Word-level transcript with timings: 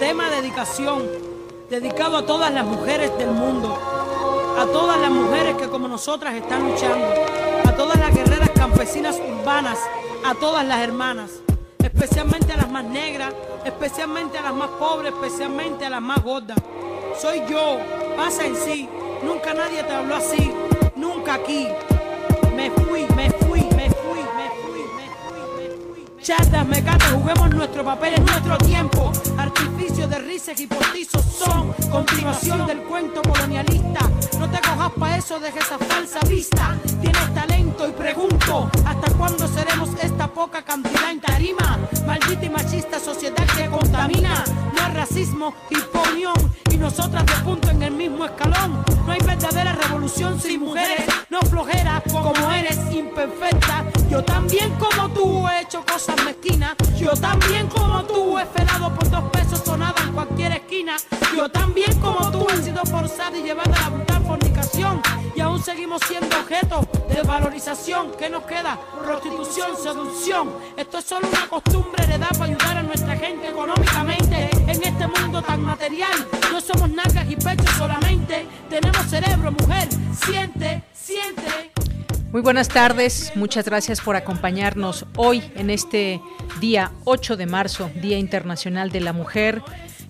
Tema 0.00 0.30
dedicación, 0.30 1.02
dedicado 1.68 2.16
a 2.16 2.24
todas 2.24 2.50
las 2.54 2.64
mujeres 2.64 3.16
del 3.18 3.32
mundo, 3.32 3.78
a 4.58 4.64
todas 4.64 4.98
las 4.98 5.10
mujeres 5.10 5.56
que 5.56 5.68
como 5.68 5.88
nosotras 5.88 6.34
están 6.36 6.70
luchando, 6.70 7.06
a 7.68 7.72
todas 7.72 7.98
las 8.00 8.14
guerreras 8.14 8.48
campesinas 8.54 9.20
urbanas, 9.20 9.78
a 10.24 10.34
todas 10.36 10.66
las 10.66 10.80
hermanas, 10.80 11.42
especialmente 11.84 12.54
a 12.54 12.56
las 12.56 12.70
más 12.70 12.84
negras, 12.84 13.34
especialmente 13.66 14.38
a 14.38 14.42
las 14.42 14.54
más 14.54 14.70
pobres, 14.70 15.12
especialmente 15.12 15.84
a 15.84 15.90
las 15.90 16.00
más 16.00 16.24
gordas. 16.24 16.56
Soy 17.20 17.42
yo, 17.46 17.76
pasa 18.16 18.46
en 18.46 18.56
sí, 18.56 18.88
nunca 19.22 19.52
nadie 19.52 19.82
te 19.82 19.92
habló 19.92 20.16
así, 20.16 20.50
nunca 20.96 21.34
aquí. 21.34 21.68
Me 22.56 22.70
fui, 22.70 23.04
me 23.14 23.30
fui, 23.32 23.60
me 23.60 23.60
fui, 23.60 23.60
me 23.76 23.90
fui, 23.90 24.20
me 24.34 24.48
fui, 24.62 24.82
me 25.58 26.04
fui. 26.06 26.22
Chatas, 26.22 26.66
mecates, 26.66 27.10
juguemos 27.10 27.50
nuestro 27.50 27.84
papel 27.84 28.14
en 28.14 28.24
nuestro 28.24 28.56
tiempo 28.56 29.09
de 29.80 30.18
risas 30.18 30.60
y 30.60 30.66
postizos 30.66 31.24
son 31.24 31.72
continuación 31.90 32.66
del 32.66 32.82
cuento 32.82 33.22
colonialista. 33.22 34.00
No 34.38 34.48
te 34.50 34.60
cojas 34.60 34.92
pa' 34.98 35.16
eso, 35.16 35.40
deja 35.40 35.58
esa 35.58 35.78
falsa 35.78 36.20
vista. 36.28 36.76
Tienes 37.00 37.34
talento 37.34 37.88
y 37.88 37.92
pregunto, 37.92 38.70
¿hasta 38.84 39.10
cuándo 39.14 39.48
seremos 39.48 39.88
esta 40.02 40.28
poca 40.28 40.62
cantidad 40.62 41.10
en 41.10 41.20
tarima? 41.20 41.78
Maldita 42.06 42.44
y 42.44 42.50
machista 42.50 43.00
sociedad 43.00 43.46
que 43.56 43.70
contamina. 43.70 44.44
No 44.74 44.84
hay 44.84 44.92
racismo, 44.92 45.54
imponión 45.70 46.34
y 46.70 46.76
nosotras 46.76 47.24
de 47.24 47.42
punto 47.42 47.70
en 47.70 47.82
el 47.82 47.92
mismo 47.92 48.26
escalón. 48.26 48.84
No 49.06 49.12
hay 49.12 49.20
verdadera 49.20 49.72
revolución 49.72 50.38
sin 50.38 50.60
mujeres, 50.60 51.06
no 51.30 51.40
flojera 51.40 52.02
como 52.12 52.52
eres 52.52 52.78
imperfecta. 52.92 53.86
Yo 54.10 54.24
también 54.24 54.72
como 54.74 55.08
tú 55.10 55.46
he 55.46 55.60
hecho 55.60 55.84
cosas 55.86 56.16
mezquinas. 56.24 56.74
Yo 56.98 57.10
también 57.12 57.68
como 57.68 58.02
tú 58.04 58.36
he 58.38 58.42
esperado 58.42 58.92
por 58.92 59.08
dos 59.08 59.22
pesos 59.30 59.62
sonados 59.64 60.00
en 60.02 60.12
cualquier 60.12 60.50
esquina. 60.50 60.96
Yo 61.36 61.48
también 61.48 61.98
como 62.00 62.28
tú 62.32 62.44
he 62.52 62.56
sido 62.56 62.84
forzada 62.86 63.38
y 63.38 63.44
llevada 63.44 63.72
a 63.76 63.82
la 63.82 63.88
brutal 63.90 64.24
fornicación. 64.24 65.00
Y 65.36 65.40
aún 65.40 65.62
seguimos 65.62 66.02
siendo 66.08 66.36
objeto 66.40 66.88
de 67.08 67.22
valorización. 67.22 68.10
¿Qué 68.18 68.28
nos 68.28 68.42
queda? 68.42 68.80
Prostitución, 69.00 69.76
seducción. 69.80 70.50
Esto 70.76 70.98
es 70.98 71.04
solo 71.04 71.28
una 71.28 71.48
costumbre 71.48 72.02
heredada 72.02 72.32
para 72.32 72.46
ayudar 72.46 72.78
a 72.78 72.82
nuestra 72.82 73.16
gente 73.16 73.48
económicamente. 73.48 74.50
En 74.66 74.82
este 74.82 75.06
mundo 75.06 75.40
tan 75.40 75.62
material, 75.62 76.26
no 76.50 76.60
somos 76.60 76.90
nalgas 76.90 77.30
y 77.30 77.36
pechos 77.36 77.70
solamente. 77.78 78.44
Tenemos 78.68 79.06
cerebro, 79.06 79.52
mujer. 79.52 79.88
Siente, 80.24 80.82
siente. 80.92 81.69
Muy 82.32 82.42
buenas 82.42 82.68
tardes, 82.68 83.32
muchas 83.34 83.64
gracias 83.64 84.00
por 84.00 84.14
acompañarnos 84.14 85.04
hoy 85.16 85.42
en 85.56 85.68
este 85.68 86.20
día 86.60 86.92
8 87.02 87.36
de 87.36 87.46
marzo, 87.46 87.90
Día 88.00 88.18
Internacional 88.18 88.92
de 88.92 89.00
la 89.00 89.12
Mujer, 89.12 89.62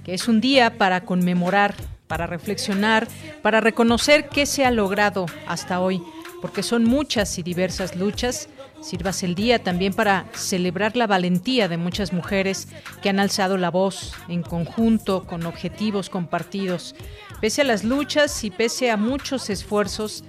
que 0.05 0.13
es 0.13 0.29
un 0.29 0.43
día 0.43 0.77
para 0.77 1.07
conmemorar, 1.07 1.75
para 2.09 2.27
reflexionar, 2.27 3.09
para 3.41 3.63
reconocer 3.63 4.29
qué 4.29 4.45
se 4.45 4.67
ha 4.67 4.71
logrado 4.71 5.25
hasta 5.47 5.81
hoy, 5.81 6.03
porque 6.43 6.63
son 6.63 6.85
muchas 6.85 7.39
y 7.39 7.43
diversas 7.43 7.97
luchas. 7.97 8.51
Sirvas 8.83 9.23
el 9.23 9.35
día 9.35 9.63
también 9.63 9.95
para 9.95 10.27
celebrar 10.35 10.99
la 10.99 11.07
valentía 11.07 11.69
de 11.69 11.79
muchas 11.79 12.13
mujeres 12.13 12.69
que 13.03 13.09
han 13.09 13.19
alzado 13.19 13.57
la 13.57 13.71
voz 13.71 14.13
en 14.29 14.43
conjunto, 14.43 15.27
con 15.27 15.47
objetivos 15.47 16.11
compartidos. 16.11 16.95
Pese 17.41 17.63
a 17.63 17.65
las 17.65 17.83
luchas 17.83 18.45
y 18.45 18.51
pese 18.51 18.91
a 18.91 18.99
muchos 18.99 19.49
esfuerzos, 19.49 20.23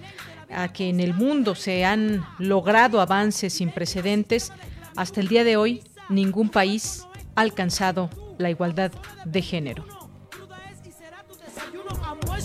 a 0.54 0.70
que 0.70 0.90
en 0.90 1.00
el 1.00 1.14
mundo 1.14 1.56
se 1.56 1.86
han 1.86 2.26
logrado 2.40 3.02
avances 3.02 3.54
sin 3.54 3.72
precedentes, 3.72 4.52
hasta 4.96 5.22
el 5.22 5.28
día 5.28 5.44
de 5.44 5.58
hoy 5.58 5.84
ningún 6.10 6.50
país 6.50 7.08
ha 7.36 7.42
alcanzado 7.42 8.10
la 8.38 8.50
igualdad 8.50 8.92
de 9.26 9.42
género. 9.42 9.86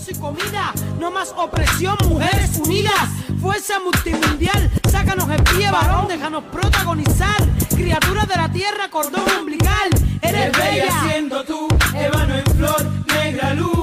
y 0.09 0.15
comida, 0.15 0.73
no 0.99 1.11
más 1.11 1.33
opresión, 1.35 1.97
mujeres 2.07 2.57
unidas, 2.63 3.09
fuerza 3.41 3.79
multimundial, 3.79 4.71
sácanos 4.89 5.29
el 5.29 5.43
pie, 5.43 5.69
varón, 5.69 6.07
déjanos 6.07 6.43
protagonizar, 6.45 7.35
criatura 7.75 8.25
de 8.25 8.35
la 8.35 8.49
tierra, 8.49 8.89
cordón 8.89 9.23
umbilical, 9.39 9.89
eres 10.21 10.51
bella 10.57 11.03
siendo 11.03 11.43
tú, 11.43 11.67
ébano 11.93 12.35
en 12.35 12.45
flor, 12.45 12.85
negra 13.07 13.53
luz. 13.53 13.76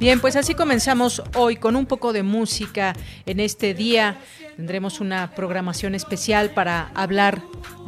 Bien, 0.00 0.18
pues 0.18 0.34
así 0.36 0.54
comenzamos 0.54 1.22
hoy 1.34 1.56
con 1.56 1.76
un 1.76 1.84
poco 1.84 2.14
de 2.14 2.22
música 2.22 2.94
en 3.26 3.38
este 3.38 3.74
día. 3.74 4.16
Tendremos 4.56 4.98
una 4.98 5.34
programación 5.34 5.94
especial 5.94 6.54
para 6.54 6.90
hablar 6.94 7.42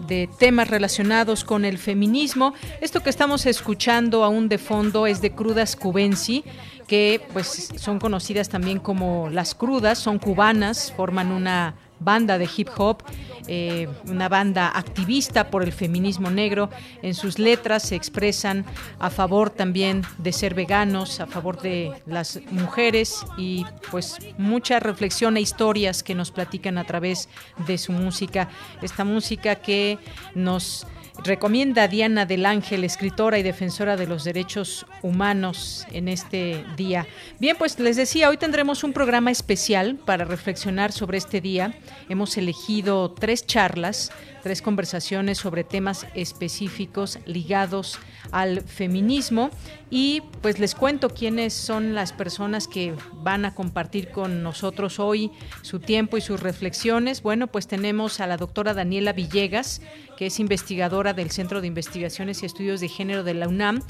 de 0.07 0.29
temas 0.39 0.69
relacionados 0.69 1.43
con 1.43 1.65
el 1.65 1.79
feminismo. 1.79 2.53
Esto 2.83 3.03
que 3.03 3.09
estamos 3.09 3.47
escuchando 3.47 4.25
aún 4.25 4.51
de 4.51 4.59
fondo 4.59 5.07
es 5.07 5.23
de 5.23 5.33
Crudas 5.33 5.75
Cubensi, 5.75 6.45
que 6.87 7.23
pues 7.33 7.71
son 7.77 7.99
conocidas 7.99 8.51
también 8.51 8.79
como 8.79 9.31
las 9.31 9.55
crudas, 9.55 9.99
son 9.99 10.19
cubanas, 10.19 10.93
forman 10.95 11.33
una 11.33 11.77
banda 12.05 12.39
de 12.39 12.49
hip 12.57 12.69
hop, 12.77 13.03
eh, 13.49 13.89
una 14.07 14.29
banda 14.29 14.71
activista 14.75 15.51
por 15.51 15.63
el 15.63 15.73
feminismo 15.73 16.31
negro. 16.31 16.71
En 17.03 17.15
sus 17.15 17.39
letras 17.39 17.83
se 17.83 17.97
expresan 17.97 18.65
a 18.99 19.11
favor 19.11 19.51
también 19.51 20.03
de 20.19 20.33
ser 20.33 20.55
veganos, 20.55 21.21
a 21.21 21.27
favor 21.27 21.61
de 21.61 21.93
las 22.07 22.41
mujeres 22.51 23.25
y 23.37 23.65
pues 23.91 24.19
mucha 24.39 24.81
reflexión 24.81 25.37
e 25.37 25.41
historias 25.41 26.03
que 26.03 26.15
nos 26.15 26.31
platican 26.31 26.79
a 26.79 26.85
través 26.85 27.29
de 27.67 27.79
su 27.79 27.93
música. 27.93 28.49
Esta 28.81 29.05
música 29.05 29.57
que 29.57 29.99
nos 30.35 30.87
recomienda 31.25 31.89
Diana 31.89 32.27
del 32.27 32.47
Ángel, 32.47 32.85
escritora 32.85 33.39
y 33.39 33.43
defensora 33.43 33.97
de 33.97 34.07
los 34.07 34.25
derechos 34.25 34.87
humanos 35.03 35.87
en 35.93 36.09
este 36.09 36.65
día. 36.77 37.07
Bien, 37.39 37.57
pues 37.59 37.79
les 37.79 37.97
decía, 37.97 38.29
hoy 38.29 38.37
tendremos 38.37 38.85
un 38.85 38.93
programa 38.93 39.31
especial 39.31 39.97
para 39.97 40.25
reflexionar 40.25 40.93
sobre 40.93 41.19
este 41.19 41.41
día. 41.41 41.75
Hemos 42.09 42.37
elegido 42.37 43.11
tres 43.13 43.47
charlas 43.47 44.11
tres 44.43 44.61
conversaciones 44.61 45.39
sobre 45.39 45.65
temas 45.65 46.07
específicos 46.15 47.19
ligados 47.27 47.99
al 48.33 48.63
feminismo 48.63 49.51
y 49.89 50.23
pues 50.41 50.59
les 50.59 50.75
cuento 50.75 51.11
quiénes 51.11 51.55
son 51.55 51.95
las 51.95 52.13
personas 52.13 52.67
que 52.67 52.95
van 53.15 53.45
a 53.45 53.55
compartir 53.55 54.11
con 54.11 54.43
nosotros 54.43 54.99
hoy 54.99 55.31
su 55.63 55.79
tiempo 55.79 56.17
y 56.17 56.21
sus 56.21 56.41
reflexiones. 56.41 57.23
Bueno, 57.23 57.47
pues 57.47 57.69
tenemos 57.69 58.21
a 58.21 58.27
la 58.27 58.37
doctora 58.37 58.75
Daniela 58.75 59.13
Villegas, 59.13 59.81
que 60.17 60.27
es 60.27 60.41
investigadora 60.41 61.12
del 61.13 61.31
Centro 61.31 61.61
de 61.61 61.67
Investigaciones 61.67 62.43
y 62.43 62.47
Estudios 62.47 62.81
de 62.81 62.89
Género 62.89 63.25
de 63.25 63.35
la 63.35 63.49
UNAM 63.49 63.83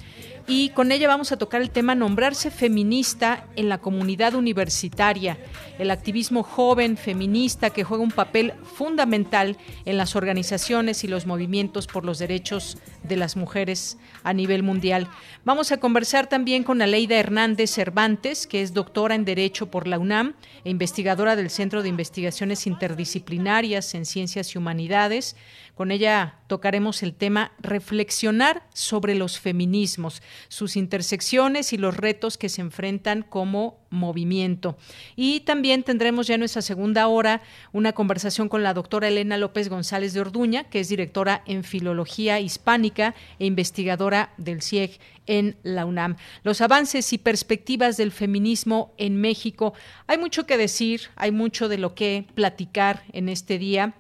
y 0.46 0.70
con 0.70 0.90
ella 0.90 1.08
vamos 1.08 1.30
a 1.30 1.36
tocar 1.36 1.62
el 1.62 1.70
tema 1.70 1.94
nombrarse 1.94 2.50
feminista 2.50 3.46
en 3.54 3.68
la 3.68 3.78
comunidad 3.78 4.34
universitaria, 4.34 5.38
el 5.78 5.90
activismo 5.90 6.42
joven 6.42 6.96
feminista 6.96 7.70
que 7.70 7.84
juega 7.84 8.02
un 8.02 8.10
papel 8.10 8.54
fundamental 8.76 9.56
en 9.84 9.96
las 9.96 10.16
organizaciones 10.16 11.04
y 11.04 11.08
los 11.08 11.26
movimientos 11.26 11.86
por 11.86 12.04
los 12.04 12.18
derechos 12.18 12.78
de 13.02 13.16
las 13.16 13.36
mujeres 13.36 13.98
a 14.24 14.32
nivel 14.32 14.62
mundial. 14.62 15.08
Vamos 15.44 15.72
a 15.72 15.78
conversar 15.78 16.28
también 16.28 16.64
con 16.64 16.82
Aleida 16.82 17.16
Hernández 17.16 17.70
Cervantes, 17.70 18.46
que 18.46 18.62
es 18.62 18.74
doctora 18.74 19.14
en 19.14 19.24
Derecho 19.24 19.70
por 19.70 19.86
la 19.86 19.98
UNAM 19.98 20.34
e 20.64 20.70
investigadora 20.70 21.36
del 21.36 21.50
Centro 21.50 21.82
de 21.82 21.88
Investigaciones 21.88 22.66
Interdisciplinarias 22.66 23.94
en 23.94 24.06
Ciencias 24.06 24.54
y 24.54 24.58
Humanidades. 24.58 25.36
Con 25.74 25.90
ella 25.90 26.36
tocaremos 26.48 27.02
el 27.02 27.14
tema 27.14 27.52
reflexionar 27.58 28.62
sobre 28.74 29.14
los 29.14 29.40
feminismos, 29.40 30.22
sus 30.48 30.76
intersecciones 30.76 31.72
y 31.72 31.78
los 31.78 31.96
retos 31.96 32.36
que 32.36 32.50
se 32.50 32.60
enfrentan 32.60 33.22
como 33.22 33.78
movimiento. 33.88 34.76
Y 35.16 35.40
también 35.40 35.82
tendremos 35.82 36.26
ya 36.26 36.34
en 36.34 36.40
nuestra 36.40 36.60
segunda 36.60 37.08
hora 37.08 37.40
una 37.72 37.92
conversación 37.92 38.50
con 38.50 38.62
la 38.62 38.74
doctora 38.74 39.08
Elena 39.08 39.38
López 39.38 39.70
González 39.70 40.12
de 40.12 40.20
Orduña, 40.20 40.64
que 40.64 40.80
es 40.80 40.90
directora 40.90 41.42
en 41.46 41.64
Filología 41.64 42.38
Hispánica 42.38 43.14
e 43.38 43.46
investigadora 43.46 44.34
del 44.36 44.60
CIEG 44.60 45.00
en 45.26 45.56
la 45.62 45.86
UNAM. 45.86 46.16
Los 46.42 46.60
avances 46.60 47.14
y 47.14 47.18
perspectivas 47.18 47.96
del 47.96 48.12
feminismo 48.12 48.92
en 48.98 49.16
México. 49.16 49.72
Hay 50.06 50.18
mucho 50.18 50.44
que 50.44 50.58
decir, 50.58 51.02
hay 51.16 51.30
mucho 51.30 51.68
de 51.68 51.78
lo 51.78 51.94
que 51.94 52.26
platicar 52.34 53.04
en 53.12 53.30
este 53.30 53.58
día. 53.58 53.94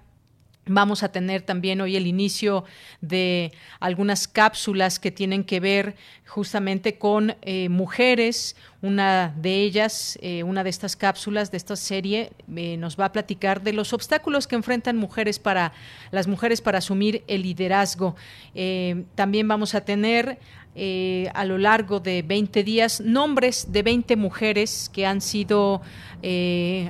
Vamos 0.66 1.02
a 1.02 1.10
tener 1.10 1.42
también 1.42 1.80
hoy 1.80 1.96
el 1.96 2.06
inicio 2.06 2.62
de 3.00 3.50
algunas 3.80 4.28
cápsulas 4.28 5.00
que 5.00 5.10
tienen 5.10 5.42
que 5.42 5.58
ver 5.58 5.96
justamente 6.24 6.98
con 6.98 7.34
eh, 7.42 7.68
mujeres. 7.68 8.54
Una 8.80 9.34
de 9.36 9.60
ellas, 9.60 10.20
eh, 10.22 10.44
una 10.44 10.62
de 10.62 10.70
estas 10.70 10.94
cápsulas 10.94 11.50
de 11.50 11.56
esta 11.56 11.74
serie, 11.74 12.30
eh, 12.54 12.76
nos 12.76 12.96
va 12.98 13.06
a 13.06 13.12
platicar 13.12 13.62
de 13.62 13.72
los 13.72 13.92
obstáculos 13.92 14.46
que 14.46 14.54
enfrentan 14.54 14.96
mujeres 14.96 15.40
para 15.40 15.72
las 16.12 16.28
mujeres 16.28 16.60
para 16.60 16.78
asumir 16.78 17.24
el 17.26 17.42
liderazgo. 17.42 18.14
también 19.16 19.48
vamos 19.48 19.74
a 19.74 19.80
tener 19.80 20.38
a 21.34 21.44
lo 21.44 21.58
largo 21.58 22.00
de 22.00 22.22
20 22.22 22.62
días 22.62 23.00
nombres 23.00 23.72
de 23.72 23.82
20 23.82 24.16
mujeres 24.16 24.90
que 24.92 25.06
han 25.06 25.20
sido 25.20 25.82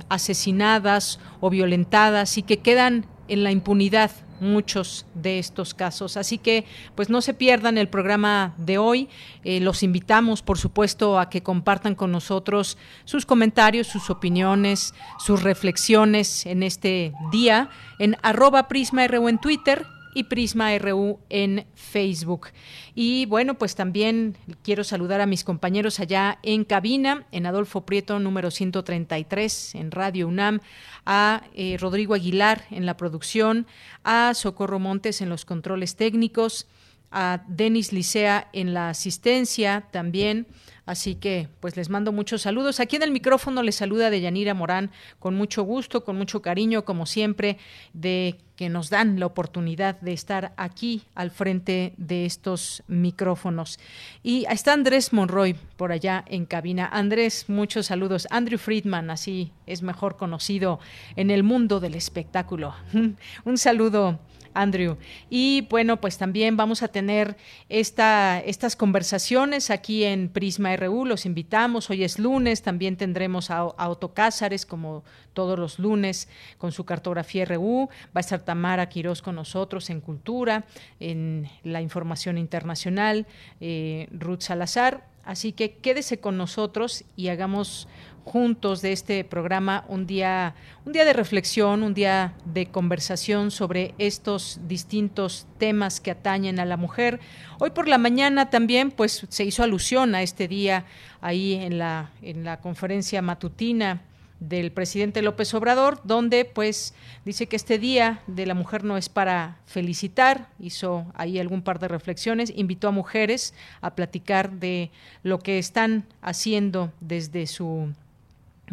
asesinadas 0.08 1.18
o 1.40 1.50
violentadas 1.50 2.38
y 2.38 2.42
que 2.42 2.60
quedan 2.60 3.06
en 3.28 3.42
la 3.42 3.50
impunidad 3.50 4.10
muchos 4.40 5.06
de 5.14 5.38
estos 5.38 5.72
casos. 5.72 6.16
Así 6.16 6.36
que, 6.36 6.64
pues 6.94 7.08
no 7.08 7.22
se 7.22 7.32
pierdan 7.32 7.78
el 7.78 7.88
programa 7.88 8.54
de 8.58 8.76
hoy. 8.76 9.08
Eh, 9.44 9.60
los 9.60 9.82
invitamos, 9.82 10.42
por 10.42 10.58
supuesto, 10.58 11.18
a 11.18 11.30
que 11.30 11.42
compartan 11.42 11.94
con 11.94 12.12
nosotros 12.12 12.76
sus 13.04 13.24
comentarios, 13.24 13.86
sus 13.86 14.10
opiniones, 14.10 14.94
sus 15.18 15.42
reflexiones 15.42 16.44
en 16.46 16.62
este 16.62 17.12
día 17.30 17.70
en 17.98 18.16
arroba 18.22 18.68
Prisma 18.68 19.04
en 19.04 19.38
Twitter 19.38 19.86
y 20.14 20.24
Prisma 20.24 20.76
RU 20.78 21.18
en 21.28 21.66
Facebook. 21.74 22.48
Y 22.94 23.26
bueno, 23.26 23.54
pues 23.54 23.74
también 23.74 24.36
quiero 24.62 24.84
saludar 24.84 25.20
a 25.20 25.26
mis 25.26 25.44
compañeros 25.44 26.00
allá 26.00 26.38
en 26.42 26.64
cabina, 26.64 27.26
en 27.32 27.46
Adolfo 27.46 27.86
Prieto 27.86 28.18
número 28.18 28.50
133, 28.50 29.74
en 29.74 29.90
Radio 29.90 30.28
UNAM, 30.28 30.60
a 31.06 31.44
eh, 31.54 31.76
Rodrigo 31.80 32.14
Aguilar 32.14 32.64
en 32.70 32.86
la 32.86 32.96
producción, 32.96 33.66
a 34.04 34.34
Socorro 34.34 34.78
Montes 34.78 35.20
en 35.20 35.28
los 35.28 35.44
controles 35.44 35.96
técnicos, 35.96 36.66
a 37.10 37.44
Denis 37.46 37.92
Licea 37.92 38.48
en 38.52 38.74
la 38.74 38.90
asistencia 38.90 39.88
también. 39.90 40.46
Así 40.84 41.14
que, 41.14 41.48
pues 41.60 41.76
les 41.76 41.90
mando 41.90 42.10
muchos 42.12 42.42
saludos. 42.42 42.80
Aquí 42.80 42.96
en 42.96 43.04
el 43.04 43.12
micrófono 43.12 43.62
les 43.62 43.76
saluda 43.76 44.10
Deyanira 44.10 44.52
Morán 44.52 44.90
con 45.20 45.34
mucho 45.34 45.62
gusto, 45.62 46.04
con 46.04 46.16
mucho 46.16 46.42
cariño, 46.42 46.84
como 46.84 47.06
siempre, 47.06 47.58
de 47.92 48.38
que 48.56 48.68
nos 48.68 48.90
dan 48.90 49.18
la 49.20 49.26
oportunidad 49.26 50.00
de 50.00 50.12
estar 50.12 50.52
aquí 50.56 51.02
al 51.14 51.30
frente 51.30 51.94
de 51.96 52.26
estos 52.26 52.82
micrófonos. 52.88 53.78
Y 54.22 54.44
está 54.50 54.72
Andrés 54.72 55.12
Monroy 55.12 55.54
por 55.76 55.92
allá 55.92 56.24
en 56.26 56.46
cabina. 56.46 56.88
Andrés, 56.92 57.46
muchos 57.48 57.86
saludos. 57.86 58.26
Andrew 58.30 58.58
Friedman, 58.58 59.10
así 59.10 59.52
es 59.66 59.82
mejor 59.82 60.16
conocido 60.16 60.80
en 61.16 61.30
el 61.30 61.44
mundo 61.44 61.78
del 61.78 61.94
espectáculo. 61.94 62.74
Un 63.44 63.58
saludo 63.58 64.18
Andrew. 64.54 64.96
Y 65.30 65.66
bueno, 65.70 66.00
pues 66.00 66.18
también 66.18 66.56
vamos 66.56 66.82
a 66.82 66.88
tener 66.88 67.36
esta, 67.68 68.40
estas 68.40 68.76
conversaciones 68.76 69.70
aquí 69.70 70.04
en 70.04 70.28
Prisma 70.28 70.76
RU. 70.76 71.04
Los 71.04 71.26
invitamos. 71.26 71.90
Hoy 71.90 72.04
es 72.04 72.18
lunes. 72.18 72.62
También 72.62 72.96
tendremos 72.96 73.50
a, 73.50 73.58
a 73.58 73.88
Otto 73.88 74.14
Cázares, 74.14 74.66
como 74.66 75.04
todos 75.32 75.58
los 75.58 75.78
lunes, 75.78 76.28
con 76.58 76.72
su 76.72 76.84
cartografía 76.84 77.44
RU. 77.44 77.88
Va 78.06 78.18
a 78.18 78.20
estar 78.20 78.40
Tamara 78.40 78.88
Quirós 78.88 79.22
con 79.22 79.34
nosotros 79.34 79.90
en 79.90 80.00
Cultura, 80.00 80.64
en 81.00 81.48
la 81.64 81.80
información 81.80 82.38
internacional, 82.38 83.26
eh, 83.60 84.08
Ruth 84.12 84.40
Salazar. 84.42 85.06
Así 85.24 85.52
que 85.52 85.76
quédese 85.76 86.18
con 86.18 86.36
nosotros 86.36 87.04
y 87.16 87.28
hagamos 87.28 87.86
juntos 88.24 88.82
de 88.82 88.92
este 88.92 89.24
programa 89.24 89.84
un 89.88 90.06
día, 90.06 90.54
un 90.84 90.92
día 90.92 91.04
de 91.04 91.12
reflexión, 91.12 91.82
un 91.82 91.94
día 91.94 92.34
de 92.44 92.66
conversación 92.66 93.50
sobre 93.50 93.94
estos 93.98 94.60
distintos 94.66 95.46
temas 95.58 96.00
que 96.00 96.10
atañen 96.10 96.60
a 96.60 96.64
la 96.64 96.76
mujer. 96.76 97.20
Hoy 97.58 97.70
por 97.70 97.88
la 97.88 97.98
mañana 97.98 98.50
también 98.50 98.90
pues 98.90 99.26
se 99.28 99.44
hizo 99.44 99.62
alusión 99.62 100.14
a 100.14 100.22
este 100.22 100.48
día 100.48 100.84
ahí 101.20 101.54
en 101.54 101.78
la, 101.78 102.10
en 102.22 102.44
la 102.44 102.60
conferencia 102.60 103.22
matutina 103.22 104.02
del 104.48 104.72
presidente 104.72 105.22
López 105.22 105.54
Obrador, 105.54 106.00
donde 106.02 106.44
pues 106.44 106.94
dice 107.24 107.46
que 107.46 107.54
este 107.54 107.78
día 107.78 108.22
de 108.26 108.44
la 108.44 108.54
mujer 108.54 108.82
no 108.82 108.96
es 108.96 109.08
para 109.08 109.58
felicitar, 109.66 110.48
hizo 110.58 111.06
ahí 111.14 111.38
algún 111.38 111.62
par 111.62 111.78
de 111.78 111.86
reflexiones, 111.86 112.52
invitó 112.54 112.88
a 112.88 112.92
mujeres 112.92 113.54
a 113.80 113.94
platicar 113.94 114.50
de 114.50 114.90
lo 115.22 115.38
que 115.38 115.58
están 115.58 116.06
haciendo 116.22 116.92
desde 117.00 117.46
su 117.46 117.92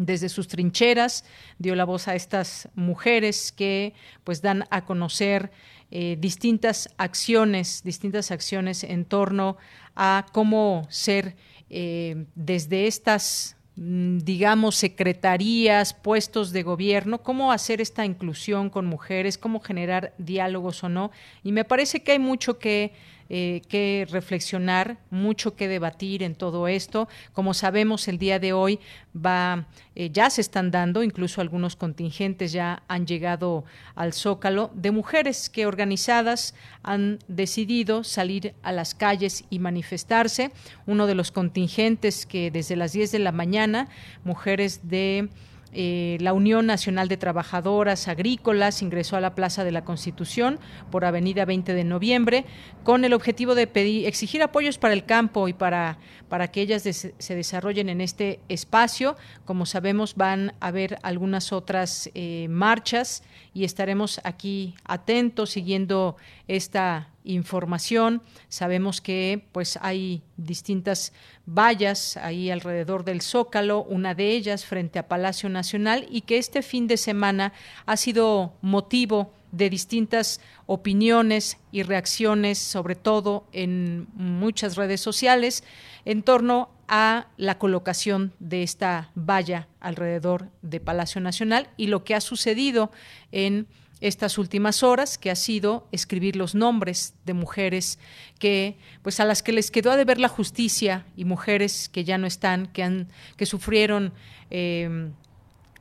desde 0.00 0.30
sus 0.30 0.48
trincheras, 0.48 1.24
dio 1.58 1.74
la 1.74 1.84
voz 1.84 2.08
a 2.08 2.14
estas 2.14 2.68
mujeres 2.74 3.52
que 3.52 3.92
pues 4.24 4.40
dan 4.40 4.64
a 4.70 4.86
conocer 4.86 5.50
eh, 5.90 6.16
distintas 6.18 6.88
acciones, 6.96 7.82
distintas 7.84 8.30
acciones 8.30 8.82
en 8.82 9.04
torno 9.04 9.58
a 9.94 10.24
cómo 10.32 10.86
ser 10.88 11.36
eh, 11.68 12.24
desde 12.34 12.86
estas 12.86 13.56
mm, 13.76 14.18
digamos, 14.18 14.76
secretarías, 14.76 15.92
puestos 15.92 16.52
de 16.52 16.62
gobierno, 16.62 17.22
cómo 17.22 17.52
hacer 17.52 17.82
esta 17.82 18.06
inclusión 18.06 18.70
con 18.70 18.86
mujeres, 18.86 19.36
cómo 19.36 19.60
generar 19.60 20.14
diálogos 20.16 20.82
o 20.82 20.88
no. 20.88 21.10
Y 21.42 21.52
me 21.52 21.66
parece 21.66 22.02
que 22.02 22.12
hay 22.12 22.18
mucho 22.18 22.58
que 22.58 22.94
eh, 23.32 23.62
que 23.68 24.08
reflexionar, 24.10 24.98
mucho 25.08 25.54
que 25.54 25.68
debatir 25.68 26.24
en 26.24 26.34
todo 26.34 26.66
esto. 26.66 27.08
Como 27.32 27.54
sabemos, 27.54 28.08
el 28.08 28.18
día 28.18 28.40
de 28.40 28.52
hoy 28.52 28.80
va, 29.14 29.68
eh, 29.94 30.10
ya 30.12 30.30
se 30.30 30.40
están 30.40 30.72
dando, 30.72 31.04
incluso 31.04 31.40
algunos 31.40 31.76
contingentes 31.76 32.50
ya 32.50 32.82
han 32.88 33.06
llegado 33.06 33.64
al 33.94 34.14
Zócalo, 34.14 34.72
de 34.74 34.90
mujeres 34.90 35.48
que 35.48 35.66
organizadas 35.66 36.56
han 36.82 37.20
decidido 37.28 38.02
salir 38.02 38.54
a 38.64 38.72
las 38.72 38.96
calles 38.96 39.44
y 39.48 39.60
manifestarse. 39.60 40.50
Uno 40.86 41.06
de 41.06 41.14
los 41.14 41.30
contingentes 41.30 42.26
que 42.26 42.50
desde 42.50 42.74
las 42.74 42.92
10 42.92 43.12
de 43.12 43.18
la 43.20 43.30
mañana, 43.30 43.88
mujeres 44.24 44.88
de 44.88 45.28
eh, 45.72 46.18
la 46.20 46.32
Unión 46.32 46.66
Nacional 46.66 47.08
de 47.08 47.16
Trabajadoras 47.16 48.08
Agrícolas 48.08 48.82
ingresó 48.82 49.16
a 49.16 49.20
la 49.20 49.34
Plaza 49.34 49.62
de 49.62 49.70
la 49.70 49.84
Constitución 49.84 50.58
por 50.90 51.04
Avenida 51.04 51.44
20 51.44 51.74
de 51.74 51.84
Noviembre 51.84 52.44
con 52.82 53.04
el 53.04 53.12
objetivo 53.12 53.54
de 53.54 53.66
pedir, 53.66 54.06
exigir 54.06 54.42
apoyos 54.42 54.78
para 54.78 54.94
el 54.94 55.04
campo 55.04 55.46
y 55.46 55.52
para, 55.52 55.98
para 56.28 56.48
que 56.48 56.62
ellas 56.62 56.82
se 56.82 57.34
desarrollen 57.34 57.88
en 57.88 58.00
este 58.00 58.40
espacio. 58.48 59.16
Como 59.44 59.64
sabemos, 59.64 60.16
van 60.16 60.54
a 60.60 60.68
haber 60.68 60.98
algunas 61.02 61.52
otras 61.52 62.10
eh, 62.14 62.48
marchas 62.48 63.22
y 63.54 63.64
estaremos 63.64 64.20
aquí 64.24 64.74
atentos 64.84 65.50
siguiendo 65.50 66.16
esta 66.48 67.08
información. 67.24 68.22
Sabemos 68.48 69.00
que 69.00 69.46
pues 69.52 69.78
hay 69.82 70.22
distintas 70.36 71.12
vallas 71.46 72.16
ahí 72.16 72.50
alrededor 72.50 73.04
del 73.04 73.20
Zócalo, 73.20 73.82
una 73.82 74.14
de 74.14 74.30
ellas 74.30 74.64
frente 74.64 74.98
a 74.98 75.08
Palacio 75.08 75.48
Nacional 75.48 76.06
y 76.10 76.22
que 76.22 76.38
este 76.38 76.62
fin 76.62 76.86
de 76.86 76.96
semana 76.96 77.52
ha 77.86 77.96
sido 77.96 78.54
motivo 78.62 79.32
de 79.52 79.68
distintas 79.68 80.40
opiniones 80.66 81.58
y 81.72 81.82
reacciones, 81.82 82.58
sobre 82.58 82.94
todo 82.94 83.46
en 83.52 84.06
muchas 84.14 84.76
redes 84.76 85.00
sociales, 85.00 85.64
en 86.04 86.22
torno 86.22 86.70
a 86.88 87.28
la 87.36 87.58
colocación 87.58 88.32
de 88.38 88.62
esta 88.62 89.10
valla 89.14 89.68
alrededor 89.80 90.48
de 90.62 90.80
Palacio 90.80 91.20
Nacional 91.20 91.68
y 91.76 91.86
lo 91.86 92.04
que 92.04 92.14
ha 92.14 92.20
sucedido 92.20 92.90
en 93.32 93.66
estas 94.00 94.38
últimas 94.38 94.82
horas, 94.82 95.18
que 95.18 95.30
ha 95.30 95.36
sido 95.36 95.86
escribir 95.92 96.36
los 96.36 96.54
nombres 96.54 97.14
de 97.26 97.34
mujeres 97.34 97.98
que, 98.38 98.76
pues 99.02 99.20
a 99.20 99.24
las 99.24 99.42
que 99.42 99.52
les 99.52 99.70
quedó 99.70 99.90
a 99.90 99.96
deber 99.96 100.18
la 100.18 100.28
justicia 100.28 101.06
y 101.16 101.24
mujeres 101.24 101.88
que 101.88 102.04
ya 102.04 102.18
no 102.18 102.26
están, 102.26 102.66
que 102.66 102.82
han, 102.82 103.08
que 103.36 103.46
sufrieron 103.46 104.12
em, 104.50 105.12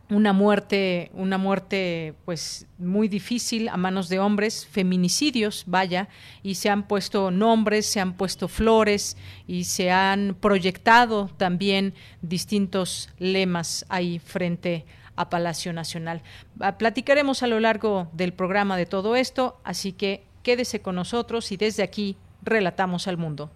una 0.09 0.33
muerte, 0.33 1.11
una 1.13 1.37
muerte 1.37 2.15
pues 2.25 2.65
muy 2.77 3.07
difícil 3.07 3.69
a 3.69 3.77
manos 3.77 4.09
de 4.09 4.19
hombres, 4.19 4.65
feminicidios, 4.65 5.63
vaya, 5.67 6.09
y 6.41 6.55
se 6.55 6.69
han 6.69 6.87
puesto 6.87 7.31
nombres, 7.31 7.85
se 7.85 7.99
han 7.99 8.13
puesto 8.13 8.47
flores 8.47 9.17
y 9.47 9.65
se 9.65 9.91
han 9.91 10.35
proyectado 10.39 11.29
también 11.37 11.93
distintos 12.21 13.09
lemas 13.19 13.85
ahí 13.87 14.19
frente 14.19 14.85
a 14.95 14.98
a 15.19 15.29
Palacio 15.29 15.73
Nacional. 15.73 16.21
Ah, 16.61 16.77
platicaremos 16.77 17.43
a 17.43 17.47
lo 17.47 17.59
largo 17.59 18.07
del 18.13 18.33
programa 18.33 18.77
de 18.77 18.85
todo 18.85 19.17
esto, 19.17 19.59
así 19.65 19.91
que 19.91 20.23
quédese 20.43 20.81
con 20.81 20.95
nosotros 20.95 21.51
y 21.51 21.57
desde 21.57 21.83
aquí 21.83 22.15
relatamos 22.41 23.07
al 23.09 23.17
mundo. 23.17 23.51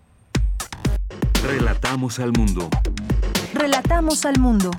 Relatamos 1.42 2.20
al 2.20 2.34
mundo. 2.34 2.70
Relatamos 3.54 4.26
al 4.26 4.40
mundo. 4.40 4.72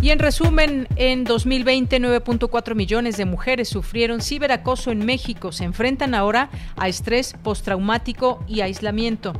Y 0.00 0.10
en 0.10 0.18
resumen, 0.18 0.88
en 0.96 1.22
2020 1.22 2.00
9.4 2.00 2.74
millones 2.74 3.16
de 3.16 3.26
mujeres 3.26 3.68
sufrieron 3.68 4.20
ciberacoso 4.20 4.90
en 4.90 5.06
México. 5.06 5.52
Se 5.52 5.62
enfrentan 5.62 6.16
ahora 6.16 6.50
a 6.74 6.88
estrés 6.88 7.34
postraumático 7.44 8.44
y 8.48 8.62
aislamiento. 8.62 9.34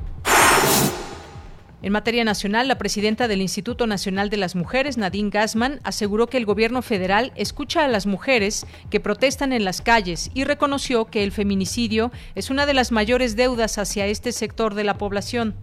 En 1.83 1.91
materia 1.91 2.23
nacional, 2.23 2.69
la 2.69 2.79
presidenta 2.79 3.27
del 3.27 3.43
Instituto 3.43 3.89
Nacional 3.89 4.31
de 4.31 4.37
las 4.37 4.55
Mujeres, 4.55 4.99
Nadine 4.99 5.31
Gassman, 5.31 5.81
aseguró 5.83 6.29
que 6.29 6.37
el 6.37 6.47
gobierno 6.47 6.81
federal 6.81 7.33
escucha 7.35 7.85
a 7.85 7.89
las 7.89 8.07
mujeres 8.07 8.65
que 8.89 9.01
protestan 9.01 9.53
en 9.53 9.65
las 9.65 9.81
calles 9.81 10.31
y 10.33 10.45
reconoció 10.45 11.07
que 11.07 11.25
el 11.25 11.33
feminicidio 11.33 12.13
es 12.37 12.51
una 12.51 12.67
de 12.67 12.75
las 12.75 12.93
mayores 12.93 13.35
deudas 13.35 13.79
hacia 13.79 14.07
este 14.07 14.31
sector 14.31 14.77
de 14.77 14.85
la 14.85 14.97
población. 14.97 15.57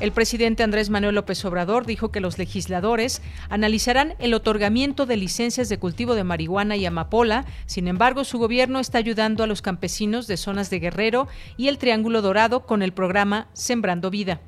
El 0.00 0.10
presidente 0.10 0.64
Andrés 0.64 0.90
Manuel 0.90 1.14
López 1.14 1.44
Obrador 1.44 1.86
dijo 1.86 2.10
que 2.10 2.20
los 2.20 2.36
legisladores 2.36 3.22
analizarán 3.50 4.14
el 4.18 4.34
otorgamiento 4.34 5.06
de 5.06 5.16
licencias 5.16 5.68
de 5.68 5.78
cultivo 5.78 6.16
de 6.16 6.24
marihuana 6.24 6.76
y 6.76 6.86
amapola. 6.86 7.46
Sin 7.66 7.86
embargo, 7.86 8.24
su 8.24 8.38
gobierno 8.38 8.80
está 8.80 8.98
ayudando 8.98 9.44
a 9.44 9.46
los 9.46 9.62
campesinos 9.62 10.26
de 10.26 10.36
zonas 10.36 10.70
de 10.70 10.80
Guerrero 10.80 11.28
y 11.56 11.68
el 11.68 11.78
Triángulo 11.78 12.20
Dorado 12.20 12.66
con 12.66 12.82
el 12.82 12.92
programa 12.92 13.46
Sembrando 13.52 14.10
Vida. 14.10 14.40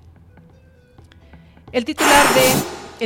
El 1.73 1.85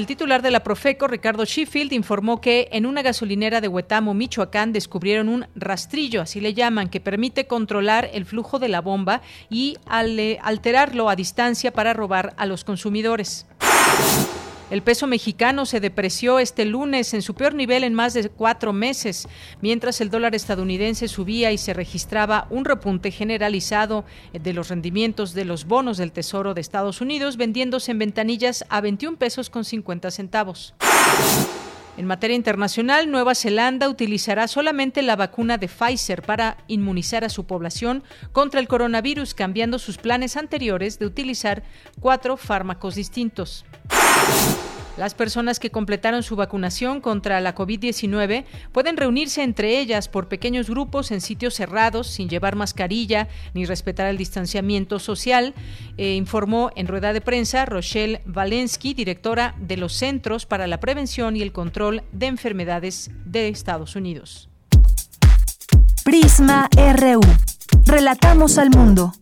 titular 0.07 0.43
de 0.43 0.51
la 0.51 0.65
Profeco, 0.65 1.07
Ricardo 1.07 1.45
Sheffield, 1.45 1.93
informó 1.93 2.41
que 2.41 2.69
en 2.73 2.87
una 2.87 3.03
gasolinera 3.03 3.61
de 3.61 3.69
Huetamo, 3.69 4.15
Michoacán, 4.15 4.73
descubrieron 4.73 5.29
un 5.29 5.47
rastrillo, 5.55 6.23
así 6.23 6.41
le 6.41 6.55
llaman, 6.55 6.89
que 6.89 6.99
permite 6.99 7.47
controlar 7.47 8.09
el 8.13 8.25
flujo 8.25 8.59
de 8.59 8.69
la 8.69 8.81
bomba 8.81 9.21
y 9.51 9.77
alterarlo 9.87 11.11
a 11.11 11.17
distancia 11.17 11.73
para 11.73 11.93
robar 11.93 12.35
a 12.39 12.47
los 12.47 12.65
consumidores. 12.65 13.47
El 14.71 14.83
peso 14.83 15.07
mexicano 15.07 15.67
se 15.67 15.79
depreció 15.79 16.39
este 16.39 16.65
lunes 16.65 17.13
en 17.13 17.21
su 17.21 17.35
peor 17.35 17.55
nivel 17.55 17.85
en 17.85 17.93
más 17.93 18.15
de 18.15 18.29
cuatro 18.31 18.73
meses, 18.73 19.29
mientras 19.61 20.01
el 20.01 20.09
dólar 20.09 20.35
estadounidense 20.35 21.07
subía 21.07 21.53
y 21.53 21.59
se 21.59 21.75
registraba 21.75 22.47
un 22.49 22.65
repunte 22.65 23.11
generalizado 23.11 24.05
de 24.33 24.53
los 24.55 24.69
rendimientos 24.69 25.35
de 25.35 25.45
los 25.45 25.67
bonos 25.67 25.99
del 25.99 26.13
Tesoro 26.13 26.55
de 26.55 26.63
Estados 26.63 27.03
Unidos, 27.03 27.37
vendiéndose 27.37 27.91
en 27.91 27.99
ventanillas 27.99 28.65
a 28.71 28.81
21 28.81 29.19
pesos 29.19 29.51
con 29.51 29.65
50 29.65 30.11
centavos. 30.11 30.75
En 31.97 32.07
materia 32.07 32.35
internacional, 32.35 33.09
Nueva 33.09 33.37
Zelanda 33.37 33.89
utilizará 33.89 34.49
solamente 34.49 35.01
la 35.03 35.15
vacuna 35.15 35.59
de 35.59 35.69
Pfizer 35.69 36.23
para 36.23 36.57
inmunizar 36.67 37.25
a 37.25 37.29
su 37.29 37.45
población 37.45 38.03
contra 38.33 38.59
el 38.59 38.67
coronavirus, 38.67 39.35
cambiando 39.35 39.79
sus 39.79 39.97
planes 39.99 40.37
anteriores 40.37 40.99
de 40.99 41.07
utilizar 41.07 41.63
cuatro 42.01 42.37
fármacos 42.37 42.97
distintos. 42.97 43.65
Las 44.97 45.15
personas 45.15 45.59
que 45.59 45.71
completaron 45.71 46.23
su 46.23 46.37
vacunación 46.37 47.01
contra 47.01 47.41
la 47.41 47.55
COVID-19 47.55 48.45
pueden 48.71 48.97
reunirse 48.97 49.43
entre 49.43 49.81
ellas 49.81 50.09
por 50.09 50.29
pequeños 50.29 50.71
grupos 50.71 51.11
en 51.11 51.21
sitios 51.21 51.55
cerrados 51.55 52.07
sin 52.07 52.29
llevar 52.29 52.55
mascarilla 52.55 53.29
ni 53.55 53.65
respetar 53.65 54.07
el 54.07 54.17
distanciamiento 54.17 55.01
social, 55.01 55.55
eh, 55.97 56.15
informó 56.15 56.71
en 56.77 56.87
rueda 56.87 57.13
de 57.13 57.21
prensa 57.21 57.67
Rochelle 57.67 58.21
Valensky, 58.25 58.95
directora 58.95 59.57
de 59.59 59.77
los 59.77 59.95
Centros 59.95 60.47
para 60.47 60.69
la 60.69 60.79
Prevención 60.79 61.37
y 61.37 61.43
el 61.43 61.53
Control 61.53 62.05
de 62.13 62.27
Enfermedades 62.27 63.11
de 63.25 63.49
Estados 63.49 63.97
Unidos. 63.97 64.49
Prisma 66.05 66.69
RU. 66.77 67.21
Relatamos 67.85 68.59
al 68.59 68.71
mundo. 68.71 69.13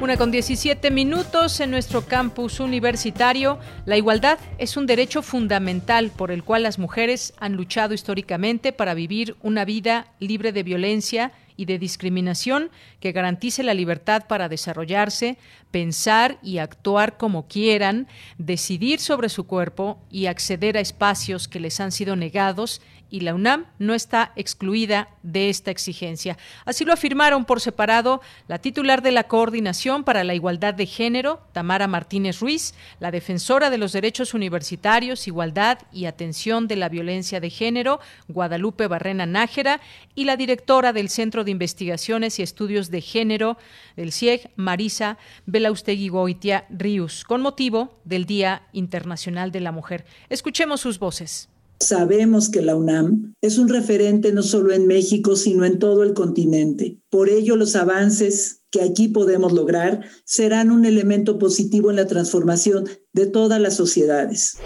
Una 0.03 0.17
con 0.17 0.33
17 0.33 0.91
minutos 0.91 1.61
en 1.61 1.71
nuestro 1.71 2.05
campus 2.07 2.59
universitario. 2.59 3.61
La 3.87 3.97
igualdad 3.97 4.37
es 4.59 4.77
un 4.77 4.85
derecho 4.85 5.23
fundamental 5.23 6.11
por 6.11 6.33
el 6.33 6.43
cual 6.43 6.65
las 6.65 6.81
mujeres 6.81 7.35
han 7.39 7.53
luchado 7.53 7.95
históricamente 7.95 8.73
para 8.73 8.95
vivir 8.95 9.37
una 9.43 9.65
vida 9.65 10.09
libre 10.19 10.51
de 10.51 10.65
violencia 10.65 11.31
y 11.57 11.67
de 11.67 11.79
discriminación 11.79 12.71
que 12.99 13.13
garantice 13.13 13.63
la 13.63 13.75
libertad 13.75 14.25
para 14.27 14.49
desarrollarse, 14.49 15.39
pensar 15.71 16.39
y 16.43 16.59
actuar 16.59 17.17
como 17.17 17.47
quieran, 17.47 18.09
decidir 18.39 18.99
sobre 18.99 19.29
su 19.29 19.47
cuerpo 19.47 20.01
y 20.11 20.27
acceder 20.27 20.77
a 20.77 20.81
espacios 20.81 21.47
que 21.47 21.61
les 21.61 21.79
han 21.79 21.93
sido 21.93 22.17
negados 22.17 22.81
y 23.13 23.21
la 23.21 23.35
UNAM 23.35 23.67
no 23.79 23.93
está 23.95 24.33
excluida 24.37 25.11
de 25.23 25.51
esta 25.51 25.71
exigencia. 25.71 26.39
Así 26.65 26.87
lo 26.87 26.95
afirmaron 26.95 27.45
por 27.45 27.61
separado 27.61 28.23
la 28.49 28.59
titular 28.59 29.03
de 29.03 29.13
la 29.13 29.25
Coordinación 29.25 30.03
para 30.03 30.25
la 30.25 30.35
Igualdad 30.35 30.73
de 30.73 30.87
Género, 30.87 31.43
Tamara 31.53 31.87
Martínez 31.87 32.41
Ruiz, 32.41 32.73
la 33.01 33.11
defensora 33.11 33.69
de 33.69 33.77
los 33.77 33.93
derechos 33.93 34.33
universitarios, 34.33 35.29
igualdad 35.29 35.79
y 35.93 36.07
atención 36.07 36.67
de 36.69 36.77
la 36.77 36.89
violencia 36.89 37.39
de 37.39 37.51
género, 37.51 38.01
Guadalupe 38.29 38.87
Barrena 38.87 39.27
Nájera, 39.27 39.83
y 40.15 40.25
la 40.25 40.39
directora 40.39 40.95
del 40.95 41.11
Centro 41.11 41.45
de 41.45 41.51
Investigaciones 41.51 42.39
y 42.39 42.43
Estudios 42.43 42.91
de 42.91 43.03
Género 43.03 43.59
del 43.95 44.13
CIEG, 44.13 44.51
Marisa 44.57 45.19
Belaustegui 45.45 46.09
Goitia 46.09 46.65
Rius, 46.71 47.25
con 47.25 47.43
motivo 47.43 48.01
del 48.05 48.25
Día 48.25 48.63
Internacional 48.73 49.53
de 49.53 49.61
la 49.61 49.71
Mujer. 49.71 50.07
Escuchemos 50.31 50.81
sus 50.81 50.99
voces. 50.99 51.52
Sabemos 51.83 52.49
que 52.49 52.63
la 52.63 52.77
UNAM 52.77 53.35
es 53.41 53.59
un 53.59 53.69
referente 53.69 54.33
no 54.33 54.45
solo 54.45 54.73
en 54.73 54.87
México, 54.87 55.35
sino 55.35 55.65
en 55.65 55.81
todo 55.81 56.05
el 56.05 56.15
continente. 56.15 57.01
Por 57.11 57.29
ello, 57.29 57.57
los 57.57 57.75
avances 57.75 58.63
que 58.71 58.83
aquí 58.83 59.09
podemos 59.09 59.53
lograr 59.53 60.05
serán 60.25 60.71
un 60.71 60.85
elemento 60.85 61.41
positivo 61.41 61.91
en 61.91 61.97
la 61.97 62.07
transformación 62.07 62.89
de 63.13 63.27
todas 63.27 63.61
las 63.61 63.75
sociedades. 63.75 64.59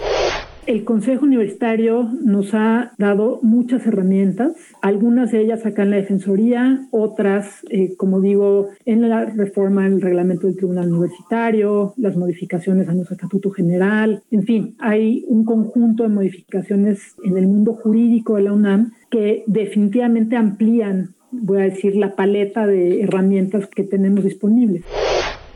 El 0.67 0.83
Consejo 0.83 1.23
Universitario 1.23 2.09
nos 2.25 2.53
ha 2.53 2.91
dado 2.97 3.39
muchas 3.41 3.87
herramientas, 3.87 4.51
algunas 4.81 5.31
de 5.31 5.39
ellas 5.39 5.65
acá 5.65 5.83
en 5.83 5.91
la 5.91 5.95
Defensoría, 5.95 6.85
otras, 6.91 7.65
eh, 7.69 7.95
como 7.95 8.19
digo, 8.19 8.67
en 8.83 9.07
la 9.07 9.23
reforma 9.23 9.85
del 9.85 10.01
reglamento 10.01 10.45
del 10.45 10.57
Tribunal 10.57 10.91
Universitario, 10.91 11.93
las 11.95 12.17
modificaciones 12.17 12.89
a 12.89 12.93
nuestro 12.93 13.15
Estatuto 13.15 13.49
General, 13.49 14.23
en 14.29 14.43
fin, 14.43 14.75
hay 14.79 15.23
un 15.29 15.45
conjunto 15.45 16.03
de 16.03 16.09
modificaciones 16.09 17.15
en 17.23 17.37
el 17.37 17.47
mundo 17.47 17.71
jurídico 17.71 18.35
de 18.35 18.41
la 18.41 18.51
UNAM 18.51 18.91
que 19.09 19.45
definitivamente 19.47 20.35
amplían, 20.35 21.15
voy 21.31 21.59
a 21.59 21.63
decir, 21.63 21.95
la 21.95 22.17
paleta 22.17 22.67
de 22.67 23.03
herramientas 23.03 23.67
que 23.67 23.83
tenemos 23.83 24.25
disponibles. 24.25 24.83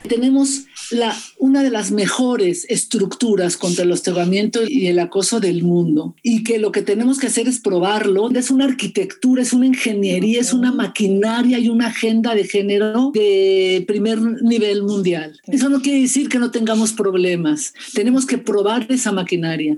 Tenemos 0.08 0.66
la, 0.92 1.16
una 1.38 1.64
de 1.64 1.70
las 1.70 1.92
mejores 1.92 2.66
estructuras 2.70 3.58
contra 3.58 3.84
el 3.84 3.92
hostigamiento 3.92 4.62
y 4.68 4.88
el 4.88 5.00
acoso 5.00 5.40
del 5.40 5.64
mundo 5.64 6.16
y 6.22 6.44
que 6.44 6.60
lo 6.60 6.72
que 6.72 6.82
tenemos 6.82 7.20
que 7.20 7.28
hacer 7.28 7.48
es 7.48 7.60
probarlo. 7.60 8.30
Es 8.32 8.52
una 8.52 8.66
arquitectura, 8.66 9.42
es 9.42 9.54
una 9.54 9.68
ingeniería, 9.68 10.42
es 10.42 10.54
una 10.54 10.72
maquinaria 10.72 11.60
y 11.60 11.70
una 11.70 11.88
agenda 11.88 12.36
de 12.36 12.44
género 12.44 13.12
de 13.14 13.84
primer 13.88 14.22
nivel 14.22 14.84
mundial. 14.84 15.40
Eso 15.48 15.70
no 15.70 15.82
quiere 15.82 16.02
decir 16.02 16.30
que 16.30 16.40
no 16.40 16.52
tengamos 16.52 16.94
problemas. 16.94 17.74
Tenemos 17.94 18.26
que 18.26 18.38
probar 18.38 18.88
esa 18.90 19.12
maquinaria. 19.12 19.78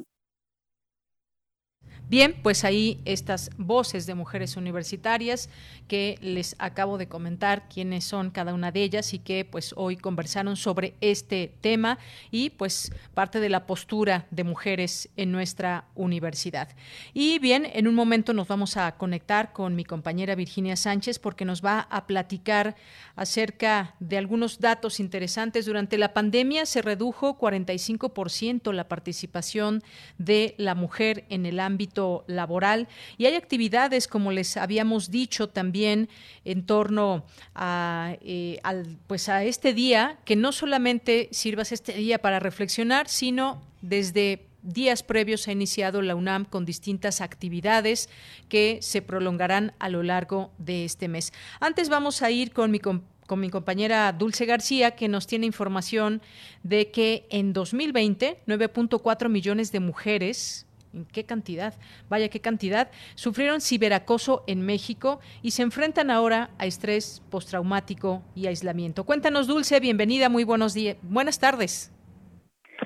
Bien, 2.14 2.36
pues 2.44 2.64
ahí 2.64 3.00
estas 3.06 3.50
voces 3.58 4.06
de 4.06 4.14
mujeres 4.14 4.56
universitarias 4.56 5.50
que 5.88 6.20
les 6.22 6.56
acabo 6.60 7.00
de 7.00 7.08
comentar 7.08 7.68
quiénes 7.68 8.04
son 8.04 8.30
cada 8.30 8.54
una 8.54 8.72
de 8.72 8.84
ellas 8.84 9.16
y 9.16 9.18
que 9.18 9.46
pues 9.46 9.74
hoy 9.78 9.98
conversaron 9.98 10.56
sobre 10.56 10.94
este 11.02 11.56
tema 11.62 11.98
y 12.30 12.52
pues 12.52 12.92
parte 13.16 13.40
de 13.40 13.50
la 13.50 13.66
postura 13.66 14.28
de 14.30 14.44
mujeres 14.44 15.10
en 15.18 15.32
nuestra 15.32 15.86
universidad. 15.96 16.70
Y 17.16 17.40
bien, 17.40 17.68
en 17.74 17.88
un 17.88 17.96
momento 17.96 18.32
nos 18.32 18.48
vamos 18.48 18.78
a 18.78 18.96
conectar 18.96 19.52
con 19.52 19.76
mi 19.76 19.84
compañera 19.84 20.36
Virginia 20.36 20.76
Sánchez 20.76 21.18
porque 21.18 21.46
nos 21.46 21.66
va 21.66 21.80
a 21.80 22.06
platicar 22.06 22.76
acerca 23.16 23.96
de 24.00 24.20
algunos 24.20 24.60
datos 24.60 25.00
interesantes. 25.00 25.66
Durante 25.66 25.98
la 25.98 26.14
pandemia 26.14 26.68
se 26.68 26.84
redujo 26.84 27.40
45% 27.40 28.72
la 28.72 28.88
participación 28.88 29.82
de 30.20 30.54
la 30.60 30.76
mujer 30.76 31.26
en 31.30 31.48
el 31.48 31.60
ámbito 31.60 32.03
laboral 32.28 32.88
y 33.18 33.26
hay 33.26 33.36
actividades, 33.36 34.08
como 34.08 34.32
les 34.32 34.58
habíamos 34.58 35.12
dicho 35.12 35.50
también, 35.50 36.10
en 36.46 36.66
torno 36.66 37.26
a, 37.56 38.16
eh, 38.22 38.60
pues 39.08 39.30
a 39.30 39.44
este 39.44 39.74
día, 39.74 40.20
que 40.26 40.36
no 40.36 40.52
solamente 40.52 41.30
sirvas 41.32 41.72
este 41.72 41.94
día 41.94 42.20
para 42.20 42.40
reflexionar, 42.40 43.08
sino 43.08 43.62
desde 43.82 44.48
días 44.64 45.04
previos 45.04 45.48
ha 45.48 45.52
iniciado 45.52 46.02
la 46.02 46.16
UNAM 46.16 46.46
con 46.46 46.66
distintas 46.66 47.22
actividades 47.22 48.10
que 48.48 48.80
se 48.82 49.02
prolongarán 49.02 49.74
a 49.80 49.90
lo 49.90 50.04
largo 50.04 50.52
de 50.58 50.86
este 50.86 51.08
mes. 51.08 51.34
Antes 51.60 51.90
vamos 51.90 52.22
a 52.22 52.32
ir 52.32 52.54
con 52.54 52.72
mi 52.72 52.80
con 53.28 53.40
mi 53.40 53.50
compañera 53.50 54.12
Dulce 54.12 54.46
García, 54.46 54.92
que 54.92 55.08
nos 55.08 55.28
tiene 55.28 55.46
información 55.46 56.22
de 56.64 56.92
que 56.92 57.26
en 57.30 57.54
2020 57.54 58.42
9.4 58.46 59.30
millones 59.30 59.72
de 59.72 59.80
mujeres 59.80 60.66
¿En 60.94 61.06
qué 61.06 61.24
cantidad? 61.26 61.74
Vaya, 62.10 62.30
qué 62.30 62.40
cantidad. 62.40 62.92
Sufrieron 63.16 63.62
ciberacoso 63.62 64.44
en 64.48 64.66
México 64.66 65.20
y 65.42 65.52
se 65.52 65.64
enfrentan 65.64 66.12
ahora 66.12 66.52
a 66.60 66.66
estrés 66.66 67.24
postraumático 67.32 68.22
y 68.36 68.48
aislamiento. 68.48 69.04
Cuéntanos, 69.04 69.48
Dulce, 69.48 69.80
bienvenida, 69.80 70.30
muy 70.30 70.44
buenos 70.44 70.74
días. 70.74 70.98
Buenas 71.02 71.40
tardes. 71.40 71.92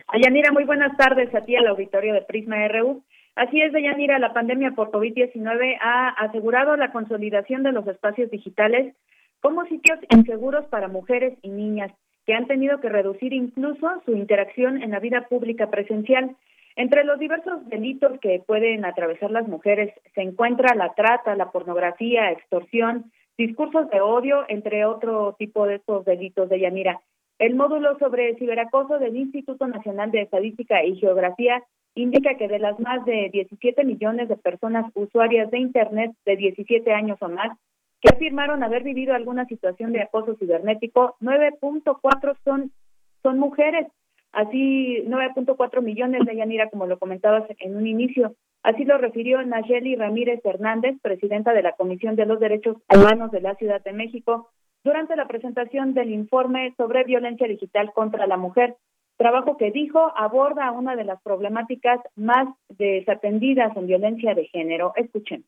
Ayanira, 0.07 0.51
muy 0.51 0.63
buenas 0.63 0.95
tardes 0.95 1.33
a 1.35 1.41
ti 1.41 1.55
al 1.55 1.67
auditorio 1.67 2.13
de 2.13 2.21
Prisma 2.21 2.65
RU. 2.69 3.03
Así 3.35 3.61
es, 3.61 3.73
Deyanira, 3.73 4.17
la 4.19 4.33
pandemia 4.33 4.71
por 4.71 4.89
COVID-19 4.89 5.77
ha 5.81 6.09
asegurado 6.09 6.75
la 6.77 6.91
consolidación 6.91 7.63
de 7.63 7.71
los 7.71 7.85
espacios 7.87 8.31
digitales 8.31 8.95
como 9.41 9.65
sitios 9.65 9.99
inseguros 10.09 10.65
para 10.67 10.87
mujeres 10.87 11.37
y 11.41 11.49
niñas 11.49 11.91
que 12.25 12.33
han 12.33 12.47
tenido 12.47 12.79
que 12.79 12.89
reducir 12.89 13.33
incluso 13.33 13.87
su 14.05 14.13
interacción 14.13 14.81
en 14.81 14.91
la 14.91 14.99
vida 14.99 15.27
pública 15.29 15.69
presencial. 15.69 16.35
Entre 16.77 17.03
los 17.03 17.17
diversos 17.17 17.67
delitos 17.69 18.19
que 18.19 18.39
pueden 18.45 18.85
atravesar 18.85 19.31
las 19.31 19.47
mujeres 19.47 19.91
se 20.13 20.21
encuentra 20.21 20.75
la 20.75 20.93
trata, 20.93 21.35
la 21.35 21.49
pornografía, 21.49 22.31
extorsión, 22.31 23.11
discursos 23.35 23.89
de 23.89 23.99
odio, 23.99 24.45
entre 24.47 24.85
otro 24.85 25.35
tipo 25.39 25.65
de 25.65 25.75
estos 25.75 26.05
delitos 26.05 26.49
de 26.49 26.59
Yanira. 26.59 27.01
El 27.39 27.55
módulo 27.55 27.97
sobre 27.97 28.35
ciberacoso 28.35 28.99
del 28.99 29.17
Instituto 29.17 29.65
Nacional 29.67 30.11
de 30.11 30.21
Estadística 30.21 30.83
y 30.83 30.97
Geografía 30.97 31.63
indica 31.95 32.35
que 32.37 32.47
de 32.47 32.59
las 32.59 32.79
más 32.79 33.03
de 33.05 33.31
17 33.33 33.83
millones 33.83 34.29
de 34.29 34.37
personas 34.37 34.85
usuarias 34.93 35.49
de 35.49 35.57
Internet 35.57 36.11
de 36.25 36.35
17 36.35 36.93
años 36.93 37.17
o 37.21 37.27
más 37.27 37.57
que 38.01 38.09
afirmaron 38.13 38.61
haber 38.61 38.83
vivido 38.83 39.15
alguna 39.15 39.45
situación 39.45 39.93
de 39.93 40.03
acoso 40.03 40.35
cibernético, 40.35 41.15
9.4 41.21 42.37
son, 42.43 42.71
son 43.23 43.39
mujeres. 43.39 43.87
Así, 44.31 45.03
9.4 45.05 45.81
millones 45.81 46.25
de 46.25 46.35
Yanira, 46.35 46.69
como 46.69 46.85
lo 46.85 46.99
comentabas 46.99 47.43
en 47.59 47.75
un 47.75 47.87
inicio. 47.87 48.35
Así 48.63 48.85
lo 48.85 48.97
refirió 48.97 49.41
Nayeli 49.43 49.95
Ramírez 49.95 50.41
Hernández, 50.43 50.95
presidenta 51.01 51.53
de 51.53 51.63
la 51.63 51.73
Comisión 51.73 52.15
de 52.15 52.25
los 52.25 52.39
Derechos 52.39 52.77
Humanos 52.93 53.31
de 53.31 53.41
la 53.41 53.55
Ciudad 53.55 53.83
de 53.83 53.93
México, 53.93 54.49
durante 54.83 55.15
la 55.15 55.27
presentación 55.27 55.93
del 55.93 56.11
informe 56.11 56.73
sobre 56.77 57.03
violencia 57.03 57.47
digital 57.47 57.91
contra 57.93 58.27
la 58.27 58.37
mujer, 58.37 58.75
trabajo 59.17 59.57
que 59.57 59.71
dijo 59.71 60.11
aborda 60.15 60.71
una 60.71 60.95
de 60.95 61.03
las 61.03 61.21
problemáticas 61.21 61.99
más 62.15 62.47
desatendidas 62.69 63.75
en 63.75 63.87
violencia 63.87 64.35
de 64.35 64.45
género. 64.45 64.93
Escuchen 64.95 65.43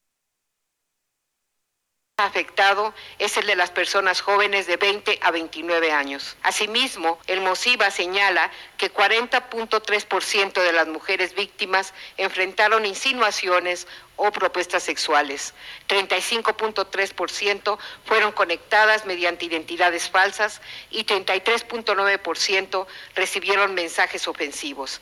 afectado 2.26 2.94
es 3.18 3.38
el 3.38 3.48
de 3.48 3.56
las 3.56 3.72
personas 3.72 4.22
jóvenes 4.22 4.68
de 4.68 4.78
20 4.78 5.20
a 5.22 5.32
29 5.32 5.92
años. 5.92 6.38
Asimismo, 6.44 7.20
el 7.28 7.42
MOSIVA 7.42 7.90
señala 7.92 8.52
que 8.78 8.92
40.3% 8.92 10.62
de 10.62 10.74
las 10.74 10.88
mujeres 10.88 11.36
víctimas 11.36 11.94
enfrentaron 12.18 12.86
insinuaciones 12.86 13.88
o 14.16 14.32
propuestas 14.32 14.84
sexuales. 14.84 15.53
35.3% 15.88 17.77
fueron 18.03 18.32
conectadas 18.32 19.05
mediante 19.05 19.46
identidades 19.46 20.10
falsas 20.10 20.62
y 20.92 21.05
33.9% 21.05 22.86
recibieron 23.16 23.74
mensajes 23.74 24.27
ofensivos. 24.27 25.01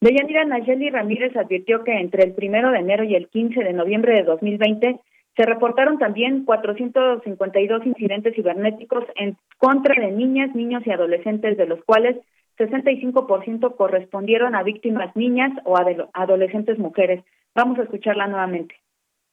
Deyanira 0.00 0.44
Nayeli 0.44 0.90
Ramírez 0.90 1.34
advirtió 1.36 1.82
que 1.82 1.98
entre 1.98 2.24
el 2.24 2.34
primero 2.34 2.70
de 2.70 2.78
enero 2.78 3.04
y 3.04 3.14
el 3.14 3.28
15 3.28 3.64
de 3.64 3.72
noviembre 3.72 4.14
de 4.14 4.22
2020 4.24 5.00
se 5.36 5.44
reportaron 5.44 5.98
también 5.98 6.44
452 6.44 7.86
incidentes 7.86 8.34
cibernéticos 8.34 9.04
en 9.16 9.36
contra 9.58 10.00
de 10.00 10.12
niñas, 10.12 10.54
niños 10.54 10.82
y 10.86 10.90
adolescentes, 10.90 11.56
de 11.56 11.66
los 11.66 11.82
cuales 11.84 12.16
65% 12.58 13.76
correspondieron 13.76 14.54
a 14.54 14.62
víctimas 14.62 15.14
niñas 15.16 15.50
o 15.64 15.76
adolescentes 16.12 16.78
mujeres. 16.78 17.24
Vamos 17.54 17.78
a 17.78 17.82
escucharla 17.82 18.28
nuevamente. 18.28 18.76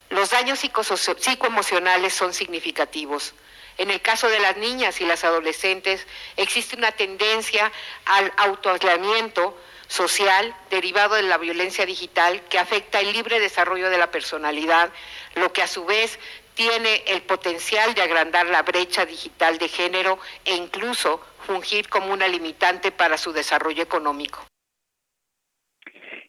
Los 0.09 0.31
daños 0.31 0.59
psicoemocionales 0.59 2.13
son 2.13 2.33
significativos. 2.33 3.35
En 3.77 3.89
el 3.91 4.01
caso 4.01 4.27
de 4.27 4.39
las 4.39 4.57
niñas 4.57 4.99
y 5.01 5.05
las 5.05 5.23
adolescentes 5.23 6.05
existe 6.35 6.75
una 6.75 6.91
tendencia 6.91 7.71
al 8.05 8.31
autoaislamiento 8.37 9.55
social 9.91 10.55
derivado 10.69 11.15
de 11.15 11.23
la 11.23 11.37
violencia 11.37 11.85
digital 11.85 12.39
que 12.49 12.57
afecta 12.57 13.01
el 13.01 13.11
libre 13.11 13.41
desarrollo 13.41 13.89
de 13.89 13.97
la 13.97 14.09
personalidad, 14.09 14.89
lo 15.35 15.51
que 15.51 15.61
a 15.61 15.67
su 15.67 15.83
vez 15.83 16.17
tiene 16.55 17.03
el 17.07 17.21
potencial 17.23 17.93
de 17.93 18.01
agrandar 18.01 18.45
la 18.45 18.61
brecha 18.61 19.05
digital 19.05 19.57
de 19.57 19.67
género 19.67 20.17
e 20.45 20.55
incluso 20.55 21.19
fungir 21.39 21.89
como 21.89 22.13
una 22.13 22.29
limitante 22.29 22.93
para 22.93 23.17
su 23.17 23.33
desarrollo 23.33 23.83
económico. 23.83 24.39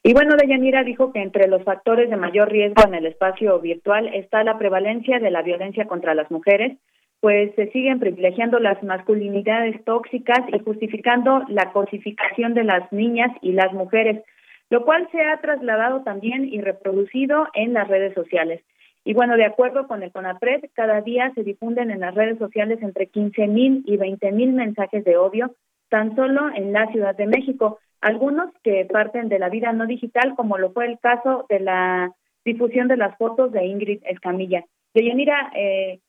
Y 0.02 0.12
bueno, 0.12 0.34
Deyanira 0.34 0.82
dijo 0.82 1.12
que 1.12 1.22
entre 1.22 1.46
los 1.46 1.62
factores 1.62 2.10
de 2.10 2.16
mayor 2.16 2.50
riesgo 2.50 2.82
en 2.84 2.94
el 2.94 3.06
espacio 3.06 3.60
virtual 3.60 4.12
está 4.12 4.42
la 4.42 4.58
prevalencia 4.58 5.20
de 5.20 5.30
la 5.30 5.42
violencia 5.42 5.86
contra 5.86 6.14
las 6.14 6.28
mujeres, 6.32 6.78
pues 7.22 7.54
se 7.54 7.70
siguen 7.70 8.00
privilegiando 8.00 8.58
las 8.58 8.82
masculinidades 8.82 9.82
tóxicas 9.84 10.40
y 10.52 10.58
justificando 10.58 11.44
la 11.46 11.70
cosificación 11.70 12.52
de 12.52 12.64
las 12.64 12.92
niñas 12.92 13.30
y 13.40 13.52
las 13.52 13.72
mujeres, 13.72 14.24
lo 14.70 14.84
cual 14.84 15.08
se 15.12 15.22
ha 15.22 15.40
trasladado 15.40 16.02
también 16.02 16.52
y 16.52 16.60
reproducido 16.60 17.46
en 17.54 17.74
las 17.74 17.86
redes 17.86 18.12
sociales. 18.14 18.60
Y 19.04 19.14
bueno, 19.14 19.36
de 19.36 19.44
acuerdo 19.44 19.86
con 19.86 20.02
el 20.02 20.10
CONAPRED, 20.10 20.64
cada 20.74 21.00
día 21.00 21.30
se 21.36 21.44
difunden 21.44 21.92
en 21.92 22.00
las 22.00 22.12
redes 22.12 22.38
sociales 22.38 22.80
entre 22.82 23.06
15 23.06 23.46
mil 23.46 23.84
y 23.86 23.96
20 23.96 24.32
mil 24.32 24.52
mensajes 24.52 25.04
de 25.04 25.16
odio, 25.16 25.54
tan 25.90 26.16
solo 26.16 26.50
en 26.52 26.72
la 26.72 26.88
Ciudad 26.88 27.14
de 27.14 27.28
México. 27.28 27.78
Algunos 28.00 28.52
que 28.64 28.84
parten 28.92 29.28
de 29.28 29.38
la 29.38 29.48
vida 29.48 29.72
no 29.72 29.86
digital, 29.86 30.34
como 30.34 30.58
lo 30.58 30.72
fue 30.72 30.86
el 30.86 30.98
caso 30.98 31.46
de 31.48 31.60
la 31.60 32.10
difusión 32.44 32.88
de 32.88 32.96
las 32.96 33.16
fotos 33.16 33.52
de 33.52 33.64
Ingrid 33.64 34.02
Escamilla. 34.06 34.64
Deyanira, 34.92 35.52
eh, 35.54 36.00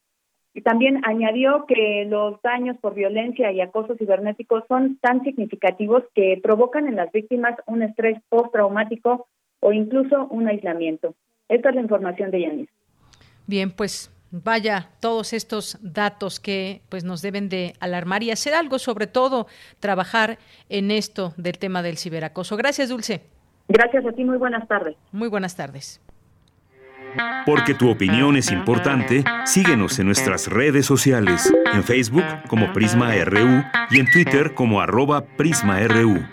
y 0.54 0.62
también 0.62 1.02
añadió 1.06 1.66
que 1.68 2.06
los 2.08 2.42
daños 2.42 2.78
por 2.80 2.94
violencia 2.94 3.52
y 3.52 3.62
acoso 3.62 3.96
cibernético 3.96 4.64
son 4.68 4.98
tan 4.98 5.24
significativos 5.24 6.04
que 6.14 6.40
provocan 6.42 6.88
en 6.88 6.96
las 6.96 7.12
víctimas 7.12 7.56
un 7.66 7.82
estrés 7.82 8.22
postraumático 8.30 9.28
o 9.60 9.74
incluso 9.74 10.28
un 10.28 10.48
aislamiento. 10.48 11.16
Esta 11.50 11.70
es 11.70 11.76
la 11.76 11.82
información 11.82 12.32
de 12.32 12.42
Yanis. 12.42 12.70
Bien, 13.48 13.72
pues 13.72 14.12
vaya 14.32 14.90
todos 15.00 15.34
estos 15.34 15.78
datos 15.82 16.40
que 16.40 16.82
pues 16.90 17.04
nos 17.04 17.22
deben 17.22 17.50
de 17.50 17.74
alarmar 17.80 18.24
y 18.24 18.32
hacer 18.32 18.54
algo, 18.54 18.80
sobre 18.80 19.08
todo 19.08 19.48
trabajar 19.80 20.38
en 20.70 20.92
esto 20.92 21.34
del 21.38 21.58
tema 21.58 21.82
del 21.82 21.98
ciberacoso. 21.98 22.58
Gracias, 22.58 22.90
Dulce. 22.90 23.22
Gracias 23.68 24.06
a 24.06 24.12
ti, 24.12 24.24
muy 24.24 24.38
buenas 24.38 24.68
tardes. 24.68 24.96
Muy 25.12 25.30
buenas 25.30 25.56
tardes. 25.56 26.02
Porque 27.46 27.74
tu 27.74 27.90
opinión 27.90 28.36
es 28.38 28.52
importante, 28.52 29.24
síguenos 29.46 30.00
en 30.00 30.08
nuestras 30.08 30.48
redes 30.48 30.86
sociales, 30.86 31.54
en 31.74 31.84
Facebook 31.84 32.26
como 32.48 32.72
Prisma 32.74 33.14
RU 33.26 33.64
y 33.92 34.00
en 34.00 34.10
Twitter 34.12 34.54
como 34.54 34.82
arroba 34.82 35.26
PrismaRU. 35.26 36.24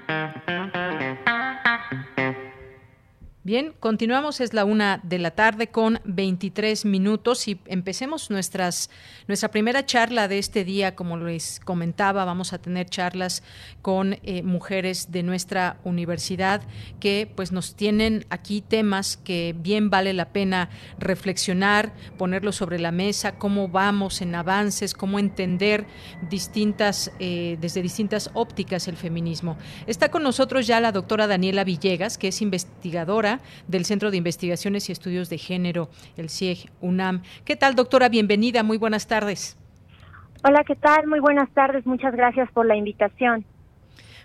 Bien, 3.43 3.73
continuamos, 3.81 4.43
es 4.43 4.53
la 4.53 4.67
una 4.67 5.01
de 5.03 5.19
la 5.19 5.31
tarde 5.31 5.69
con 5.69 5.99
23 6.05 6.85
minutos 6.85 7.49
y 7.49 7.59
empecemos 7.65 8.29
nuestras, 8.29 8.91
nuestra 9.29 9.51
primera 9.51 9.87
charla 9.87 10.29
de 10.29 10.39
este 10.39 10.63
día. 10.63 10.95
Como 10.95 11.17
les 11.17 11.59
comentaba, 11.59 12.27
vamos 12.27 12.53
a 12.53 12.59
tener 12.59 12.91
charlas 12.91 13.43
con 13.81 14.19
eh, 14.25 14.43
mujeres 14.43 15.11
de 15.11 15.23
nuestra 15.23 15.79
universidad 15.85 16.61
que 17.01 17.33
pues 17.35 17.51
nos 17.51 17.77
tienen 17.77 18.27
aquí 18.29 18.61
temas 18.61 19.17
que 19.17 19.55
bien 19.59 19.89
vale 19.89 20.13
la 20.13 20.35
pena 20.35 20.69
reflexionar, 20.99 21.95
ponerlos 22.19 22.57
sobre 22.57 22.79
la 22.79 22.93
mesa, 22.93 23.39
cómo 23.39 23.69
vamos 23.69 24.21
en 24.21 24.35
avances, 24.35 24.93
cómo 24.93 25.19
entender 25.19 25.87
distintas, 26.29 27.11
eh, 27.19 27.57
desde 27.59 27.81
distintas 27.81 28.31
ópticas 28.35 28.87
el 28.87 28.99
feminismo. 28.99 29.57
Está 29.87 30.11
con 30.11 30.23
nosotros 30.23 30.67
ya 30.67 30.79
la 30.79 30.93
doctora 30.93 31.27
Daniela 31.27 31.65
Villegas, 31.65 32.19
que 32.19 32.29
es 32.29 32.43
investigadora 32.43 33.30
del 33.69 33.85
Centro 33.85 34.11
de 34.11 34.17
Investigaciones 34.17 34.89
y 34.89 34.93
Estudios 34.93 35.29
de 35.29 35.39
Género, 35.39 35.91
el 36.17 36.31
CIEG 36.31 36.71
UNAM. 36.81 37.23
¿Qué 37.45 37.57
tal, 37.57 37.75
doctora? 37.75 38.09
Bienvenida, 38.09 38.63
muy 38.63 38.79
buenas 38.79 39.07
tardes. 39.07 39.57
Hola, 40.43 40.65
¿qué 40.67 40.75
tal? 40.75 41.07
Muy 41.07 41.21
buenas 41.21 41.51
tardes, 41.51 41.85
muchas 41.87 42.15
gracias 42.15 42.51
por 42.53 42.67
la 42.67 42.75
invitación. 42.75 43.45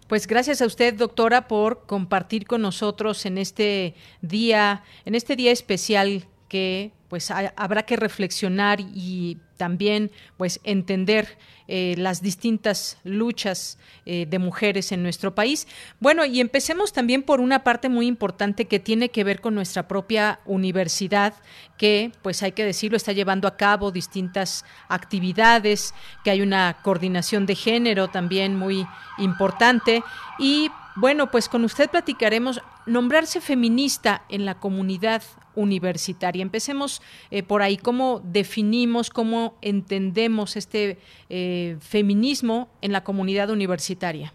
Pues 0.07 0.27
gracias 0.27 0.61
a 0.61 0.65
usted, 0.65 0.93
doctora, 0.93 1.47
por 1.47 1.85
compartir 1.85 2.45
con 2.45 2.61
nosotros 2.61 3.25
en 3.25 3.37
este 3.37 3.95
día, 4.21 4.83
en 5.03 5.15
este 5.15 5.35
día 5.35 5.51
especial 5.51 6.25
que 6.47 6.91
pues 7.09 7.31
habrá 7.31 7.83
que 7.83 7.95
reflexionar 7.95 8.79
y 8.79 9.39
también 9.57 10.11
pues 10.37 10.59
entender 10.63 11.37
eh, 11.67 11.95
las 11.97 12.21
distintas 12.21 12.97
luchas 13.03 13.77
eh, 14.05 14.25
de 14.29 14.39
mujeres 14.39 14.91
en 14.91 15.01
nuestro 15.01 15.33
país. 15.33 15.67
Bueno, 15.99 16.25
y 16.25 16.39
empecemos 16.39 16.93
también 16.93 17.23
por 17.23 17.39
una 17.39 17.63
parte 17.63 17.89
muy 17.89 18.07
importante 18.07 18.65
que 18.65 18.79
tiene 18.79 19.09
que 19.09 19.23
ver 19.23 19.41
con 19.41 19.55
nuestra 19.55 19.87
propia 19.87 20.39
universidad, 20.45 21.33
que 21.77 22.11
pues 22.21 22.43
hay 22.43 22.51
que 22.51 22.65
decirlo, 22.65 22.97
está 22.97 23.13
llevando 23.13 23.47
a 23.47 23.57
cabo 23.57 23.91
distintas 23.91 24.63
actividades, 24.89 25.93
que 26.23 26.31
hay 26.31 26.41
una 26.41 26.77
coordinación 26.83 27.45
de 27.45 27.55
género 27.55 28.09
también 28.09 28.55
muy 28.55 28.85
importante 29.17 30.03
y 30.37 30.69
bueno, 30.95 31.29
pues 31.29 31.49
con 31.49 31.65
usted 31.65 31.89
platicaremos 31.89 32.61
nombrarse 32.85 33.41
feminista 33.41 34.23
en 34.29 34.45
la 34.45 34.55
comunidad 34.59 35.23
universitaria. 35.55 36.41
Empecemos 36.41 37.01
eh, 37.31 37.43
por 37.43 37.61
ahí, 37.61 37.77
¿cómo 37.77 38.19
definimos, 38.19 39.09
cómo 39.09 39.57
entendemos 39.61 40.55
este 40.55 40.97
eh, 41.29 41.77
feminismo 41.79 42.69
en 42.81 42.91
la 42.91 43.03
comunidad 43.03 43.49
universitaria? 43.49 44.33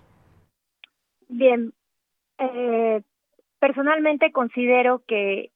Bien, 1.28 1.72
eh, 2.38 3.02
personalmente 3.58 4.32
considero 4.32 5.02
que 5.06 5.50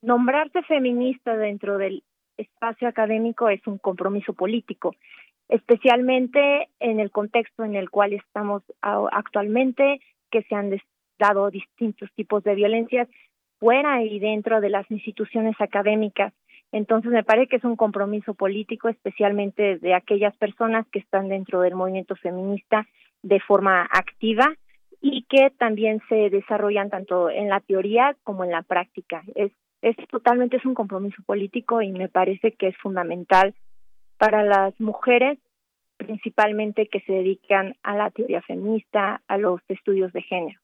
nombrarse 0.00 0.62
feminista 0.62 1.36
dentro 1.36 1.76
del 1.78 2.02
espacio 2.36 2.88
académico 2.88 3.48
es 3.48 3.66
un 3.66 3.78
compromiso 3.78 4.32
político, 4.32 4.94
especialmente 5.48 6.68
en 6.78 7.00
el 7.00 7.10
contexto 7.10 7.64
en 7.64 7.74
el 7.74 7.90
cual 7.90 8.12
estamos 8.12 8.62
actualmente, 8.80 10.00
que 10.30 10.42
se 10.44 10.54
han 10.54 10.70
dado 11.18 11.50
distintos 11.50 12.10
tipos 12.14 12.44
de 12.44 12.54
violencias 12.54 13.08
fuera 13.58 14.02
y 14.02 14.18
dentro 14.18 14.60
de 14.60 14.70
las 14.70 14.90
instituciones 14.90 15.56
académicas. 15.60 16.32
Entonces 16.72 17.10
me 17.10 17.24
parece 17.24 17.48
que 17.48 17.56
es 17.56 17.64
un 17.64 17.76
compromiso 17.76 18.34
político, 18.34 18.88
especialmente 18.88 19.78
de 19.78 19.94
aquellas 19.94 20.36
personas 20.36 20.86
que 20.88 20.98
están 20.98 21.28
dentro 21.28 21.62
del 21.62 21.74
movimiento 21.74 22.14
feminista 22.16 22.86
de 23.22 23.40
forma 23.40 23.88
activa 23.90 24.54
y 25.00 25.22
que 25.28 25.50
también 25.58 26.00
se 26.08 26.30
desarrollan 26.30 26.90
tanto 26.90 27.30
en 27.30 27.48
la 27.48 27.60
teoría 27.60 28.16
como 28.24 28.44
en 28.44 28.50
la 28.50 28.62
práctica. 28.62 29.22
Es, 29.34 29.52
totalmente 30.10 30.56
es 30.56 30.64
un 30.64 30.74
compromiso 30.74 31.22
político 31.24 31.80
y 31.82 31.92
me 31.92 32.08
parece 32.08 32.52
que 32.52 32.68
es 32.68 32.76
fundamental 32.78 33.54
para 34.18 34.42
las 34.42 34.78
mujeres 34.80 35.38
principalmente 35.96 36.88
que 36.88 37.00
se 37.00 37.12
dedican 37.12 37.74
a 37.82 37.96
la 37.96 38.10
teoría 38.10 38.40
feminista, 38.42 39.20
a 39.26 39.36
los 39.36 39.60
estudios 39.68 40.12
de 40.12 40.22
género. 40.22 40.60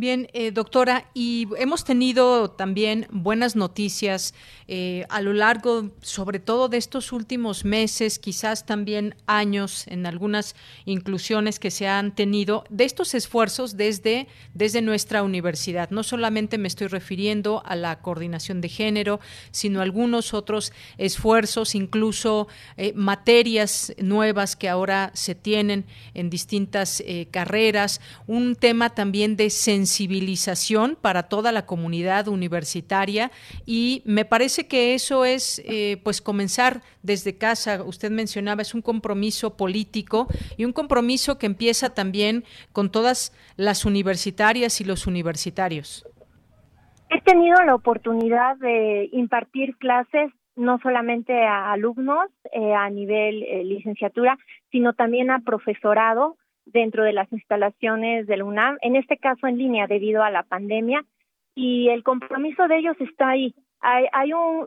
Bien, 0.00 0.28
eh, 0.32 0.52
doctora, 0.52 1.10
y 1.12 1.48
hemos 1.58 1.82
tenido 1.82 2.52
también 2.52 3.08
buenas 3.10 3.56
noticias 3.56 4.32
eh, 4.68 5.04
a 5.08 5.20
lo 5.20 5.32
largo, 5.32 5.90
sobre 6.02 6.38
todo 6.38 6.68
de 6.68 6.76
estos 6.76 7.10
últimos 7.10 7.64
meses, 7.64 8.20
quizás 8.20 8.64
también 8.64 9.16
años, 9.26 9.88
en 9.88 10.06
algunas 10.06 10.54
inclusiones 10.84 11.58
que 11.58 11.72
se 11.72 11.88
han 11.88 12.14
tenido, 12.14 12.62
de 12.70 12.84
estos 12.84 13.12
esfuerzos 13.12 13.76
desde, 13.76 14.28
desde 14.54 14.82
nuestra 14.82 15.24
universidad. 15.24 15.90
No 15.90 16.04
solamente 16.04 16.58
me 16.58 16.68
estoy 16.68 16.86
refiriendo 16.86 17.60
a 17.66 17.74
la 17.74 17.98
coordinación 18.00 18.60
de 18.60 18.68
género, 18.68 19.18
sino 19.50 19.80
algunos 19.80 20.32
otros 20.32 20.72
esfuerzos, 20.96 21.74
incluso 21.74 22.46
eh, 22.76 22.92
materias 22.94 23.92
nuevas 23.98 24.54
que 24.54 24.68
ahora 24.68 25.10
se 25.14 25.34
tienen 25.34 25.86
en 26.14 26.30
distintas 26.30 27.02
carreras, 27.32 28.00
un 28.28 28.54
tema 28.54 28.90
también 28.90 29.36
de 29.36 29.50
sensibilidad 29.50 29.87
sensibilización 29.88 30.96
para 31.00 31.24
toda 31.24 31.50
la 31.50 31.64
comunidad 31.64 32.28
universitaria 32.28 33.30
y 33.66 34.02
me 34.04 34.24
parece 34.24 34.68
que 34.68 34.94
eso 34.94 35.24
es 35.24 35.62
eh, 35.64 35.96
pues 36.04 36.20
comenzar 36.20 36.82
desde 37.02 37.38
casa. 37.38 37.82
Usted 37.82 38.10
mencionaba, 38.10 38.62
es 38.62 38.74
un 38.74 38.82
compromiso 38.82 39.56
político 39.56 40.26
y 40.58 40.64
un 40.66 40.72
compromiso 40.72 41.38
que 41.38 41.46
empieza 41.46 41.94
también 41.94 42.44
con 42.72 42.90
todas 42.90 43.32
las 43.56 43.86
universitarias 43.86 44.80
y 44.80 44.84
los 44.84 45.06
universitarios. 45.06 46.06
He 47.10 47.20
tenido 47.22 47.56
la 47.64 47.74
oportunidad 47.74 48.56
de 48.58 49.08
impartir 49.12 49.76
clases 49.78 50.30
no 50.56 50.78
solamente 50.82 51.32
a 51.46 51.72
alumnos 51.72 52.26
eh, 52.52 52.74
a 52.74 52.90
nivel 52.90 53.42
eh, 53.44 53.64
licenciatura, 53.64 54.36
sino 54.70 54.92
también 54.92 55.30
a 55.30 55.40
profesorado 55.40 56.36
dentro 56.72 57.04
de 57.04 57.12
las 57.12 57.30
instalaciones 57.32 58.26
del 58.26 58.42
UNAM, 58.42 58.78
en 58.80 58.96
este 58.96 59.16
caso 59.16 59.46
en 59.46 59.58
línea 59.58 59.86
debido 59.86 60.22
a 60.22 60.30
la 60.30 60.42
pandemia, 60.42 61.04
y 61.54 61.88
el 61.88 62.02
compromiso 62.04 62.68
de 62.68 62.78
ellos 62.78 62.96
está 63.00 63.30
ahí. 63.30 63.54
Hay, 63.80 64.06
hay 64.12 64.32
un 64.32 64.66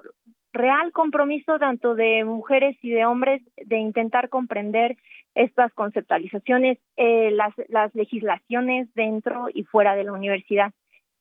real 0.53 0.91
compromiso 0.91 1.57
tanto 1.59 1.95
de 1.95 2.23
mujeres 2.25 2.77
y 2.81 2.89
de 2.89 3.05
hombres 3.05 3.41
de 3.55 3.77
intentar 3.77 4.29
comprender 4.29 4.97
estas 5.33 5.73
conceptualizaciones, 5.73 6.77
eh, 6.97 7.31
las, 7.31 7.53
las 7.69 7.93
legislaciones 7.95 8.93
dentro 8.93 9.47
y 9.53 9.63
fuera 9.63 9.95
de 9.95 10.03
la 10.03 10.11
universidad. 10.11 10.73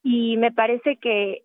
Y 0.03 0.37
me 0.38 0.51
parece 0.51 0.97
que 0.97 1.43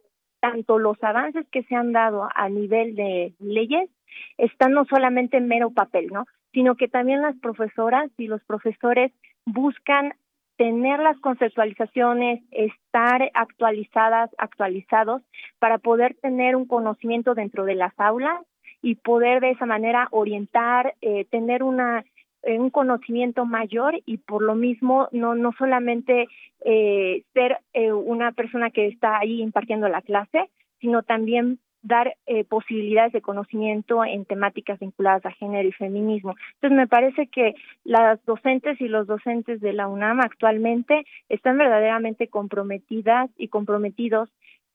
tanto 0.52 0.78
los 0.78 1.02
avances 1.04 1.48
que 1.52 1.64
se 1.64 1.76
han 1.76 1.92
dado 1.92 2.30
a 2.36 2.50
nivel 2.50 2.96
de 2.96 3.34
leyes 3.40 3.90
están 4.38 4.74
no 4.74 4.86
solamente 4.86 5.38
en 5.38 5.48
mero 5.48 5.72
papel, 5.72 6.08
¿no? 6.12 6.26
sino 6.54 6.76
que 6.76 6.88
también 6.88 7.22
las 7.22 7.36
profesoras 7.38 8.12
y 8.18 8.28
los 8.28 8.44
profesores 8.44 9.12
buscan 9.46 10.14
tener 10.58 11.00
las 11.00 11.20
conceptualizaciones, 11.20 12.42
estar 12.52 13.30
actualizadas, 13.34 14.30
actualizados, 14.38 15.22
para 15.60 15.80
poder 15.80 16.16
tener 16.22 16.56
un 16.56 16.66
conocimiento 16.66 17.34
dentro 17.34 17.66
de 17.66 17.76
las 17.76 17.94
aulas 18.00 18.40
y 18.82 18.96
poder 18.96 19.42
de 19.42 19.52
esa 19.52 19.66
manera 19.66 20.08
orientar, 20.12 20.94
eh, 21.02 21.26
tener 21.26 21.64
una 21.64 22.06
un 22.46 22.70
conocimiento 22.70 23.46
mayor 23.46 23.96
y 24.06 24.18
por 24.18 24.42
lo 24.42 24.56
mismo 24.56 25.08
no 25.12 25.36
no 25.36 25.52
solamente 25.58 26.28
eh, 26.64 27.24
ser 27.34 27.58
eh, 27.74 27.92
una 27.92 28.32
persona 28.32 28.70
que 28.70 28.88
está 28.88 29.20
ahí 29.20 29.42
impartiendo 29.42 29.90
la 29.90 30.02
clase, 30.02 30.50
sino 30.80 31.04
también 31.04 31.60
dar 31.86 32.16
eh, 32.26 32.44
posibilidades 32.44 33.14
de 33.14 33.22
conocimiento 33.22 34.04
en 34.04 34.26
temáticas 34.26 34.80
vinculadas 34.80 35.24
a 35.26 35.32
género 35.32 35.70
y 35.70 35.72
feminismo. 35.72 36.36
Entonces, 36.56 36.78
me 36.78 36.88
parece 36.88 37.28
que 37.28 37.54
las 37.84 38.24
docentes 38.26 38.82
y 38.82 38.88
los 38.88 39.06
docentes 39.06 39.62
de 39.62 39.72
la 39.72 39.88
UNAM 39.88 40.20
actualmente 40.20 41.06
están 41.30 41.60
verdaderamente 41.60 42.28
comprometidas 42.28 43.30
y 43.38 43.50
comprometidos 43.50 44.30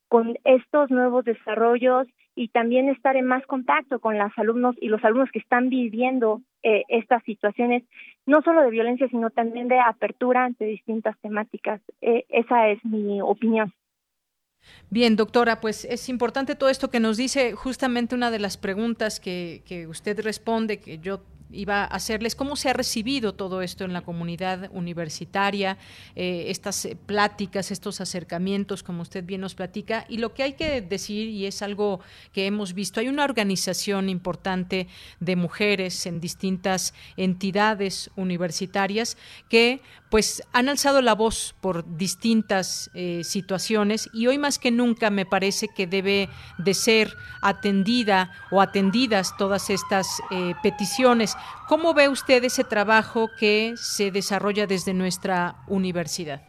con 0.07 0.39
estos 0.45 0.91
nuevos 0.91 1.25
desarrollos 1.25 2.07
y 2.37 2.49
también 2.49 2.89
estar 2.89 3.17
en 3.17 3.27
más 3.27 3.45
contacto 3.47 3.99
con 3.99 4.17
los 4.17 4.33
alumnos 4.37 4.77
y 4.81 4.89
los 4.89 5.03
alumnos 5.05 5.31
que 5.33 5.41
están 5.41 5.69
viviendo 5.69 6.43
eh, 6.63 6.85
estas 6.89 7.23
situaciones, 7.25 7.85
no 8.27 8.43
solo 8.43 8.63
de 8.63 8.71
violencia, 8.71 9.09
sino 9.09 9.31
también 9.31 9.69
de 9.69 9.79
apertura 9.79 10.45
ante 10.45 10.65
distintas 10.65 11.19
temáticas. 11.21 11.81
Eh, 12.01 12.25
esa 12.29 12.69
es 12.69 12.85
mi 12.85 13.21
opinión. 13.21 13.73
Bien, 14.91 15.17
doctora, 15.17 15.61
pues 15.61 15.85
es 15.85 16.09
importante 16.09 16.55
todo 16.55 16.69
esto 16.69 16.91
que 16.91 17.01
nos 17.01 17.17
dice. 17.17 17.53
Justamente 17.55 18.15
una 18.15 18.31
de 18.31 18.39
las 18.39 18.57
preguntas 18.57 19.19
que, 19.21 19.63
que 19.67 19.87
usted 19.87 20.21
responde, 20.21 20.81
que 20.81 20.99
yo 20.99 21.23
iba 21.53 21.83
a 21.83 21.87
hacerles 21.87 22.35
cómo 22.35 22.57
se 22.57 22.71
ha 22.71 22.73
recibido 22.73 23.35
todo 23.35 23.63
esto 23.63 23.85
en 23.85 23.93
la 23.93 24.03
comunidad 24.03 24.71
universitaria, 24.73 25.79
eh, 26.15 26.47
estas 26.49 26.85
eh, 26.85 26.97
pláticas, 27.07 27.71
estos 27.71 28.01
acercamientos, 28.01 28.83
como 28.83 29.03
usted 29.03 29.25
bien 29.25 29.41
nos 29.41 29.55
platica, 29.55 30.05
y 30.09 30.19
lo 30.19 30.35
que 30.35 30.43
hay 30.43 30.53
que 30.55 30.81
decir, 30.81 31.29
y 31.29 31.47
es 31.47 31.63
algo 31.63 32.01
que 32.33 32.47
hemos 32.47 32.75
visto, 32.75 33.01
hay 33.01 33.09
una 33.09 33.25
organización 33.25 34.09
importante 34.09 34.89
de 35.21 35.37
mujeres 35.37 36.07
en 36.07 36.21
distintas 36.21 36.95
entidades 37.17 38.11
universitarias 38.17 39.17
que 39.49 39.81
pues 40.11 40.43
han 40.53 40.69
alzado 40.69 41.03
la 41.03 41.15
voz 41.15 41.55
por 41.61 41.97
distintas 41.97 42.91
eh, 42.95 43.23
situaciones 43.23 44.11
y 44.13 44.27
hoy 44.27 44.39
más 44.39 44.59
que 44.59 44.73
nunca 44.73 45.09
me 45.09 45.25
parece 45.25 45.69
que 45.69 45.87
debe 45.87 46.29
de 46.59 46.75
ser 46.75 47.15
atendida 47.43 48.33
o 48.51 48.61
atendidas 48.61 49.37
todas 49.37 49.71
estas 49.71 50.21
peticiones. 50.63 51.37
¿Cómo 51.69 51.95
ve 51.95 52.09
usted 52.09 52.43
ese 52.45 52.65
trabajo 52.65 53.29
que 53.39 53.73
se 53.77 54.11
desarrolla 54.11 54.67
desde 54.67 54.95
nuestra 54.95 55.57
universidad? 55.69 56.43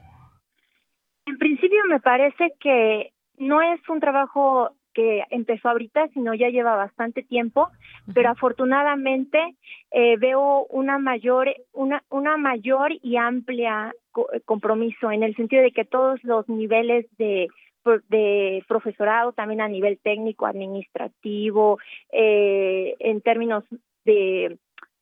En 1.25 1.37
principio 1.37 1.79
me 1.89 1.99
parece 1.99 2.53
que 2.59 3.13
no 3.37 3.61
es 3.61 3.79
un 3.89 3.99
trabajo 3.99 4.71
que 4.93 5.23
empezó 5.29 5.69
ahorita, 5.69 6.07
sino 6.09 6.33
ya 6.33 6.49
lleva 6.49 6.75
bastante 6.75 7.23
tiempo, 7.23 7.69
pero 8.13 8.29
afortunadamente 8.29 9.55
eh, 9.91 10.17
veo 10.17 10.65
una 10.69 10.97
mayor, 10.97 11.53
una, 11.71 12.03
una 12.09 12.37
mayor 12.37 12.91
y 13.01 13.15
amplia 13.15 13.93
compromiso 14.45 15.11
en 15.11 15.23
el 15.23 15.35
sentido 15.35 15.61
de 15.63 15.71
que 15.71 15.85
todos 15.85 16.21
los 16.23 16.49
niveles 16.49 17.05
de 17.17 17.47
de 18.09 18.63
profesorado 18.67 19.31
también 19.33 19.61
a 19.61 19.67
nivel 19.67 19.97
técnico, 19.97 20.45
administrativo, 20.45 21.79
eh, 22.11 22.95
en 22.99 23.21
términos 23.21 23.63
de 24.05 24.57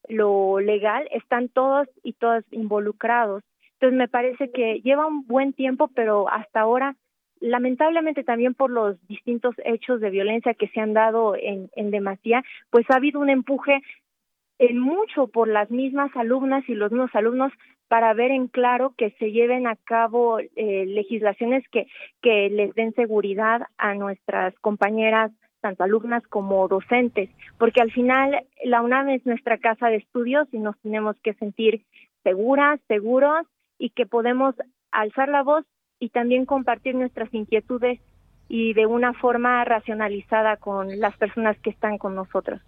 lo 0.09 0.59
legal, 0.59 1.07
están 1.11 1.47
todos 1.47 1.87
y 2.03 2.13
todas 2.13 2.43
involucrados. 2.51 3.43
Entonces 3.73 3.97
me 3.97 4.09
parece 4.09 4.51
que 4.51 4.81
lleva 4.81 5.07
un 5.07 5.25
buen 5.25 5.53
tiempo, 5.53 5.89
pero 5.95 6.29
hasta 6.29 6.61
ahora 6.61 6.95
lamentablemente 7.39 8.25
también 8.25 8.53
por 8.53 8.69
los 8.69 8.97
distintos 9.07 9.55
hechos 9.63 10.01
de 10.01 10.09
violencia 10.09 10.53
que 10.53 10.67
se 10.67 10.81
han 10.81 10.93
dado 10.93 11.35
en, 11.37 11.69
en 11.75 11.89
demasía, 11.89 12.43
pues 12.69 12.85
ha 12.89 12.97
habido 12.97 13.21
un 13.21 13.29
empuje 13.29 13.81
en 14.57 14.77
mucho 14.77 15.27
por 15.27 15.47
las 15.47 15.71
mismas 15.71 16.13
alumnas 16.15 16.67
y 16.67 16.73
los 16.73 16.91
mismos 16.91 17.11
alumnos 17.13 17.53
para 17.87 18.13
ver 18.13 18.31
en 18.31 18.47
claro 18.47 18.93
que 18.97 19.11
se 19.19 19.31
lleven 19.31 19.67
a 19.67 19.75
cabo 19.75 20.39
eh, 20.39 20.85
legislaciones 20.85 21.63
que, 21.69 21.87
que 22.21 22.49
les 22.49 22.75
den 22.75 22.93
seguridad 22.93 23.63
a 23.77 23.95
nuestras 23.95 24.53
compañeras, 24.59 25.31
tanto 25.61 25.83
alumnas 25.83 26.25
como 26.27 26.67
docentes, 26.67 27.29
porque 27.57 27.81
al 27.81 27.91
final 27.91 28.45
la 28.63 28.81
UNAM 28.81 29.09
es 29.09 29.25
nuestra 29.25 29.57
casa 29.57 29.87
de 29.87 29.97
estudios 29.97 30.47
y 30.51 30.59
nos 30.59 30.77
tenemos 30.79 31.15
que 31.21 31.33
sentir 31.35 31.85
seguras, 32.23 32.79
seguros 32.87 33.45
y 33.77 33.91
que 33.91 34.05
podemos 34.05 34.55
alzar 34.91 35.29
la 35.29 35.43
voz 35.43 35.65
y 35.99 36.09
también 36.09 36.45
compartir 36.45 36.95
nuestras 36.95 37.33
inquietudes 37.33 37.99
y 38.47 38.73
de 38.73 38.85
una 38.85 39.13
forma 39.13 39.63
racionalizada 39.63 40.57
con 40.57 40.99
las 40.99 41.15
personas 41.17 41.57
que 41.59 41.69
están 41.69 41.97
con 41.97 42.15
nosotros. 42.15 42.61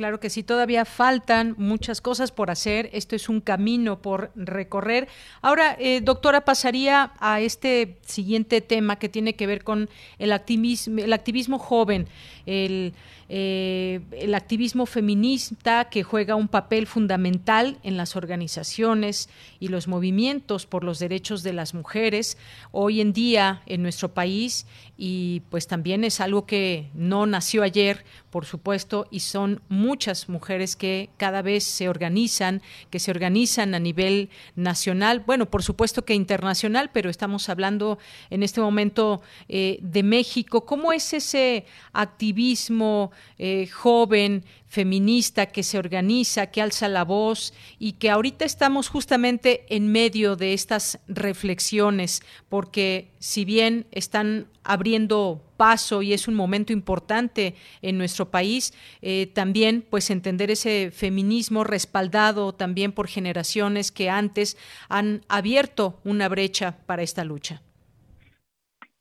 Claro 0.00 0.18
que 0.18 0.30
sí, 0.30 0.42
todavía 0.42 0.86
faltan 0.86 1.54
muchas 1.58 2.00
cosas 2.00 2.32
por 2.32 2.50
hacer. 2.50 2.88
Esto 2.94 3.16
es 3.16 3.28
un 3.28 3.42
camino 3.42 4.00
por 4.00 4.30
recorrer. 4.34 5.08
Ahora, 5.42 5.76
eh, 5.78 6.00
doctora, 6.00 6.40
pasaría 6.40 7.12
a 7.18 7.42
este 7.42 7.98
siguiente 8.06 8.62
tema 8.62 8.98
que 8.98 9.10
tiene 9.10 9.34
que 9.34 9.46
ver 9.46 9.62
con 9.62 9.90
el 10.18 10.32
activismo, 10.32 11.00
el 11.00 11.12
activismo 11.12 11.58
joven, 11.58 12.08
el 12.46 12.94
eh, 13.32 14.00
el 14.10 14.34
activismo 14.34 14.86
feminista 14.86 15.88
que 15.88 16.02
juega 16.02 16.34
un 16.34 16.48
papel 16.48 16.88
fundamental 16.88 17.78
en 17.84 17.96
las 17.96 18.16
organizaciones 18.16 19.28
y 19.60 19.68
los 19.68 19.86
movimientos 19.86 20.66
por 20.66 20.82
los 20.82 20.98
derechos 20.98 21.44
de 21.44 21.52
las 21.52 21.72
mujeres 21.72 22.36
hoy 22.72 23.00
en 23.00 23.12
día 23.12 23.62
en 23.66 23.84
nuestro 23.84 24.12
país 24.14 24.66
y 24.98 25.42
pues 25.48 25.68
también 25.68 26.02
es 26.02 26.20
algo 26.20 26.44
que 26.44 26.90
no 26.92 27.24
nació 27.24 27.62
ayer, 27.62 28.04
por 28.30 28.46
supuesto, 28.46 29.06
y 29.12 29.20
son 29.20 29.62
muchas 29.90 30.28
mujeres 30.28 30.76
que 30.76 31.10
cada 31.16 31.42
vez 31.42 31.64
se 31.64 31.88
organizan, 31.88 32.62
que 32.90 33.00
se 33.00 33.10
organizan 33.10 33.74
a 33.74 33.80
nivel 33.80 34.30
nacional, 34.54 35.24
bueno, 35.26 35.50
por 35.50 35.64
supuesto 35.64 36.04
que 36.04 36.14
internacional, 36.14 36.90
pero 36.92 37.10
estamos 37.10 37.48
hablando 37.48 37.98
en 38.30 38.44
este 38.44 38.60
momento 38.60 39.20
eh, 39.48 39.80
de 39.82 40.04
México. 40.04 40.64
¿Cómo 40.64 40.92
es 40.92 41.12
ese 41.12 41.64
activismo 41.92 43.10
eh, 43.36 43.66
joven, 43.66 44.44
feminista, 44.70 45.46
que 45.46 45.64
se 45.64 45.78
organiza, 45.78 46.52
que 46.52 46.62
alza 46.62 46.86
la 46.86 47.04
voz 47.04 47.52
y 47.80 47.94
que 47.94 48.08
ahorita 48.08 48.44
estamos 48.44 48.88
justamente 48.88 49.66
en 49.68 49.90
medio 49.90 50.36
de 50.36 50.52
estas 50.52 51.04
reflexiones, 51.08 52.22
porque 52.48 53.10
si 53.18 53.44
bien 53.44 53.86
están 53.90 54.46
abriendo 54.62 55.42
paso 55.56 56.02
y 56.02 56.12
es 56.12 56.28
un 56.28 56.34
momento 56.34 56.72
importante 56.72 57.56
en 57.82 57.98
nuestro 57.98 58.30
país, 58.30 58.72
eh, 59.02 59.26
también 59.34 59.84
pues 59.90 60.08
entender 60.08 60.52
ese 60.52 60.92
feminismo 60.92 61.64
respaldado 61.64 62.54
también 62.54 62.92
por 62.92 63.08
generaciones 63.08 63.90
que 63.90 64.08
antes 64.08 64.56
han 64.88 65.22
abierto 65.28 65.98
una 66.04 66.28
brecha 66.28 66.78
para 66.86 67.02
esta 67.02 67.24
lucha. 67.24 67.60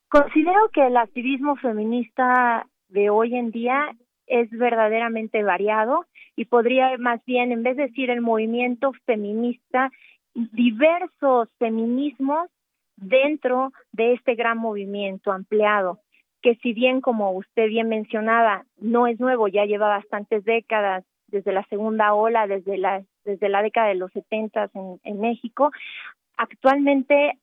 Considero 0.10 0.70
que 0.74 0.88
el 0.88 0.98
activismo 0.98 1.56
feminista 1.58 2.66
de 2.88 3.12
hoy 3.12 3.36
en 3.36 3.52
día 3.52 3.96
es 4.30 4.50
verdaderamente 4.52 5.44
variado 5.44 6.06
y 6.36 6.46
podría 6.46 6.98
más 6.98 7.24
bien, 7.26 7.52
en 7.52 7.64
vez 7.64 7.76
de 7.76 7.88
decir 7.88 8.10
el 8.10 8.22
movimiento 8.22 8.94
feminista, 9.06 9.92
diversos 10.34 11.50
feminismos 11.58 12.50
dentro 12.96 13.74
de 13.92 14.14
este 14.14 14.36
gran 14.36 14.58
movimiento 14.58 15.32
ampliado, 15.32 16.00
que 16.42 16.56
si 16.56 16.74
bien, 16.74 17.02
como 17.02 17.32
usted 17.32 17.68
bien 17.68 17.90
mencionaba, 17.90 18.66
no 18.78 19.08
es 19.08 19.20
nuevo, 19.20 19.48
ya 19.48 19.66
lleva 19.66 19.90
bastantes 19.90 20.46
décadas, 20.46 21.04
desde 21.28 21.52
la 21.52 21.64
segunda 21.66 22.14
ola, 22.14 22.48
desde 22.48 22.78
la, 22.78 23.04
desde 23.24 23.50
la 23.50 23.62
década 23.62 23.90
de 23.90 23.96
los 23.96 24.12
setentas 24.12 24.72
en, 24.74 25.00
en 25.04 25.20
México, 25.20 25.72
actualmente 26.38 27.38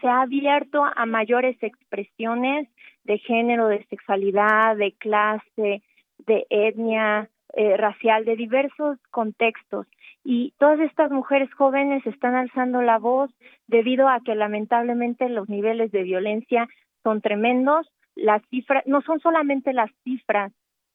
se 0.00 0.08
ha 0.08 0.22
abierto 0.22 0.84
a 0.84 1.06
mayores 1.06 1.56
expresiones 1.62 2.68
de 3.04 3.18
género, 3.18 3.68
de 3.68 3.84
sexualidad, 3.86 4.76
de 4.76 4.92
clase, 4.92 5.82
de 6.26 6.46
etnia 6.50 7.28
eh, 7.54 7.76
racial, 7.76 8.24
de 8.24 8.36
diversos 8.36 8.98
contextos. 9.10 9.86
Y 10.24 10.54
todas 10.58 10.80
estas 10.80 11.10
mujeres 11.10 11.52
jóvenes 11.54 12.06
están 12.06 12.34
alzando 12.34 12.80
la 12.80 12.98
voz 12.98 13.30
debido 13.66 14.08
a 14.08 14.20
que 14.20 14.34
lamentablemente 14.34 15.28
los 15.28 15.48
niveles 15.48 15.90
de 15.92 16.02
violencia 16.02 16.68
son 17.02 17.20
tremendos. 17.20 17.86
Las 18.14 18.42
cifras, 18.48 18.84
no 18.86 19.02
son 19.02 19.20
solamente 19.20 19.72
las 19.72 19.90
cifras, 20.04 20.52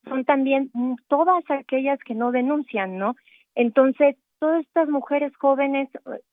son 0.08 0.26
también 0.26 0.72
todas 1.08 1.44
aquellas 1.50 2.00
que 2.00 2.16
no 2.16 2.32
denuncian, 2.32 2.98
¿no? 2.98 3.16
Entonces, 3.56 4.16
todas 4.40 4.62
estas 4.62 4.88
mujeres 4.88 5.36
jóvenes, 5.38 5.90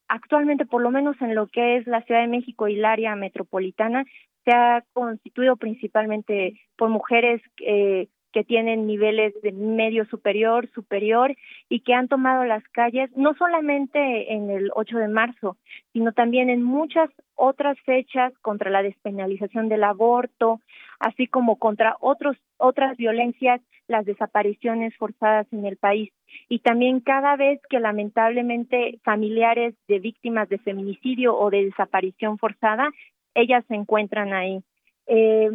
actualmente, 0.09 0.67
por 0.67 0.83
lo 0.83 0.91
menos 0.91 1.21
en 1.21 1.35
lo 1.35 1.47
que 1.49 1.77
es 1.77 1.87
la 1.87 2.03
Ciudad 2.03 2.21
de 2.21 2.29
México 2.29 2.69
y 2.69 2.77
el 2.77 2.85
área 2.85 3.17
metropolitana, 3.17 4.05
se 4.45 4.53
ha 4.53 4.85
constituido 4.93 5.57
principalmente 5.57 6.61
por 6.77 6.91
mujeres 6.91 7.41
eh, 7.61 8.09
que 8.35 8.43
tienen 8.43 8.89
niveles 8.89 9.33
de 9.43 9.53
medio 9.53 10.05
superior, 10.07 10.69
superior 10.75 11.37
y 11.69 11.81
que 11.81 11.95
han 11.95 12.09
tomado 12.09 12.45
las 12.45 12.65
calles 12.71 13.09
no 13.17 13.33
solamente 13.35 14.33
en 14.33 14.51
el 14.51 14.73
8 14.75 14.99
de 14.99 15.07
marzo, 15.07 15.57
sino 15.93 16.11
también 16.11 16.51
en 16.51 16.65
muchas 16.65 17.09
otras 17.37 17.79
fechas 17.83 18.33
contra 18.43 18.73
la 18.73 18.83
despenalización 18.83 19.69
del 19.69 19.85
aborto, 19.85 20.61
así 20.99 21.29
como 21.29 21.61
contra 21.61 21.97
otros 22.01 22.37
otras 22.57 22.97
violencias, 22.97 23.61
las 23.87 24.05
desapariciones 24.05 24.97
forzadas 24.97 25.47
en 25.53 25.65
el 25.65 25.77
país 25.77 26.11
y 26.49 26.59
también 26.59 26.99
cada 26.99 27.37
vez 27.37 27.61
que 27.71 27.79
lamentablemente 27.79 28.99
familiares 29.05 29.77
de 29.87 30.01
víctimas 30.01 30.49
de 30.49 30.59
feminicidio 30.59 31.37
o 31.37 31.51
de 31.51 31.67
desaparición 31.67 32.39
forzada, 32.39 32.91
ellas 33.35 33.65
se 33.69 33.77
encuentran 33.77 34.33
ahí. 34.33 34.61
Eh, 35.07 35.51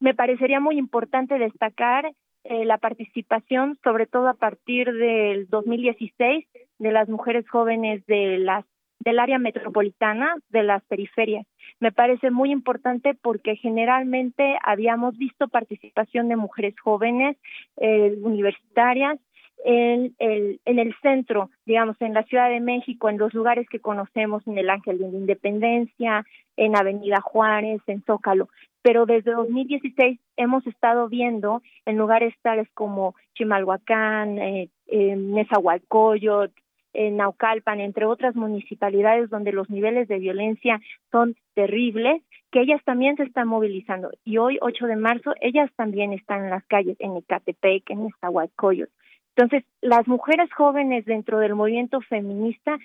me 0.00 0.14
parecería 0.14 0.60
muy 0.60 0.78
importante 0.78 1.38
destacar 1.38 2.10
eh, 2.44 2.64
la 2.64 2.78
participación, 2.78 3.78
sobre 3.82 4.06
todo 4.06 4.28
a 4.28 4.34
partir 4.34 4.92
del 4.92 5.48
2016, 5.48 6.46
de 6.78 6.92
las 6.92 7.08
mujeres 7.08 7.48
jóvenes 7.48 8.04
de 8.06 8.38
las 8.38 8.64
del 9.00 9.20
área 9.20 9.38
metropolitana, 9.38 10.34
de 10.48 10.64
las 10.64 10.82
periferias. 10.84 11.46
Me 11.78 11.92
parece 11.92 12.30
muy 12.30 12.50
importante 12.50 13.14
porque 13.14 13.54
generalmente 13.54 14.58
habíamos 14.64 15.16
visto 15.16 15.46
participación 15.46 16.28
de 16.28 16.36
mujeres 16.36 16.74
jóvenes 16.80 17.36
eh, 17.76 18.18
universitarias 18.22 19.18
en 19.64 20.14
el, 20.18 20.60
en 20.64 20.78
el 20.78 20.94
centro, 21.00 21.50
digamos, 21.66 21.96
en 22.00 22.14
la 22.14 22.22
Ciudad 22.24 22.48
de 22.48 22.60
México, 22.60 23.08
en 23.08 23.18
los 23.18 23.34
lugares 23.34 23.68
que 23.68 23.80
conocemos, 23.80 24.46
en 24.46 24.58
el 24.58 24.70
Ángel 24.70 24.98
de 24.98 25.10
la 25.10 25.16
Independencia, 25.16 26.24
en 26.56 26.76
Avenida 26.76 27.20
Juárez, 27.20 27.80
en 27.86 28.02
Zócalo. 28.02 28.48
Pero 28.82 29.06
desde 29.06 29.32
2016 29.32 30.18
hemos 30.36 30.66
estado 30.66 31.08
viendo 31.08 31.62
en 31.84 31.96
lugares 31.96 32.34
tales 32.42 32.68
como 32.74 33.14
Chimalhuacán, 33.34 34.38
eh, 34.38 34.70
eh, 34.86 35.16
Nezahualcóyotl, 35.16 36.54
en 36.94 37.16
Naucalpan, 37.16 37.80
entre 37.80 38.06
otras 38.06 38.34
municipalidades 38.34 39.30
donde 39.30 39.52
los 39.52 39.68
niveles 39.70 40.08
de 40.08 40.18
violencia 40.18 40.80
son 41.12 41.36
terribles, 41.54 42.22
que 42.50 42.60
ellas 42.60 42.82
también 42.84 43.16
se 43.16 43.24
están 43.24 43.46
movilizando. 43.46 44.10
Y 44.24 44.38
hoy, 44.38 44.58
8 44.60 44.86
de 44.86 44.96
marzo, 44.96 45.34
ellas 45.40 45.70
también 45.76 46.12
están 46.12 46.44
en 46.44 46.50
las 46.50 46.64
calles, 46.64 46.96
en 46.98 47.16
Ecatepec, 47.16 47.90
en 47.90 48.04
Nezahualcóyotl. 48.04 48.92
Entonces, 49.36 49.64
las 49.80 50.08
mujeres 50.08 50.52
jóvenes 50.52 51.04
dentro 51.04 51.38
del 51.38 51.54
movimiento 51.54 52.00
feminista 52.00 52.76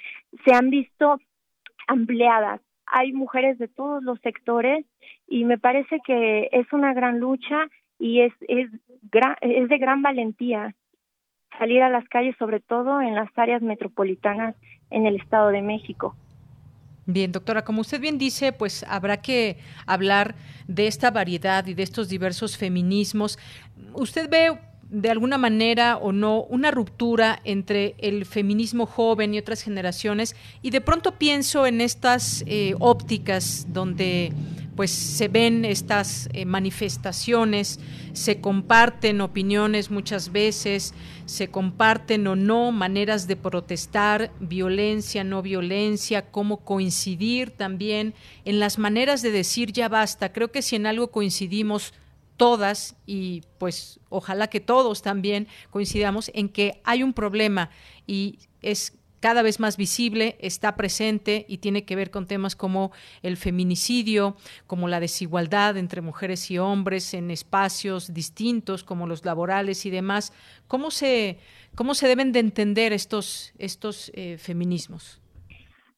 se 0.45 0.53
han 0.53 0.69
visto 0.69 1.19
ampliadas. 1.87 2.61
Hay 2.95 3.11
mujeres 3.11 3.57
de 3.57 3.67
todos 3.67 4.03
los 4.03 4.19
sectores 4.21 4.85
y 5.27 5.45
me 5.45 5.57
parece 5.57 5.99
que 6.05 6.47
es 6.51 6.71
una 6.71 6.93
gran 6.93 7.19
lucha 7.19 7.67
y 7.97 8.21
es, 8.21 8.33
es, 8.47 8.69
de 9.01 9.77
gran 9.79 10.03
valentía 10.03 10.75
salir 11.57 11.81
a 11.81 11.89
las 11.89 12.07
calles, 12.07 12.35
sobre 12.37 12.59
todo 12.59 13.01
en 13.01 13.15
las 13.15 13.29
áreas 13.35 13.63
metropolitanas 13.63 14.55
en 14.91 15.07
el 15.07 15.15
Estado 15.15 15.49
de 15.49 15.63
México. 15.63 16.15
Bien, 17.07 17.31
doctora, 17.31 17.63
como 17.63 17.81
usted 17.81 17.99
bien 17.99 18.19
dice, 18.19 18.53
pues 18.53 18.85
habrá 18.87 19.21
que 19.21 19.57
hablar 19.87 20.35
de 20.67 20.85
esta 20.85 21.09
variedad 21.09 21.65
y 21.65 21.73
de 21.73 21.81
estos 21.81 22.09
diversos 22.09 22.57
feminismos. 22.59 23.39
¿Usted 23.93 24.29
ve 24.29 24.57
de 24.93 25.09
alguna 25.09 25.39
manera 25.39 25.97
o 25.97 26.11
no 26.11 26.43
una 26.43 26.69
ruptura 26.69 27.39
entre 27.43 27.95
el 27.97 28.25
feminismo 28.25 28.85
joven 28.85 29.33
y 29.33 29.39
otras 29.39 29.63
generaciones 29.63 30.35
y 30.61 30.69
de 30.69 30.81
pronto 30.81 31.17
pienso 31.17 31.65
en 31.65 31.81
estas 31.81 32.43
eh, 32.45 32.75
ópticas 32.79 33.65
donde 33.69 34.31
pues 34.75 34.91
se 34.91 35.27
ven 35.27 35.65
estas 35.65 36.29
eh, 36.33 36.45
manifestaciones, 36.45 37.79
se 38.13 38.39
comparten 38.39 39.21
opiniones 39.21 39.91
muchas 39.91 40.31
veces, 40.31 40.93
se 41.25 41.49
comparten 41.49 42.25
o 42.27 42.35
no 42.35 42.71
maneras 42.71 43.27
de 43.27 43.35
protestar, 43.35 44.31
violencia, 44.39 45.23
no 45.23 45.41
violencia, 45.41 46.29
cómo 46.31 46.57
coincidir 46.57 47.51
también 47.51 48.13
en 48.45 48.59
las 48.59 48.77
maneras 48.77 49.21
de 49.21 49.31
decir 49.31 49.71
ya 49.71 49.89
basta. 49.89 50.33
Creo 50.33 50.51
que 50.51 50.61
si 50.61 50.75
en 50.75 50.87
algo 50.87 51.11
coincidimos 51.11 51.93
todas 52.37 52.95
y 53.05 53.41
pues 53.57 53.99
ojalá 54.09 54.47
que 54.47 54.59
todos 54.59 55.01
también 55.01 55.47
coincidamos 55.69 56.31
en 56.33 56.49
que 56.49 56.81
hay 56.83 57.03
un 57.03 57.13
problema 57.13 57.69
y 58.07 58.39
es 58.61 58.97
cada 59.23 59.41
vez 59.41 59.61
más 59.61 59.77
visible, 59.77 60.35
está 60.41 60.75
presente 60.75 61.45
y 61.47 61.59
tiene 61.59 61.85
que 61.85 61.95
ver 61.95 62.11
con 62.11 62.27
temas 62.27 62.57
como 62.57 62.91
el 63.21 63.37
feminicidio, 63.37 64.35
como 64.67 64.89
la 64.89 64.99
desigualdad 64.99 65.77
entre 65.77 66.01
mujeres 66.01 66.51
y 66.51 66.57
hombres 66.57 67.13
en 67.13 67.31
espacios 67.31 68.13
distintos 68.13 68.83
como 68.83 69.07
los 69.07 69.23
laborales 69.23 69.85
y 69.85 69.91
demás. 69.91 70.33
¿Cómo 70.67 70.91
se, 70.91 71.39
cómo 71.73 71.93
se 71.93 72.09
deben 72.09 72.33
de 72.33 72.41
entender 72.41 72.91
estos, 72.91 73.53
estos 73.57 74.11
eh, 74.13 74.37
feminismos? 74.37 75.21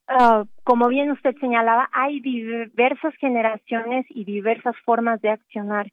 Ah, 0.08 0.43
como 0.63 0.88
bien 0.88 1.10
usted 1.10 1.36
señalaba, 1.39 1.89
hay 1.93 2.19
diversas 2.19 3.15
generaciones 3.15 4.06
y 4.10 4.26
diversas 4.26 4.76
formas 4.86 5.19
de 5.21 5.32
accionar. 5.32 5.91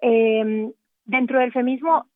Eh, 0.00 0.72
dentro 1.04 1.38
del 1.38 1.52
feminismo, 1.52 2.06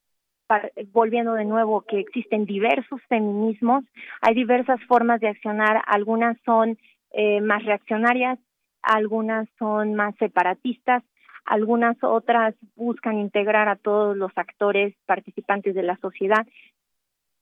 volviendo 0.93 1.35
de 1.35 1.45
nuevo, 1.45 1.83
que 1.83 2.01
existen 2.01 2.47
diversos 2.47 3.01
feminismos, 3.09 3.85
hay 4.21 4.35
diversas 4.35 4.83
formas 4.85 5.21
de 5.21 5.29
accionar, 5.29 5.83
algunas 5.87 6.39
son 6.45 6.79
eh, 7.11 7.41
más 7.41 7.65
reaccionarias, 7.65 8.39
algunas 8.83 9.49
son 9.59 9.95
más 9.95 10.15
separatistas, 10.17 11.03
algunas 11.45 11.97
otras 12.03 12.55
buscan 12.77 13.19
integrar 13.19 13.69
a 13.69 13.77
todos 13.77 14.17
los 14.17 14.33
actores 14.37 14.95
participantes 15.07 15.75
de 15.75 15.83
la 15.83 15.97
sociedad. 15.97 16.47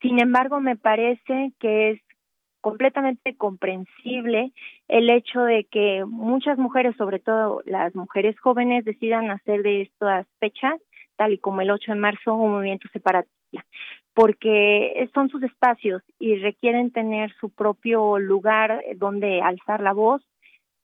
Sin 0.01 0.21
embargo, 0.21 0.61
me 0.61 0.77
parece 0.77 1.53
que 1.59 1.91
es 1.91 2.01
completamente 2.61 3.37
comprensible 3.37 4.53
el 4.89 5.11
hecho 5.11 5.43
de 5.43 5.65
que 5.65 6.05
muchas 6.05 6.59
mujeres, 6.59 6.97
sobre 6.97 7.19
todo 7.19 7.63
las 7.65 7.95
mujeres 7.95 8.39
jóvenes, 8.41 8.85
decidan 8.85 9.31
hacer 9.31 9.63
de 9.63 9.83
estas 9.83 10.27
fechas, 10.41 10.81
tal 11.17 11.33
y 11.33 11.39
como 11.39 11.61
el 11.61 11.71
8 11.71 11.93
de 11.93 11.99
marzo, 11.99 12.35
un 12.35 12.53
movimiento 12.53 12.89
separatista, 12.93 13.65
porque 14.15 15.09
son 15.15 15.29
sus 15.29 15.43
espacios 15.43 16.03
y 16.19 16.37
requieren 16.37 16.91
tener 16.91 17.33
su 17.41 17.51
propio 17.51 18.19
lugar 18.19 18.83
donde 18.97 19.41
alzar 19.43 19.81
la 19.81 19.93
voz. 19.93 20.23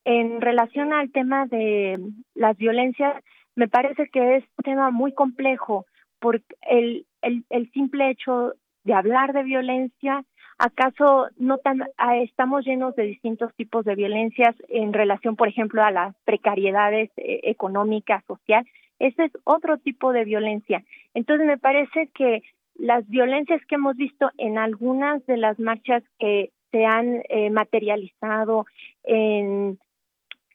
En 0.04 0.40
relación 0.40 0.92
al 0.92 1.12
tema 1.12 1.46
de 1.46 1.98
las 2.34 2.56
violencias, 2.56 3.22
me 3.54 3.68
parece 3.68 4.08
que 4.08 4.36
es 4.36 4.44
un 4.58 4.64
tema 4.64 4.90
muy 4.90 5.12
complejo, 5.12 5.86
porque 6.18 6.54
el, 6.62 7.06
el, 7.20 7.44
el 7.50 7.70
simple 7.72 8.10
hecho 8.10 8.54
de 8.84 8.94
hablar 8.94 9.32
de 9.32 9.42
violencia 9.42 10.24
¿Acaso 10.64 11.26
no 11.38 11.58
tan, 11.58 11.82
ah, 11.98 12.18
estamos 12.18 12.64
llenos 12.64 12.94
de 12.94 13.02
distintos 13.02 13.52
tipos 13.56 13.84
de 13.84 13.96
violencias 13.96 14.54
en 14.68 14.92
relación, 14.92 15.34
por 15.34 15.48
ejemplo, 15.48 15.82
a 15.82 15.90
las 15.90 16.14
precariedades 16.24 17.10
eh, 17.16 17.40
económicas, 17.42 18.24
social? 18.26 18.64
Ese 19.00 19.24
es 19.24 19.32
otro 19.42 19.78
tipo 19.78 20.12
de 20.12 20.24
violencia. 20.24 20.84
Entonces, 21.14 21.48
me 21.48 21.58
parece 21.58 22.10
que 22.14 22.44
las 22.76 23.04
violencias 23.08 23.60
que 23.66 23.74
hemos 23.74 23.96
visto 23.96 24.30
en 24.38 24.56
algunas 24.56 25.26
de 25.26 25.36
las 25.36 25.58
marchas 25.58 26.04
que 26.20 26.52
se 26.70 26.86
han 26.86 27.22
eh, 27.28 27.50
materializado 27.50 28.66
en, 29.02 29.80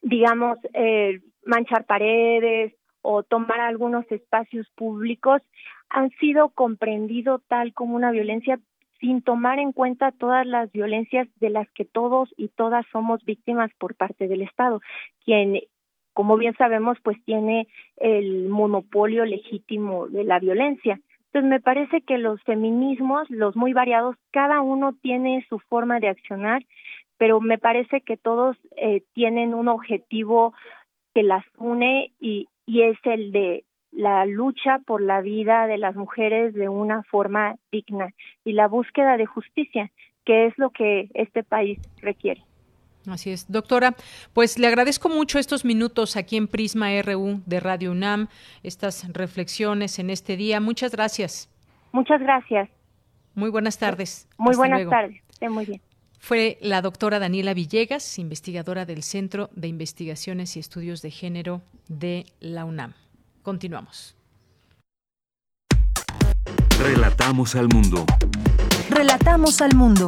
digamos, 0.00 0.58
eh, 0.72 1.20
manchar 1.44 1.84
paredes 1.84 2.72
o 3.02 3.24
tomar 3.24 3.60
algunos 3.60 4.10
espacios 4.10 4.70
públicos, 4.74 5.42
han 5.90 6.08
sido 6.12 6.48
comprendido 6.48 7.42
tal 7.48 7.74
como 7.74 7.94
una 7.94 8.10
violencia 8.10 8.58
sin 9.00 9.22
tomar 9.22 9.58
en 9.58 9.72
cuenta 9.72 10.12
todas 10.12 10.46
las 10.46 10.70
violencias 10.72 11.28
de 11.40 11.50
las 11.50 11.70
que 11.70 11.84
todos 11.84 12.32
y 12.36 12.48
todas 12.48 12.86
somos 12.92 13.24
víctimas 13.24 13.70
por 13.78 13.94
parte 13.94 14.28
del 14.28 14.42
Estado, 14.42 14.80
quien 15.24 15.60
como 16.18 16.36
bien 16.36 16.56
sabemos, 16.56 16.98
pues 17.04 17.16
tiene 17.24 17.68
el 17.96 18.48
monopolio 18.48 19.24
legítimo 19.24 20.08
de 20.08 20.24
la 20.24 20.40
violencia. 20.40 20.98
Entonces, 21.26 21.48
me 21.48 21.60
parece 21.60 22.00
que 22.00 22.18
los 22.18 22.42
feminismos, 22.42 23.30
los 23.30 23.54
muy 23.54 23.72
variados, 23.72 24.16
cada 24.32 24.60
uno 24.60 24.94
tiene 25.00 25.46
su 25.48 25.60
forma 25.60 26.00
de 26.00 26.08
accionar, 26.08 26.66
pero 27.18 27.40
me 27.40 27.56
parece 27.56 28.00
que 28.00 28.16
todos 28.16 28.56
eh, 28.76 29.02
tienen 29.12 29.54
un 29.54 29.68
objetivo 29.68 30.54
que 31.14 31.22
las 31.22 31.44
une 31.56 32.10
y, 32.18 32.48
y 32.66 32.82
es 32.82 32.98
el 33.04 33.30
de 33.30 33.62
la 33.92 34.26
lucha 34.26 34.80
por 34.86 35.00
la 35.00 35.20
vida 35.20 35.66
de 35.66 35.78
las 35.78 35.96
mujeres 35.96 36.54
de 36.54 36.68
una 36.68 37.02
forma 37.04 37.56
digna 37.72 38.12
y 38.44 38.52
la 38.52 38.68
búsqueda 38.68 39.16
de 39.16 39.26
justicia, 39.26 39.90
que 40.24 40.46
es 40.46 40.58
lo 40.58 40.70
que 40.70 41.08
este 41.14 41.42
país 41.42 41.78
requiere. 42.00 42.42
Así 43.06 43.30
es, 43.30 43.50
doctora. 43.50 43.94
Pues 44.34 44.58
le 44.58 44.66
agradezco 44.66 45.08
mucho 45.08 45.38
estos 45.38 45.64
minutos 45.64 46.16
aquí 46.16 46.36
en 46.36 46.48
Prisma 46.48 46.88
RU 47.02 47.40
de 47.46 47.60
Radio 47.60 47.92
UNAM, 47.92 48.28
estas 48.62 49.10
reflexiones 49.12 49.98
en 49.98 50.10
este 50.10 50.36
día. 50.36 50.60
Muchas 50.60 50.92
gracias. 50.92 51.50
Muchas 51.92 52.20
gracias. 52.20 52.68
Muy 53.34 53.50
buenas 53.50 53.78
tardes. 53.78 54.28
Muy 54.36 54.56
buenas 54.56 54.88
tardes. 54.88 55.22
muy 55.48 55.64
bien. 55.64 55.80
Fue 56.18 56.58
la 56.60 56.82
doctora 56.82 57.20
Daniela 57.20 57.54
Villegas, 57.54 58.18
investigadora 58.18 58.84
del 58.84 59.02
Centro 59.02 59.50
de 59.54 59.68
Investigaciones 59.68 60.56
y 60.56 60.60
Estudios 60.60 61.00
de 61.00 61.10
Género 61.10 61.62
de 61.88 62.26
la 62.40 62.64
UNAM. 62.64 62.94
Continuamos. 63.48 64.14
Relatamos 66.78 67.56
al 67.56 67.68
mundo. 67.72 68.04
Relatamos 68.90 69.62
al 69.62 69.74
mundo. 69.74 70.06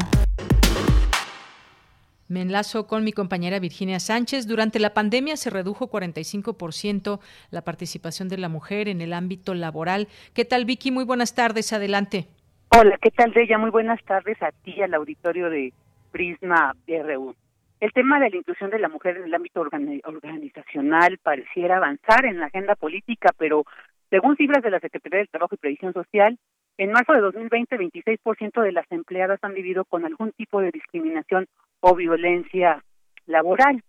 Me 2.29 2.43
enlazo 2.43 2.87
con 2.87 3.03
mi 3.03 3.13
compañera 3.13 3.59
Virginia 3.59 3.99
Sánchez. 3.99 4.47
Durante 4.47 4.79
la 4.79 4.93
pandemia 4.93 5.39
se 5.39 5.49
redujo 5.49 5.91
45% 5.91 7.19
la 7.51 7.63
participación 7.63 8.29
de 8.29 8.37
la 8.37 8.51
mujer 8.51 8.89
en 8.89 9.01
el 9.01 9.15
ámbito 9.15 9.55
laboral. 9.55 10.09
¿Qué 10.35 10.45
tal, 10.45 10.67
Vicky? 10.67 10.91
Muy 10.91 11.05
buenas 11.05 11.35
tardes. 11.35 11.73
Adelante. 11.73 12.27
Hola, 12.69 12.99
¿qué 13.01 13.11
tal, 13.11 13.33
Bella? 13.33 13.57
Muy 13.57 13.71
buenas 13.71 14.05
tardes 14.05 14.37
a 14.43 14.53
ti 14.53 14.75
y 14.77 14.83
al 14.83 14.93
auditorio 14.93 15.49
de 15.49 15.73
Prisma 16.13 16.77
RU. 16.87 17.35
El 17.81 17.93
tema 17.93 18.21
de 18.21 18.29
la 18.29 18.37
inclusión 18.37 18.69
de 18.69 18.79
la 18.79 18.91
mujer 18.91 19.17
en 19.17 19.25
el 19.25 19.35
ámbito 19.35 19.63
organizacional 19.63 21.19
pareciera 21.23 21.79
avanzar 21.79 22.27
en 22.27 22.39
la 22.39 22.47
agenda 22.47 22.75
política, 22.75 23.31
pero 23.39 23.65
según 24.11 24.37
cifras 24.37 24.63
de 24.63 24.71
la 24.71 24.81
Secretaría 24.81 25.21
del 25.21 25.31
Trabajo 25.31 25.55
y 25.55 25.59
Previsión 25.59 25.95
Social, 25.95 26.39
en 26.77 26.93
marzo 26.93 27.15
de 27.15 27.21
2020, 27.21 27.79
26% 27.79 28.63
de 28.63 28.73
las 28.73 28.85
empleadas 28.91 29.39
han 29.43 29.55
vivido 29.55 29.87
con 29.87 30.05
algún 30.05 30.33
tipo 30.33 30.61
de 30.61 30.71
discriminación 30.71 31.47
o 31.81 31.95
violencia 31.95 32.85
laboral. 33.27 33.83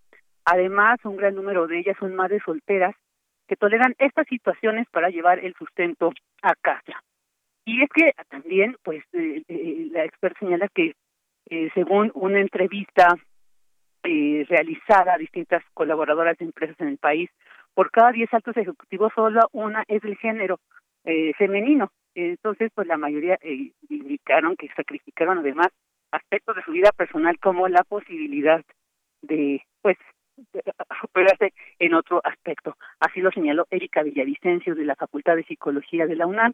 Además, 0.45 0.99
un 1.04 1.17
gran 1.17 1.36
número 1.36 1.67
de 1.67 1.80
ellas 1.80 1.97
son 1.99 2.15
madres 2.15 2.41
solteras 2.45 2.95
que 3.47 3.58
toleran 3.58 3.93
estas 3.99 4.25
situaciones 4.27 4.88
para 4.89 5.10
llevar 5.10 5.39
el 5.39 5.54
sustento 5.56 6.13
a 6.41 6.54
casa. 6.56 7.04
Y 7.65 7.84
es 7.84 7.89
que 7.93 8.13
también, 8.30 8.77
pues, 8.84 9.04
eh, 9.12 9.43
eh, 9.49 9.88
la 9.91 10.06
experta 10.06 10.39
señala 10.39 10.69
que 10.69 10.93
eh, 11.49 11.69
según 11.73 12.12
una 12.13 12.39
entrevista 12.39 13.17
realizada 14.03 15.13
a 15.13 15.17
distintas 15.17 15.63
colaboradoras 15.73 16.37
de 16.37 16.45
empresas 16.45 16.79
en 16.79 16.87
el 16.87 16.97
país, 16.97 17.29
por 17.73 17.91
cada 17.91 18.11
10 18.11 18.33
altos 18.33 18.57
ejecutivos 18.57 19.11
solo 19.15 19.41
una 19.51 19.83
es 19.87 20.01
del 20.01 20.17
género 20.17 20.59
femenino. 21.37 21.91
Entonces, 22.13 22.71
pues 22.75 22.87
la 22.87 22.97
mayoría 22.97 23.39
indicaron 23.89 24.55
que 24.57 24.67
sacrificaron 24.75 25.37
además 25.37 25.67
aspectos 26.11 26.57
de 26.57 26.63
su 26.63 26.71
vida 26.71 26.91
personal 26.91 27.39
como 27.39 27.69
la 27.69 27.83
posibilidad 27.83 28.61
de, 29.21 29.63
pues, 29.81 29.97
superarse 30.99 31.53
en 31.79 31.93
otro 31.93 32.19
aspecto. 32.23 32.75
Así 32.99 33.21
lo 33.21 33.31
señaló 33.31 33.65
Erika 33.69 34.03
Villavicencio 34.03 34.75
de 34.75 34.83
la 34.83 34.95
Facultad 34.95 35.35
de 35.35 35.43
Psicología 35.43 36.07
de 36.07 36.15
la 36.15 36.25
UNAM, 36.27 36.53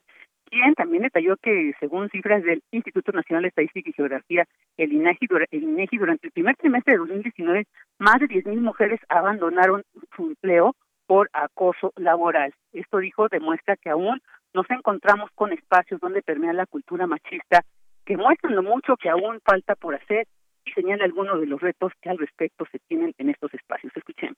quien 0.50 0.74
también 0.76 1.04
detalló 1.04 1.36
que 1.38 1.74
según 1.80 2.10
cifras 2.10 2.44
del 2.44 2.62
Instituto 2.72 3.12
Nacional 3.12 3.44
de 3.44 3.50
Estadística 3.50 3.90
y 3.90 3.94
Geografía, 3.94 4.46
el 4.78 4.94
INEGI, 4.94 5.28
el 5.52 5.64
INEGI 5.64 5.98
durante 5.98 6.28
el 6.28 6.34
primer 6.34 6.56
trimestre 6.56 6.94
de 6.94 7.00
2019, 7.00 7.66
más 8.00 8.20
de 8.20 8.28
10.000 8.28 8.60
mujeres 8.62 9.00
abandonaron 9.10 9.84
su 10.16 10.28
empleo 10.28 10.76
por 11.06 11.30
acoso 11.34 11.94
laboral. 11.96 12.54
Esto 12.74 12.98
dijo 12.98 13.28
demuestra 13.30 13.76
que 13.78 13.90
aún 13.90 14.22
nos 14.54 14.70
encontramos 14.70 15.30
con 15.36 15.54
espacios 15.54 16.00
donde 16.02 16.22
permea 16.22 16.54
la 16.54 16.66
cultura 16.66 17.08
machista 17.08 17.64
que 18.06 18.18
muestran 18.18 18.56
lo 18.56 18.64
mucho 18.64 18.96
que 18.98 19.10
aún 19.10 19.40
falta 19.44 19.76
por 19.76 19.96
hacer 19.96 20.28
y 20.66 20.72
señala 20.72 21.06
algunos 21.06 21.40
de 21.40 21.48
los 21.48 21.62
retos 21.62 21.92
que 22.02 22.10
al 22.10 22.18
respecto 22.18 22.66
se 22.72 22.80
tienen 22.88 23.14
en 23.18 23.30
estos 23.30 23.54
espacios. 23.54 23.92
Escuchemos. 23.96 24.38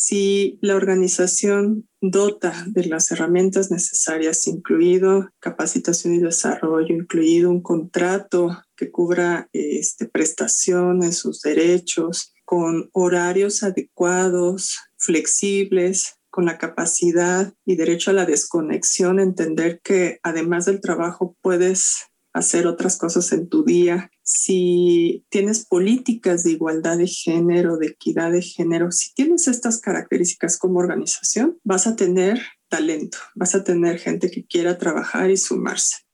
Si 0.00 0.60
la 0.62 0.76
organización 0.76 1.88
dota 2.00 2.64
de 2.68 2.86
las 2.86 3.10
herramientas 3.10 3.72
necesarias, 3.72 4.46
incluido 4.46 5.28
capacitación 5.40 6.14
y 6.14 6.18
desarrollo, 6.18 6.94
incluido 6.94 7.50
un 7.50 7.60
contrato 7.60 8.62
que 8.76 8.92
cubra 8.92 9.48
este, 9.52 10.06
prestaciones, 10.06 11.18
sus 11.18 11.40
derechos, 11.40 12.32
con 12.44 12.88
horarios 12.92 13.64
adecuados, 13.64 14.78
flexibles, 14.96 16.14
con 16.30 16.44
la 16.44 16.58
capacidad 16.58 17.52
y 17.66 17.74
derecho 17.74 18.12
a 18.12 18.14
la 18.14 18.24
desconexión, 18.24 19.18
entender 19.18 19.80
que 19.82 20.20
además 20.22 20.66
del 20.66 20.80
trabajo 20.80 21.36
puedes 21.42 22.06
hacer 22.38 22.66
otras 22.66 22.96
cosas 22.96 23.32
en 23.32 23.48
tu 23.48 23.64
día, 23.64 24.10
si 24.22 25.24
tienes 25.28 25.66
políticas 25.66 26.44
de 26.44 26.52
igualdad 26.52 26.98
de 26.98 27.06
género, 27.06 27.76
de 27.76 27.88
equidad 27.88 28.32
de 28.32 28.42
género, 28.42 28.90
si 28.92 29.12
tienes 29.14 29.48
estas 29.48 29.80
características 29.80 30.58
como 30.58 30.78
organización, 30.78 31.58
vas 31.64 31.86
a 31.86 31.96
tener 31.96 32.40
talento, 32.68 33.18
vas 33.34 33.54
a 33.54 33.64
tener 33.64 33.98
gente 33.98 34.30
que 34.30 34.46
quiera 34.46 34.78
trabajar 34.78 35.30
y 35.30 35.36
sumarse. 35.36 36.07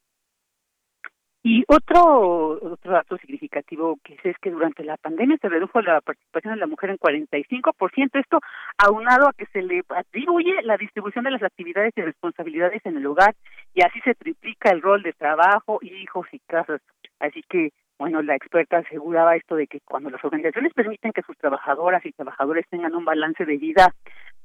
Y 1.47 1.63
otro, 1.69 2.53
otro 2.73 2.93
dato 2.93 3.19
significativo 3.19 3.99
que 4.03 4.17
es, 4.25 4.39
que 4.39 4.51
durante 4.51 4.83
la 4.83 4.97
pandemia 4.97 5.37
se 5.37 5.51
redujo 5.51 5.83
la 5.83 6.01
participación 6.01 6.55
de 6.55 6.61
la 6.61 6.67
mujer 6.67 6.89
en 6.89 6.97
45%, 6.97 8.19
esto 8.19 8.41
aunado 8.79 9.29
a 9.29 9.35
que 9.35 9.45
se 9.53 9.61
le 9.61 9.83
atribuye 9.91 10.63
la 10.63 10.79
distribución 10.79 11.25
de 11.25 11.33
las 11.33 11.43
actividades 11.43 11.93
y 11.97 12.01
responsabilidades 12.01 12.81
en 12.87 12.97
el 12.97 13.07
hogar 13.07 13.35
y 13.75 13.83
así 13.83 14.01
se 14.01 14.15
triplica 14.15 14.71
el 14.71 14.81
rol 14.81 15.03
de 15.03 15.13
trabajo, 15.13 15.81
hijos 15.83 16.27
y 16.33 16.39
casas. 16.47 16.81
Así 17.21 17.43
que, 17.47 17.73
bueno, 17.99 18.23
la 18.23 18.37
experta 18.37 18.79
aseguraba 18.79 19.37
esto 19.37 19.55
de 19.55 19.67
que 19.67 19.81
cuando 19.81 20.09
las 20.09 20.25
organizaciones 20.25 20.73
permiten 20.73 21.13
que 21.13 21.21
sus 21.21 21.37
trabajadoras 21.37 22.07
y 22.07 22.13
trabajadores 22.13 22.65
tengan 22.71 22.95
un 22.95 23.05
balance 23.05 23.45
de 23.45 23.59
vida 23.59 23.93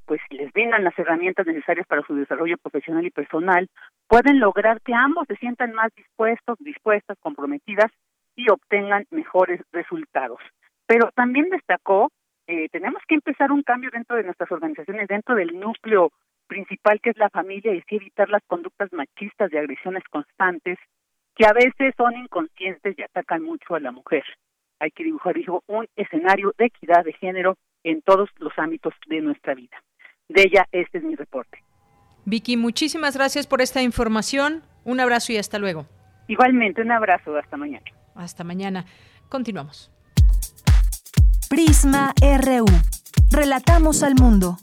pues 0.09 0.21
les 0.31 0.51
brindan 0.53 0.83
las 0.83 0.97
herramientas 0.97 1.45
necesarias 1.45 1.85
para 1.85 2.01
su 2.01 2.15
desarrollo 2.15 2.57
profesional 2.57 3.05
y 3.05 3.11
personal, 3.11 3.69
pueden 4.07 4.39
lograr 4.39 4.81
que 4.81 4.91
ambos 4.91 5.27
se 5.27 5.35
sientan 5.35 5.71
más 5.73 5.93
dispuestos, 5.95 6.57
dispuestas, 6.61 7.15
comprometidas 7.19 7.91
y 8.35 8.49
obtengan 8.49 9.05
mejores 9.11 9.61
resultados. 9.71 10.39
Pero 10.87 11.11
también 11.13 11.51
destacó, 11.51 12.11
eh, 12.47 12.69
tenemos 12.69 13.03
que 13.07 13.13
empezar 13.13 13.51
un 13.51 13.61
cambio 13.61 13.91
dentro 13.93 14.15
de 14.15 14.23
nuestras 14.23 14.51
organizaciones, 14.51 15.07
dentro 15.07 15.35
del 15.35 15.59
núcleo 15.59 16.09
principal 16.47 16.99
que 17.01 17.11
es 17.11 17.17
la 17.19 17.29
familia 17.29 17.75
y 17.75 17.77
así 17.77 17.97
evitar 17.97 18.29
las 18.29 18.41
conductas 18.47 18.91
machistas 18.91 19.51
de 19.51 19.59
agresiones 19.59 20.03
constantes 20.09 20.79
que 21.35 21.45
a 21.45 21.53
veces 21.53 21.93
son 21.95 22.17
inconscientes 22.17 22.97
y 22.97 23.03
atacan 23.03 23.43
mucho 23.43 23.75
a 23.75 23.79
la 23.79 23.91
mujer. 23.91 24.23
Hay 24.79 24.89
que 24.89 25.03
dibujar, 25.03 25.35
dijo, 25.35 25.61
un 25.67 25.85
escenario 25.95 26.51
de 26.57 26.65
equidad 26.65 27.05
de 27.05 27.13
género 27.13 27.57
en 27.83 28.01
todos 28.01 28.27
los 28.39 28.57
ámbitos 28.57 28.95
de 29.05 29.21
nuestra 29.21 29.53
vida 29.53 29.77
de 30.29 30.43
ella, 30.43 30.67
este 30.71 30.99
es 30.99 31.03
mi 31.03 31.15
reporte. 31.15 31.63
Vicky, 32.25 32.57
muchísimas 32.57 33.15
gracias 33.15 33.47
por 33.47 33.61
esta 33.61 33.81
información. 33.81 34.63
Un 34.85 34.99
abrazo 34.99 35.33
y 35.33 35.37
hasta 35.37 35.57
luego. 35.57 35.87
Igualmente, 36.27 36.81
un 36.81 36.91
abrazo. 36.91 37.35
Hasta 37.35 37.57
mañana. 37.57 37.85
Hasta 38.15 38.43
mañana. 38.43 38.85
Continuamos. 39.29 39.91
Prisma 41.49 42.13
RU. 42.21 42.65
Relatamos 43.31 44.03
al 44.03 44.15
mundo. 44.15 44.57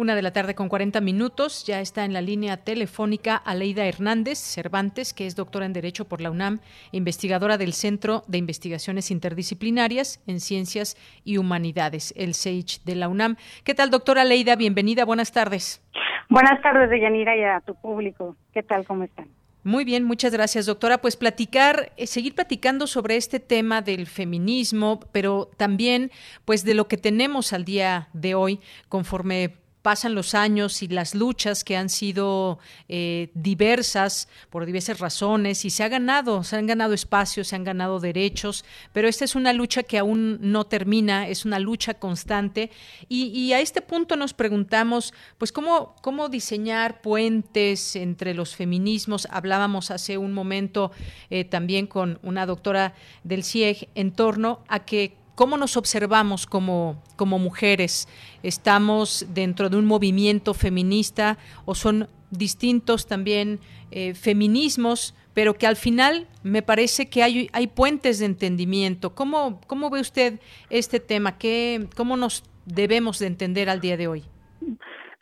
Una 0.00 0.14
de 0.14 0.22
la 0.22 0.32
tarde 0.32 0.54
con 0.54 0.70
40 0.70 1.02
minutos. 1.02 1.66
Ya 1.66 1.82
está 1.82 2.06
en 2.06 2.14
la 2.14 2.22
línea 2.22 2.56
telefónica 2.56 3.36
Aleida 3.36 3.84
Hernández 3.84 4.38
Cervantes, 4.38 5.12
que 5.12 5.26
es 5.26 5.36
doctora 5.36 5.66
en 5.66 5.74
Derecho 5.74 6.06
por 6.06 6.22
la 6.22 6.30
UNAM, 6.30 6.60
investigadora 6.90 7.58
del 7.58 7.74
Centro 7.74 8.22
de 8.26 8.38
Investigaciones 8.38 9.10
Interdisciplinarias 9.10 10.22
en 10.26 10.40
Ciencias 10.40 10.96
y 11.22 11.36
Humanidades, 11.36 12.14
el 12.16 12.32
CEICH 12.32 12.82
de 12.84 12.94
la 12.96 13.10
UNAM. 13.10 13.36
¿Qué 13.62 13.74
tal, 13.74 13.90
doctora 13.90 14.22
Aleida? 14.22 14.56
Bienvenida. 14.56 15.04
Buenas 15.04 15.32
tardes. 15.32 15.82
Buenas 16.30 16.62
tardes, 16.62 16.88
Deyanira, 16.88 17.36
y 17.36 17.42
a 17.44 17.60
tu 17.60 17.74
público. 17.74 18.36
¿Qué 18.54 18.62
tal? 18.62 18.86
¿Cómo 18.86 19.04
están? 19.04 19.28
Muy 19.64 19.84
bien, 19.84 20.04
muchas 20.04 20.32
gracias, 20.32 20.64
doctora. 20.64 20.96
Pues 20.96 21.18
platicar, 21.18 21.92
eh, 21.98 22.06
seguir 22.06 22.34
platicando 22.34 22.86
sobre 22.86 23.16
este 23.16 23.38
tema 23.38 23.82
del 23.82 24.06
feminismo, 24.06 25.00
pero 25.12 25.50
también, 25.58 26.10
pues, 26.46 26.64
de 26.64 26.72
lo 26.72 26.88
que 26.88 26.96
tenemos 26.96 27.52
al 27.52 27.66
día 27.66 28.08
de 28.14 28.34
hoy, 28.34 28.60
conforme 28.88 29.60
pasan 29.82 30.14
los 30.14 30.34
años 30.34 30.82
y 30.82 30.88
las 30.88 31.14
luchas 31.14 31.64
que 31.64 31.76
han 31.76 31.88
sido 31.88 32.58
eh, 32.88 33.30
diversas 33.34 34.28
por 34.50 34.66
diversas 34.66 35.00
razones 35.00 35.64
y 35.64 35.70
se 35.70 35.82
ha 35.82 35.88
ganado, 35.88 36.44
se 36.44 36.56
han 36.56 36.66
ganado 36.66 36.92
espacios, 36.92 37.48
se 37.48 37.56
han 37.56 37.64
ganado 37.64 38.00
derechos, 38.00 38.64
pero 38.92 39.08
esta 39.08 39.24
es 39.24 39.34
una 39.34 39.52
lucha 39.52 39.82
que 39.82 39.98
aún 39.98 40.38
no 40.40 40.64
termina, 40.64 41.28
es 41.28 41.44
una 41.44 41.58
lucha 41.58 41.94
constante 41.94 42.70
y, 43.08 43.50
a 43.52 43.60
este 43.60 43.80
punto 43.80 44.16
nos 44.16 44.34
preguntamos, 44.34 45.12
pues 45.38 45.50
cómo, 45.50 45.96
cómo 46.02 46.28
diseñar 46.28 47.00
puentes 47.00 47.96
entre 47.96 48.34
los 48.34 48.54
feminismos. 48.54 49.26
Hablábamos 49.30 49.90
hace 49.90 50.18
un 50.18 50.32
momento 50.32 50.92
eh, 51.30 51.44
también 51.44 51.86
con 51.86 52.20
una 52.22 52.46
doctora 52.46 52.94
del 53.24 53.42
CIEG 53.42 53.88
en 53.94 54.12
torno 54.12 54.62
a 54.68 54.84
que 54.84 55.19
¿Cómo 55.40 55.56
nos 55.56 55.78
observamos 55.78 56.46
como, 56.46 57.02
como 57.16 57.38
mujeres? 57.38 58.06
¿Estamos 58.42 59.26
dentro 59.32 59.70
de 59.70 59.78
un 59.78 59.86
movimiento 59.86 60.52
feminista 60.52 61.38
o 61.64 61.74
son 61.74 62.08
distintos 62.30 63.06
también 63.08 63.58
eh, 63.90 64.12
feminismos, 64.12 65.16
pero 65.32 65.54
que 65.54 65.66
al 65.66 65.76
final 65.76 66.26
me 66.42 66.60
parece 66.60 67.08
que 67.08 67.22
hay, 67.22 67.48
hay 67.54 67.68
puentes 67.68 68.18
de 68.18 68.26
entendimiento? 68.26 69.14
¿Cómo, 69.14 69.62
¿Cómo 69.66 69.88
ve 69.88 70.00
usted 70.00 70.40
este 70.68 71.00
tema? 71.00 71.38
¿Qué, 71.38 71.86
¿Cómo 71.96 72.18
nos 72.18 72.44
debemos 72.66 73.18
de 73.18 73.28
entender 73.28 73.70
al 73.70 73.80
día 73.80 73.96
de 73.96 74.08
hoy? 74.08 74.24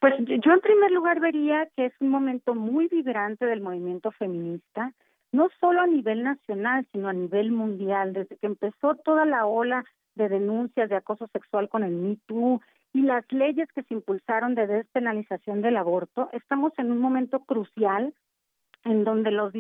Pues 0.00 0.14
yo 0.18 0.52
en 0.52 0.60
primer 0.60 0.90
lugar 0.90 1.20
vería 1.20 1.68
que 1.76 1.86
es 1.86 1.92
un 2.00 2.08
momento 2.08 2.56
muy 2.56 2.88
vibrante 2.88 3.46
del 3.46 3.60
movimiento 3.60 4.10
feminista, 4.10 4.92
no 5.30 5.48
solo 5.60 5.80
a 5.80 5.86
nivel 5.86 6.24
nacional, 6.24 6.84
sino 6.90 7.08
a 7.08 7.12
nivel 7.12 7.52
mundial. 7.52 8.14
Desde 8.14 8.36
que 8.36 8.48
empezó 8.48 8.96
toda 9.04 9.24
la 9.24 9.46
ola 9.46 9.84
de 10.18 10.28
denuncias 10.28 10.90
de 10.90 10.96
acoso 10.96 11.26
sexual 11.28 11.70
con 11.70 11.82
el 11.82 11.92
Me 11.92 12.18
y 12.92 13.02
las 13.02 13.24
leyes 13.32 13.68
que 13.72 13.82
se 13.84 13.94
impulsaron 13.94 14.54
de 14.54 14.66
despenalización 14.66 15.62
del 15.62 15.76
aborto, 15.76 16.28
estamos 16.32 16.72
en 16.78 16.90
un 16.90 16.98
momento 16.98 17.40
crucial 17.40 18.12
en 18.84 19.04
donde 19.04 19.30
los, 19.30 19.52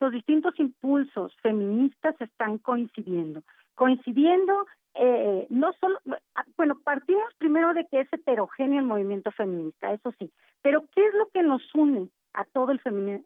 los 0.00 0.12
distintos 0.12 0.58
impulsos 0.58 1.34
feministas 1.42 2.14
están 2.20 2.58
coincidiendo. 2.58 3.42
Coincidiendo, 3.74 4.66
eh, 4.94 5.46
no 5.50 5.72
solo, 5.74 5.98
ah, 6.34 6.44
bueno, 6.56 6.78
partimos 6.82 7.32
primero 7.38 7.72
de 7.74 7.86
que 7.86 8.00
es 8.00 8.12
heterogéneo 8.12 8.80
el 8.80 8.86
movimiento 8.86 9.30
feminista, 9.30 9.92
eso 9.92 10.12
sí, 10.18 10.30
pero 10.62 10.84
¿qué 10.94 11.06
es 11.06 11.14
lo 11.14 11.28
que 11.28 11.42
nos 11.42 11.62
une 11.74 12.08
a 12.34 12.44
todo 12.44 12.72
el 12.72 12.80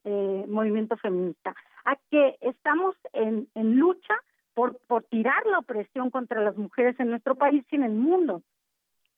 eh, 0.05 0.45
movimiento 0.49 0.97
feminista? 0.97 1.55
A 1.85 1.97
que 2.11 2.37
estamos 2.41 2.95
en, 3.13 3.49
en 3.55 3.77
lucha 3.77 4.15
por, 4.55 4.79
por 4.87 5.05
tirar 5.05 5.45
la 5.47 5.59
opresión 5.59 6.11
contra 6.11 6.41
las 6.41 6.57
mujeres 6.57 6.99
en 6.99 7.11
nuestro 7.11 7.35
país 7.35 7.65
y 7.71 7.77
en 7.77 7.85
el 7.85 7.93
mundo. 7.93 8.43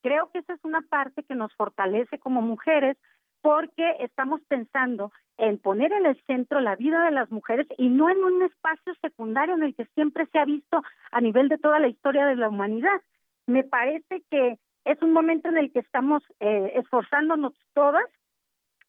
Creo 0.03 0.31
que 0.31 0.39
esa 0.39 0.55
es 0.55 0.65
una 0.65 0.83
parte 0.83 1.23
que 1.23 1.35
nos 1.35 1.55
fortalece 1.55 2.19
como 2.19 2.41
mujeres 2.41 2.97
porque 3.43 3.97
estamos 4.01 4.41
pensando 4.49 5.13
en 5.37 5.59
poner 5.59 5.93
en 5.93 6.07
el 6.07 6.21
centro 6.25 6.61
la 6.61 6.77
vida 6.77 7.05
de 7.05 7.11
las 7.11 7.31
mujeres 7.31 7.67
y 7.79 7.89
no 7.89 8.09
en 8.09 8.19
un 8.19 8.43
espacio 8.43 8.95
secundario 9.01 9.55
en 9.55 9.63
el 9.63 9.75
que 9.75 9.85
siempre 9.95 10.27
se 10.33 10.39
ha 10.39 10.45
visto 10.45 10.83
a 11.11 11.21
nivel 11.21 11.49
de 11.49 11.59
toda 11.59 11.79
la 11.79 11.89
historia 11.89 12.27
de 12.27 12.37
la 12.37 12.49
humanidad. 12.49 13.01
Me 13.47 13.63
parece 13.63 14.23
que 14.31 14.59
es 14.85 15.03
un 15.03 15.13
momento 15.13 15.49
en 15.49 15.59
el 15.59 15.73
que 15.73 15.81
estamos 15.81 16.23
eh, 16.41 16.73
esforzándonos 16.77 17.53
todas 17.75 18.07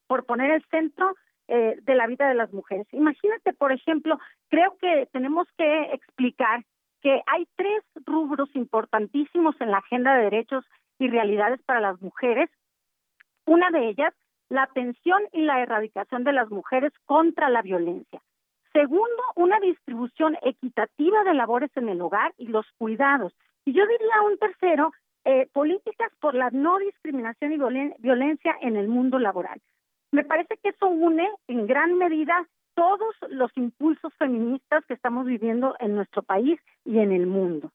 por 0.07 0.25
poner 0.25 0.51
el 0.51 0.63
centro 0.71 1.15
eh, 1.47 1.77
de 1.81 1.95
la 1.95 2.07
vida 2.07 2.27
de 2.27 2.35
las 2.35 2.51
mujeres. 2.51 2.87
Imagínate, 2.91 3.53
por 3.53 3.71
ejemplo, 3.71 4.19
creo 4.49 4.77
que 4.79 5.07
tenemos 5.11 5.47
que 5.57 5.83
explicar 5.93 6.63
que 7.01 7.21
hay 7.25 7.47
tres 7.55 7.83
rubros 8.05 8.49
importantísimos 8.55 9.55
en 9.61 9.71
la 9.71 9.77
agenda 9.77 10.15
de 10.15 10.23
derechos 10.23 10.65
y 10.99 11.07
realidades 11.07 11.61
para 11.63 11.79
las 11.79 12.01
mujeres. 12.01 12.49
Una 13.45 13.69
de 13.69 13.89
ellas, 13.89 14.13
la 14.49 14.63
atención 14.63 15.21
y 15.31 15.41
la 15.41 15.61
erradicación 15.61 16.23
de 16.23 16.33
las 16.33 16.49
mujeres 16.49 16.91
contra 17.05 17.49
la 17.49 17.61
violencia. 17.61 18.21
Segundo, 18.73 19.23
una 19.35 19.59
distribución 19.59 20.37
equitativa 20.41 21.23
de 21.23 21.33
labores 21.33 21.71
en 21.75 21.89
el 21.89 22.01
hogar 22.01 22.33
y 22.37 22.47
los 22.47 22.65
cuidados. 22.77 23.33
Y 23.65 23.73
yo 23.73 23.85
diría 23.87 24.21
un 24.25 24.37
tercero, 24.37 24.91
eh, 25.25 25.47
políticas 25.51 26.11
por 26.21 26.35
la 26.35 26.49
no 26.51 26.77
discriminación 26.77 27.51
y 27.51 27.57
violencia 27.99 28.55
en 28.61 28.77
el 28.77 28.87
mundo 28.87 29.19
laboral. 29.19 29.59
Me 30.11 30.23
parece 30.23 30.57
que 30.57 30.69
eso 30.69 30.87
une 30.87 31.27
en 31.47 31.67
gran 31.67 31.97
medida 31.97 32.47
todos 32.75 33.15
los 33.29 33.51
impulsos 33.57 34.13
feministas 34.17 34.85
que 34.85 34.93
estamos 34.93 35.25
viviendo 35.25 35.75
en 35.79 35.95
nuestro 35.95 36.21
país 36.21 36.59
y 36.85 36.99
en 36.99 37.11
el 37.11 37.25
mundo. 37.25 37.71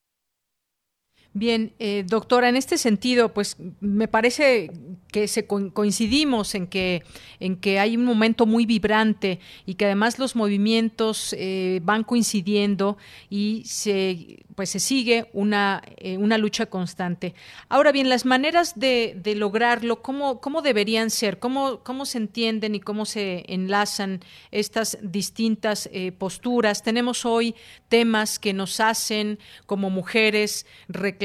Bien, 1.35 1.72
eh, 1.78 2.05
doctora, 2.07 2.51
en 2.51 2.57
este 2.57 2.76
sentido, 2.76 3.33
pues 3.33 3.57
me 3.80 4.07
parece 4.07 4.70
que 5.11 5.28
se 5.28 5.47
coincidimos 5.47 6.55
en 6.55 6.66
que 6.66 7.03
en 7.41 7.57
que 7.57 7.78
hay 7.78 7.97
un 7.97 8.05
momento 8.05 8.47
muy 8.47 8.66
vibrante 8.66 9.41
y 9.66 9.74
que 9.74 9.87
además 9.87 10.18
los 10.18 10.37
movimientos 10.37 11.35
eh, 11.39 11.80
van 11.85 12.05
coincidiendo 12.05 12.99
y 13.30 13.62
se 13.64 14.45
pues 14.55 14.68
se 14.68 14.80
sigue 14.80 15.30
una, 15.33 15.83
eh, 15.97 16.18
una 16.18 16.37
lucha 16.37 16.66
constante. 16.66 17.35
Ahora 17.70 17.91
bien, 17.91 18.11
las 18.11 18.26
maneras 18.26 18.78
de, 18.78 19.14
de 19.16 19.35
lograrlo, 19.35 20.03
¿cómo, 20.03 20.43
¿cómo, 20.43 20.61
deberían 20.61 21.09
ser? 21.09 21.39
¿Cómo, 21.39 21.80
¿Cómo 21.83 22.05
se 22.05 22.18
entienden 22.18 22.74
y 22.74 22.80
cómo 22.80 23.07
se 23.07 23.47
enlazan 23.49 24.20
estas 24.51 24.99
distintas 25.01 25.89
eh, 25.91 26.12
posturas? 26.12 26.83
Tenemos 26.83 27.24
hoy 27.24 27.55
temas 27.89 28.39
que 28.39 28.53
nos 28.53 28.78
hacen 28.78 29.39
como 29.64 29.89
mujeres 29.89 30.66
reclamar 30.87 31.22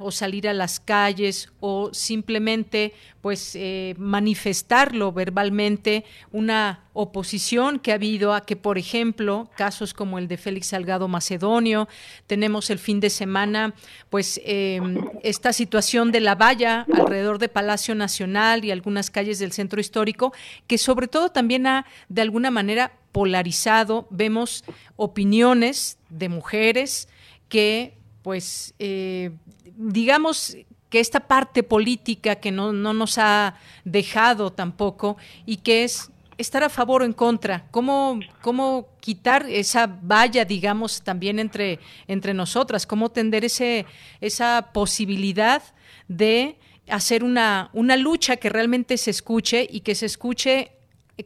o 0.00 0.10
salir 0.10 0.48
a 0.48 0.52
las 0.52 0.80
calles 0.80 1.50
o 1.60 1.90
simplemente 1.92 2.92
pues 3.20 3.54
eh, 3.54 3.94
manifestarlo 3.98 5.12
verbalmente 5.12 6.04
una 6.32 6.84
oposición 6.92 7.78
que 7.78 7.92
ha 7.92 7.96
habido 7.96 8.32
a 8.32 8.44
que, 8.44 8.56
por 8.56 8.78
ejemplo, 8.78 9.48
casos 9.56 9.94
como 9.94 10.18
el 10.18 10.28
de 10.28 10.36
Félix 10.36 10.68
Salgado 10.68 11.08
Macedonio, 11.08 11.88
tenemos 12.26 12.70
el 12.70 12.78
fin 12.78 13.00
de 13.00 13.10
semana, 13.10 13.74
pues 14.10 14.40
em, 14.44 14.98
esta 15.22 15.52
situación 15.52 16.10
de 16.10 16.20
la 16.20 16.34
valla 16.34 16.86
alrededor 16.92 17.38
de 17.38 17.48
Palacio 17.48 17.94
Nacional 17.94 18.64
y 18.64 18.70
algunas 18.70 19.10
calles 19.10 19.38
del 19.38 19.52
centro 19.52 19.80
histórico, 19.80 20.32
que 20.66 20.78
sobre 20.78 21.06
todo 21.08 21.30
también 21.30 21.66
ha 21.66 21.86
de 22.08 22.22
alguna 22.22 22.50
manera 22.50 22.92
polarizado, 23.12 24.06
vemos 24.10 24.64
opiniones 24.96 25.98
de 26.08 26.28
mujeres 26.28 27.08
que 27.48 27.97
pues 28.28 28.74
eh, 28.78 29.30
digamos 29.64 30.54
que 30.90 31.00
esta 31.00 31.20
parte 31.20 31.62
política 31.62 32.36
que 32.36 32.52
no, 32.52 32.74
no 32.74 32.92
nos 32.92 33.16
ha 33.16 33.54
dejado 33.86 34.52
tampoco 34.52 35.16
y 35.46 35.56
que 35.56 35.84
es 35.84 36.10
estar 36.36 36.62
a 36.62 36.68
favor 36.68 37.00
o 37.00 37.04
en 37.06 37.14
contra, 37.14 37.64
cómo, 37.70 38.20
cómo 38.42 38.88
quitar 39.00 39.46
esa 39.48 39.86
valla, 39.86 40.44
digamos, 40.44 41.00
también 41.00 41.38
entre, 41.38 41.80
entre 42.06 42.34
nosotras, 42.34 42.86
cómo 42.86 43.08
tender 43.08 43.46
ese, 43.46 43.86
esa 44.20 44.72
posibilidad 44.74 45.62
de 46.06 46.58
hacer 46.86 47.24
una, 47.24 47.70
una 47.72 47.96
lucha 47.96 48.36
que 48.36 48.50
realmente 48.50 48.98
se 48.98 49.10
escuche 49.10 49.66
y 49.70 49.80
que 49.80 49.94
se 49.94 50.04
escuche 50.04 50.72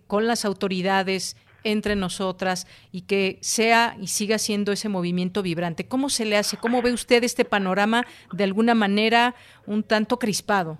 con 0.07 0.29
las 0.29 0.45
autoridades, 0.45 1.37
entre 1.65 1.97
nosotras 1.97 2.67
y 2.91 3.03
que 3.03 3.39
sea 3.43 3.97
y 4.01 4.09
siga 4.09 4.39
siendo 4.39 4.73
ese 4.73 4.89
movimiento 4.89 5.43
vibrante. 5.43 5.87
¿Cómo 5.87 6.09
se 6.11 6.25
le 6.25 6.37
hace? 6.37 6.57
¿Cómo 6.57 6.83
ve 6.83 6.93
usted 6.93 7.25
este 7.25 7.45
panorama 7.45 8.07
de 8.33 8.45
alguna 8.45 8.75
manera 8.75 9.35
un 9.67 9.83
tanto 9.83 10.19
crispado? 10.19 10.79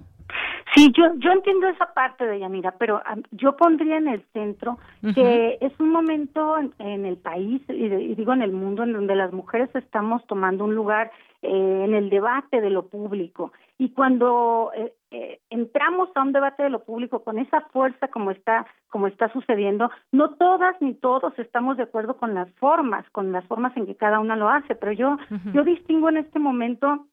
Sí, 0.75 0.91
yo, 0.97 1.05
yo 1.19 1.33
entiendo 1.33 1.69
esa 1.69 1.93
parte 1.93 2.25
de 2.27 2.39
Yanira, 2.39 2.75
pero 2.79 3.03
yo 3.33 3.57
pondría 3.57 3.99
en 3.99 4.09
el 4.09 4.25
centro 4.33 4.79
que 5.15 5.59
es 5.61 5.73
un 5.79 5.91
momento 5.91 6.57
en, 6.79 7.05
el 7.05 7.19
país 7.19 7.61
y, 7.69 7.89
digo 8.15 8.33
en 8.33 8.41
el 8.41 8.53
mundo 8.53 8.83
en 8.83 8.95
donde 8.95 9.15
las 9.15 9.33
mujeres 9.33 9.69
estamos 9.75 10.27
tomando 10.27 10.65
un 10.65 10.75
lugar 10.75 11.11
eh, 11.43 11.83
en 11.85 11.95
el 11.95 12.09
debate 12.09 12.63
de 12.63 12.71
lo 12.71 12.87
público. 12.87 13.53
Y 13.77 13.91
cuando 13.91 14.71
eh, 14.75 14.95
eh, 15.11 15.41
entramos 15.51 16.09
a 16.15 16.23
un 16.23 16.33
debate 16.33 16.63
de 16.63 16.71
lo 16.71 16.85
público 16.85 17.23
con 17.23 17.39
esa 17.39 17.63
fuerza 17.73 18.09
como 18.09 18.31
está 18.31 18.67
como 18.89 19.09
está 19.09 19.31
sucediendo, 19.33 19.91
no 20.11 20.35
todas 20.35 20.81
ni 20.81 20.95
todos 20.95 21.39
estamos 21.39 21.77
de 21.77 21.83
acuerdo 21.83 22.17
con 22.17 22.33
las 22.33 22.51
formas, 22.55 23.05
con 23.11 23.33
las 23.33 23.45
formas 23.47 23.77
en 23.77 23.87
que 23.87 23.97
cada 23.97 24.21
una 24.21 24.37
lo 24.37 24.49
hace, 24.49 24.75
pero 24.75 24.93
yo 24.93 25.19
yo 25.53 25.65
distingo 25.65 26.09
en 26.09 26.19
este 26.19 26.39
momento 26.39 27.07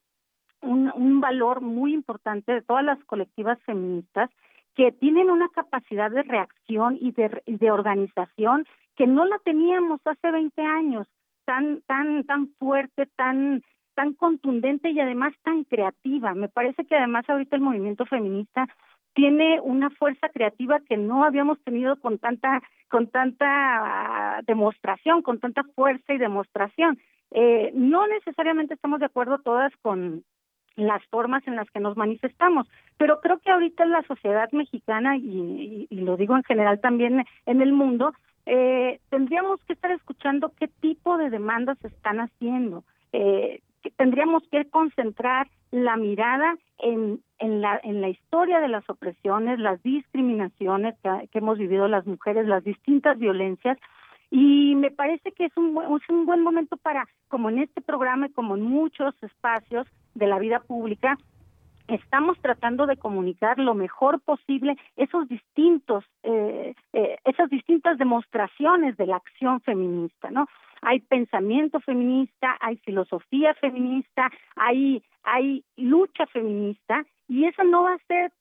un, 0.61 0.91
un 0.93 1.21
valor 1.21 1.61
muy 1.61 1.93
importante 1.93 2.53
de 2.53 2.61
todas 2.61 2.83
las 2.83 3.03
colectivas 3.05 3.59
feministas 3.63 4.29
que 4.75 4.91
tienen 4.91 5.29
una 5.29 5.49
capacidad 5.49 6.09
de 6.11 6.23
reacción 6.23 6.97
y 6.99 7.11
de, 7.11 7.41
de 7.45 7.71
organización 7.71 8.65
que 8.95 9.07
no 9.07 9.25
la 9.25 9.39
teníamos 9.39 9.99
hace 10.05 10.31
20 10.31 10.61
años, 10.61 11.07
tan 11.45 11.81
tan 11.87 12.23
tan 12.25 12.49
fuerte, 12.59 13.05
tan 13.15 13.63
tan 13.95 14.13
contundente 14.13 14.89
y 14.89 14.99
además 14.99 15.33
tan 15.43 15.63
creativa. 15.63 16.33
Me 16.33 16.47
parece 16.47 16.85
que 16.85 16.95
además 16.95 17.29
ahorita 17.29 17.55
el 17.55 17.61
movimiento 17.61 18.05
feminista 18.05 18.67
tiene 19.13 19.59
una 19.59 19.89
fuerza 19.89 20.29
creativa 20.29 20.79
que 20.87 20.95
no 20.95 21.25
habíamos 21.25 21.59
tenido 21.63 21.99
con 21.99 22.17
tanta 22.19 22.61
con 22.89 23.07
tanta 23.07 24.41
demostración, 24.47 25.21
con 25.21 25.39
tanta 25.39 25.63
fuerza 25.75 26.13
y 26.13 26.17
demostración. 26.17 26.99
Eh, 27.31 27.71
no 27.73 28.07
necesariamente 28.07 28.73
estamos 28.73 28.99
de 28.99 29.07
acuerdo 29.07 29.39
todas 29.39 29.71
con 29.81 30.23
las 30.87 31.03
formas 31.07 31.45
en 31.47 31.55
las 31.55 31.69
que 31.71 31.79
nos 31.79 31.97
manifestamos. 31.97 32.67
Pero 32.97 33.19
creo 33.21 33.39
que 33.39 33.51
ahorita 33.51 33.83
en 33.83 33.91
la 33.91 34.03
sociedad 34.03 34.51
mexicana, 34.51 35.17
y, 35.17 35.87
lo 35.91 36.17
digo 36.17 36.35
en 36.35 36.43
general 36.43 36.79
también 36.79 37.25
en 37.45 37.61
el 37.61 37.73
mundo, 37.73 38.13
eh, 38.45 38.99
tendríamos 39.09 39.61
que 39.63 39.73
estar 39.73 39.91
escuchando 39.91 40.51
qué 40.59 40.67
tipo 40.67 41.17
de 41.17 41.29
demandas 41.29 41.77
se 41.79 41.87
están 41.87 42.19
haciendo. 42.19 42.83
Eh, 43.13 43.61
tendríamos 43.95 44.43
que 44.51 44.65
concentrar 44.65 45.47
la 45.71 45.97
mirada 45.97 46.57
en, 46.79 47.21
en, 47.37 47.61
la, 47.61 47.79
en 47.83 48.01
la 48.01 48.09
historia 48.09 48.59
de 48.59 48.67
las 48.67 48.89
opresiones, 48.89 49.59
las 49.59 49.81
discriminaciones 49.83 50.95
que 51.31 51.37
hemos 51.37 51.57
vivido 51.57 51.87
las 51.87 52.05
mujeres, 52.05 52.47
las 52.47 52.63
distintas 52.63 53.17
violencias, 53.19 53.77
y 54.31 54.75
me 54.75 54.91
parece 54.91 55.31
que 55.31 55.45
es 55.45 55.57
un, 55.57 55.77
es 55.99 56.09
un 56.09 56.25
buen 56.25 56.41
momento 56.41 56.77
para, 56.77 57.07
como 57.27 57.49
en 57.49 57.59
este 57.59 57.81
programa 57.81 58.27
y 58.27 58.31
como 58.31 58.55
en 58.55 58.61
muchos 58.61 59.15
espacios 59.23 59.87
de 60.15 60.27
la 60.27 60.39
vida 60.39 60.59
pública, 60.59 61.17
estamos 61.87 62.37
tratando 62.39 62.85
de 62.85 62.97
comunicar 62.97 63.57
lo 63.59 63.73
mejor 63.73 64.19
posible 64.21 64.77
esos 64.95 65.27
distintos, 65.27 66.05
eh, 66.23 66.75
eh, 66.93 67.17
esas 67.25 67.49
distintas 67.49 67.97
demostraciones 67.97 68.95
de 68.97 69.07
la 69.07 69.17
acción 69.17 69.59
feminista, 69.61 70.29
¿no? 70.31 70.47
Hay 70.81 71.01
pensamiento 71.01 71.79
feminista, 71.81 72.57
hay 72.61 72.77
filosofía 72.77 73.53
feminista, 73.55 74.29
hay, 74.55 75.03
hay 75.23 75.63
lucha 75.75 76.25
feminista 76.27 77.03
y 77.27 77.45
eso 77.45 77.63
no 77.63 77.83
va 77.83 77.93
a 77.95 78.05
ser 78.07 78.31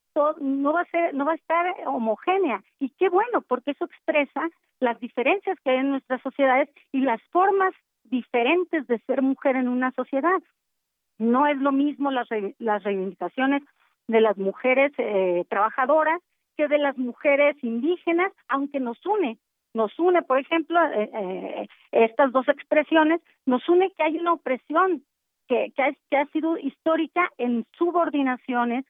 no 0.40 0.72
va 0.72 0.80
a 0.80 0.84
ser, 0.86 1.14
no 1.14 1.24
va 1.24 1.32
a 1.32 1.36
estar 1.36 1.66
homogénea. 1.86 2.62
Y 2.80 2.90
qué 2.90 3.08
bueno, 3.08 3.42
porque 3.42 3.72
eso 3.72 3.84
expresa 3.84 4.48
las 4.80 4.98
diferencias 5.00 5.58
que 5.60 5.70
hay 5.70 5.76
en 5.78 5.90
nuestras 5.90 6.20
sociedades 6.22 6.68
y 6.92 7.00
las 7.00 7.22
formas 7.30 7.72
diferentes 8.04 8.86
de 8.86 8.98
ser 9.00 9.22
mujer 9.22 9.56
en 9.56 9.68
una 9.68 9.92
sociedad. 9.92 10.40
No 11.18 11.46
es 11.46 11.58
lo 11.58 11.72
mismo 11.72 12.10
las, 12.10 12.28
las 12.58 12.82
reivindicaciones 12.84 13.62
de 14.06 14.20
las 14.20 14.36
mujeres 14.38 14.92
eh, 14.98 15.44
trabajadoras 15.48 16.20
que 16.56 16.68
de 16.68 16.78
las 16.78 16.96
mujeres 16.96 17.56
indígenas, 17.62 18.32
aunque 18.48 18.80
nos 18.80 19.04
une, 19.06 19.38
nos 19.74 19.96
une, 19.98 20.22
por 20.22 20.38
ejemplo, 20.38 20.80
eh, 20.92 21.10
eh, 21.12 21.68
estas 21.92 22.32
dos 22.32 22.48
expresiones, 22.48 23.20
nos 23.46 23.68
une 23.68 23.90
que 23.92 24.02
hay 24.02 24.18
una 24.18 24.32
opresión 24.32 25.04
que, 25.46 25.72
que, 25.76 25.96
que 26.10 26.16
ha 26.16 26.26
sido 26.26 26.58
histórica 26.58 27.30
en 27.38 27.64
subordinaciones 27.76 28.84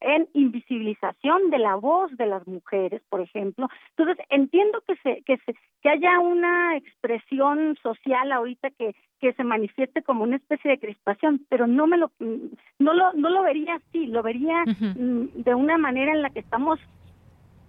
en 0.00 0.28
invisibilización 0.32 1.50
de 1.50 1.58
la 1.58 1.76
voz 1.76 2.16
de 2.16 2.26
las 2.26 2.46
mujeres, 2.46 3.02
por 3.08 3.20
ejemplo. 3.20 3.68
Entonces, 3.96 4.24
entiendo 4.30 4.82
que 4.86 4.96
se 4.96 5.22
que 5.24 5.36
se 5.44 5.54
que 5.82 5.88
haya 5.88 6.18
una 6.20 6.76
expresión 6.76 7.76
social 7.82 8.32
ahorita 8.32 8.70
que 8.70 8.94
que 9.20 9.34
se 9.34 9.44
manifieste 9.44 10.02
como 10.02 10.24
una 10.24 10.36
especie 10.36 10.70
de 10.70 10.78
crispación, 10.78 11.46
pero 11.48 11.66
no 11.66 11.86
me 11.86 11.98
lo 11.98 12.10
no 12.18 12.94
lo 12.94 13.12
no 13.12 13.28
lo 13.28 13.42
vería 13.42 13.74
así, 13.74 14.06
lo 14.06 14.22
vería 14.22 14.64
mm, 14.64 15.42
de 15.42 15.54
una 15.54 15.76
manera 15.76 16.12
en 16.12 16.22
la 16.22 16.30
que 16.30 16.40
estamos 16.40 16.80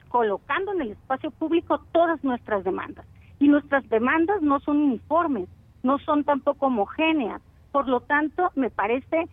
colocando 0.08 0.74
en 0.74 0.82
el 0.82 0.92
espacio 0.92 1.32
público 1.32 1.82
todas 1.92 2.24
nuestras 2.24 2.64
demandas. 2.64 3.06
Y 3.40 3.48
nuestras 3.48 3.88
demandas 3.90 4.42
no 4.42 4.60
son 4.60 4.78
uniformes, 4.78 5.50
no 5.84 5.98
son 6.00 6.24
tampoco 6.24 6.68
homogéneas. 6.68 7.42
Por 7.72 7.88
lo 7.88 8.02
tanto, 8.02 8.52
me 8.56 8.70
parece 8.70 9.28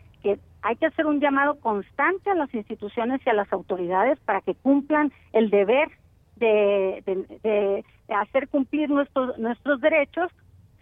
hay 0.63 0.77
que 0.77 0.87
hacer 0.87 1.07
un 1.07 1.21
llamado 1.21 1.59
constante 1.61 2.31
a 2.31 2.35
las 2.35 2.53
instituciones 2.55 3.21
y 3.25 3.31
a 3.31 3.35
las 3.35 3.53
autoridades 3.53 4.19
para 4.21 4.41
que 4.41 4.55
cumplan 4.55 5.13
el 5.33 5.51
deber 5.51 5.89
de, 6.37 7.03
de, 7.43 7.85
hacer 8.15 8.49
cumplir 8.49 8.91
nuestros 8.91 9.39
nuestros 9.39 9.81
derechos. 9.81 10.31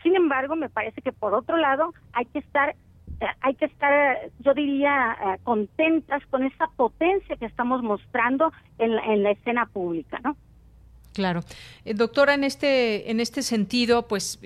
Sin 0.02 0.14
embargo, 0.14 0.56
me 0.56 0.68
parece 0.68 1.02
que 1.02 1.12
por 1.12 1.34
otro 1.34 1.56
lado 1.56 1.92
hay 2.12 2.26
que 2.26 2.38
estar 2.38 2.74
hay 3.40 3.54
que 3.54 3.64
estar, 3.64 4.18
yo 4.40 4.52
diría, 4.52 5.16
eh, 5.24 5.38
contentas 5.42 6.22
con 6.26 6.44
esa 6.44 6.66
potencia 6.76 7.36
que 7.36 7.46
estamos 7.46 7.82
mostrando 7.82 8.52
en 8.78 8.92
en 8.92 9.22
la 9.22 9.30
escena 9.30 9.66
pública, 9.66 10.18
¿no? 10.22 10.36
Claro. 11.16 11.44
Eh, 11.86 11.94
doctora, 11.94 12.34
en 12.34 12.44
este, 12.44 13.10
en 13.10 13.20
este 13.20 13.40
sentido, 13.40 14.06
pues 14.06 14.38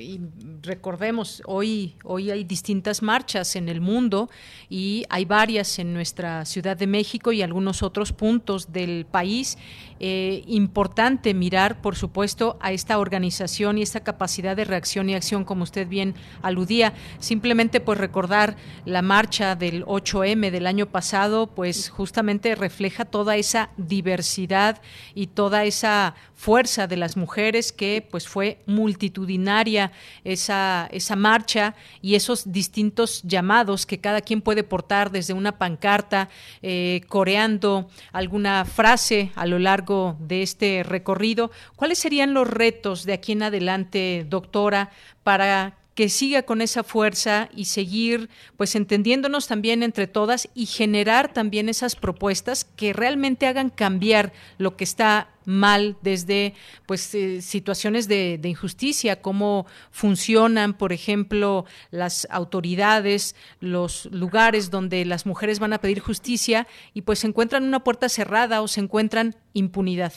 recordemos, 0.62 1.43
hoy, 1.47 1.97
hoy 2.05 2.31
hay 2.31 2.45
distintas 2.45 3.03
marchas 3.03 3.57
en 3.57 3.68
el 3.68 3.81
mundo 3.81 4.31
y 4.68 5.05
hay 5.09 5.25
varias 5.25 5.81
en 5.81 5.93
nuestra 5.93 6.45
Ciudad 6.45 6.77
de 6.77 6.87
México 6.87 7.33
y 7.33 7.43
algunos 7.43 7.83
otros 7.83 8.12
puntos 8.12 8.73
del 8.73 9.05
país. 9.05 9.59
Eh, 9.99 10.45
importante 10.47 11.35
mirar, 11.35 11.83
por 11.83 11.97
supuesto, 11.97 12.57
a 12.61 12.71
esta 12.71 12.99
organización 12.99 13.77
y 13.77 13.83
esta 13.83 14.01
capacidad 14.01 14.57
de 14.57 14.64
reacción 14.64 15.11
y 15.11 15.14
acción, 15.14 15.45
como 15.45 15.64
usted 15.64 15.89
bien 15.89 16.14
aludía. 16.41 16.95
Simplemente, 17.18 17.81
pues 17.81 17.99
recordar 17.99 18.57
la 18.85 19.03
marcha 19.03 19.57
del 19.57 19.85
8M 19.87 20.53
del 20.53 20.68
año 20.68 20.87
pasado, 20.87 21.49
pues 21.49 21.91
justamente 21.91 22.55
refleja 22.55 23.05
toda 23.05 23.37
esa 23.37 23.71
diversidad 23.77 24.81
y 25.16 25.27
toda 25.27 25.64
esa 25.64 26.14
fuerza 26.35 26.60
de 26.61 26.97
las 26.99 27.17
mujeres 27.17 27.73
que 27.73 28.07
pues 28.11 28.29
fue 28.29 28.59
multitudinaria 28.67 29.93
esa, 30.25 30.89
esa 30.93 31.17
marcha 31.17 31.75
y 32.03 32.17
esos 32.17 32.53
distintos 32.53 33.23
llamados 33.23 33.87
que 33.87 33.99
cada 33.99 34.21
quien 34.21 34.43
puede 34.43 34.63
portar 34.63 35.11
desde 35.11 35.33
una 35.33 35.57
pancarta 35.57 36.29
eh, 36.61 37.01
coreando 37.09 37.89
alguna 38.13 38.67
frase 38.67 39.33
a 39.37 39.47
lo 39.47 39.59
largo 39.59 40.19
de 40.21 40.43
este 40.43 40.83
recorrido. 40.83 41.51
¿Cuáles 41.77 41.99
serían 41.99 42.35
los 42.35 42.47
retos 42.47 43.07
de 43.07 43.15
aquí 43.15 43.33
en 43.33 43.45
adelante, 43.45 44.27
doctora, 44.29 44.91
para 45.23 45.80
que 46.01 46.09
siga 46.09 46.44
con 46.44 46.62
esa 46.62 46.82
fuerza 46.82 47.51
y 47.55 47.66
seguir 47.66 48.30
pues 48.57 48.74
entendiéndonos 48.74 49.46
también 49.46 49.82
entre 49.82 50.07
todas 50.07 50.48
y 50.55 50.64
generar 50.64 51.30
también 51.30 51.68
esas 51.68 51.94
propuestas 51.94 52.64
que 52.64 52.94
realmente 52.94 53.46
hagan 53.46 53.68
cambiar 53.68 54.32
lo 54.57 54.78
que 54.78 54.84
está 54.84 55.28
mal 55.44 55.96
desde 56.01 56.55
pues 56.86 57.14
eh, 57.14 57.42
situaciones 57.42 58.09
de, 58.09 58.40
injusticia, 58.44 59.20
cómo 59.20 59.66
funcionan, 59.90 60.72
por 60.72 60.94
ejemplo, 60.94 61.66
las 61.90 62.26
autoridades, 62.30 63.36
los 63.61 64.07
lugares 64.07 64.70
donde 64.70 65.05
las 65.05 65.26
mujeres 65.26 65.61
van 65.61 65.74
a 65.74 65.80
pedir 65.82 66.01
justicia 66.01 66.66
y 66.94 67.03
pues 67.03 67.18
se 67.18 67.26
encuentran 67.26 67.62
una 67.64 67.80
puerta 67.80 68.09
cerrada 68.09 68.62
o 68.62 68.68
se 68.68 68.80
encuentran 68.80 69.34
impunidad. 69.53 70.14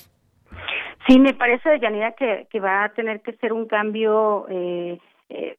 Sí, 1.10 1.20
me 1.20 1.34
parece, 1.34 1.78
Yanira, 1.82 2.14
que, 2.14 2.60
va 2.62 2.86
a 2.86 2.94
tener 2.94 3.20
que 3.20 3.34
ser 3.34 3.52
un 3.52 3.68
cambio 3.68 4.46
eh, 4.48 4.98
eh, 5.28 5.58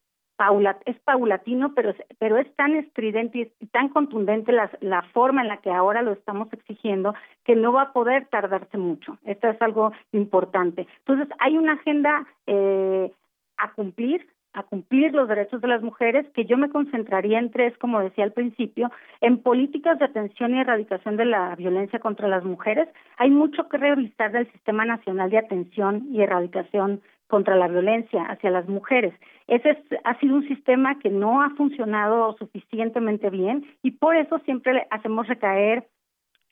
es 0.85 0.99
paulatino, 0.99 1.73
pero, 1.73 1.93
pero 2.19 2.37
es 2.37 2.53
tan 2.55 2.75
estridente 2.75 3.51
y 3.59 3.65
tan 3.67 3.89
contundente 3.89 4.51
la, 4.51 4.69
la 4.81 5.01
forma 5.13 5.41
en 5.41 5.47
la 5.47 5.57
que 5.57 5.71
ahora 5.71 6.01
lo 6.01 6.11
estamos 6.11 6.51
exigiendo 6.51 7.13
que 7.43 7.55
no 7.55 7.71
va 7.71 7.83
a 7.83 7.93
poder 7.93 8.27
tardarse 8.27 8.77
mucho. 8.77 9.17
Esto 9.23 9.47
es 9.47 9.61
algo 9.61 9.91
importante. 10.11 10.87
Entonces, 10.99 11.27
hay 11.39 11.57
una 11.57 11.73
agenda 11.73 12.25
eh, 12.47 13.11
a 13.57 13.71
cumplir, 13.73 14.27
a 14.53 14.63
cumplir 14.63 15.13
los 15.13 15.27
derechos 15.27 15.61
de 15.61 15.67
las 15.67 15.81
mujeres, 15.81 16.25
que 16.33 16.45
yo 16.45 16.57
me 16.57 16.69
concentraría 16.69 17.39
en 17.39 17.51
tres, 17.51 17.77
como 17.77 17.99
decía 17.99 18.23
al 18.23 18.31
principio, 18.31 18.91
en 19.21 19.41
políticas 19.41 19.99
de 19.99 20.05
atención 20.05 20.55
y 20.55 20.59
erradicación 20.59 21.17
de 21.17 21.25
la 21.25 21.55
violencia 21.55 21.99
contra 21.99 22.27
las 22.27 22.43
mujeres. 22.43 22.87
Hay 23.17 23.29
mucho 23.29 23.67
que 23.69 23.77
revisar 23.77 24.31
del 24.31 24.51
Sistema 24.51 24.85
Nacional 24.85 25.29
de 25.29 25.39
Atención 25.39 26.07
y 26.11 26.21
Erradicación 26.21 27.01
contra 27.27 27.55
la 27.55 27.67
violencia 27.67 28.23
hacia 28.23 28.51
las 28.51 28.67
mujeres. 28.67 29.13
Ese 29.47 29.83
ha 30.03 30.19
sido 30.19 30.35
un 30.35 30.47
sistema 30.47 30.99
que 30.99 31.09
no 31.09 31.41
ha 31.41 31.49
funcionado 31.51 32.35
suficientemente 32.37 33.29
bien 33.29 33.65
y 33.81 33.91
por 33.91 34.15
eso 34.15 34.39
siempre 34.39 34.87
hacemos 34.89 35.27
recaer 35.27 35.87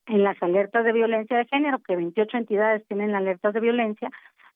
en 0.07 0.23
las 0.23 0.41
alertas 0.41 0.83
de 0.83 0.91
violencia 0.91 1.37
de 1.37 1.45
género, 1.45 1.79
que 1.79 1.95
28 1.95 2.37
entidades 2.37 2.85
tienen 2.87 3.15
alertas 3.15 3.53
de 3.53 3.61
violencia, 3.61 4.09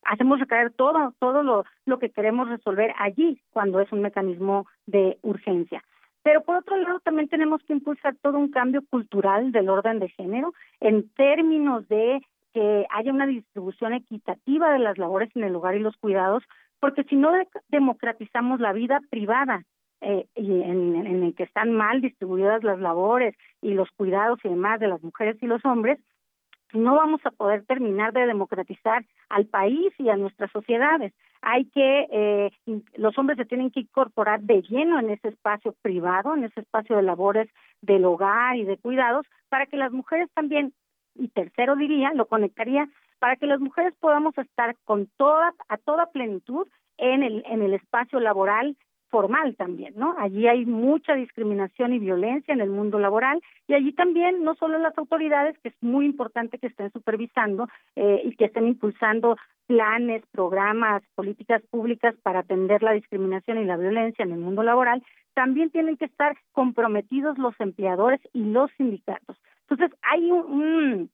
hacemos 0.04 0.40
recaer 0.40 0.74
todo, 0.74 1.14
todo 1.20 1.44
lo, 1.44 1.64
lo 1.86 2.00
que 2.00 2.10
queremos 2.10 2.50
resolver 2.50 2.94
allí 2.98 3.42
cuando 3.52 3.80
es 3.80 3.92
un 3.92 4.02
mecanismo 4.02 4.68
de 4.86 5.18
urgencia. 5.22 5.84
Pero 6.24 6.42
por 6.42 6.58
otro 6.58 6.76
lado, 6.76 7.00
también 7.00 7.30
tenemos 7.30 7.64
que 7.64 7.74
impulsar 7.74 8.16
todo 8.22 8.38
un 8.38 8.52
cambio 8.52 8.82
cultural 8.90 9.52
del 9.54 9.70
orden 9.70 10.00
de 10.00 10.10
género 10.10 10.54
en 10.82 11.10
términos 11.14 11.88
de 11.88 12.22
que 12.58 12.88
haya 12.90 13.12
una 13.12 13.28
distribución 13.28 13.94
equitativa 13.94 14.74
de 14.74 14.80
las 14.80 14.98
labores 14.98 15.30
en 15.36 15.44
el 15.44 15.56
hogar 15.56 15.76
y 15.76 15.80
los 15.80 15.96
cuidados, 15.98 16.42
porque 16.80 17.04
si 17.04 17.16
no 17.16 17.32
democratizamos 17.68 18.60
la 18.60 18.74
vida 18.74 19.00
privada 19.12 19.64
eh, 20.02 20.26
y 20.36 20.64
en, 20.64 20.96
en 20.96 21.24
el 21.24 21.36
que 21.36 21.44
están 21.44 21.72
mal 21.72 22.02
distribuidas 22.02 22.64
las 22.64 22.80
labores 22.80 23.36
y 23.62 23.76
los 23.76 23.92
cuidados 23.92 24.40
y 24.44 24.50
demás 24.50 24.80
de 24.80 24.88
las 24.88 25.04
mujeres 25.04 25.38
y 25.40 25.46
los 25.46 25.64
hombres, 25.66 26.00
no 26.74 26.96
vamos 26.96 27.22
a 27.26 27.32
poder 27.32 27.64
terminar 27.66 28.12
de 28.12 28.26
democratizar 28.26 29.06
al 29.30 29.46
país 29.46 29.94
y 30.00 30.10
a 30.10 30.18
nuestras 30.18 30.52
sociedades. 30.52 31.14
Hay 31.44 31.66
que, 31.66 32.08
eh, 32.12 32.52
los 32.96 33.16
hombres 33.20 33.38
se 33.38 33.46
tienen 33.46 33.70
que 33.70 33.82
incorporar 33.82 34.42
de 34.42 34.64
lleno 34.64 35.00
en 35.00 35.12
ese 35.12 35.28
espacio 35.28 35.76
privado, 35.84 36.36
en 36.36 36.46
ese 36.46 36.62
espacio 36.62 36.96
de 36.96 37.04
labores 37.04 37.50
del 37.82 38.04
hogar 38.06 38.56
y 38.56 38.64
de 38.64 38.78
cuidados, 38.78 39.28
para 39.50 39.68
que 39.68 39.78
las 39.78 39.92
mujeres 39.92 40.28
también, 40.34 40.74
y 41.18 41.30
tercero 41.30 41.76
diría, 41.76 42.14
lo 42.14 42.28
conectaría, 42.28 42.90
para 43.20 43.36
que 43.36 43.48
las 43.48 43.60
mujeres 43.60 43.94
podamos 44.00 44.38
estar 44.38 44.76
con 44.86 45.08
toda, 45.18 45.54
a 45.70 45.78
toda 45.78 46.12
plenitud 46.12 46.68
en 46.98 47.24
el, 47.24 47.44
en 47.48 47.62
el 47.62 47.74
espacio 47.74 48.20
laboral 48.20 48.76
formal 49.10 49.56
también, 49.56 49.94
¿no? 49.96 50.16
Allí 50.18 50.48
hay 50.48 50.66
mucha 50.66 51.16
discriminación 51.16 51.94
y 51.94 52.00
violencia 52.00 52.54
en 52.54 52.62
el 52.62 52.70
mundo 52.70 53.00
laboral 53.00 53.42
y 53.68 53.74
allí 53.74 53.94
también 53.94 54.44
no 54.44 54.56
solo 54.56 54.78
las 54.80 54.98
autoridades, 54.98 55.58
que 55.60 55.70
es 55.70 55.76
muy 55.82 56.06
importante 56.06 56.58
que 56.58 56.68
estén 56.68 56.92
supervisando 56.92 57.68
eh, 57.96 58.22
y 58.26 58.36
que 58.36 58.46
estén 58.46 58.68
impulsando 58.68 59.38
planes, 59.66 60.24
programas, 60.32 61.04
políticas 61.16 61.62
públicas 61.70 62.16
para 62.24 62.40
atender 62.40 62.84
la 62.84 62.94
discriminación 62.94 63.60
y 63.60 63.66
la 63.66 63.78
violencia 63.78 64.24
en 64.24 64.32
el 64.32 64.40
mundo 64.40 64.64
laboral, 64.64 65.04
también 65.34 65.70
tienen 65.70 65.98
que 65.98 66.06
estar 66.06 66.36
comprometidos 66.52 67.38
los 67.38 67.54
empleadores 67.60 68.20
y 68.34 68.44
los 68.44 68.72
sindicatos. 68.78 69.38
Entonces, 69.70 69.98
hay 70.02 70.32
un, 70.32 71.10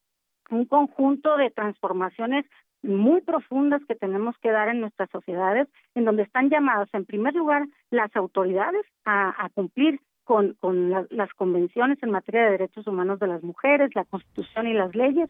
un 0.49 0.65
conjunto 0.65 1.37
de 1.37 1.49
transformaciones 1.49 2.45
muy 2.83 3.21
profundas 3.21 3.81
que 3.87 3.95
tenemos 3.95 4.35
que 4.39 4.51
dar 4.51 4.67
en 4.67 4.81
nuestras 4.81 5.09
sociedades, 5.09 5.67
en 5.95 6.05
donde 6.05 6.23
están 6.23 6.49
llamadas, 6.49 6.89
en 6.93 7.05
primer 7.05 7.33
lugar, 7.33 7.65
las 7.89 8.13
autoridades 8.15 8.85
a, 9.05 9.49
cumplir 9.53 9.99
con, 10.25 10.53
con 10.55 10.91
las 11.09 11.33
convenciones 11.35 11.97
en 12.03 12.11
materia 12.11 12.43
de 12.43 12.51
derechos 12.51 12.85
humanos 12.85 13.19
de 13.19 13.27
las 13.27 13.41
mujeres, 13.41 13.95
la 13.95 14.05
Constitución 14.05 14.67
y 14.67 14.73
las 14.73 14.93
leyes, 14.95 15.29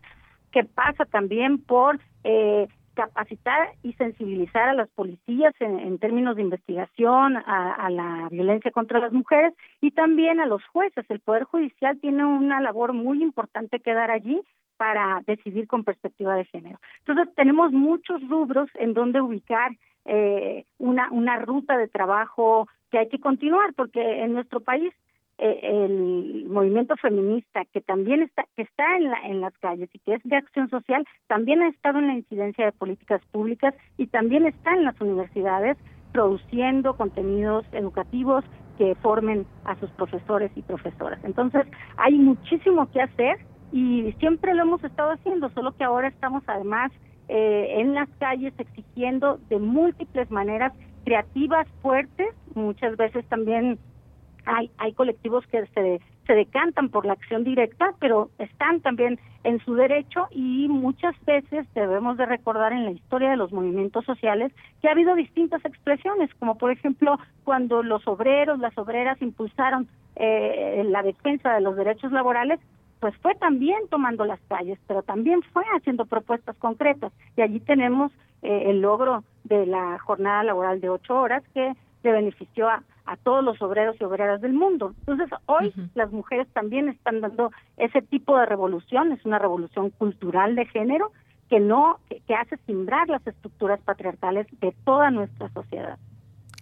que 0.52 0.64
pasa 0.64 1.06
también 1.06 1.64
por 1.64 2.00
eh, 2.24 2.68
capacitar 2.94 3.70
y 3.84 3.94
sensibilizar 3.94 4.70
a 4.70 4.74
las 4.74 4.90
policías 4.90 5.54
en, 5.60 5.98
términos 6.00 6.36
de 6.36 6.44
investigación 6.44 7.38
a, 7.38 7.90
la 7.90 8.28
violencia 8.30 8.72
contra 8.72 9.00
las 9.00 9.12
mujeres 9.12 9.54
y 9.82 9.92
también 9.92 10.40
a 10.40 10.46
los 10.46 10.64
jueces. 10.66 11.06
El 11.10 11.20
Poder 11.20 11.44
Judicial 11.44 12.00
tiene 12.00 12.26
una 12.26 12.62
labor 12.62 12.94
muy 12.94 13.22
importante 13.22 13.80
que 13.80 13.94
dar 13.94 14.12
allí 14.12 14.42
para 14.78 15.22
decidir 15.28 15.68
con 15.68 15.84
perspectiva 15.84 16.36
de 16.36 16.46
género. 16.46 16.80
Entonces, 17.00 17.34
tenemos 17.36 17.72
muchos 17.72 18.28
rubros 18.28 18.70
en 18.76 18.94
donde 18.94 19.22
ubicar 19.22 19.72
eh, 20.06 20.66
una, 20.78 21.10
una 21.12 21.38
ruta 21.40 21.78
de 21.78 21.88
trabajo 21.88 22.68
que 22.92 23.00
hay 23.00 23.10
que 23.10 23.20
continuar, 23.20 23.74
porque 23.74 24.24
en 24.24 24.34
nuestro 24.34 24.60
país 24.60 24.94
el 25.44 26.46
movimiento 26.48 26.96
feminista 26.98 27.66
que 27.66 27.82
también 27.82 28.22
está 28.22 28.46
que 28.56 28.62
está 28.62 28.98
en, 28.98 29.10
la, 29.10 29.20
en 29.26 29.42
las 29.42 29.58
calles 29.58 29.90
y 29.94 30.00
que 30.00 30.16
es 30.16 30.24
de 30.24 30.38
acción 30.38 30.70
social 30.70 31.06
también 31.28 31.62
ha 31.62 31.70
estado 31.70 32.00
en 32.00 32.08
la 32.08 32.14
incidencia 32.14 32.66
de 32.66 32.72
políticas 32.72 33.22
públicas 33.32 33.74
y 33.98 34.08
también 34.08 34.46
está 34.46 34.74
en 34.74 34.86
las 34.86 35.00
universidades 35.02 35.78
produciendo 36.14 36.96
contenidos 36.96 37.66
educativos 37.74 38.46
que 38.78 38.96
formen 38.96 39.46
a 39.66 39.76
sus 39.80 39.90
profesores 39.92 40.52
y 40.56 40.62
profesoras. 40.62 41.20
Entonces, 41.24 41.64
hay 41.98 42.14
muchísimo 42.14 42.90
que 42.92 43.02
hacer 43.02 43.38
y 43.72 44.14
siempre 44.20 44.54
lo 44.54 44.64
hemos 44.64 44.84
estado 44.84 45.12
haciendo, 45.12 45.50
solo 45.50 45.74
que 45.74 45.84
ahora 45.84 46.08
estamos 46.08 46.44
además 46.48 46.92
eh, 47.28 47.80
en 47.80 47.94
las 47.94 48.10
calles 48.20 48.54
exigiendo 48.58 49.40
de 49.50 49.58
múltiples 49.60 50.30
maneras 50.32 50.74
creativas, 51.04 51.68
fuertes, 51.82 52.30
muchas 52.56 52.96
veces 52.98 53.26
también 53.26 53.78
hay, 54.46 54.72
hay 54.78 54.94
colectivos 54.94 55.46
que 55.48 55.66
se, 55.68 56.02
se 56.26 56.34
decantan 56.34 56.90
por 56.90 57.06
la 57.06 57.14
acción 57.14 57.44
directa, 57.44 57.94
pero 58.00 58.30
están 58.38 58.82
también 58.82 59.20
en 59.44 59.60
su 59.60 59.76
derecho 59.76 60.28
y 60.32 60.68
muchas 60.70 61.16
veces 61.26 61.68
debemos 61.74 62.18
de 62.18 62.26
recordar 62.26 62.72
en 62.72 62.86
la 62.86 62.92
historia 62.92 63.30
de 63.30 63.38
los 63.38 63.52
movimientos 63.52 64.06
sociales 64.06 64.54
que 64.82 64.88
ha 64.88 64.92
habido 64.92 65.16
distintas 65.16 65.64
expresiones, 65.66 66.34
como 66.36 66.58
por 66.58 66.72
ejemplo 66.72 67.20
cuando 67.44 67.84
los 67.84 68.08
obreros, 68.08 68.60
las 68.60 68.78
obreras 68.78 69.22
impulsaron 69.22 69.88
eh, 70.16 70.84
la 70.90 71.04
defensa 71.04 71.54
de 71.54 71.62
los 71.62 71.76
derechos 71.76 72.12
laborales, 72.12 72.60
pues 73.00 73.16
fue 73.18 73.36
también 73.36 73.80
tomando 73.90 74.24
las 74.24 74.40
calles, 74.48 74.80
pero 74.88 75.04
también 75.04 75.42
fue 75.52 75.64
haciendo 75.76 76.06
propuestas 76.06 76.56
concretas. 76.56 77.12
Y 77.36 77.42
allí 77.42 77.60
tenemos 77.60 78.14
eh, 78.42 78.66
el 78.68 78.80
logro 78.80 79.26
de 79.44 79.66
la 79.66 80.00
jornada 80.00 80.44
laboral 80.44 80.80
de 80.80 80.90
ocho 80.90 81.20
horas 81.20 81.44
que 81.54 81.74
le 82.04 82.12
benefició 82.12 82.70
a, 82.70 82.82
todos 83.24 83.44
los 83.44 83.62
obreros 83.62 83.96
y 84.00 84.04
obreras 84.04 84.42
del 84.42 84.54
mundo. 84.54 84.94
Entonces, 85.00 85.30
hoy 85.46 85.74
las 85.94 86.12
mujeres 86.12 86.48
también 86.54 86.90
están 86.90 87.22
dando 87.22 87.52
ese 87.78 88.02
tipo 88.02 88.38
de 88.38 88.46
revolución, 88.46 89.12
es 89.12 89.26
una 89.26 89.40
revolución 89.40 89.90
cultural 89.92 90.56
de 90.56 90.66
género 90.66 91.12
que 91.50 91.60
no, 91.60 92.00
que 92.10 92.36
hace 92.36 92.58
simbrar 92.66 93.10
las 93.10 93.26
estructuras 93.28 93.80
patriarcales 93.82 94.48
de 94.60 94.74
toda 94.86 95.12
nuestra 95.12 95.50
sociedad. 95.50 96.00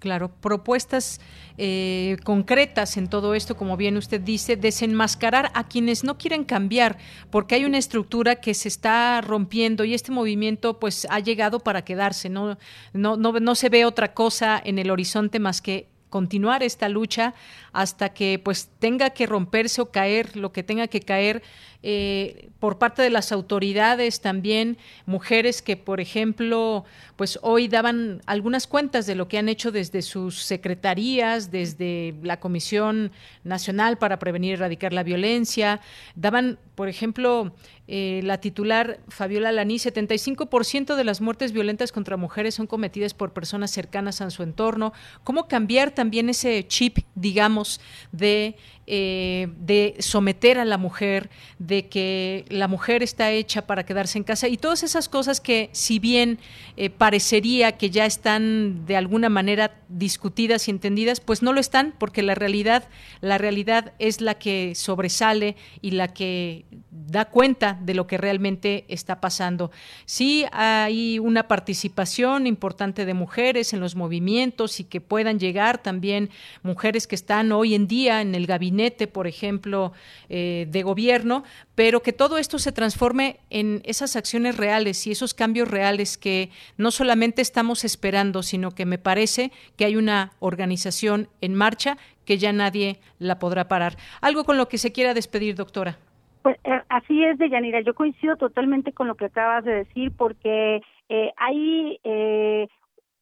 Claro, 0.01 0.29
propuestas 0.29 1.21
eh, 1.59 2.17
concretas 2.23 2.97
en 2.97 3.07
todo 3.07 3.35
esto, 3.35 3.55
como 3.55 3.77
bien 3.77 3.97
usted 3.97 4.19
dice, 4.19 4.55
desenmascarar 4.55 5.51
a 5.53 5.67
quienes 5.67 6.03
no 6.03 6.17
quieren 6.17 6.43
cambiar, 6.43 6.97
porque 7.29 7.53
hay 7.53 7.65
una 7.65 7.77
estructura 7.77 8.37
que 8.37 8.55
se 8.55 8.67
está 8.67 9.21
rompiendo 9.21 9.83
y 9.83 9.93
este 9.93 10.11
movimiento 10.11 10.79
pues 10.79 11.05
ha 11.11 11.19
llegado 11.19 11.59
para 11.59 11.83
quedarse, 11.83 12.29
no, 12.29 12.57
no, 12.93 13.15
no, 13.15 13.33
no 13.33 13.53
se 13.53 13.69
ve 13.69 13.85
otra 13.85 14.15
cosa 14.15 14.59
en 14.65 14.79
el 14.79 14.89
horizonte 14.89 15.37
más 15.37 15.61
que 15.61 15.87
continuar 16.11 16.61
esta 16.61 16.89
lucha 16.89 17.33
hasta 17.73 18.13
que 18.13 18.37
pues 18.37 18.69
tenga 18.77 19.09
que 19.09 19.25
romperse 19.25 19.81
o 19.81 19.89
caer 19.89 20.37
lo 20.37 20.51
que 20.51 20.61
tenga 20.61 20.85
que 20.85 20.99
caer 20.99 21.41
eh, 21.83 22.49
por 22.59 22.77
parte 22.77 23.01
de 23.01 23.09
las 23.09 23.31
autoridades 23.31 24.21
también, 24.21 24.77
mujeres 25.07 25.63
que, 25.63 25.77
por 25.77 25.99
ejemplo, 25.99 26.85
pues 27.15 27.39
hoy 27.41 27.67
daban 27.67 28.21
algunas 28.27 28.67
cuentas 28.67 29.07
de 29.07 29.15
lo 29.15 29.27
que 29.27 29.39
han 29.39 29.49
hecho 29.49 29.71
desde 29.71 30.03
sus 30.03 30.43
secretarías, 30.43 31.49
desde 31.49 32.13
la 32.21 32.39
Comisión 32.39 33.11
Nacional 33.43 33.97
para 33.97 34.19
Prevenir 34.19 34.51
y 34.51 34.53
Erradicar 34.53 34.93
la 34.93 35.01
Violencia, 35.01 35.81
daban, 36.15 36.59
por 36.75 36.87
ejemplo, 36.87 37.51
eh, 37.87 38.21
la 38.23 38.39
titular 38.39 38.99
Fabiola 39.09 39.51
Laní, 39.51 39.77
75% 39.77 40.95
de 40.95 41.03
las 41.03 41.19
muertes 41.19 41.51
violentas 41.51 41.91
contra 41.91 42.15
mujeres 42.15 42.55
son 42.55 42.67
cometidas 42.67 43.13
por 43.13 43.33
personas 43.33 43.71
cercanas 43.71 44.21
a 44.21 44.29
su 44.29 44.43
entorno. 44.43 44.93
¿Cómo 45.23 45.47
cambiar 45.47 45.91
también 45.91 46.29
ese 46.29 46.65
chip, 46.67 46.99
digamos, 47.15 47.81
de 48.11 48.55
eh, 48.87 49.47
de 49.57 49.95
someter 49.99 50.57
a 50.57 50.65
la 50.65 50.79
mujer, 50.79 51.29
de 51.59 51.87
que 51.87 52.45
la 52.49 52.67
mujer 52.67 53.03
está 53.03 53.29
hecha 53.31 53.67
para 53.67 53.85
quedarse 53.85 54.17
en 54.17 54.23
casa 54.23 54.47
y 54.47 54.57
todas 54.57 54.81
esas 54.81 55.07
cosas 55.07 55.39
que 55.39 55.69
si 55.71 55.99
bien 55.99 56.39
eh, 56.77 56.89
parecería 56.89 57.73
que 57.77 57.91
ya 57.91 58.07
están 58.07 58.87
de 58.87 58.97
alguna 58.97 59.29
manera 59.29 59.75
discutidas 59.87 60.67
y 60.67 60.71
entendidas, 60.71 61.19
pues 61.19 61.43
no 61.43 61.53
lo 61.53 61.59
están 61.59 61.93
porque 61.99 62.23
la 62.23 62.33
realidad, 62.33 62.89
la 63.21 63.37
realidad 63.37 63.93
es 63.99 64.19
la 64.19 64.33
que 64.39 64.73
sobresale 64.73 65.55
y 65.81 65.91
la 65.91 66.07
que 66.07 66.65
da 66.89 67.25
cuenta 67.25 67.77
de 67.83 67.93
lo 67.93 68.07
que 68.07 68.17
realmente 68.17 68.85
está 68.87 69.21
pasando. 69.21 69.69
Sí 70.05 70.45
hay 70.51 71.19
una 71.19 71.47
participación 71.47 72.47
importante 72.47 73.05
de 73.05 73.13
mujeres 73.13 73.73
en 73.73 73.79
los 73.79 73.95
movimientos 73.95 74.79
y 74.79 74.85
que 74.85 75.01
puedan 75.01 75.39
llegar 75.39 75.83
también 75.83 76.31
mujeres 76.63 77.05
que 77.05 77.15
están 77.15 77.51
hoy 77.51 77.75
en 77.75 77.87
día 77.87 78.21
en 78.21 78.33
el 78.33 78.47
gabinete 78.47 78.80
por 78.89 79.27
ejemplo, 79.27 79.91
eh, 80.29 80.65
de 80.69 80.81
gobierno, 80.81 81.43
pero 81.75 82.01
que 82.01 82.13
todo 82.13 82.37
esto 82.37 82.57
se 82.57 82.71
transforme 82.71 83.37
en 83.49 83.81
esas 83.85 84.15
acciones 84.15 84.57
reales 84.57 85.05
y 85.05 85.11
esos 85.11 85.33
cambios 85.33 85.69
reales 85.69 86.17
que 86.17 86.49
no 86.77 86.89
solamente 86.89 87.41
estamos 87.41 87.83
esperando, 87.85 88.41
sino 88.41 88.71
que 88.71 88.85
me 88.85 88.97
parece 88.97 89.51
que 89.77 89.85
hay 89.85 89.95
una 89.95 90.31
organización 90.39 91.27
en 91.41 91.53
marcha 91.53 91.97
que 92.25 92.37
ya 92.37 92.51
nadie 92.53 92.99
la 93.19 93.37
podrá 93.37 93.67
parar. 93.67 93.93
Algo 94.21 94.43
con 94.43 94.57
lo 94.57 94.67
que 94.67 94.77
se 94.77 94.91
quiera 94.91 95.13
despedir, 95.13 95.55
doctora. 95.55 95.97
Pues 96.41 96.57
eh, 96.63 96.81
así 96.89 97.23
es, 97.23 97.37
Deyanira. 97.37 97.81
Yo 97.81 97.93
coincido 97.93 98.35
totalmente 98.35 98.93
con 98.93 99.07
lo 99.07 99.15
que 99.15 99.25
acabas 99.25 99.63
de 99.63 99.73
decir 99.75 100.11
porque 100.17 100.81
eh, 101.09 101.31
hay 101.37 101.99
eh, 102.03 102.67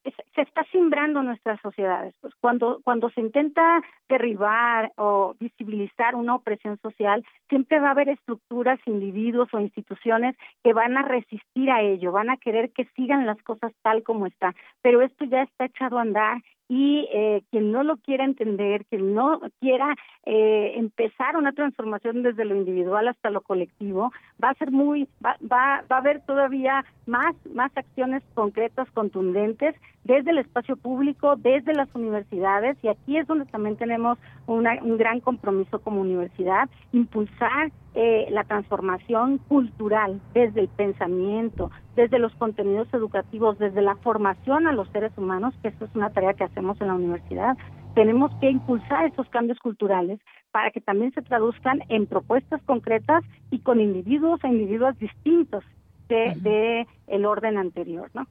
se 0.03 0.41
está 0.41 0.63
simbrando 0.71 1.21
nuestras 1.21 1.59
sociedades. 1.61 2.13
Pues 2.21 2.33
cuando, 2.39 2.79
cuando 2.83 3.09
se 3.11 3.21
intenta 3.21 3.81
derribar 4.07 4.91
o 4.97 5.35
visibilizar 5.39 6.15
una 6.15 6.35
opresión 6.35 6.77
social, 6.81 7.25
siempre 7.49 7.79
va 7.79 7.89
a 7.89 7.91
haber 7.91 8.09
estructuras, 8.09 8.79
individuos 8.85 9.49
o 9.53 9.59
instituciones 9.59 10.35
que 10.63 10.73
van 10.73 10.97
a 10.97 11.03
resistir 11.03 11.69
a 11.71 11.81
ello, 11.81 12.11
van 12.11 12.29
a 12.29 12.37
querer 12.37 12.71
que 12.71 12.85
sigan 12.95 13.25
las 13.25 13.41
cosas 13.43 13.73
tal 13.81 14.03
como 14.03 14.25
están. 14.25 14.55
Pero 14.81 15.01
esto 15.01 15.25
ya 15.25 15.43
está 15.43 15.65
echado 15.65 15.97
a 15.97 16.01
andar 16.01 16.41
y 16.69 17.07
eh, 17.11 17.41
quien 17.49 17.71
no 17.71 17.83
lo 17.83 17.97
quiera 17.97 18.23
entender, 18.23 18.85
quien 18.85 19.15
no 19.15 19.41
quiera 19.59 19.95
eh, 20.25 20.73
empezar 20.75 21.37
una 21.37 21.53
transformación 21.53 22.23
desde 22.23 22.45
lo 22.45 22.55
individual 22.55 23.07
hasta 23.07 23.29
lo 23.29 23.41
colectivo, 23.41 24.11
va 24.43 24.49
a 24.49 24.55
ser 24.55 24.71
muy, 24.71 25.07
va, 25.25 25.37
va, 25.41 25.83
va 25.91 25.95
a 25.95 25.99
haber 25.99 26.21
todavía 26.21 26.85
más, 27.05 27.35
más 27.53 27.71
acciones 27.75 28.21
concretas, 28.33 28.89
contundentes, 28.91 29.75
desde 30.03 30.31
el 30.31 30.39
espacio 30.39 30.75
público, 30.75 31.35
desde 31.35 31.73
las 31.73 31.93
universidades, 31.93 32.77
y 32.83 32.87
aquí 32.87 33.17
es 33.17 33.27
donde 33.27 33.45
también 33.45 33.75
tenemos 33.77 34.17
una, 34.47 34.81
un 34.81 34.97
gran 34.97 35.19
compromiso 35.19 35.79
como 35.79 36.01
universidad, 36.01 36.69
impulsar 36.91 37.71
eh, 37.95 38.27
la 38.29 38.43
transformación 38.43 39.39
cultural 39.39 40.21
desde 40.33 40.61
el 40.61 40.67
pensamiento, 40.67 41.71
desde 41.95 42.19
los 42.19 42.33
contenidos 42.35 42.87
educativos, 42.93 43.59
desde 43.59 43.81
la 43.81 43.95
formación 43.97 44.67
a 44.67 44.73
los 44.73 44.87
seres 44.89 45.11
humanos, 45.17 45.53
que 45.61 45.69
esto 45.69 45.85
es 45.85 45.95
una 45.95 46.09
tarea 46.11 46.33
que 46.33 46.43
hacemos 46.43 46.79
en 46.81 46.87
la 46.87 46.93
universidad. 46.93 47.57
Tenemos 47.99 48.31
que 48.39 48.49
impulsar 48.49 49.07
esos 49.07 49.27
cambios 49.27 49.59
culturales 49.59 50.21
para 50.53 50.71
que 50.71 50.79
también 50.79 51.11
se 51.13 51.21
traduzcan 51.21 51.81
en 51.89 52.07
propuestas 52.07 52.61
concretas 52.63 53.25
y 53.51 53.59
con 53.59 53.81
individuos 53.81 54.39
e 54.45 54.47
individuos 54.47 54.97
distintos 54.99 55.65
de, 56.07 56.33
de 56.37 56.87
el 57.07 57.25
orden 57.25 57.57
anterior, 57.57 58.09
¿no? 58.13 58.25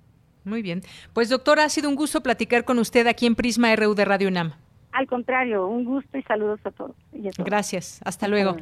Muy 0.44 0.62
bien. 0.62 0.80
Pues 1.12 1.28
doctora, 1.28 1.64
ha 1.64 1.68
sido 1.68 1.90
un 1.90 1.96
gusto 1.96 2.22
platicar 2.22 2.64
con 2.64 2.78
usted 2.78 3.06
aquí 3.08 3.26
en 3.26 3.34
Prisma 3.34 3.76
RU 3.76 3.94
de 3.94 4.06
Radio 4.06 4.28
UNAM. 4.28 4.52
Al 4.92 5.06
contrario, 5.06 5.66
un 5.66 5.84
gusto 5.84 6.16
y 6.16 6.22
saludos 6.22 6.60
a 6.64 6.70
todos. 6.70 6.96
Gracias. 7.36 8.00
Hasta, 8.06 8.26
luego. 8.26 8.56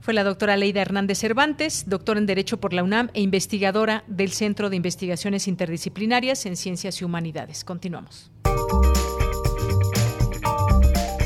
Fue 0.00 0.12
la 0.12 0.24
doctora 0.24 0.58
Leida 0.58 0.82
Hernández 0.82 1.20
Cervantes, 1.20 1.88
doctora 1.88 2.20
en 2.20 2.26
Derecho 2.26 2.60
por 2.60 2.74
la 2.74 2.82
UNAM 2.82 3.08
e 3.14 3.22
investigadora 3.22 4.04
del 4.08 4.28
Centro 4.32 4.68
de 4.68 4.76
Investigaciones 4.76 5.48
Interdisciplinarias 5.48 6.44
en 6.44 6.56
Ciencias 6.56 7.00
y 7.00 7.06
Humanidades. 7.06 7.64
Continuamos. 7.64 8.30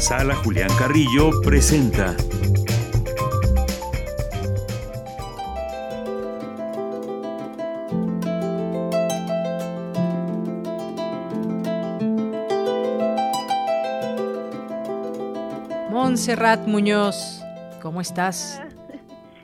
Sala 0.04 0.34
Julián 0.34 0.68
Carrillo 0.78 1.30
presenta. 1.42 2.14
Montserrat 15.88 16.66
Muñoz. 16.66 17.42
¿Cómo 17.80 18.02
estás? 18.02 18.60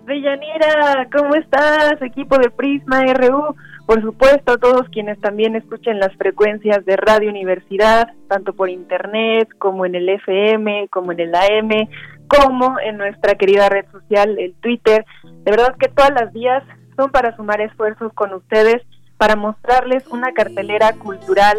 Bellanira, 0.05 1.09
¿cómo 1.11 1.37
estás? 1.37 2.03
Equipo 2.03 2.37
de 2.37 2.51
Prisma 2.51 3.01
RU. 3.15 3.57
Por 3.91 4.03
supuesto, 4.03 4.57
todos 4.57 4.89
quienes 4.91 5.21
también 5.21 5.57
escuchen 5.57 5.99
las 5.99 6.15
frecuencias 6.15 6.85
de 6.85 6.97
Radio 6.97 7.29
Universidad, 7.29 8.07
tanto 8.29 8.53
por 8.53 8.71
internet 8.71 9.49
como 9.59 9.85
en 9.85 9.97
el 9.97 10.09
FM, 10.09 10.87
como 10.93 11.11
en 11.11 11.19
el 11.19 11.35
AM, 11.35 11.89
como 12.29 12.79
en 12.79 12.99
nuestra 12.99 13.35
querida 13.35 13.69
red 13.69 13.87
social, 13.91 14.39
el 14.39 14.55
Twitter. 14.61 15.05
De 15.25 15.51
verdad 15.51 15.75
que 15.77 15.89
todas 15.89 16.13
las 16.13 16.33
días 16.33 16.63
son 16.97 17.11
para 17.11 17.35
sumar 17.35 17.61
esfuerzos 17.61 18.13
con 18.13 18.33
ustedes, 18.33 18.81
para 19.17 19.35
mostrarles 19.35 20.07
una 20.07 20.31
cartelera 20.35 20.93
cultural 20.93 21.59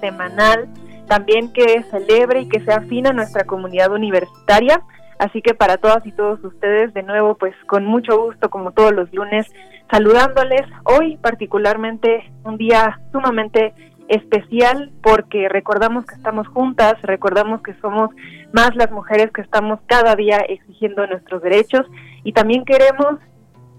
semanal, 0.00 0.66
también 1.06 1.52
que 1.52 1.84
celebre 1.92 2.40
y 2.40 2.48
que 2.48 2.58
sea 2.64 2.78
afina 2.78 3.10
a 3.10 3.12
nuestra 3.12 3.44
comunidad 3.44 3.92
universitaria 3.92 4.82
Así 5.18 5.42
que 5.42 5.52
para 5.52 5.78
todas 5.78 6.06
y 6.06 6.12
todos 6.12 6.42
ustedes, 6.44 6.94
de 6.94 7.02
nuevo, 7.02 7.34
pues 7.34 7.54
con 7.66 7.84
mucho 7.84 8.16
gusto, 8.16 8.50
como 8.50 8.70
todos 8.70 8.92
los 8.92 9.12
lunes, 9.12 9.46
saludándoles. 9.90 10.62
Hoy 10.84 11.16
particularmente 11.18 12.30
un 12.44 12.56
día 12.56 13.00
sumamente 13.12 13.74
especial 14.08 14.90
porque 15.02 15.48
recordamos 15.48 16.06
que 16.06 16.14
estamos 16.14 16.48
juntas, 16.48 16.94
recordamos 17.02 17.62
que 17.62 17.74
somos 17.80 18.10
más 18.52 18.74
las 18.74 18.90
mujeres 18.90 19.30
que 19.32 19.42
estamos 19.42 19.80
cada 19.86 20.16
día 20.16 20.38
exigiendo 20.38 21.06
nuestros 21.06 21.42
derechos 21.42 21.86
y 22.24 22.32
también 22.32 22.64
queremos 22.64 23.18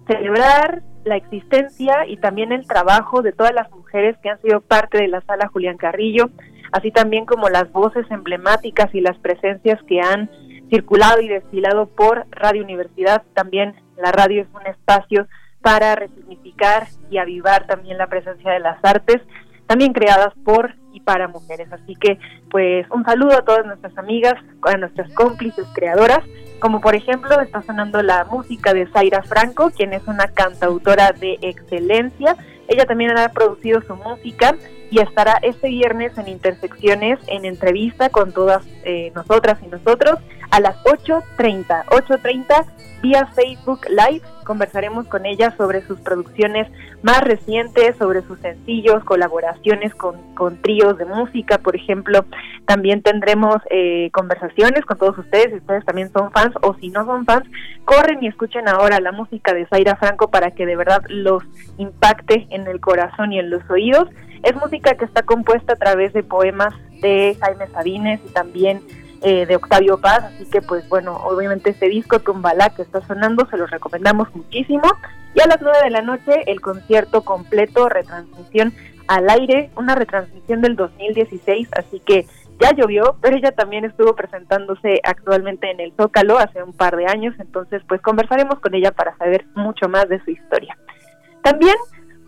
celebrar 0.08 0.82
la 1.04 1.16
existencia 1.16 2.06
y 2.08 2.18
también 2.18 2.52
el 2.52 2.68
trabajo 2.68 3.22
de 3.22 3.32
todas 3.32 3.54
las 3.54 3.72
mujeres 3.72 4.18
que 4.22 4.30
han 4.30 4.42
sido 4.42 4.62
parte 4.62 4.98
de 4.98 5.08
la 5.08 5.22
sala 5.22 5.48
Julián 5.48 5.78
Carrillo, 5.78 6.30
así 6.72 6.92
también 6.92 7.26
como 7.26 7.50
las 7.50 7.72
voces 7.72 8.06
emblemáticas 8.12 8.94
y 8.94 9.02
las 9.02 9.18
presencias 9.18 9.82
que 9.84 10.02
han 10.02 10.30
circulado 10.70 11.22
y 11.22 11.28
desfilado 11.28 11.88
por 11.88 12.28
Radio 12.32 12.64
Universidad. 12.64 13.24
También 13.34 13.74
la 13.98 14.12
radio 14.12 14.44
es 14.44 14.48
un 14.54 14.68
espacio 14.68 15.28
para 15.62 15.96
resignificar 15.96 16.88
y 17.10 17.18
avivar 17.18 17.68
también 17.68 17.98
la 17.98 18.08
presencia 18.08 18.52
de 18.52 18.60
las 18.60 18.78
artes, 18.84 19.22
también 19.68 19.94
creadas 19.94 20.34
por 20.44 20.76
y 20.94 21.02
para 21.02 21.28
mujeres. 21.28 21.72
Así 21.72 21.96
que, 21.96 22.18
pues, 22.50 22.86
un 22.92 23.04
saludo 23.06 23.34
a 23.38 23.44
todas 23.44 23.66
nuestras 23.66 23.98
amigas, 23.98 24.36
a 24.64 24.78
nuestras 24.78 25.14
cómplices 25.14 25.66
creadoras, 25.74 26.22
como 26.60 26.82
por 26.82 26.96
ejemplo 26.96 27.40
está 27.40 27.62
sonando 27.62 28.02
la 28.02 28.26
música 28.26 28.74
de 28.74 28.88
Zaira 28.88 29.24
Franco, 29.24 29.72
quien 29.72 29.94
es 29.94 30.06
una 30.08 30.28
cantautora 30.28 31.12
de 31.14 31.38
excelencia. 31.42 32.36
Ella 32.68 32.86
también 32.86 33.18
ha 33.18 33.30
producido 33.30 33.82
su 33.82 33.96
música 33.96 34.56
y 34.92 35.00
estará 35.00 35.40
este 35.42 35.70
viernes 35.70 36.18
en 36.18 36.28
Intersecciones 36.28 37.20
en 37.28 37.46
entrevista 37.46 38.10
con 38.10 38.32
todas 38.32 38.66
eh, 38.84 39.12
nosotras 39.16 39.60
y 39.64 39.68
nosotros 39.68 40.20
a 40.52 40.60
las 40.60 40.76
8.30. 40.84 41.86
8.30 41.86 42.66
vía 43.02 43.26
Facebook 43.28 43.82
Live. 43.90 44.22
Conversaremos 44.44 45.08
con 45.08 45.26
ella 45.26 45.56
sobre 45.58 45.82
sus 45.84 46.00
producciones 46.00 46.68
más 47.04 47.22
recientes, 47.22 47.96
sobre 47.98 48.24
sus 48.24 48.40
sencillos, 48.40 49.04
colaboraciones 49.04 49.94
con, 49.94 50.16
con 50.36 50.60
tríos 50.62 50.98
de 50.98 51.06
música, 51.06 51.60
por 51.60 51.76
ejemplo. 51.76 52.26
También 52.66 53.04
tendremos 53.04 53.58
eh, 53.70 54.10
conversaciones 54.12 54.86
con 54.86 54.98
todos 54.98 55.18
ustedes, 55.18 55.50
si 55.50 55.58
ustedes 55.58 55.86
también 55.86 56.12
son 56.12 56.32
fans 56.32 56.56
o 56.62 56.74
si 56.76 56.90
no 56.90 57.06
son 57.06 57.26
fans, 57.26 57.48
corren 57.86 58.24
y 58.24 58.28
escuchen 58.28 58.68
ahora 58.68 59.00
la 59.00 59.12
música 59.12 59.54
de 59.54 59.68
Zaira 59.68 59.96
Franco 59.96 60.30
para 60.30 60.52
que 60.52 60.66
de 60.66 60.76
verdad 60.76 61.04
los 61.10 61.44
impacte 61.78 62.48
en 62.50 62.68
el 62.68 62.80
corazón 62.80 63.34
y 63.34 63.40
en 63.40 63.52
los 63.52 63.62
oídos. 63.70 64.10
Es 64.44 64.56
música 64.56 64.96
que 64.96 65.06
está 65.06 65.24
compuesta 65.24 65.74
a 65.74 65.76
través 65.76 66.14
de 66.14 66.24
poemas 66.24 66.74
de 67.02 67.38
Jaime 67.40 67.68
Sabines 67.68 68.20
y 68.26 68.30
también 68.34 68.82
eh, 69.22 69.46
de 69.46 69.56
Octavio 69.58 70.00
Paz, 70.00 70.24
así 70.24 70.46
que 70.50 70.62
pues 70.62 70.88
bueno, 70.88 71.18
obviamente 71.18 71.72
este 71.72 71.90
disco 71.90 72.20
Tumbala 72.20 72.70
que 72.70 72.84
está 72.84 73.06
sonando 73.06 73.46
se 73.50 73.58
los 73.58 73.70
recomendamos 73.70 74.34
muchísimo. 74.34 74.88
Y 75.36 75.42
a 75.42 75.48
las 75.48 75.62
9 75.62 75.78
de 75.84 75.90
la 75.90 76.02
noche 76.02 76.44
el 76.48 76.62
concierto 76.62 77.24
completo, 77.24 77.90
retransmisión 77.90 78.74
al 79.08 79.30
aire, 79.30 79.72
una 79.76 79.96
retransmisión 79.96 80.62
del 80.62 80.76
2016, 80.76 81.68
así 81.74 82.00
que 82.00 82.28
ya 82.62 82.72
llovió, 82.74 83.18
pero 83.22 83.36
ella 83.38 83.52
también 83.52 83.86
estuvo 83.86 84.16
presentándose 84.16 85.02
actualmente 85.04 85.70
en 85.70 85.80
el 85.80 85.94
Zócalo 85.98 86.38
hace 86.38 86.62
un 86.64 86.74
par 86.74 86.96
de 86.96 87.06
años, 87.06 87.34
entonces 87.40 87.82
pues 87.88 88.02
conversaremos 88.02 88.60
con 88.60 88.74
ella 88.74 88.92
para 88.92 89.18
saber 89.18 89.46
mucho 89.56 89.90
más 89.90 90.08
de 90.10 90.24
su 90.24 90.32
historia. 90.32 90.78
También 91.42 91.76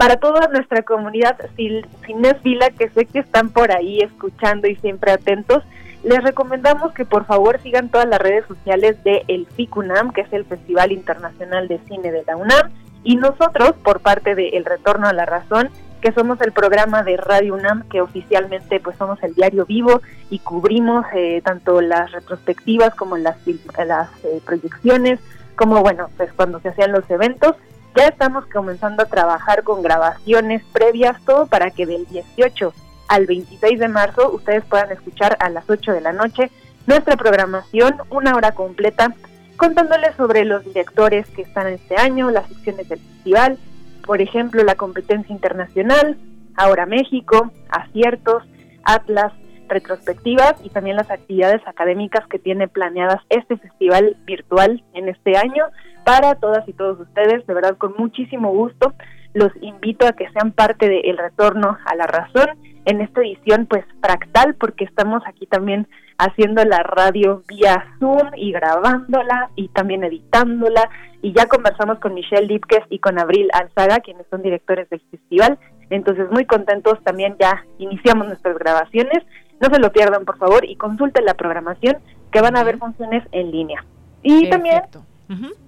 para 0.01 0.17
toda 0.17 0.47
nuestra 0.47 0.81
comunidad 0.81 1.37
Cines 1.55 2.41
Vila, 2.41 2.71
que 2.71 2.89
sé 2.89 3.05
que 3.05 3.19
están 3.19 3.49
por 3.49 3.71
ahí 3.71 3.99
escuchando 3.99 4.67
y 4.67 4.75
siempre 4.77 5.11
atentos, 5.11 5.61
les 6.03 6.23
recomendamos 6.23 6.91
que 6.93 7.05
por 7.05 7.25
favor 7.27 7.61
sigan 7.61 7.89
todas 7.89 8.07
las 8.07 8.17
redes 8.17 8.47
sociales 8.47 8.97
de 9.03 9.23
el 9.27 9.45
FICUNAM, 9.45 10.11
que 10.11 10.21
es 10.21 10.33
el 10.33 10.45
Festival 10.45 10.91
Internacional 10.91 11.67
de 11.67 11.77
Cine 11.87 12.11
de 12.11 12.23
la 12.25 12.35
UNAM, 12.35 12.71
y 13.03 13.17
nosotros, 13.17 13.73
por 13.83 13.99
parte 13.99 14.33
de 14.33 14.49
El 14.49 14.65
Retorno 14.65 15.07
a 15.07 15.13
la 15.13 15.27
Razón, 15.27 15.69
que 16.01 16.11
somos 16.13 16.41
el 16.41 16.51
programa 16.51 17.03
de 17.03 17.17
Radio 17.17 17.53
UNAM, 17.53 17.87
que 17.87 18.01
oficialmente 18.01 18.79
pues 18.79 18.97
somos 18.97 19.21
el 19.21 19.35
diario 19.35 19.67
vivo 19.67 20.01
y 20.31 20.39
cubrimos 20.39 21.05
eh, 21.13 21.43
tanto 21.45 21.79
las 21.79 22.11
retrospectivas 22.11 22.95
como 22.95 23.17
las, 23.17 23.37
las 23.85 24.09
eh, 24.25 24.41
proyecciones, 24.43 25.19
como 25.55 25.79
bueno, 25.83 26.09
pues 26.17 26.33
cuando 26.33 26.59
se 26.59 26.69
hacían 26.69 26.91
los 26.91 27.07
eventos. 27.07 27.55
Ya 27.95 28.07
estamos 28.07 28.45
comenzando 28.45 29.03
a 29.03 29.07
trabajar 29.07 29.63
con 29.63 29.81
grabaciones 29.81 30.63
previas, 30.71 31.21
todo 31.25 31.47
para 31.47 31.71
que 31.71 31.85
del 31.85 32.05
18 32.07 32.73
al 33.09 33.25
26 33.25 33.79
de 33.79 33.87
marzo 33.89 34.31
ustedes 34.31 34.63
puedan 34.63 34.91
escuchar 34.91 35.35
a 35.41 35.49
las 35.49 35.69
8 35.69 35.91
de 35.91 36.01
la 36.01 36.13
noche 36.13 36.49
nuestra 36.87 37.17
programación, 37.17 37.95
una 38.09 38.35
hora 38.35 38.53
completa, 38.53 39.13
contándoles 39.57 40.15
sobre 40.15 40.45
los 40.45 40.63
directores 40.63 41.27
que 41.27 41.41
están 41.41 41.67
este 41.67 41.97
año, 41.97 42.31
las 42.31 42.47
secciones 42.47 42.87
del 42.89 42.99
festival, 42.99 43.57
por 44.05 44.21
ejemplo, 44.21 44.63
la 44.63 44.75
competencia 44.75 45.33
internacional, 45.33 46.17
ahora 46.55 46.85
México, 46.85 47.51
aciertos, 47.69 48.43
Atlas, 48.83 49.33
retrospectivas 49.71 50.55
y 50.63 50.69
también 50.69 50.97
las 50.97 51.09
actividades 51.09 51.61
académicas 51.65 52.27
que 52.27 52.37
tiene 52.37 52.67
planeadas 52.67 53.21
este 53.29 53.57
festival 53.57 54.15
virtual 54.25 54.83
en 54.93 55.09
este 55.09 55.37
año 55.37 55.65
para 56.03 56.35
todas 56.35 56.67
y 56.67 56.73
todos 56.73 56.99
ustedes, 56.99 57.45
de 57.47 57.53
verdad 57.53 57.77
con 57.77 57.93
muchísimo 57.97 58.51
gusto. 58.51 58.93
Los 59.33 59.51
invito 59.61 60.05
a 60.05 60.11
que 60.11 60.29
sean 60.31 60.51
parte 60.51 60.89
del 60.89 61.17
retorno 61.17 61.77
a 61.85 61.95
la 61.95 62.05
razón 62.05 62.49
en 62.85 63.01
esta 63.01 63.21
edición 63.21 63.65
pues 63.65 63.85
fractal 64.01 64.55
porque 64.55 64.83
estamos 64.83 65.23
aquí 65.25 65.45
también 65.45 65.87
haciendo 66.17 66.63
la 66.65 66.83
radio 66.83 67.43
vía 67.47 67.85
Zoom 67.99 68.31
y 68.35 68.51
grabándola 68.51 69.49
y 69.55 69.69
también 69.69 70.03
editándola. 70.03 70.89
Y 71.21 71.33
ya 71.33 71.45
conversamos 71.45 71.99
con 71.99 72.13
Michelle 72.13 72.47
Lipkes 72.47 72.83
y 72.89 72.99
con 72.99 73.19
Abril 73.19 73.47
Alzaga 73.53 73.99
quienes 73.99 74.27
son 74.29 74.41
directores 74.41 74.89
del 74.89 75.01
festival. 75.11 75.57
Entonces 75.89 76.29
muy 76.31 76.45
contentos 76.45 77.01
también 77.03 77.35
ya 77.39 77.63
iniciamos 77.77 78.27
nuestras 78.27 78.57
grabaciones 78.57 79.23
no 79.61 79.69
se 79.73 79.79
lo 79.79 79.91
pierdan 79.91 80.25
por 80.25 80.37
favor 80.37 80.65
y 80.65 80.75
consulten 80.75 81.25
la 81.25 81.35
programación 81.35 81.97
que 82.31 82.41
van 82.41 82.57
a 82.57 82.61
haber 82.61 82.77
funciones 82.77 83.23
en 83.31 83.51
línea. 83.51 83.85
Y 84.23 84.49
también 84.49 84.81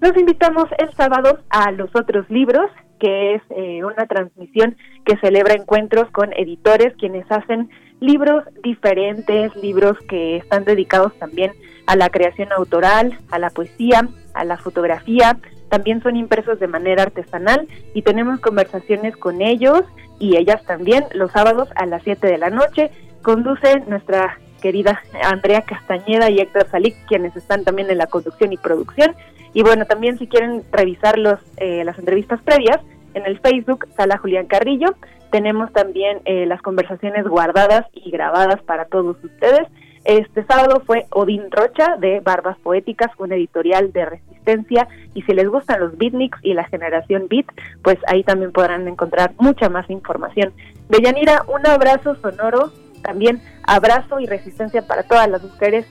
nos 0.00 0.16
invitamos 0.16 0.66
el 0.78 0.92
sábado 0.94 1.38
a 1.48 1.70
los 1.70 1.94
otros 1.96 2.28
libros 2.28 2.70
que 3.00 3.34
es 3.34 3.42
eh, 3.50 3.84
una 3.84 4.06
transmisión 4.06 4.76
que 5.04 5.16
celebra 5.18 5.54
encuentros 5.54 6.10
con 6.10 6.32
editores 6.32 6.94
quienes 6.98 7.30
hacen 7.30 7.70
libros 8.00 8.44
diferentes, 8.62 9.54
libros 9.56 9.98
que 10.08 10.36
están 10.36 10.64
dedicados 10.64 11.12
también 11.18 11.52
a 11.86 11.96
la 11.96 12.08
creación 12.08 12.52
autoral, 12.52 13.18
a 13.30 13.38
la 13.38 13.50
poesía, 13.50 14.08
a 14.34 14.44
la 14.44 14.56
fotografía, 14.56 15.38
también 15.68 16.02
son 16.02 16.16
impresos 16.16 16.60
de 16.60 16.68
manera 16.68 17.02
artesanal 17.02 17.66
y 17.94 18.02
tenemos 18.02 18.40
conversaciones 18.40 19.16
con 19.16 19.42
ellos 19.42 19.82
y 20.18 20.36
ellas 20.36 20.62
también 20.64 21.04
los 21.14 21.32
sábados 21.32 21.68
a 21.74 21.86
las 21.86 22.02
7 22.04 22.26
de 22.26 22.38
la 22.38 22.50
noche. 22.50 22.90
Conduce 23.24 23.80
nuestra 23.88 24.38
querida 24.60 25.00
Andrea 25.24 25.62
Castañeda 25.62 26.30
y 26.30 26.40
Héctor 26.40 26.68
Salic, 26.70 26.94
quienes 27.06 27.34
están 27.34 27.64
también 27.64 27.90
en 27.90 27.96
la 27.96 28.06
conducción 28.06 28.52
y 28.52 28.58
producción. 28.58 29.16
Y 29.54 29.62
bueno, 29.62 29.86
también 29.86 30.18
si 30.18 30.26
quieren 30.26 30.62
revisar 30.70 31.18
los, 31.18 31.40
eh, 31.56 31.84
las 31.84 31.98
entrevistas 31.98 32.42
previas, 32.42 32.80
en 33.14 33.24
el 33.24 33.38
Facebook 33.38 33.86
Sala 33.96 34.18
Julián 34.18 34.46
Carrillo. 34.46 34.94
Tenemos 35.30 35.72
también 35.72 36.20
eh, 36.26 36.44
las 36.44 36.60
conversaciones 36.60 37.26
guardadas 37.26 37.86
y 37.94 38.10
grabadas 38.10 38.62
para 38.62 38.84
todos 38.84 39.16
ustedes. 39.24 39.68
Este 40.04 40.44
sábado 40.44 40.82
fue 40.84 41.06
Odín 41.10 41.50
Rocha 41.50 41.96
de 41.96 42.20
Barbas 42.20 42.58
Poéticas, 42.58 43.10
un 43.16 43.32
editorial 43.32 43.90
de 43.92 44.04
resistencia. 44.04 44.86
Y 45.14 45.22
si 45.22 45.32
les 45.32 45.48
gustan 45.48 45.80
los 45.80 45.96
beatniks 45.96 46.38
y 46.42 46.52
la 46.52 46.64
generación 46.64 47.26
beat, 47.30 47.46
pues 47.82 47.96
ahí 48.06 48.22
también 48.22 48.52
podrán 48.52 48.86
encontrar 48.86 49.32
mucha 49.38 49.70
más 49.70 49.88
información. 49.88 50.52
De 50.90 51.00
Yanira, 51.00 51.44
un 51.48 51.66
abrazo 51.66 52.16
sonoro, 52.16 52.70
también 53.04 53.40
abrazo 53.62 54.18
y 54.18 54.26
resistencia 54.26 54.86
para 54.86 55.04
todas 55.04 55.28
las 55.28 55.42
mujeres 55.42 55.86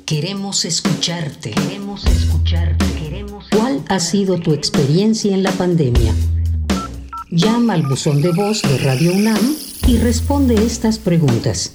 Queremos 0.04 0.64
escucharte. 0.64 1.52
Queremos 1.52 2.04
escucharte. 2.06 2.84
Queremos 3.00 3.46
¿Cuál 3.50 3.84
ha 3.88 4.00
sido 4.00 4.40
tu 4.40 4.54
experiencia 4.54 5.32
en 5.32 5.44
la 5.44 5.52
pandemia? 5.52 6.12
Llama 7.30 7.74
al 7.74 7.84
buzón 7.84 8.20
de 8.20 8.32
voz 8.32 8.62
de 8.62 8.78
Radio 8.78 9.12
UNAM 9.12 9.54
y 9.86 9.98
responde 9.98 10.56
estas 10.56 10.98
preguntas. 10.98 11.74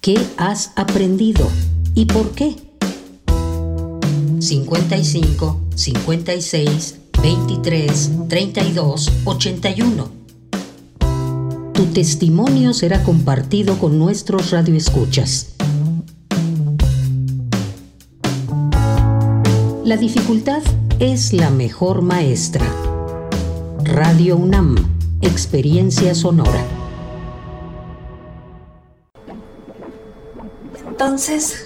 ¿Qué 0.00 0.18
has 0.36 0.72
aprendido 0.74 1.48
y 1.94 2.06
por 2.06 2.32
qué? 2.32 2.65
55 4.38 5.60
56 5.74 6.94
23 7.22 8.10
32 8.28 9.12
81. 9.24 10.16
tu 11.76 11.84
testimonio 11.92 12.72
será 12.72 13.02
compartido 13.02 13.78
con 13.78 13.98
nuestros 13.98 14.50
radioescuchas. 14.50 15.56
La 19.84 19.98
dificultad 19.98 20.62
es 21.00 21.34
la 21.34 21.50
mejor 21.50 22.00
maestra. 22.00 22.64
Radio 23.84 24.38
UNAM, 24.38 24.74
experiencia 25.20 26.14
sonora. 26.14 26.64
Entonces, 30.88 31.65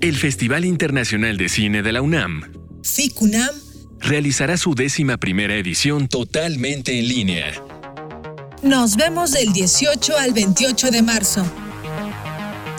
El 0.00 0.16
Festival 0.16 0.64
Internacional 0.64 1.36
de 1.36 1.48
Cine 1.48 1.82
de 1.82 1.90
la 1.90 2.02
UNAM. 2.02 2.52
FICUNAM 2.84 3.50
realizará 3.98 4.56
su 4.56 4.76
décima 4.76 5.16
primera 5.16 5.56
edición 5.56 6.06
totalmente 6.06 7.00
en 7.00 7.08
línea. 7.08 7.52
Nos 8.62 8.94
vemos 8.94 9.32
del 9.32 9.52
18 9.52 10.16
al 10.16 10.32
28 10.32 10.92
de 10.92 11.02
marzo. 11.02 11.44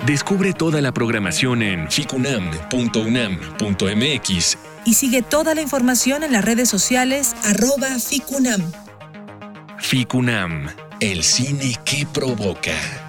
Descubre 0.05 0.53
toda 0.53 0.79
la 0.79 0.93
programación 0.93 1.61
en 1.61 1.91
ficunam.unam.mx 1.91 4.57
y 4.85 4.93
sigue 4.93 5.21
toda 5.21 5.53
la 5.53 5.61
información 5.61 6.23
en 6.23 6.31
las 6.31 6.45
redes 6.45 6.69
sociales 6.69 7.35
arroba 7.43 7.99
ficunam. 7.99 8.61
Ficunam, 9.77 10.69
el 11.01 11.23
cine 11.23 11.75
que 11.83 12.07
provoca. 12.13 13.08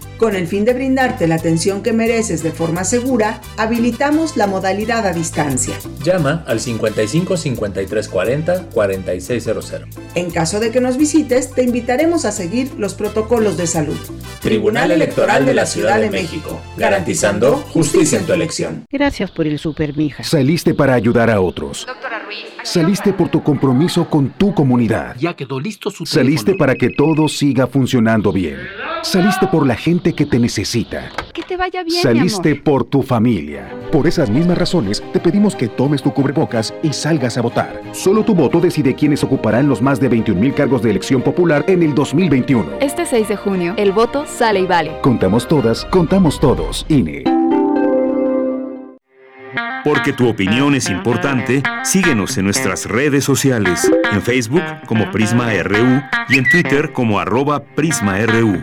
Con 0.21 0.35
el 0.35 0.45
fin 0.45 0.65
de 0.65 0.75
brindarte 0.75 1.27
la 1.27 1.33
atención 1.33 1.81
que 1.81 1.93
mereces 1.93 2.43
de 2.43 2.51
forma 2.51 2.83
segura, 2.83 3.41
habilitamos 3.57 4.37
la 4.37 4.45
modalidad 4.45 5.07
a 5.07 5.13
distancia. 5.13 5.73
Llama 6.03 6.43
al 6.45 6.59
55 6.59 7.37
53 7.37 8.07
40 8.07 8.69
4600. 8.69 9.73
En 10.13 10.29
caso 10.29 10.59
de 10.59 10.69
que 10.69 10.79
nos 10.79 10.97
visites, 10.97 11.51
te 11.55 11.63
invitaremos 11.63 12.25
a 12.25 12.31
seguir 12.31 12.71
los 12.77 12.93
protocolos 12.93 13.57
de 13.57 13.65
salud. 13.65 13.97
Tribunal 14.41 14.91
Electoral 14.91 15.43
de 15.43 15.55
la 15.55 15.65
Ciudad 15.65 15.99
de 15.99 16.11
México, 16.11 16.61
garantizando 16.77 17.55
justicia 17.73 18.19
en 18.19 18.27
tu 18.27 18.33
elección. 18.33 18.85
Gracias 18.91 19.31
por 19.31 19.47
el 19.47 19.57
super, 19.57 19.97
mija. 19.97 20.23
Saliste 20.23 20.75
para 20.75 20.93
ayudar 20.93 21.31
a 21.31 21.41
otros. 21.41 21.87
Doctora 21.87 22.19
Ruiz. 22.19 22.45
Saliste 22.61 23.11
por 23.11 23.29
tu 23.29 23.41
compromiso 23.41 24.07
con 24.07 24.29
tu 24.29 24.53
comunidad. 24.53 25.15
Ya 25.17 25.33
quedó 25.33 25.59
listo 25.59 25.89
su 25.89 26.05
Saliste 26.05 26.53
para 26.53 26.75
que 26.75 26.89
todo 26.89 27.27
siga 27.27 27.65
funcionando 27.65 28.31
bien. 28.31 28.59
Saliste 29.03 29.47
por 29.47 29.65
la 29.65 29.75
gente 29.75 30.13
que 30.13 30.27
te 30.27 30.37
necesita. 30.37 31.09
Que 31.33 31.41
te 31.41 31.57
vaya 31.57 31.83
bien. 31.83 32.03
Saliste 32.03 32.55
por 32.55 32.83
tu 32.83 33.01
familia. 33.01 33.67
Por 33.91 34.05
esas 34.05 34.29
mismas 34.29 34.57
razones, 34.57 35.03
te 35.11 35.19
pedimos 35.19 35.55
que 35.55 35.67
tomes 35.67 36.03
tu 36.03 36.13
cubrebocas 36.13 36.73
y 36.83 36.93
salgas 36.93 37.37
a 37.37 37.41
votar. 37.41 37.81
Solo 37.93 38.23
tu 38.23 38.35
voto 38.35 38.59
decide 38.59 38.93
quiénes 38.93 39.23
ocuparán 39.23 39.67
los 39.67 39.81
más 39.81 39.99
de 39.99 40.07
21 40.07 40.39
mil 40.39 40.53
cargos 40.53 40.83
de 40.83 40.91
elección 40.91 41.23
popular 41.23 41.65
en 41.67 41.81
el 41.81 41.95
2021. 41.95 42.77
Este 42.79 43.05
6 43.05 43.27
de 43.27 43.35
junio, 43.37 43.73
el 43.77 43.91
voto 43.91 44.25
sale 44.27 44.59
y 44.61 44.65
vale. 44.67 44.91
Contamos 45.01 45.47
todas, 45.47 45.85
contamos 45.85 46.39
todos. 46.39 46.85
INE. 46.87 47.23
Porque 49.83 50.13
tu 50.13 50.29
opinión 50.29 50.75
es 50.75 50.89
importante, 50.89 51.63
síguenos 51.83 52.37
en 52.37 52.45
nuestras 52.45 52.85
redes 52.85 53.23
sociales, 53.23 53.91
en 54.11 54.21
Facebook 54.21 54.61
como 54.85 55.09
Prisma 55.09 55.51
RU 55.63 56.03
y 56.29 56.37
en 56.37 56.47
Twitter 56.47 56.93
como 56.93 57.19
arroba 57.19 57.63
PrismaRU. 57.63 58.61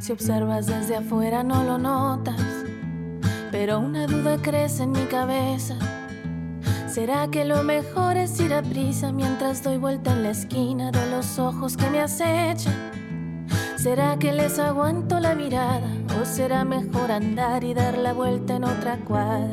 Si 0.00 0.12
observas 0.12 0.66
desde 0.66 0.96
afuera 0.96 1.42
no 1.42 1.64
lo 1.64 1.78
notas, 1.78 2.40
pero 3.50 3.78
una 3.78 4.06
duda 4.06 4.36
crece 4.42 4.82
en 4.82 4.92
mi 4.92 5.04
cabeza. 5.04 5.76
¿Será 6.92 7.28
que 7.28 7.44
lo 7.44 7.62
mejor 7.62 8.16
es 8.16 8.40
ir 8.40 8.52
a 8.52 8.62
prisa 8.62 9.12
mientras 9.12 9.62
doy 9.62 9.78
vuelta 9.78 10.12
en 10.12 10.24
la 10.24 10.30
esquina 10.30 10.90
de 10.90 11.10
los 11.10 11.38
ojos 11.38 11.76
que 11.76 11.88
me 11.88 12.00
acechan? 12.00 12.74
¿Será 13.76 14.18
que 14.18 14.32
les 14.32 14.58
aguanto 14.58 15.20
la 15.20 15.36
mirada 15.36 15.86
o 16.20 16.24
será 16.24 16.64
mejor 16.64 17.12
andar 17.12 17.62
y 17.62 17.74
dar 17.74 17.96
la 17.96 18.12
vuelta 18.12 18.56
en 18.56 18.64
otra 18.64 18.96
cuadra? 18.98 19.52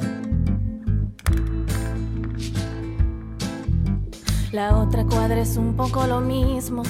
La 4.51 4.75
otra 4.75 5.05
cuadra 5.05 5.39
es 5.39 5.57
un 5.57 5.75
poco 5.75 6.07
lo 6.07 6.21
mismo 6.21 6.81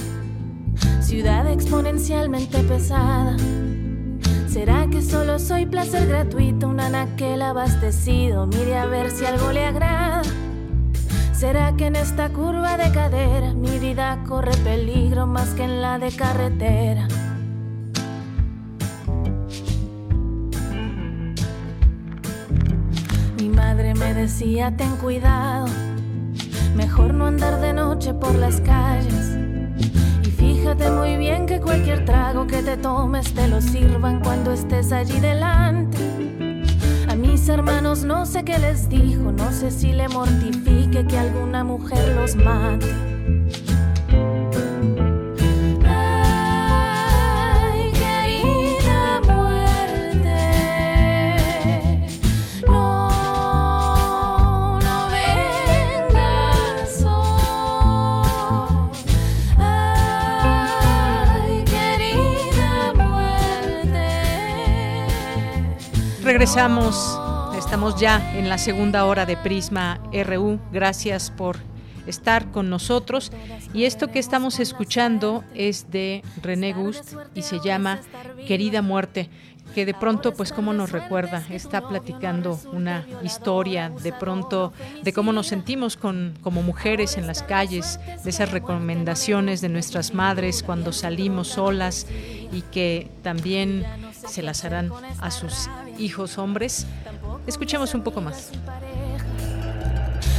ciudad 1.08 1.50
exponencialmente 1.50 2.58
pesada. 2.64 3.36
¿Será 4.46 4.86
que 4.90 5.00
solo 5.02 5.38
soy 5.38 5.64
placer 5.66 6.06
gratuito, 6.06 6.68
un 6.68 6.80
anaquel 6.80 7.40
abastecido? 7.40 8.46
Mire 8.46 8.76
a 8.76 8.86
ver 8.86 9.10
si 9.10 9.24
algo 9.24 9.52
le 9.52 9.64
agrada. 9.64 10.22
¿Será 11.38 11.76
que 11.76 11.86
en 11.86 11.94
esta 11.94 12.30
curva 12.30 12.76
de 12.76 12.90
cadera 12.90 13.54
mi 13.54 13.78
vida 13.78 14.24
corre 14.26 14.56
peligro 14.64 15.28
más 15.28 15.50
que 15.50 15.62
en 15.62 15.80
la 15.80 15.96
de 16.00 16.10
carretera? 16.10 17.06
Mi 23.36 23.48
madre 23.50 23.94
me 23.94 24.14
decía, 24.14 24.76
ten 24.76 24.96
cuidado, 24.96 25.68
mejor 26.74 27.14
no 27.14 27.26
andar 27.26 27.60
de 27.60 27.72
noche 27.72 28.14
por 28.14 28.34
las 28.34 28.60
calles 28.60 29.38
Fíjate 30.38 30.90
muy 30.90 31.16
bien 31.16 31.46
que 31.46 31.60
cualquier 31.60 32.04
trago 32.04 32.48
que 32.48 32.62
te 32.62 32.76
tomes 32.76 33.32
te 33.32 33.46
lo 33.46 33.60
sirvan 33.60 34.20
cuando 34.20 34.52
estés 34.52 34.90
allí 34.92 35.20
delante. 35.20 36.07
Hermanos 37.58 38.04
no 38.04 38.24
sé 38.24 38.44
qué 38.44 38.56
les 38.56 38.88
dijo, 38.88 39.32
no 39.32 39.50
sé 39.50 39.72
si 39.72 39.92
le 39.92 40.06
mortifique 40.08 41.04
que 41.04 41.18
alguna 41.18 41.64
mujer 41.64 42.14
los 42.14 42.36
mate. 42.36 42.86
regresamos. 66.22 67.27
Estamos 67.68 68.00
ya 68.00 68.34
en 68.34 68.48
la 68.48 68.56
segunda 68.56 69.04
hora 69.04 69.26
de 69.26 69.36
Prisma 69.36 70.00
RU. 70.24 70.58
Gracias 70.72 71.30
por 71.30 71.58
estar 72.06 72.50
con 72.50 72.70
nosotros. 72.70 73.30
Y 73.74 73.84
esto 73.84 74.08
que 74.08 74.18
estamos 74.18 74.58
escuchando 74.58 75.44
es 75.52 75.90
de 75.90 76.22
René 76.40 76.72
Gust 76.72 77.12
y 77.34 77.42
se 77.42 77.60
llama 77.60 78.00
Querida 78.46 78.80
Muerte 78.80 79.28
que 79.74 79.84
de 79.84 79.92
pronto, 79.94 80.32
pues, 80.32 80.52
cómo 80.52 80.72
nos 80.72 80.92
recuerda, 80.92 81.44
está 81.50 81.86
platicando 81.86 82.58
una 82.72 83.06
historia 83.22 83.90
de 83.90 84.12
pronto 84.12 84.72
de 85.02 85.12
cómo 85.12 85.32
nos 85.32 85.48
sentimos 85.48 85.96
como 85.96 86.62
mujeres 86.62 87.18
en 87.18 87.26
las 87.26 87.42
calles, 87.42 88.00
de 88.24 88.30
esas 88.30 88.50
recomendaciones 88.50 89.60
de 89.60 89.68
nuestras 89.68 90.14
madres 90.14 90.62
cuando 90.62 90.92
salimos 90.92 91.48
solas 91.48 92.06
y 92.50 92.62
que 92.62 93.10
también 93.22 93.84
se 94.26 94.42
las 94.42 94.64
harán 94.64 94.90
a 95.20 95.30
sus 95.30 95.68
hijos 95.98 96.38
hombres. 96.38 96.86
Escuchemos 97.46 97.94
un 97.94 98.02
poco 98.02 98.20
más. 98.20 98.50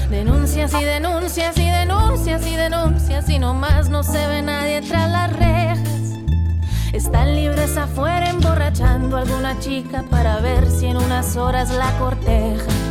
Denuncias 0.10 0.74
y 0.74 0.84
denuncias 0.84 1.58
y 1.58 1.70
denuncias 1.70 2.48
y 2.48 2.56
denuncias 2.56 3.30
y 3.30 3.38
no 3.38 3.54
más 3.54 3.90
no 3.90 4.02
se 4.04 4.28
ve 4.28 4.42
nadie 4.42 4.82
tras 4.82 5.12
las 5.12 5.34
rejas. 5.34 5.80
Están 6.94 7.36
libres 7.36 7.78
afuera 7.78 8.30
emborrachando 8.30 9.18
a 9.18 9.22
alguna 9.22 9.60
chica 9.60 10.04
para 10.10 10.40
ver 10.40 10.70
si 10.70 10.88
en 10.88 10.98
unas 10.98 11.36
horas 11.36 11.70
la 11.70 11.96
corteja. 12.00 12.89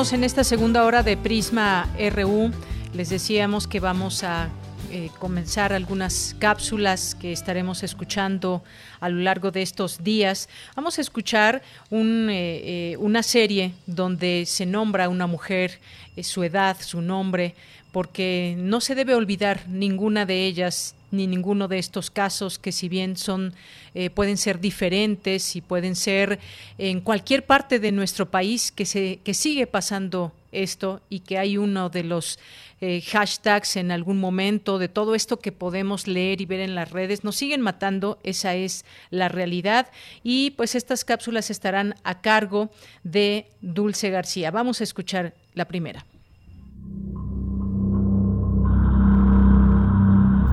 En 0.00 0.24
esta 0.24 0.44
segunda 0.44 0.86
hora 0.86 1.02
de 1.02 1.14
Prisma 1.18 1.86
RU. 2.14 2.50
Les 2.94 3.10
decíamos 3.10 3.66
que 3.66 3.80
vamos 3.80 4.24
a 4.24 4.48
eh, 4.90 5.10
comenzar 5.18 5.74
algunas 5.74 6.34
cápsulas 6.38 7.14
que 7.14 7.32
estaremos 7.32 7.82
escuchando 7.82 8.64
a 8.98 9.10
lo 9.10 9.20
largo 9.20 9.50
de 9.50 9.60
estos 9.60 10.02
días. 10.02 10.48
Vamos 10.74 10.96
a 10.96 11.02
escuchar 11.02 11.56
eh, 11.90 12.00
eh, 12.00 12.96
una 12.98 13.22
serie 13.22 13.74
donde 13.86 14.46
se 14.46 14.64
nombra 14.64 15.04
a 15.04 15.08
una 15.10 15.26
mujer, 15.26 15.78
su 16.22 16.44
edad, 16.44 16.78
su 16.80 17.02
nombre, 17.02 17.54
porque 17.92 18.54
no 18.56 18.80
se 18.80 18.94
debe 18.94 19.14
olvidar 19.14 19.68
ninguna 19.68 20.24
de 20.24 20.46
ellas 20.46 20.94
ni 21.10 21.26
ninguno 21.26 21.68
de 21.68 21.78
estos 21.78 22.10
casos 22.10 22.58
que 22.58 22.72
si 22.72 22.88
bien 22.88 23.16
son 23.16 23.54
eh, 23.94 24.10
pueden 24.10 24.36
ser 24.36 24.60
diferentes 24.60 25.56
y 25.56 25.60
pueden 25.60 25.96
ser 25.96 26.38
en 26.78 27.00
cualquier 27.00 27.44
parte 27.44 27.78
de 27.78 27.92
nuestro 27.92 28.30
país 28.30 28.72
que 28.72 28.86
se 28.86 29.20
que 29.24 29.34
sigue 29.34 29.66
pasando 29.66 30.32
esto 30.52 31.00
y 31.08 31.20
que 31.20 31.38
hay 31.38 31.56
uno 31.56 31.90
de 31.90 32.04
los 32.04 32.38
eh, 32.80 33.02
hashtags 33.02 33.76
en 33.76 33.90
algún 33.90 34.18
momento 34.18 34.78
de 34.78 34.88
todo 34.88 35.14
esto 35.14 35.38
que 35.38 35.52
podemos 35.52 36.06
leer 36.06 36.40
y 36.40 36.46
ver 36.46 36.60
en 36.60 36.74
las 36.74 36.90
redes 36.90 37.24
nos 37.24 37.36
siguen 37.36 37.60
matando 37.60 38.18
esa 38.22 38.54
es 38.54 38.84
la 39.10 39.28
realidad. 39.28 39.88
Y 40.22 40.52
pues 40.52 40.74
estas 40.74 41.04
cápsulas 41.04 41.50
estarán 41.50 41.94
a 42.04 42.20
cargo 42.20 42.70
de 43.04 43.46
Dulce 43.60 44.10
García. 44.10 44.50
Vamos 44.50 44.80
a 44.80 44.84
escuchar 44.84 45.34
la 45.54 45.66
primera 45.66 46.06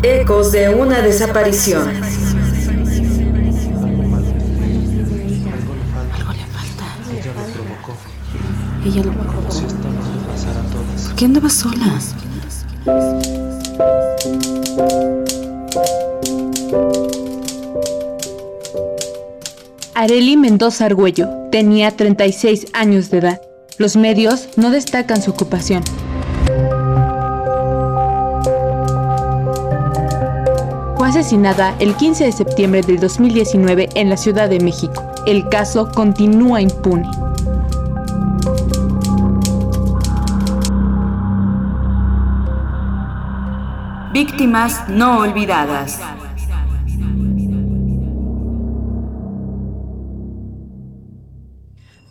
Ecos 0.03 0.51
de 0.51 0.69
una 0.69 1.01
desaparición. 1.01 1.89
Algo 1.89 2.03
le 6.33 6.45
falta. 6.45 6.85
Ella 7.11 7.33
lo 7.33 7.43
provocó. 7.53 7.95
Ella 8.85 9.03
lo 9.03 9.11
provocó. 9.11 9.49
¿Por 11.03 11.15
qué 11.15 11.25
andaba 11.25 11.49
sola? 11.49 11.99
Areli 19.95 20.37
Mendoza 20.37 20.85
Argüello 20.85 21.27
tenía 21.51 21.89
36 21.89 22.67
años 22.73 23.09
de 23.09 23.17
edad. 23.17 23.41
Los 23.79 23.95
medios 23.95 24.47
no 24.57 24.69
destacan 24.69 25.23
su 25.23 25.31
ocupación. 25.31 25.83
Asesinada 31.07 31.75
el 31.79 31.95
15 31.95 32.25
de 32.25 32.31
septiembre 32.31 32.81
del 32.81 32.99
2019 32.99 33.89
en 33.95 34.09
la 34.09 34.17
Ciudad 34.17 34.49
de 34.49 34.59
México. 34.59 35.03
El 35.25 35.47
caso 35.49 35.89
continúa 35.91 36.61
impune. 36.61 37.09
Víctimas 44.11 44.89
no 44.89 45.19
olvidadas. 45.19 46.01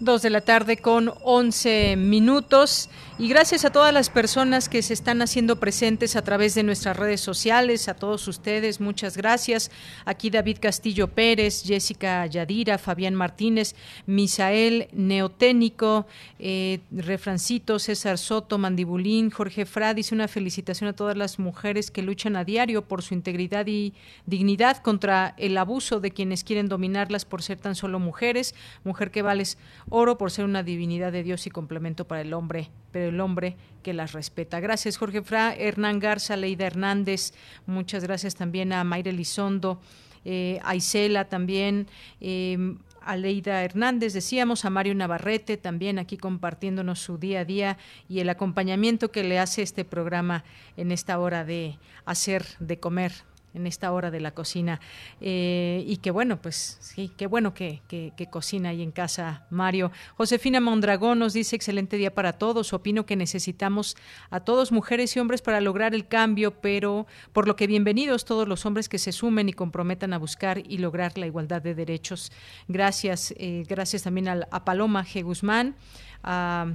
Dos 0.06 0.22
de 0.22 0.30
la 0.30 0.40
tarde 0.40 0.76
con 0.76 1.12
11 1.24 1.96
minutos. 1.96 2.88
Y 3.18 3.28
gracias 3.28 3.64
a 3.64 3.72
todas 3.72 3.94
las 3.94 4.10
personas 4.10 4.68
que 4.68 4.82
se 4.82 4.92
están 4.92 5.22
haciendo 5.22 5.56
presentes 5.56 6.16
a 6.16 6.22
través 6.22 6.54
de 6.54 6.62
nuestras 6.62 6.98
redes 6.98 7.22
sociales, 7.22 7.88
a 7.88 7.94
todos 7.94 8.28
ustedes, 8.28 8.78
muchas 8.78 9.16
gracias. 9.16 9.70
Aquí 10.04 10.28
David 10.28 10.58
Castillo 10.60 11.08
Pérez, 11.08 11.62
Jessica 11.64 12.26
Yadira, 12.26 12.76
Fabián 12.76 13.14
Martínez, 13.14 13.74
Misael 14.04 14.88
Neoténico, 14.92 16.06
eh, 16.38 16.80
Refrancito, 16.92 17.78
César 17.78 18.18
Soto, 18.18 18.58
Mandibulín, 18.58 19.30
Jorge 19.30 19.64
Fradis, 19.64 20.12
una 20.12 20.28
felicitación 20.28 20.90
a 20.90 20.92
todas 20.92 21.16
las 21.16 21.38
mujeres 21.38 21.90
que 21.90 22.02
luchan 22.02 22.36
a 22.36 22.44
diario 22.44 22.82
por 22.82 23.02
su 23.02 23.14
integridad 23.14 23.66
y 23.66 23.94
dignidad 24.26 24.76
contra 24.82 25.34
el 25.38 25.56
abuso 25.56 26.00
de 26.00 26.10
quienes 26.10 26.44
quieren 26.44 26.68
dominarlas 26.68 27.24
por 27.24 27.42
ser 27.42 27.58
tan 27.58 27.74
solo 27.74 27.98
mujeres. 27.98 28.54
Mujer 28.84 29.10
que 29.10 29.22
vales 29.22 29.56
oro 29.96 30.18
por 30.18 30.30
ser 30.30 30.44
una 30.44 30.62
divinidad 30.62 31.12
de 31.12 31.22
Dios 31.22 31.46
y 31.46 31.50
complemento 31.50 32.06
para 32.06 32.20
el 32.20 32.32
hombre 32.32 32.70
pero 32.96 33.10
el 33.10 33.20
hombre 33.20 33.56
que 33.82 33.92
las 33.92 34.12
respeta. 34.12 34.58
Gracias, 34.58 34.96
Jorge 34.96 35.20
Fra, 35.20 35.54
Hernán 35.54 35.98
Garza, 35.98 36.34
Leida 36.34 36.66
Hernández, 36.66 37.34
muchas 37.66 38.02
gracias 38.02 38.34
también 38.34 38.72
a 38.72 38.84
Mayra 38.84 39.10
Elizondo, 39.10 39.82
eh, 40.24 40.60
a 40.64 40.74
Isela 40.74 41.26
también, 41.26 41.88
eh, 42.22 42.56
a 43.02 43.16
Leida 43.16 43.62
Hernández, 43.62 44.14
decíamos, 44.14 44.64
a 44.64 44.70
Mario 44.70 44.94
Navarrete 44.94 45.58
también 45.58 45.98
aquí 45.98 46.16
compartiéndonos 46.16 47.00
su 47.00 47.18
día 47.18 47.40
a 47.40 47.44
día 47.44 47.76
y 48.08 48.20
el 48.20 48.30
acompañamiento 48.30 49.12
que 49.12 49.24
le 49.24 49.38
hace 49.38 49.60
este 49.60 49.84
programa 49.84 50.42
en 50.78 50.90
esta 50.90 51.18
hora 51.18 51.44
de 51.44 51.78
hacer 52.06 52.46
de 52.60 52.80
comer 52.80 53.12
en 53.56 53.66
esta 53.66 53.90
hora 53.92 54.10
de 54.10 54.20
la 54.20 54.32
cocina. 54.32 54.80
Eh, 55.20 55.82
y 55.86 55.96
que 55.96 56.10
bueno, 56.10 56.40
pues 56.40 56.78
sí, 56.80 57.10
qué 57.16 57.26
bueno 57.26 57.54
que, 57.54 57.80
que, 57.88 58.26
cocina 58.30 58.68
ahí 58.68 58.82
en 58.82 58.90
casa 58.90 59.46
Mario. 59.50 59.90
Josefina 60.16 60.60
Mondragón 60.60 61.18
nos 61.18 61.32
dice, 61.32 61.56
excelente 61.56 61.96
día 61.96 62.14
para 62.14 62.34
todos. 62.34 62.72
Opino 62.72 63.06
que 63.06 63.16
necesitamos 63.16 63.96
a 64.30 64.40
todos, 64.40 64.72
mujeres 64.72 65.16
y 65.16 65.20
hombres, 65.20 65.42
para 65.42 65.60
lograr 65.60 65.94
el 65.94 66.06
cambio, 66.06 66.60
pero 66.60 67.06
por 67.32 67.48
lo 67.48 67.56
que 67.56 67.66
bienvenidos 67.66 68.24
todos 68.24 68.46
los 68.46 68.66
hombres 68.66 68.88
que 68.88 68.98
se 68.98 69.12
sumen 69.12 69.48
y 69.48 69.52
comprometan 69.52 70.12
a 70.12 70.18
buscar 70.18 70.58
y 70.58 70.78
lograr 70.78 71.16
la 71.16 71.26
igualdad 71.26 71.62
de 71.62 71.74
derechos. 71.74 72.32
Gracias, 72.68 73.34
eh, 73.38 73.64
gracias 73.68 74.02
también 74.02 74.28
a, 74.28 74.46
a 74.50 74.64
Paloma 74.64 75.04
G. 75.04 75.22
Guzmán, 75.22 75.76
a 76.22 76.66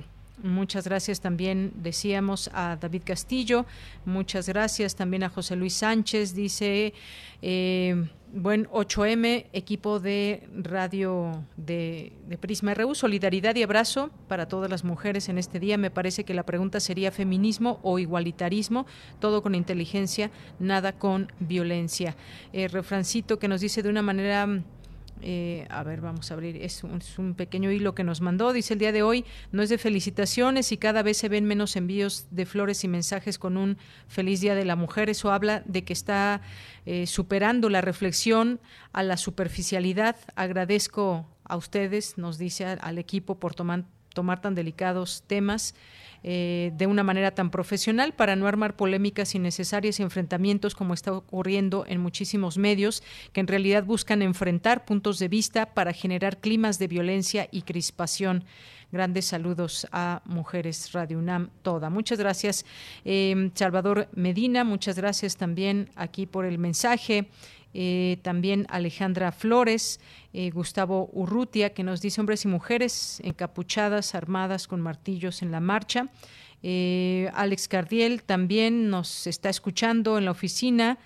Muchas 0.44 0.86
gracias 0.86 1.22
también, 1.22 1.72
decíamos, 1.76 2.50
a 2.54 2.76
David 2.76 3.04
Castillo. 3.06 3.66
Muchas 4.06 4.48
gracias 4.48 4.96
también 4.96 5.24
a 5.24 5.30
José 5.30 5.56
Luis 5.56 5.74
Sánchez. 5.74 6.34
Dice, 6.34 6.94
eh, 7.44 8.08
buen 8.34 8.68
8M, 8.70 9.48
equipo 9.54 10.00
de 10.00 10.48
radio 10.52 11.44
de, 11.58 12.14
de, 12.28 12.38
Prisma 12.40 12.74
RU, 12.74 12.96
solidaridad 12.96 13.56
y 13.56 13.62
abrazo 13.62 14.10
para 14.28 14.48
todas 14.48 14.70
las 14.70 14.84
mujeres 14.84 15.30
en 15.30 15.38
este 15.38 15.60
día. 15.60 15.78
Me 15.78 15.92
parece 15.92 16.24
que 16.24 16.34
la 16.34 16.44
pregunta 16.44 16.80
sería 16.80 17.12
feminismo 17.12 17.80
o 17.84 18.00
igualitarismo, 18.00 18.88
todo 19.20 19.44
con 19.44 19.54
inteligencia, 19.54 20.32
nada 20.60 20.94
con 20.94 21.32
violencia. 21.40 22.16
Eh, 22.52 22.68
refrancito 22.68 23.38
que 23.38 23.48
nos 23.48 23.62
dice 23.62 23.84
de 23.84 23.90
una 23.90 24.02
manera 24.02 24.64
Eh, 25.24 25.68
a 25.70 25.84
ver, 25.84 26.02
vamos 26.02 26.32
a 26.32 26.34
abrir. 26.34 26.58
Es 26.58 26.84
un, 26.84 27.34
pequeño 27.36 27.72
hilo 27.72 27.94
que 27.94 28.04
nos 28.04 28.22
mandó. 28.22 28.54
Dice 28.54 28.74
el 28.74 28.80
día 28.80 28.92
de 28.92 29.04
hoy, 29.04 29.26
no 29.52 29.62
es 29.62 29.70
de 29.70 29.78
felicitaciones 29.78 30.72
y 30.72 30.78
cada 30.78 31.04
vez 31.04 31.18
se 31.18 31.30
ven 31.30 31.46
menos 31.46 31.76
envíos 31.76 32.28
de 32.32 32.46
flores 32.46 32.84
y 32.84 32.88
mensajes 32.88 33.38
con 33.38 33.58
un 33.58 33.78
feliz 34.08 34.42
Día 34.42 34.56
de 34.56 34.66
la 34.66 34.76
Mujer. 34.76 35.10
Eso 35.10 35.32
habla 35.32 35.62
de 35.66 35.84
que 35.84 35.94
está 35.94 36.42
eh, 36.86 37.06
superando 37.08 37.70
la 37.70 37.82
reflexión 37.82 38.60
a 38.94 39.04
la 39.04 39.18
superficialidad. 39.18 40.16
Agradezco 40.36 41.28
a 41.44 41.56
ustedes, 41.56 42.18
nos 42.18 42.38
dice 42.38 42.66
al, 42.66 42.98
equipo, 42.98 43.40
por 43.40 43.54
tomar, 43.54 43.86
tomar 44.14 44.42
tan 44.42 44.56
delicados 44.56 45.24
temas. 45.28 45.76
Eh, 46.24 46.72
de 46.78 46.86
una 46.86 47.04
manera 47.04 47.32
tan 47.32 47.50
profesional 47.50 48.14
para 48.14 48.36
no 48.36 48.46
armar 48.46 48.76
polémicas 48.76 49.34
innecesarias 49.34 50.00
y 50.00 50.04
enfrentamientos 50.04 50.76
como 50.76 50.94
está 50.94 51.14
ocurriendo 51.14 51.84
en 51.88 52.00
muchísimos 52.00 52.60
medios 52.60 53.02
que 53.34 53.40
en 53.40 53.48
realidad 53.48 53.86
buscan 53.86 54.22
enfrentar 54.22 54.86
puntos 54.86 55.18
de 55.18 55.28
vista 55.28 55.74
para 55.74 55.94
generar 55.94 56.38
climas 56.38 56.78
de 56.78 56.88
violencia 56.88 57.48
y 57.52 57.64
crispación. 57.64 58.44
Grandes 58.92 59.26
saludos 59.26 59.88
a 59.92 60.22
Mujeres 60.26 60.92
Radio 60.92 61.18
UNAM 61.18 61.50
toda. 61.64 61.90
Muchas 61.90 62.20
gracias, 62.20 62.66
eh, 63.06 63.50
Salvador 63.56 64.08
Medina. 64.14 64.64
Muchas 64.64 64.98
gracias 64.98 65.38
también 65.38 65.90
aquí 65.96 66.28
por 66.28 66.46
el 66.46 66.60
mensaje. 66.60 67.30
Eh, 67.74 68.18
también 68.22 68.66
Alejandra 68.70 69.32
Flores, 69.32 70.00
eh, 70.34 70.50
Gustavo 70.52 71.10
Urrutia, 71.14 71.74
que 71.74 71.84
nos 71.84 72.02
dice 72.02 72.22
hombres 72.22 72.46
y 72.46 72.48
mujeres 72.48 73.22
encapuchadas, 73.24 74.16
armadas 74.16 74.68
con 74.68 74.82
martillos 74.82 75.42
en 75.42 75.52
la 75.52 75.60
marcha. 75.60 76.10
Eh, 76.64 77.30
Alex 77.34 77.68
Cardiel 77.68 78.24
también 78.24 78.90
nos 78.90 79.26
está 79.26 79.50
escuchando 79.50 80.18
en 80.18 80.26
la 80.26 80.32
oficina 80.32 81.00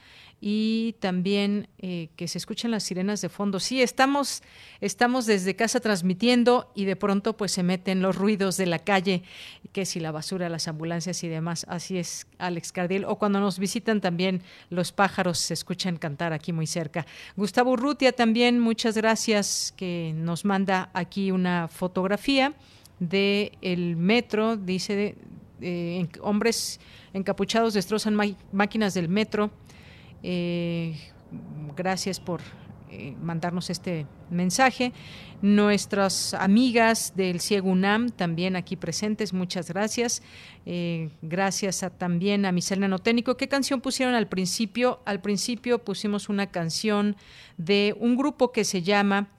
y 0.48 0.94
también 1.00 1.70
eh, 1.80 2.10
que 2.16 2.28
se 2.28 2.38
escuchan 2.38 2.70
las 2.70 2.84
sirenas 2.84 3.20
de 3.20 3.30
fondo. 3.30 3.60
Sí, 3.60 3.82
estamos, 3.82 4.44
estamos 4.80 5.26
desde 5.26 5.56
casa 5.56 5.80
transmitiendo 5.80 6.72
y 6.76 6.86
de 6.86 6.96
pronto 6.96 7.36
pues 7.36 7.52
se 7.52 7.64
meten 7.64 8.04
los 8.04 8.16
ruidos 8.16 8.56
de 8.56 8.68
la 8.68 8.78
calle, 8.78 9.24
que 9.72 9.88
si 9.88 10.00
la 10.00 10.12
basura, 10.12 10.48
las 10.48 10.68
ambulancias 10.68 11.24
y 11.24 11.30
demás. 11.30 11.66
Así 11.68 11.98
es, 11.98 12.28
Alex 12.38 12.72
Cardiel. 12.72 13.06
O 13.06 13.16
cuando 13.16 13.40
nos 13.40 13.58
visitan 13.58 14.02
también 14.02 14.44
los 14.70 14.92
pájaros 14.92 15.40
se 15.40 15.56
escuchan 15.56 15.98
cantar 15.98 16.32
aquí 16.32 16.54
muy 16.54 16.68
cerca. 16.68 17.08
Gustavo 17.36 17.72
Urrutia 17.72 18.12
también, 18.12 18.60
muchas 18.60 18.96
gracias, 18.96 19.74
que 19.76 20.14
nos 20.16 20.46
manda 20.46 20.92
aquí 20.94 21.32
una 21.32 21.68
fotografía 21.70 22.54
de 23.00 23.52
el 23.64 23.96
metro, 23.96 24.58
dice, 24.58 25.16
eh, 25.62 26.08
hombres 26.22 26.80
encapuchados 27.14 27.74
destrozan 27.74 28.16
máquinas 28.52 28.94
del 28.94 29.10
metro 29.10 29.50
eh, 30.28 30.96
gracias 31.76 32.20
por 32.20 32.42
eh, 32.90 33.16
mandarnos 33.22 33.70
este 33.70 34.08
mensaje. 34.32 34.92
Nuestras 35.44 36.34
amigas 36.34 37.14
del 37.16 37.40
Ciego 37.40 37.70
UNAM 37.70 38.10
también 38.10 38.56
aquí 38.56 38.76
presentes, 38.76 39.34
muchas 39.34 39.70
gracias. 39.70 40.24
Eh, 40.66 41.10
gracias 41.22 41.86
también 42.00 42.46
a 42.46 42.52
Miselena 42.52 42.88
Noténico. 42.88 43.38
¿Qué 43.38 43.48
canción 43.48 43.82
pusieron 43.82 44.16
al 44.16 44.28
principio? 44.28 45.00
Al 45.06 45.22
principio 45.22 45.84
pusimos 45.84 46.28
una 46.28 46.48
canción 46.48 47.18
de 47.58 47.96
un 48.00 48.16
grupo 48.18 48.52
que 48.52 48.64
se 48.64 48.82
llama 48.82 49.30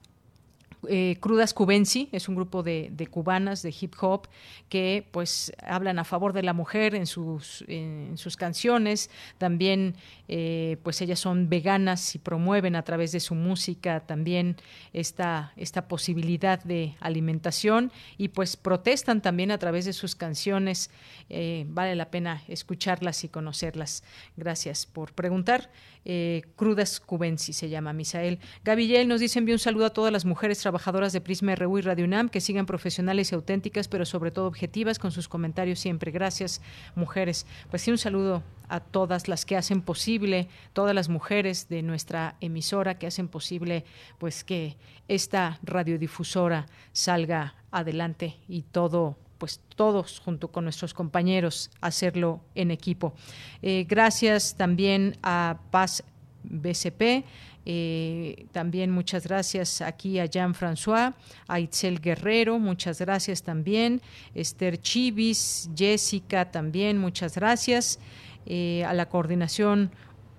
eh, 0.89 1.17
Crudas 1.19 1.53
Cubensi, 1.53 2.09
es 2.11 2.27
un 2.29 2.35
grupo 2.35 2.63
de, 2.63 3.07
cubanas 3.11 3.61
de 3.61 3.73
hip 3.79 3.93
hop 4.01 4.27
que 4.69 5.07
pues 5.11 5.53
hablan 5.61 5.99
a 5.99 6.03
favor 6.03 6.33
de 6.33 6.43
la 6.43 6.53
mujer 6.53 6.95
en 6.95 7.05
sus, 7.05 7.63
en 7.67 8.17
sus 8.17 8.37
canciones, 8.37 9.09
también 9.37 9.95
eh, 10.27 10.77
pues 10.83 11.01
ellas 11.01 11.19
son 11.19 11.49
veganas 11.49 12.15
y 12.15 12.19
promueven 12.19 12.75
a 12.75 12.83
través 12.83 13.11
de 13.11 13.19
su 13.19 13.35
música 13.35 14.01
también 14.01 14.57
esta, 14.93 15.53
esta 15.55 15.87
posibilidad 15.87 16.63
de 16.63 16.95
alimentación 16.99 17.91
y 18.17 18.29
pues 18.29 18.57
protestan 18.57 19.21
también 19.21 19.51
a 19.51 19.57
través 19.57 19.85
de 19.85 19.93
sus 19.93 20.15
canciones, 20.15 20.89
eh, 21.29 21.65
vale 21.69 21.95
la 21.95 22.11
pena 22.11 22.43
escucharlas 22.47 23.23
y 23.23 23.29
conocerlas. 23.29 24.03
Gracias 24.35 24.85
por 24.85 25.13
preguntar. 25.13 25.69
Crudas 26.55 26.99
Cubensi 26.99 27.51
se 27.51 27.69
llama 27.69 27.91
Misael. 27.91 28.39
Gavillel 28.63 29.07
nos 29.07 29.19
dice 29.19 29.39
envío 29.39 29.55
un 29.55 29.59
saludo 29.59 29.85
a 29.85 29.89
todas 29.89 30.13
las 30.13 30.23
mujeres 30.23 30.59
trabajadoras 30.59 31.11
de 31.11 31.19
Prisma 31.19 31.55
RU 31.55 31.79
y 31.79 31.81
Radio 31.81 32.05
UNAM 32.05 32.29
que 32.29 32.39
sigan 32.39 32.65
profesionales 32.65 33.31
y 33.31 33.35
auténticas, 33.35 33.87
pero 33.87 34.05
sobre 34.05 34.31
todo 34.31 34.47
objetivas 34.47 34.99
con 34.99 35.11
sus 35.11 35.27
comentarios 35.27 35.79
siempre. 35.79 36.11
Gracias, 36.11 36.61
mujeres. 36.95 37.45
Pues 37.69 37.81
sí, 37.81 37.91
un 37.91 37.97
saludo 37.97 38.43
a 38.69 38.79
todas 38.79 39.27
las 39.27 39.45
que 39.45 39.57
hacen 39.57 39.81
posible, 39.81 40.47
todas 40.73 40.95
las 40.95 41.09
mujeres 41.09 41.67
de 41.69 41.81
nuestra 41.81 42.35
emisora 42.41 42.97
que 42.97 43.07
hacen 43.07 43.27
posible 43.27 43.85
pues 44.17 44.43
que 44.43 44.77
esta 45.07 45.59
radiodifusora 45.63 46.67
salga 46.91 47.55
adelante 47.71 48.37
y 48.47 48.63
todo 48.63 49.17
pues 49.37 49.61
todos 49.75 50.19
junto 50.19 50.49
con 50.49 50.63
nuestros 50.63 50.93
compañeros 50.93 51.69
hacerlo 51.81 52.41
en 52.55 52.71
equipo. 52.71 53.13
Eh, 53.61 53.85
gracias 53.87 54.55
también 54.55 55.17
a 55.23 55.59
Paz 55.71 56.03
BCP, 56.43 57.25
eh, 57.69 58.45
también 58.53 58.91
muchas 58.91 59.27
gracias 59.27 59.81
aquí 59.81 60.19
a 60.19 60.25
Jean-François, 60.25 61.13
a 61.47 61.59
Itzel 61.59 61.99
Guerrero, 61.99 62.59
muchas 62.59 62.99
gracias 63.01 63.43
también. 63.43 64.01
Esther 64.33 64.81
Chivis, 64.81 65.69
Jessica 65.75 66.49
también, 66.49 66.97
muchas 66.97 67.35
gracias. 67.35 67.99
Eh, 68.49 68.85
a 68.85 68.93
la 68.93 69.09
coordinación 69.09 69.91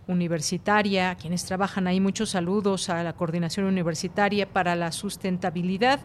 universitaria, 0.09 1.15
quienes 1.15 1.45
trabajan 1.45 1.87
ahí, 1.87 2.01
muchos 2.01 2.31
saludos 2.31 2.89
a 2.89 3.05
la 3.05 3.13
coordinación 3.13 3.67
universitaria 3.67 4.51
para 4.51 4.75
la 4.75 4.91
sustentabilidad. 4.91 6.01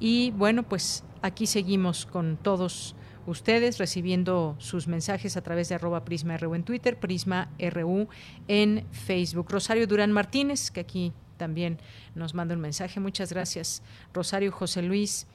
Y 0.00 0.30
bueno, 0.30 0.62
pues 0.62 1.04
aquí 1.20 1.46
seguimos 1.46 2.06
con 2.06 2.38
todos 2.38 2.94
ustedes 3.26 3.78
recibiendo 3.78 4.56
sus 4.58 4.88
mensajes 4.88 5.36
a 5.36 5.42
través 5.42 5.68
de 5.68 5.74
arroba 5.74 6.04
Prisma 6.04 6.36
en 6.36 6.62
Twitter, 6.62 6.98
Prisma 6.98 7.50
RU 7.58 8.08
en 8.46 8.86
Facebook. 8.92 9.50
Rosario 9.50 9.86
Durán 9.86 10.12
Martínez, 10.12 10.70
que 10.70 10.80
aquí 10.80 11.12
también 11.36 11.78
nos 12.14 12.34
manda 12.34 12.54
un 12.54 12.60
mensaje. 12.60 13.00
Muchas 13.00 13.32
gracias. 13.32 13.82
Rosario 14.14 14.52
José 14.52 14.82
Luis, 14.82 15.26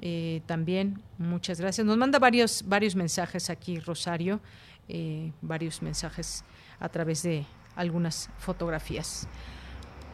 eh, 0.00 0.42
también 0.46 1.00
muchas 1.16 1.60
gracias. 1.60 1.86
Nos 1.86 1.96
manda 1.96 2.18
varios, 2.18 2.64
varios 2.66 2.94
mensajes 2.96 3.50
aquí, 3.50 3.78
Rosario, 3.80 4.40
eh, 4.88 5.32
varios 5.40 5.80
mensajes 5.80 6.44
a 6.80 6.88
través 6.88 7.22
de 7.22 7.44
algunas 7.78 8.28
fotografías. 8.38 9.26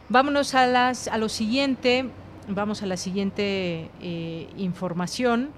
Vámonos 0.07 0.53
a, 0.53 0.67
las, 0.67 1.07
a 1.07 1.17
lo 1.17 1.29
siguiente, 1.29 2.09
vamos 2.47 2.83
a 2.83 2.85
la 2.85 2.95
siguiente 2.95 3.89
eh, 4.01 4.47
información 4.55 5.51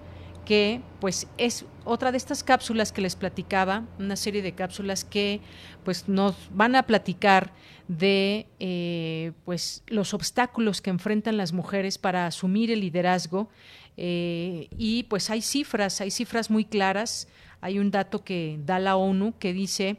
que 0.46 0.80
pues 1.02 1.28
es 1.38 1.66
otra 1.84 2.14
de 2.14 2.18
estas 2.18 2.42
cápsulas 2.42 2.94
que 2.94 3.02
les 3.02 3.18
platicaba, 3.18 3.84
una 4.00 4.16
serie 4.16 4.42
de 4.42 4.54
cápsulas 4.54 5.04
que 5.04 5.42
pues 5.84 6.08
nos 6.08 6.36
van 6.52 6.78
a 6.78 6.84
platicar 6.84 7.52
de 7.90 8.48
eh, 8.60 9.34
pues 9.44 9.84
los 9.88 10.14
obstáculos 10.14 10.82
que 10.82 10.90
enfrentan 10.90 11.36
las 11.36 11.52
mujeres 11.52 11.98
para 11.98 12.28
asumir 12.28 12.72
el 12.72 12.80
liderazgo 12.80 13.50
eh, 13.98 14.70
y 14.78 15.04
pues 15.04 15.30
hay 15.30 15.42
cifras, 15.42 16.00
hay 16.00 16.12
cifras 16.12 16.50
muy 16.50 16.64
claras, 16.64 17.28
hay 17.60 17.78
un 17.80 17.92
dato 17.92 18.24
que 18.24 18.58
da 18.66 18.80
la 18.80 18.96
ONU 18.96 19.34
que 19.38 19.52
dice 19.52 19.98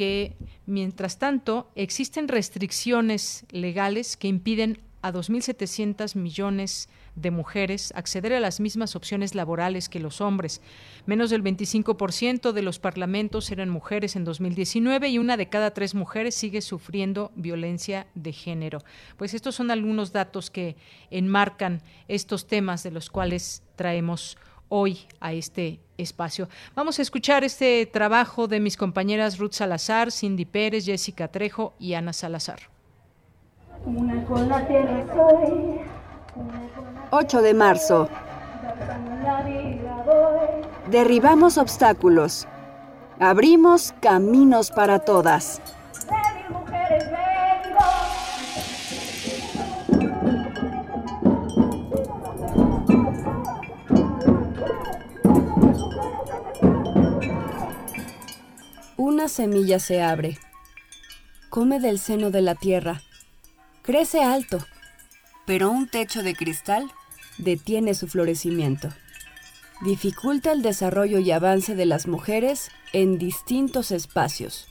que 0.00 0.34
mientras 0.64 1.18
tanto 1.18 1.70
existen 1.74 2.26
restricciones 2.26 3.44
legales 3.50 4.16
que 4.16 4.28
impiden 4.28 4.80
a 5.02 5.12
2.700 5.12 6.16
millones 6.16 6.88
de 7.16 7.30
mujeres 7.30 7.92
acceder 7.94 8.32
a 8.32 8.40
las 8.40 8.60
mismas 8.60 8.96
opciones 8.96 9.34
laborales 9.34 9.90
que 9.90 10.00
los 10.00 10.22
hombres. 10.22 10.62
Menos 11.04 11.28
del 11.28 11.44
25% 11.44 12.52
de 12.52 12.62
los 12.62 12.78
parlamentos 12.78 13.50
eran 13.50 13.68
mujeres 13.68 14.16
en 14.16 14.24
2019 14.24 15.10
y 15.10 15.18
una 15.18 15.36
de 15.36 15.50
cada 15.50 15.72
tres 15.72 15.94
mujeres 15.94 16.34
sigue 16.34 16.62
sufriendo 16.62 17.30
violencia 17.36 18.06
de 18.14 18.32
género. 18.32 18.78
Pues 19.18 19.34
estos 19.34 19.54
son 19.54 19.70
algunos 19.70 20.12
datos 20.12 20.50
que 20.50 20.76
enmarcan 21.10 21.82
estos 22.08 22.46
temas 22.46 22.82
de 22.82 22.90
los 22.90 23.10
cuales 23.10 23.62
traemos 23.76 24.38
hoy 24.70 25.00
a 25.20 25.34
este 25.34 25.80
espacio. 25.98 26.48
Vamos 26.74 26.98
a 26.98 27.02
escuchar 27.02 27.44
este 27.44 27.84
trabajo 27.84 28.48
de 28.48 28.60
mis 28.60 28.78
compañeras 28.78 29.38
Ruth 29.38 29.52
Salazar, 29.52 30.10
Cindy 30.10 30.46
Pérez, 30.46 30.86
Jessica 30.86 31.28
Trejo 31.28 31.74
y 31.78 31.92
Ana 31.92 32.14
Salazar. 32.14 32.60
Una 33.84 34.24
con 34.24 34.48
la 34.48 34.66
tierra 34.66 35.04
soy 35.14 35.80
8 37.10 37.42
de 37.42 37.54
marzo. 37.54 38.08
Derribamos 40.90 41.58
obstáculos. 41.58 42.46
Abrimos 43.18 43.94
caminos 44.00 44.70
para 44.70 45.00
todas. 45.00 45.60
Una 59.10 59.26
semilla 59.26 59.80
se 59.80 60.00
abre. 60.02 60.38
Come 61.48 61.80
del 61.80 61.98
seno 61.98 62.30
de 62.30 62.42
la 62.42 62.54
tierra. 62.54 63.02
Crece 63.82 64.22
alto 64.22 64.64
pero 65.46 65.68
un 65.68 65.88
techo 65.88 66.22
de 66.22 66.36
cristal 66.36 66.92
detiene 67.36 67.94
su 67.94 68.06
florecimiento. 68.06 68.90
Dificulta 69.84 70.52
el 70.52 70.62
desarrollo 70.62 71.18
y 71.18 71.32
avance 71.32 71.74
de 71.74 71.86
las 71.86 72.06
mujeres 72.06 72.70
en 72.92 73.18
distintos 73.18 73.90
espacios. 73.90 74.68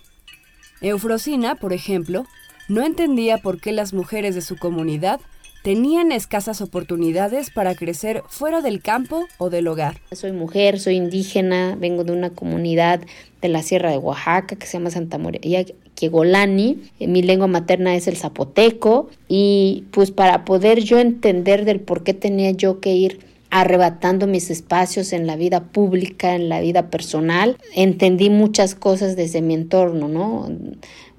Eufrosina, 0.80 1.56
por 1.56 1.74
ejemplo, 1.74 2.26
no 2.70 2.86
entendía 2.86 3.40
por 3.40 3.60
qué 3.60 3.74
las 3.74 3.92
mujeres 3.92 4.36
de 4.36 4.42
su 4.42 4.56
comunidad 4.56 5.20
tenían 5.64 6.12
escasas 6.12 6.62
oportunidades 6.62 7.50
para 7.50 7.76
crecer 7.76 8.24
fuera 8.28 8.62
del 8.62 8.82
campo 8.82 9.28
o 9.38 9.50
del 9.50 9.68
hogar. 9.68 10.02
Soy 10.12 10.32
mujer, 10.32 10.80
soy 10.80 10.96
indígena, 10.96 11.76
vengo 11.80 12.04
de 12.04 12.14
una 12.14 12.30
comunidad 12.30 13.02
de 13.42 13.50
la 13.50 13.62
Sierra 13.62 13.92
de 13.92 13.98
Oaxaca 13.98 14.56
que 14.56 14.66
se 14.66 14.78
llama 14.78 14.92
Santa 14.92 15.18
María 15.18 15.66
Kiegolani. 15.96 16.78
Mi 17.00 17.22
lengua 17.22 17.48
materna 17.48 17.96
es 17.96 18.08
el 18.08 18.18
zapoteco 18.18 19.10
y 19.28 19.86
pues 19.92 20.12
para 20.12 20.46
poder 20.46 20.80
yo 20.82 21.00
entender 21.00 21.66
del 21.66 21.80
por 21.80 22.04
qué 22.04 22.14
tenía 22.14 22.52
yo 22.52 22.80
que 22.80 22.94
ir 22.94 23.30
arrebatando 23.52 24.28
mis 24.28 24.52
espacios 24.52 25.12
en 25.12 25.26
la 25.26 25.36
vida 25.36 25.64
pública, 25.64 26.36
en 26.36 26.50
la 26.50 26.62
vida 26.62 26.90
personal, 26.90 27.58
entendí 27.76 28.30
muchas 28.30 28.76
cosas 28.76 29.16
desde 29.16 29.42
mi 29.42 29.56
entorno, 29.56 30.08
¿no? 30.08 30.50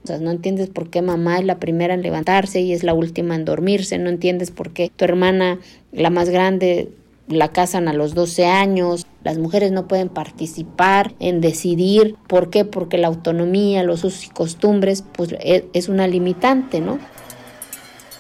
O 0.03 0.07
sea, 0.07 0.19
no 0.19 0.31
entiendes 0.31 0.71
por 0.71 0.89
qué 0.89 1.03
mamá 1.03 1.39
es 1.39 1.45
la 1.45 1.59
primera 1.59 1.95
en 1.95 2.03
levantarse 2.03 2.61
y 2.61 2.73
es 2.73 2.83
la 2.85 2.95
última 2.95 3.35
en 3.35 3.45
dormirse, 3.45 3.99
no 3.99 4.09
entiendes 4.09 4.51
por 4.51 4.73
qué 4.73 4.91
tu 4.95 5.05
hermana, 5.05 5.59
la 5.93 6.09
más 6.09 6.31
grande, 6.31 6.91
la 7.29 7.49
casan 7.49 7.87
a 7.87 7.93
los 7.93 8.15
12 8.15 8.47
años, 8.47 9.07
las 9.23 9.39
mujeres 9.39 9.73
no 9.73 9.87
pueden 9.87 10.09
participar 10.09 11.15
en 11.21 11.41
decidir, 11.41 12.17
¿por 12.27 12.51
qué? 12.51 12.65
Porque 12.65 12.99
la 12.99 13.09
autonomía, 13.09 13.83
los 13.83 14.05
usos 14.05 14.27
y 14.27 14.31
costumbres, 14.31 15.05
pues 15.13 15.33
e, 15.33 15.69
es 15.73 15.89
una 15.89 16.09
limitante, 16.09 16.81
¿no? 16.81 16.99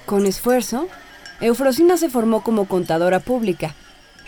Con 0.06 0.26
esfuerzo, 0.26 0.86
Eufrosina 1.40 1.96
se 1.96 2.10
formó 2.10 2.42
como 2.42 2.66
contadora 2.66 3.20
pública, 3.20 3.74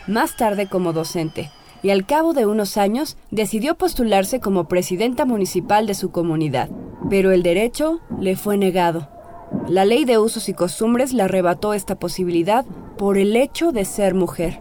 más 0.07 0.37
tarde 0.37 0.67
como 0.67 0.93
docente, 0.93 1.51
y 1.83 1.91
al 1.91 2.07
cabo 2.07 2.33
de 2.33 2.47
unos 2.47 2.77
años 2.77 3.17
decidió 3.31 3.75
postularse 3.75 4.41
como 4.41 4.69
presidenta 4.69 5.25
municipal 5.25 5.87
de 5.87 5.95
su 5.95 6.11
comunidad. 6.11 6.71
Pero 7.11 7.33
el 7.33 7.43
derecho 7.43 8.01
le 8.21 8.37
fue 8.37 8.57
negado. 8.57 9.09
La 9.69 9.85
ley 9.85 10.05
de 10.05 10.19
usos 10.19 10.49
y 10.49 10.55
costumbres 10.55 11.13
le 11.13 11.23
arrebató 11.23 11.75
esta 11.75 11.97
posibilidad 11.97 12.65
por 12.97 13.19
el 13.19 13.37
hecho 13.37 13.73
de 13.73 13.85
ser 13.85 14.15
mujer. 14.15 14.61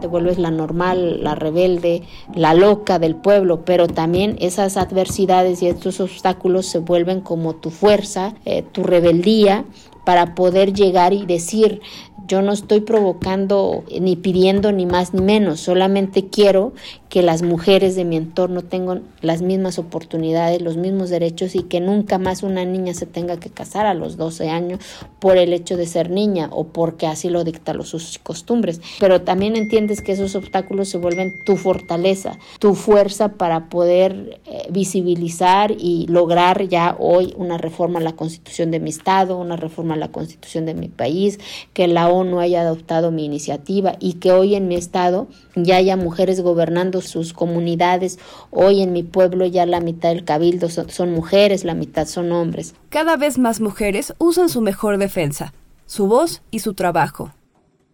Te 0.00 0.06
vuelves 0.06 0.38
la 0.38 0.50
normal, 0.50 1.24
la 1.24 1.34
rebelde, 1.34 2.02
la 2.34 2.54
loca 2.54 2.98
del 2.98 3.16
pueblo, 3.16 3.64
pero 3.64 3.88
también 3.88 4.36
esas 4.40 4.76
adversidades 4.76 5.62
y 5.62 5.68
estos 5.68 6.00
obstáculos 6.00 6.66
se 6.66 6.78
vuelven 6.78 7.22
como 7.22 7.56
tu 7.56 7.70
fuerza, 7.70 8.34
eh, 8.44 8.62
tu 8.62 8.82
rebeldía 8.82 9.64
para 10.04 10.34
poder 10.34 10.72
llegar 10.72 11.12
y 11.12 11.26
decir, 11.26 11.80
yo 12.26 12.42
no 12.42 12.52
estoy 12.52 12.80
provocando 12.80 13.84
ni 14.00 14.16
pidiendo 14.16 14.72
ni 14.72 14.86
más 14.86 15.14
ni 15.14 15.22
menos, 15.22 15.60
solamente 15.60 16.28
quiero 16.28 16.72
que 17.08 17.22
las 17.22 17.42
mujeres 17.42 17.94
de 17.94 18.04
mi 18.04 18.16
entorno 18.16 18.62
tengan 18.62 19.02
las 19.20 19.42
mismas 19.42 19.78
oportunidades, 19.78 20.62
los 20.62 20.76
mismos 20.76 21.10
derechos 21.10 21.54
y 21.54 21.62
que 21.62 21.80
nunca 21.80 22.18
más 22.18 22.42
una 22.42 22.64
niña 22.64 22.94
se 22.94 23.06
tenga 23.06 23.36
que 23.36 23.50
casar 23.50 23.86
a 23.86 23.94
los 23.94 24.16
12 24.16 24.48
años 24.48 24.80
por 25.20 25.36
el 25.36 25.52
hecho 25.52 25.76
de 25.76 25.86
ser 25.86 26.10
niña 26.10 26.48
o 26.50 26.64
porque 26.64 27.06
así 27.06 27.28
lo 27.28 27.44
dictan 27.44 27.76
los 27.76 27.90
sus 27.90 28.18
costumbres. 28.18 28.80
Pero 28.98 29.22
también 29.22 29.54
entiendes 29.56 30.02
que 30.02 30.12
esos 30.12 30.34
obstáculos 30.34 30.88
se 30.88 30.98
vuelven 30.98 31.32
tu 31.44 31.56
fortaleza, 31.56 32.38
tu 32.58 32.74
fuerza 32.74 33.34
para 33.34 33.68
poder 33.68 34.40
eh, 34.46 34.66
visibilizar 34.70 35.70
y 35.70 36.06
lograr 36.08 36.66
ya 36.68 36.96
hoy 36.98 37.34
una 37.36 37.58
reforma 37.58 38.00
a 38.00 38.02
la 38.02 38.16
constitución 38.16 38.70
de 38.70 38.80
mi 38.80 38.90
estado, 38.90 39.38
una 39.38 39.56
reforma 39.56 39.94
a 39.94 39.98
la 39.98 40.08
constitución 40.08 40.66
de 40.66 40.74
mi 40.74 40.88
país, 40.88 41.38
que 41.72 41.86
la 41.86 42.06
no 42.06 42.40
haya 42.40 42.62
adoptado 42.62 43.10
mi 43.10 43.24
iniciativa 43.24 43.96
y 44.00 44.14
que 44.14 44.32
hoy 44.32 44.54
en 44.54 44.68
mi 44.68 44.76
estado 44.76 45.26
ya 45.56 45.76
haya 45.76 45.96
mujeres 45.96 46.40
gobernando 46.40 47.00
sus 47.00 47.32
comunidades. 47.32 48.18
Hoy 48.50 48.82
en 48.82 48.92
mi 48.92 49.02
pueblo 49.02 49.46
ya 49.46 49.66
la 49.66 49.80
mitad 49.80 50.10
del 50.10 50.24
cabildo 50.24 50.68
son, 50.68 51.12
mujeres, 51.12 51.64
la 51.64 51.74
mitad 51.74 52.06
son 52.06 52.30
hombres. 52.30 52.74
Cada 52.90 53.16
vez 53.16 53.38
más 53.38 53.60
mujeres 53.60 54.14
usan 54.18 54.48
su 54.48 54.60
mejor 54.60 54.98
defensa, 54.98 55.52
su 55.86 56.06
voz 56.06 56.42
y 56.50 56.60
su 56.60 56.74
trabajo. 56.74 57.32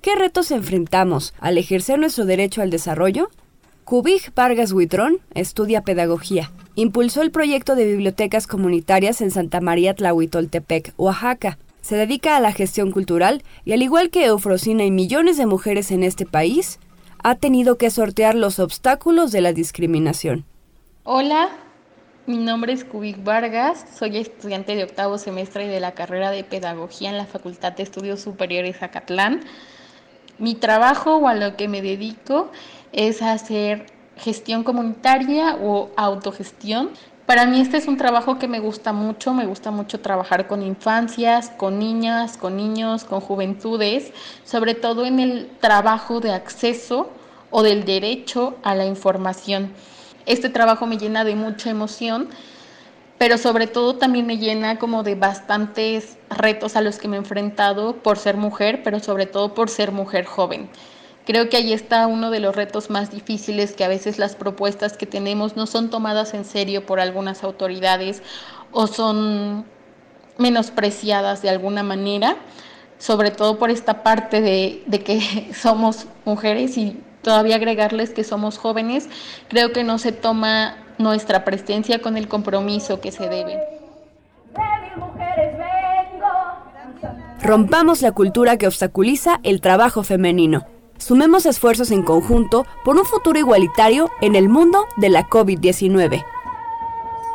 ¿Qué 0.01 0.17
retos 0.17 0.51
enfrentamos 0.51 1.33
al 1.39 1.57
ejercer 1.59 1.99
nuestro 1.99 2.25
derecho 2.25 2.61
al 2.61 2.71
desarrollo? 2.71 3.31
Kubik 3.85 4.35
Vargas 4.35 4.73
Huitrón 4.73 5.19
estudia 5.35 5.83
pedagogía. 5.83 6.51
Impulsó 6.75 7.23
el 7.23 7.31
proyecto 7.31 7.75
de 7.77 7.87
bibliotecas 7.87 8.47
comunitarias 8.47 9.21
en 9.21 9.31
Santa 9.31 9.61
María 9.61 9.95
Tlahuitoltepec, 9.95 10.95
Oaxaca. 10.97 11.59
Se 11.83 11.97
dedica 11.97 12.37
a 12.37 12.41
la 12.41 12.53
gestión 12.53 12.91
cultural 12.91 13.43
y 13.65 13.73
al 13.73 13.83
igual 13.83 14.11
que 14.11 14.25
Eufrosina 14.27 14.85
y 14.85 14.91
millones 14.91 15.37
de 15.37 15.47
mujeres 15.47 15.91
en 15.91 16.05
este 16.05 16.27
país, 16.27 16.79
ha 17.23 17.37
tenido 17.37 17.79
que 17.79 17.91
sortear 17.91 18.35
los 18.35 18.59
obstáculos 18.59 19.33
de 19.33 19.41
la 19.41 19.53
discriminación. 19.53 20.45
Hola, 21.05 21.51
mi 22.27 22.37
nombre 22.37 22.73
es 22.73 22.85
Kubik 22.85 23.23
Vargas, 23.23 23.85
soy 23.97 24.17
estudiante 24.17 24.75
de 24.75 24.85
octavo 24.85 25.19
semestre 25.19 25.69
de 25.69 25.81
la 25.81 25.93
carrera 25.93 26.31
de 26.31 26.45
Pedagogía 26.45 27.11
en 27.11 27.19
la 27.19 27.27
Facultad 27.27 27.73
de 27.73 27.83
Estudios 27.83 28.21
Superiores 28.21 28.79
Zacatlán. 28.79 29.41
Mi 30.39 30.55
trabajo 30.55 31.17
o 31.17 31.29
a 31.29 31.35
lo 31.35 31.57
que 31.57 31.69
me 31.69 31.83
dedico 31.83 32.51
es 32.93 33.23
hacer 33.23 33.87
gestión 34.17 34.65
comunitaria 34.65 35.57
o 35.57 35.91
autogestión 35.97 36.91
para 37.33 37.47
mí 37.47 37.63
este 37.63 37.79
es 37.79 37.89
un 37.89 37.97
trabajo 37.97 38.39
que 38.39 38.47
me 38.47 38.61
gusta 38.61 38.93
mucho, 38.93 39.33
me 39.33 39.47
gusta 39.47 39.71
mucho 39.71 40.01
trabajar 40.01 40.49
con 40.49 40.63
infancias, 40.63 41.49
con 41.49 41.79
niñas, 41.79 42.37
con 42.37 42.59
niños, 42.59 43.05
con 43.05 43.23
juventudes, 43.23 44.13
sobre 44.45 44.75
todo 44.75 45.07
en 45.07 45.19
el 45.19 45.49
trabajo 45.59 46.21
de 46.21 46.31
acceso 46.31 47.09
o 47.51 47.63
del 47.63 47.87
derecho 47.87 48.59
a 48.63 48.75
la 48.75 48.85
información. 48.85 49.73
Este 50.27 50.51
trabajo 50.51 50.85
me 50.85 50.99
llena 50.99 51.25
de 51.25 51.35
mucha 51.35 51.71
emoción, 51.71 52.29
pero 53.17 53.39
sobre 53.39 53.67
todo 53.67 53.97
también 53.97 54.27
me 54.27 54.37
llena 54.37 54.79
como 54.79 55.03
de 55.03 55.15
bastantes 55.15 56.19
retos 56.29 56.77
a 56.77 56.83
los 56.83 56.99
que 56.99 57.09
me 57.09 57.17
he 57.17 57.21
enfrentado 57.21 57.95
por 57.95 58.19
ser 58.19 58.37
mujer, 58.37 58.83
pero 58.85 59.01
sobre 59.01 59.25
todo 59.25 59.55
por 59.55 59.71
ser 59.71 59.91
mujer 59.91 60.27
joven. 60.27 60.69
Creo 61.25 61.49
que 61.49 61.57
ahí 61.57 61.73
está 61.73 62.07
uno 62.09 62.31
de 62.31 62.41
los 62.41 62.57
retos 62.57 62.91
más 62.91 63.11
difíciles, 63.13 63.73
que 63.73 63.85
a 63.85 63.89
veces 63.89 64.19
las 64.19 64.35
propuestas 64.35 64.97
que 64.97 65.07
tenemos 65.07 65.57
no 65.57 65.67
son 65.67 65.89
tomadas 65.89 66.35
en 66.35 66.45
serio 66.45 66.85
por 66.85 66.99
algunas 66.99 67.45
autoridades 67.45 68.23
o 68.73 68.89
son 68.89 69.65
menospreciadas 70.39 71.41
de 71.43 71.51
alguna 71.51 71.85
manera, 71.85 72.37
sobre 72.99 73.31
todo 73.31 73.59
por 73.59 73.71
esta 73.71 74.03
parte 74.03 74.41
de, 74.41 75.03
que 75.05 75.53
somos 75.55 76.07
mujeres 76.25 76.77
y 76.77 77.01
todavía 77.23 77.57
agregarles 77.57 78.11
que 78.11 78.25
somos 78.25 78.59
jóvenes, 78.59 79.09
creo 79.49 79.73
que 79.73 79.85
no 79.85 79.99
se 79.99 80.11
toma 80.11 80.77
nuestra 80.99 81.45
presencia 81.45 82.01
con 82.01 82.17
el 82.17 82.27
compromiso 82.27 83.01
que 83.01 83.13
se 83.13 83.29
debe. 83.29 83.61
Rompamos 87.41 88.03
la 88.03 88.13
cultura 88.13 88.57
que 88.57 88.67
obstaculiza 88.67 89.41
el 89.43 89.61
trabajo 89.61 90.03
femenino. 90.03 90.67
Sumemos 90.99 91.47
esfuerzos 91.47 91.91
en 91.91 92.03
conjunto 92.03 92.67
por 92.85 92.97
un 92.97 93.05
futuro 93.05 93.39
igualitario 93.39 94.11
en 94.21 94.37
el 94.37 94.49
mundo 94.49 94.87
de 94.97 95.09
la 95.09 95.29
COVID-19. 95.29 96.25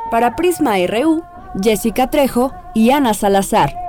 Para 0.10 0.36
Prisma 0.36 0.76
RU, 0.88 1.24
Jessica 1.62 2.10
Trejo 2.10 2.54
y 2.74 2.92
Ana 2.92 3.14
Salazar. 3.14 3.88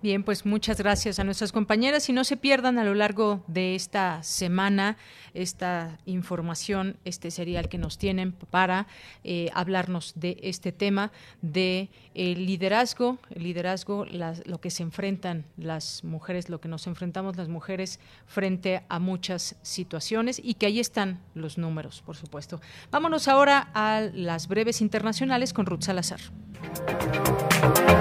Bien, 0.00 0.22
pues 0.22 0.46
muchas 0.46 0.78
gracias 0.78 1.18
a 1.18 1.24
nuestras 1.24 1.50
compañeras 1.50 2.08
y 2.08 2.12
no 2.12 2.22
se 2.22 2.36
pierdan 2.36 2.78
a 2.78 2.84
lo 2.84 2.94
largo 2.94 3.42
de 3.48 3.74
esta 3.74 4.22
semana 4.22 4.96
esta 5.42 5.98
información, 6.04 6.96
este 7.04 7.30
serial 7.30 7.68
que 7.68 7.78
nos 7.78 7.98
tienen 7.98 8.32
para 8.32 8.86
eh, 9.24 9.50
hablarnos 9.54 10.12
de 10.16 10.38
este 10.42 10.72
tema 10.72 11.12
de 11.42 11.90
el 12.14 12.46
liderazgo, 12.46 13.18
liderazgo, 13.34 14.04
lo 14.04 14.60
que 14.60 14.70
se 14.70 14.82
enfrentan 14.82 15.44
las 15.56 16.02
mujeres, 16.04 16.48
lo 16.48 16.60
que 16.60 16.68
nos 16.68 16.86
enfrentamos 16.86 17.36
las 17.36 17.48
mujeres 17.48 18.00
frente 18.26 18.82
a 18.88 18.98
muchas 18.98 19.56
situaciones 19.62 20.40
y 20.42 20.54
que 20.54 20.66
ahí 20.66 20.80
están 20.80 21.20
los 21.34 21.58
números, 21.58 22.02
por 22.04 22.16
supuesto. 22.16 22.60
Vámonos 22.90 23.28
ahora 23.28 23.70
a 23.74 24.08
las 24.12 24.48
breves 24.48 24.80
internacionales 24.80 25.52
con 25.52 25.66
Ruth 25.66 25.82
Salazar. 25.82 26.20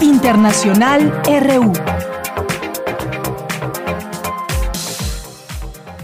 Internacional 0.02 1.22
RU. 1.24 2.27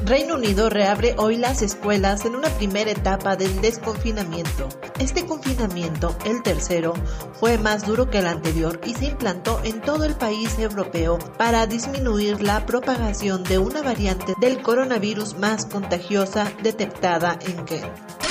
Reino 0.05 0.35
Unido 0.35 0.69
reabre 0.69 1.15
hoy 1.17 1.37
las 1.37 1.61
escuelas 1.61 2.25
en 2.25 2.35
una 2.35 2.49
primera 2.49 2.91
etapa 2.91 3.37
del 3.37 3.61
desconfinamiento. 3.61 4.67
Este 4.99 5.25
confinamiento, 5.25 6.13
el 6.25 6.43
tercero, 6.43 6.93
fue 7.39 7.57
más 7.57 7.87
duro 7.87 8.09
que 8.09 8.19
el 8.19 8.27
anterior 8.27 8.81
y 8.85 8.95
se 8.95 9.05
implantó 9.05 9.61
en 9.63 9.79
todo 9.79 10.03
el 10.03 10.15
país 10.15 10.59
europeo 10.59 11.19
para 11.37 11.67
disminuir 11.67 12.41
la 12.41 12.65
propagación 12.65 13.45
de 13.45 13.59
una 13.59 13.81
variante 13.81 14.33
del 14.41 14.61
coronavirus 14.61 15.37
más 15.37 15.65
contagiosa 15.67 16.51
detectada 16.61 17.39
en 17.47 17.63
Kent. 17.63 18.22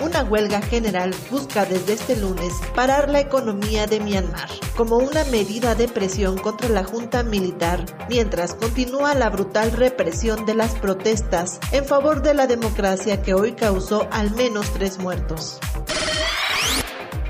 Una 0.00 0.22
huelga 0.24 0.62
general 0.62 1.14
busca 1.30 1.66
desde 1.66 1.92
este 1.92 2.16
lunes 2.16 2.54
parar 2.74 3.10
la 3.10 3.20
economía 3.20 3.86
de 3.86 4.00
Myanmar 4.00 4.48
como 4.74 4.96
una 4.96 5.24
medida 5.24 5.74
de 5.74 5.88
presión 5.88 6.38
contra 6.38 6.70
la 6.70 6.84
junta 6.84 7.22
militar, 7.22 7.84
mientras 8.08 8.54
continúa 8.54 9.12
la 9.14 9.28
brutal 9.28 9.72
represión 9.72 10.46
de 10.46 10.54
las 10.54 10.74
protestas 10.74 11.60
en 11.70 11.84
favor 11.84 12.22
de 12.22 12.32
la 12.32 12.46
democracia 12.46 13.20
que 13.20 13.34
hoy 13.34 13.52
causó 13.52 14.08
al 14.10 14.30
menos 14.30 14.72
tres 14.72 14.98
muertos. 14.98 15.60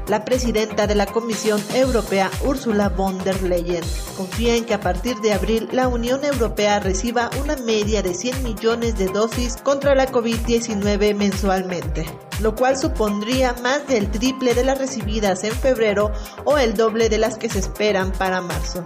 La 0.09 0.25
presidenta 0.25 0.87
de 0.87 0.95
la 0.95 1.07
Comisión 1.07 1.63
Europea, 1.75 2.31
Ursula 2.45 2.89
von 2.89 3.19
der 3.23 3.43
Leyen, 3.43 3.85
confía 4.17 4.57
en 4.57 4.65
que 4.65 4.75
a 4.75 4.81
partir 4.81 5.17
de 5.21 5.33
abril 5.33 5.69
la 5.73 5.89
Unión 5.89 6.25
Europea 6.25 6.81
reciba 6.81 7.31
una 7.41 7.57
media 7.57 8.03
de 8.03 8.15
100 8.15 8.43
millones 8.43 8.99
de 8.99 9.07
dosis 9.07 9.57
contra 9.57 9.95
la 9.95 10.11
COVID-19 10.11 11.15
mensualmente, 11.15 12.07
lo 12.41 12.55
cual 12.55 12.77
supondría 12.77 13.55
más 13.63 13.87
del 13.87 14.11
triple 14.11 14.55
de 14.55 14.65
las 14.65 14.79
recibidas 14.79 15.45
en 15.45 15.53
febrero 15.53 16.13
o 16.45 16.59
el 16.59 16.75
doble 16.75 17.09
de 17.09 17.19
las 17.19 17.39
que 17.39 17.49
se 17.49 17.61
esperan 17.61 18.13
para 18.13 18.41
marzo. 18.41 18.85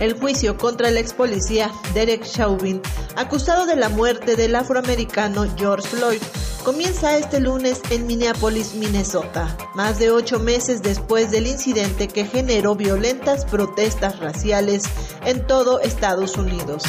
El 0.00 0.18
juicio 0.18 0.58
contra 0.58 0.88
el 0.88 0.96
ex 0.96 1.12
policía 1.12 1.70
Derek 1.94 2.24
Chauvin, 2.24 2.82
acusado 3.16 3.64
de 3.64 3.76
la 3.76 3.88
muerte 3.88 4.34
del 4.34 4.56
afroamericano 4.56 5.46
George 5.56 5.86
Floyd, 5.86 6.20
comienza 6.64 7.16
este 7.16 7.38
lunes 7.38 7.80
en 7.90 8.06
Minneapolis, 8.06 8.74
Minnesota, 8.74 9.56
más 9.76 10.00
de 10.00 10.10
ocho 10.10 10.40
meses 10.40 10.82
después 10.82 11.30
del 11.30 11.46
incidente 11.46 12.08
que 12.08 12.24
generó 12.24 12.74
violentas 12.74 13.44
protestas 13.44 14.18
raciales 14.18 14.84
en 15.24 15.46
todo 15.46 15.78
Estados 15.80 16.36
Unidos. 16.36 16.82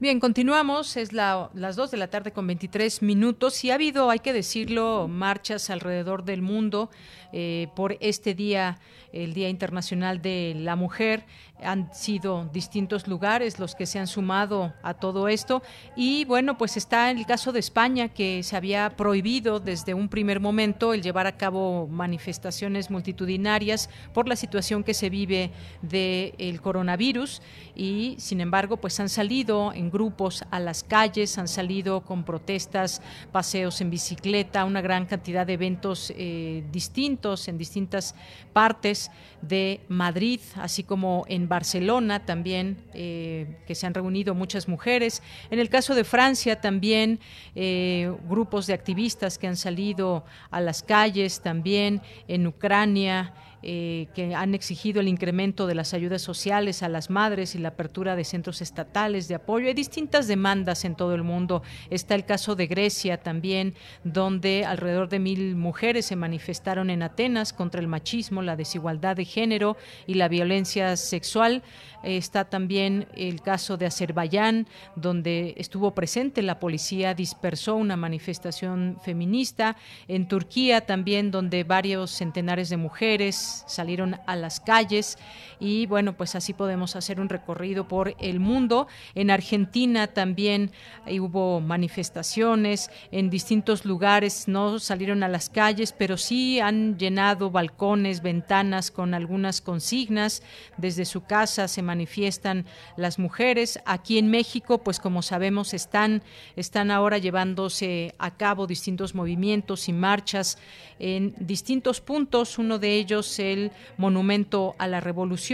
Bien, 0.00 0.20
continuamos. 0.20 0.96
Es 0.96 1.12
la, 1.12 1.50
las 1.54 1.74
2 1.74 1.90
de 1.90 1.96
la 1.96 2.06
tarde 2.06 2.30
con 2.30 2.46
23 2.46 3.02
minutos. 3.02 3.64
Y 3.64 3.72
ha 3.72 3.74
habido, 3.74 4.10
hay 4.10 4.20
que 4.20 4.32
decirlo, 4.32 5.08
marchas 5.08 5.70
alrededor 5.70 6.22
del 6.22 6.40
mundo 6.40 6.88
eh, 7.32 7.68
por 7.74 7.96
este 8.00 8.34
día, 8.34 8.78
el 9.12 9.34
Día 9.34 9.48
Internacional 9.48 10.22
de 10.22 10.54
la 10.56 10.76
Mujer 10.76 11.24
han 11.62 11.92
sido 11.92 12.48
distintos 12.52 13.08
lugares 13.08 13.58
los 13.58 13.74
que 13.74 13.86
se 13.86 13.98
han 13.98 14.06
sumado 14.06 14.74
a 14.82 14.94
todo 14.94 15.28
esto. 15.28 15.62
Y 15.96 16.24
bueno 16.24 16.56
pues 16.56 16.76
está 16.76 17.10
el 17.10 17.26
caso 17.26 17.52
de 17.52 17.58
España 17.58 18.08
que 18.08 18.42
se 18.44 18.56
había 18.56 18.90
prohibido 18.90 19.58
desde 19.58 19.92
un 19.92 20.08
primer 20.08 20.38
momento 20.38 20.94
el 20.94 21.02
llevar 21.02 21.26
a 21.26 21.36
cabo 21.36 21.88
manifestaciones 21.88 22.90
multitudinarias 22.90 23.90
por 24.14 24.28
la 24.28 24.36
situación 24.36 24.84
que 24.84 24.94
se 24.94 25.10
vive 25.10 25.50
del 25.82 26.60
coronavirus. 26.60 27.42
Y 27.74 28.14
sin 28.18 28.40
embargo 28.40 28.76
pues 28.76 29.00
han 29.00 29.08
salido 29.08 29.72
en 29.72 29.90
grupos 29.90 30.44
a 30.50 30.60
las 30.60 30.84
calles 30.84 31.38
han 31.38 31.48
salido 31.48 32.02
con 32.02 32.24
protestas 32.24 33.02
paseos 33.32 33.80
en 33.80 33.90
bicicleta 33.90 34.64
una 34.64 34.80
gran 34.80 35.06
cantidad 35.06 35.46
de 35.46 35.54
eventos 35.54 36.12
eh, 36.16 36.62
distintos 36.70 37.17
en 37.48 37.58
distintas 37.58 38.14
partes 38.52 39.10
de 39.42 39.80
Madrid 39.88 40.40
así 40.54 40.84
como 40.84 41.24
en 41.28 41.48
Barcelona 41.48 42.24
también, 42.24 42.76
eh, 42.94 43.58
que 43.66 43.74
se 43.74 43.86
han 43.86 43.94
reunido 43.94 44.34
muchas 44.34 44.68
mujeres. 44.68 45.20
En 45.50 45.58
el 45.58 45.68
caso 45.68 45.96
de 45.96 46.04
Francia 46.04 46.60
también, 46.60 47.18
eh, 47.56 48.12
grupos 48.28 48.68
de 48.68 48.74
activistas 48.74 49.36
que 49.36 49.48
han 49.48 49.56
salido 49.56 50.24
a 50.50 50.60
las 50.60 50.82
calles 50.82 51.40
también, 51.40 52.02
en 52.28 52.46
Ucrania. 52.46 53.34
Eh, 53.60 54.06
que 54.14 54.36
han 54.36 54.54
exigido 54.54 55.00
el 55.00 55.08
incremento 55.08 55.66
de 55.66 55.74
las 55.74 55.92
ayudas 55.92 56.22
sociales 56.22 56.84
a 56.84 56.88
las 56.88 57.10
madres 57.10 57.56
y 57.56 57.58
la 57.58 57.70
apertura 57.70 58.14
de 58.14 58.22
centros 58.22 58.62
estatales 58.62 59.26
de 59.26 59.34
apoyo. 59.34 59.66
Hay 59.66 59.74
distintas 59.74 60.28
demandas 60.28 60.84
en 60.84 60.94
todo 60.94 61.12
el 61.16 61.24
mundo. 61.24 61.64
Está 61.90 62.14
el 62.14 62.24
caso 62.24 62.54
de 62.54 62.68
Grecia 62.68 63.18
también, 63.18 63.74
donde 64.04 64.64
alrededor 64.64 65.08
de 65.08 65.18
mil 65.18 65.56
mujeres 65.56 66.06
se 66.06 66.14
manifestaron 66.14 66.88
en 66.88 67.02
Atenas 67.02 67.52
contra 67.52 67.80
el 67.80 67.88
machismo, 67.88 68.42
la 68.42 68.54
desigualdad 68.54 69.16
de 69.16 69.24
género 69.24 69.76
y 70.06 70.14
la 70.14 70.28
violencia 70.28 70.96
sexual. 70.96 71.64
Está 72.02 72.44
también 72.44 73.08
el 73.14 73.42
caso 73.42 73.76
de 73.76 73.86
Azerbaiyán, 73.86 74.66
donde 74.96 75.54
estuvo 75.56 75.94
presente 75.94 76.42
la 76.42 76.60
policía, 76.60 77.14
dispersó 77.14 77.76
una 77.76 77.96
manifestación 77.96 78.98
feminista. 79.04 79.76
En 80.06 80.28
Turquía 80.28 80.82
también, 80.82 81.30
donde 81.30 81.64
varios 81.64 82.10
centenares 82.10 82.68
de 82.68 82.76
mujeres 82.76 83.64
salieron 83.66 84.16
a 84.26 84.36
las 84.36 84.60
calles 84.60 85.18
y 85.60 85.86
bueno, 85.86 86.16
pues 86.16 86.34
así 86.34 86.52
podemos 86.52 86.96
hacer 86.96 87.20
un 87.20 87.28
recorrido 87.28 87.88
por 87.88 88.14
el 88.18 88.40
mundo. 88.40 88.86
En 89.14 89.30
Argentina 89.30 90.06
también 90.06 90.70
hubo 91.06 91.60
manifestaciones 91.60 92.90
en 93.10 93.30
distintos 93.30 93.84
lugares, 93.84 94.48
no 94.48 94.78
salieron 94.78 95.22
a 95.22 95.28
las 95.28 95.48
calles, 95.50 95.92
pero 95.92 96.16
sí 96.16 96.60
han 96.60 96.98
llenado 96.98 97.50
balcones, 97.50 98.22
ventanas 98.22 98.90
con 98.90 99.14
algunas 99.14 99.60
consignas. 99.60 100.42
Desde 100.76 101.04
su 101.04 101.22
casa 101.24 101.68
se 101.68 101.82
manifiestan 101.82 102.66
las 102.96 103.18
mujeres. 103.18 103.80
Aquí 103.84 104.18
en 104.18 104.30
México, 104.30 104.78
pues 104.78 105.00
como 105.00 105.22
sabemos, 105.22 105.74
están, 105.74 106.22
están 106.56 106.90
ahora 106.90 107.18
llevándose 107.18 108.14
a 108.18 108.36
cabo 108.36 108.66
distintos 108.66 109.14
movimientos 109.14 109.88
y 109.88 109.92
marchas 109.92 110.58
en 110.98 111.34
distintos 111.38 112.00
puntos. 112.00 112.58
Uno 112.58 112.78
de 112.78 112.94
ellos, 112.94 113.38
el 113.38 113.72
Monumento 113.96 114.74
a 114.78 114.86
la 114.86 115.00
Revolución, 115.00 115.47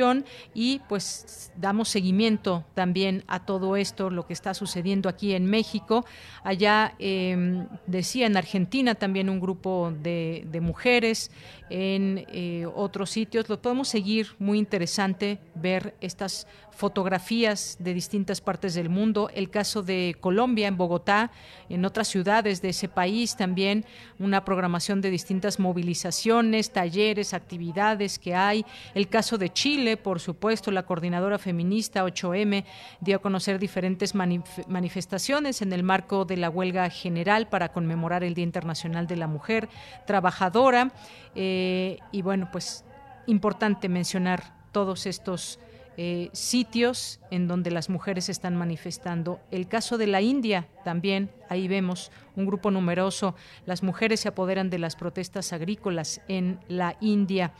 y 0.54 0.80
pues 0.88 1.52
damos 1.56 1.88
seguimiento 1.88 2.64
también 2.74 3.22
a 3.28 3.44
todo 3.44 3.76
esto, 3.76 4.10
lo 4.10 4.26
que 4.26 4.32
está 4.32 4.54
sucediendo 4.54 5.08
aquí 5.08 5.34
en 5.34 5.46
México. 5.46 6.04
Allá 6.42 6.94
em, 6.98 7.66
decía 7.86 8.26
en 8.26 8.36
Argentina 8.36 8.94
también 8.94 9.28
un 9.28 9.40
grupo 9.40 9.92
de, 10.02 10.60
mujeres, 10.60 11.30
en 11.70 12.24
eh, 12.32 12.66
otros 12.74 13.10
sitios. 13.10 13.48
Lo 13.48 13.60
podemos 13.60 13.88
seguir, 13.88 14.28
muy 14.38 14.58
interesante 14.58 15.38
ver 15.54 15.94
estas 16.00 16.46
fotografías 16.74 17.76
de 17.78 17.94
distintas 17.94 18.40
partes 18.40 18.74
del 18.74 18.88
mundo. 18.88 19.30
El 19.34 19.50
caso 19.50 19.82
de 19.82 20.16
Colombia, 20.20 20.68
en 20.68 20.76
Bogotá, 20.76 21.30
en 21.68 21.84
otras 21.84 22.08
ciudades 22.08 22.60
de 22.62 22.70
ese 22.70 22.88
país 22.88 23.36
también, 23.36 23.84
una 24.18 24.44
programación 24.44 25.00
de 25.00 25.10
distintas 25.10 25.58
movilizaciones, 25.58 26.72
talleres, 26.72 27.34
actividades 27.34 28.18
que 28.18 28.34
hay. 28.34 28.66
El 28.94 29.08
caso 29.08 29.38
de 29.38 29.52
Chile, 29.52 29.96
por 29.96 30.20
supuesto, 30.20 30.70
la 30.70 30.84
coordinadora 30.84 31.38
feminista 31.38 32.04
8M 32.04 32.64
dio 33.00 33.16
a 33.16 33.22
conocer 33.22 33.58
diferentes 33.58 34.14
manifestaciones 34.14 35.62
en 35.62 35.72
el 35.72 35.82
marco 35.82 36.24
de 36.24 36.36
la 36.36 36.50
huelga 36.50 36.90
general 36.90 37.48
para 37.48 37.70
conmemorar 37.70 38.24
el 38.24 38.34
Día 38.34 38.44
Internacional 38.44 39.06
de 39.06 39.16
la 39.16 39.26
Mujer 39.26 39.68
Trabajadora. 40.06 40.92
Eh, 41.34 41.98
y 42.12 42.22
bueno, 42.22 42.48
pues 42.52 42.84
importante 43.26 43.88
mencionar 43.88 44.42
todos 44.72 45.06
estos 45.06 45.58
eh, 45.96 46.28
sitios 46.32 47.20
en 47.30 47.46
donde 47.46 47.70
las 47.70 47.88
mujeres 47.88 48.28
están 48.28 48.56
manifestando. 48.56 49.40
El 49.50 49.68
caso 49.68 49.96
de 49.98 50.06
la 50.06 50.20
India 50.20 50.66
también, 50.84 51.30
ahí 51.48 51.68
vemos 51.68 52.10
un 52.34 52.46
grupo 52.46 52.70
numeroso, 52.70 53.34
las 53.64 53.82
mujeres 53.82 54.20
se 54.20 54.28
apoderan 54.28 54.70
de 54.70 54.78
las 54.78 54.96
protestas 54.96 55.52
agrícolas 55.52 56.20
en 56.26 56.58
la 56.68 56.96
India. 57.00 57.52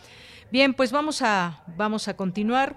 Bien, 0.51 0.74
pues 0.74 0.93
vamos 0.93 1.23
a, 1.23 1.62
vamos 1.77 2.09
a 2.09 2.16
continuar 2.16 2.77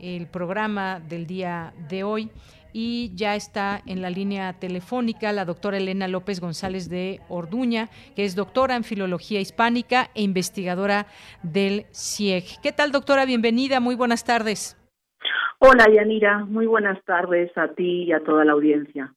el 0.00 0.26
programa 0.26 1.00
del 1.00 1.26
día 1.26 1.72
de 1.88 2.04
hoy 2.04 2.30
y 2.72 3.12
ya 3.14 3.34
está 3.36 3.82
en 3.86 4.02
la 4.02 4.10
línea 4.10 4.52
telefónica 4.54 5.32
la 5.32 5.44
doctora 5.44 5.78
Elena 5.78 6.08
López 6.08 6.40
González 6.40 6.88
de 6.88 7.20
Orduña, 7.28 7.90
que 8.14 8.24
es 8.24 8.34
doctora 8.34 8.76
en 8.76 8.84
Filología 8.84 9.40
Hispánica 9.40 10.10
e 10.14 10.22
investigadora 10.22 11.06
del 11.42 11.86
CIEG. 11.92 12.60
¿Qué 12.62 12.72
tal, 12.72 12.92
doctora? 12.92 13.24
Bienvenida, 13.24 13.80
muy 13.80 13.94
buenas 13.94 14.24
tardes. 14.24 14.76
Hola, 15.62 15.90
Yanira, 15.90 16.38
muy 16.46 16.64
buenas 16.64 17.04
tardes 17.04 17.52
a 17.54 17.68
ti 17.68 18.04
y 18.04 18.12
a 18.12 18.24
toda 18.24 18.46
la 18.46 18.52
audiencia. 18.52 19.12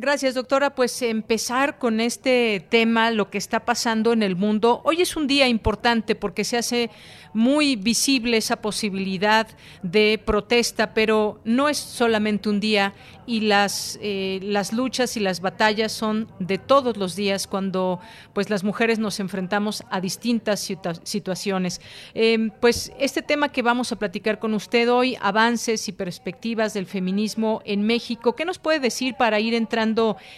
Gracias, 0.00 0.36
doctora. 0.36 0.76
Pues 0.76 1.02
empezar 1.02 1.80
con 1.80 1.98
este 1.98 2.64
tema, 2.68 3.10
lo 3.10 3.30
que 3.30 3.38
está 3.38 3.64
pasando 3.64 4.12
en 4.12 4.22
el 4.22 4.36
mundo. 4.36 4.80
Hoy 4.84 5.02
es 5.02 5.16
un 5.16 5.26
día 5.26 5.48
importante 5.48 6.14
porque 6.14 6.44
se 6.44 6.56
hace 6.56 6.90
muy 7.34 7.74
visible 7.74 8.36
esa 8.36 8.62
posibilidad 8.62 9.48
de 9.82 10.22
protesta, 10.24 10.94
pero 10.94 11.40
no 11.44 11.68
es 11.68 11.78
solamente 11.78 12.48
un 12.48 12.60
día 12.60 12.94
y 13.26 13.40
las, 13.40 13.98
eh, 14.00 14.38
las 14.42 14.72
luchas 14.72 15.16
y 15.16 15.20
las 15.20 15.40
batallas 15.40 15.92
son 15.92 16.28
de 16.38 16.58
todos 16.58 16.96
los 16.96 17.14
días 17.16 17.46
cuando 17.46 18.00
pues 18.32 18.48
las 18.50 18.64
mujeres 18.64 18.98
nos 19.00 19.20
enfrentamos 19.20 19.82
a 19.90 20.00
distintas 20.00 20.60
situaciones. 21.02 21.80
Em, 22.14 22.50
pues 22.60 22.92
este 23.00 23.20
tema 23.20 23.50
que 23.50 23.62
vamos 23.62 23.90
a 23.92 23.96
platicar 23.96 24.38
con 24.38 24.54
usted 24.54 24.90
hoy, 24.90 25.16
avances 25.20 25.88
y 25.88 25.92
perspectivas 25.92 26.72
del 26.72 26.86
feminismo 26.86 27.60
en 27.64 27.82
México, 27.82 28.34
¿qué 28.34 28.44
nos 28.44 28.58
puede 28.58 28.80
decir 28.80 29.16
para 29.18 29.40
ir 29.40 29.54
entrando 29.54 29.87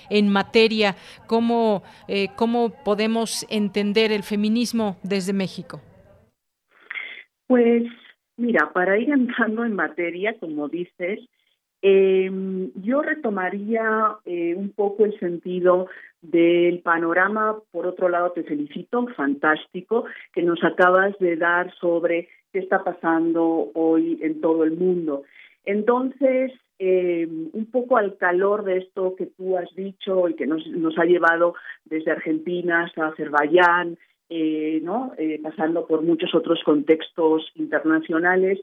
en 0.09 0.29
materia, 0.29 0.97
cómo, 1.27 1.83
eh, 2.09 2.29
cómo 2.37 2.71
podemos 2.85 3.47
entender 3.51 4.13
el 4.13 4.23
feminismo 4.23 4.97
desde 5.03 5.33
México. 5.33 5.81
Pues 7.47 7.83
mira, 8.37 8.71
para 8.73 8.99
ir 8.99 9.11
entrando 9.11 9.65
en 9.65 9.75
materia, 9.75 10.35
como 10.39 10.69
dices, 10.69 11.21
em, 11.83 12.71
yo 12.75 13.03
retomaría 13.03 14.17
eh, 14.25 14.55
un 14.55 14.71
poco 14.71 15.05
el 15.05 15.19
sentido 15.19 15.89
del 16.23 16.81
panorama, 16.81 17.59
por 17.71 17.87
otro 17.87 18.09
lado 18.09 18.33
te 18.33 18.43
felicito, 18.45 19.07
fantástico, 19.17 20.05
que 20.35 20.43
nos 20.43 20.63
acabas 20.63 21.19
de 21.19 21.37
dar 21.37 21.73
sobre 21.77 22.29
qué 22.53 22.59
está 22.59 22.85
pasando 22.85 23.71
hoy 23.75 24.19
en 24.23 24.41
todo 24.41 24.65
el 24.65 24.73
mundo. 24.73 25.23
Entonces, 25.65 26.53
eh, 26.82 27.28
un 27.28 27.66
poco 27.70 27.98
al 27.98 28.16
calor 28.16 28.65
de 28.65 28.78
esto 28.78 29.15
que 29.15 29.27
tú 29.27 29.59
has 29.59 29.69
dicho 29.74 30.31
y 30.31 30.35
que 30.35 30.47
nos, 30.47 30.66
nos 30.69 30.97
ha 30.97 31.05
llevado 31.05 31.55
desde 31.85 32.11
Argentina 32.11 32.85
hasta 32.85 33.09
Azerbaiyán, 33.09 33.98
eh, 34.31 34.81
¿no? 34.82 35.12
Eh, 35.19 35.39
pasando 35.43 35.86
por 35.86 36.01
muchos 36.01 36.35
otros 36.35 36.62
contextos 36.65 37.52
internacionales, 37.55 38.61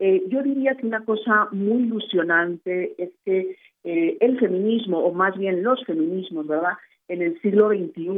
yo 0.00 0.42
diría 0.42 0.76
que 0.76 0.86
una 0.86 1.04
cosa 1.04 1.48
muy 1.52 1.82
ilusionante 1.82 2.94
es 2.96 3.10
que 3.22 3.54
el 3.84 4.40
feminismo, 4.40 4.98
o 5.00 5.12
más 5.12 5.36
bien 5.36 5.62
los 5.62 5.84
feminismos, 5.84 6.46
¿verdad? 6.46 6.72
En 7.06 7.20
el 7.20 7.38
siglo 7.42 7.68
XXI 7.68 8.08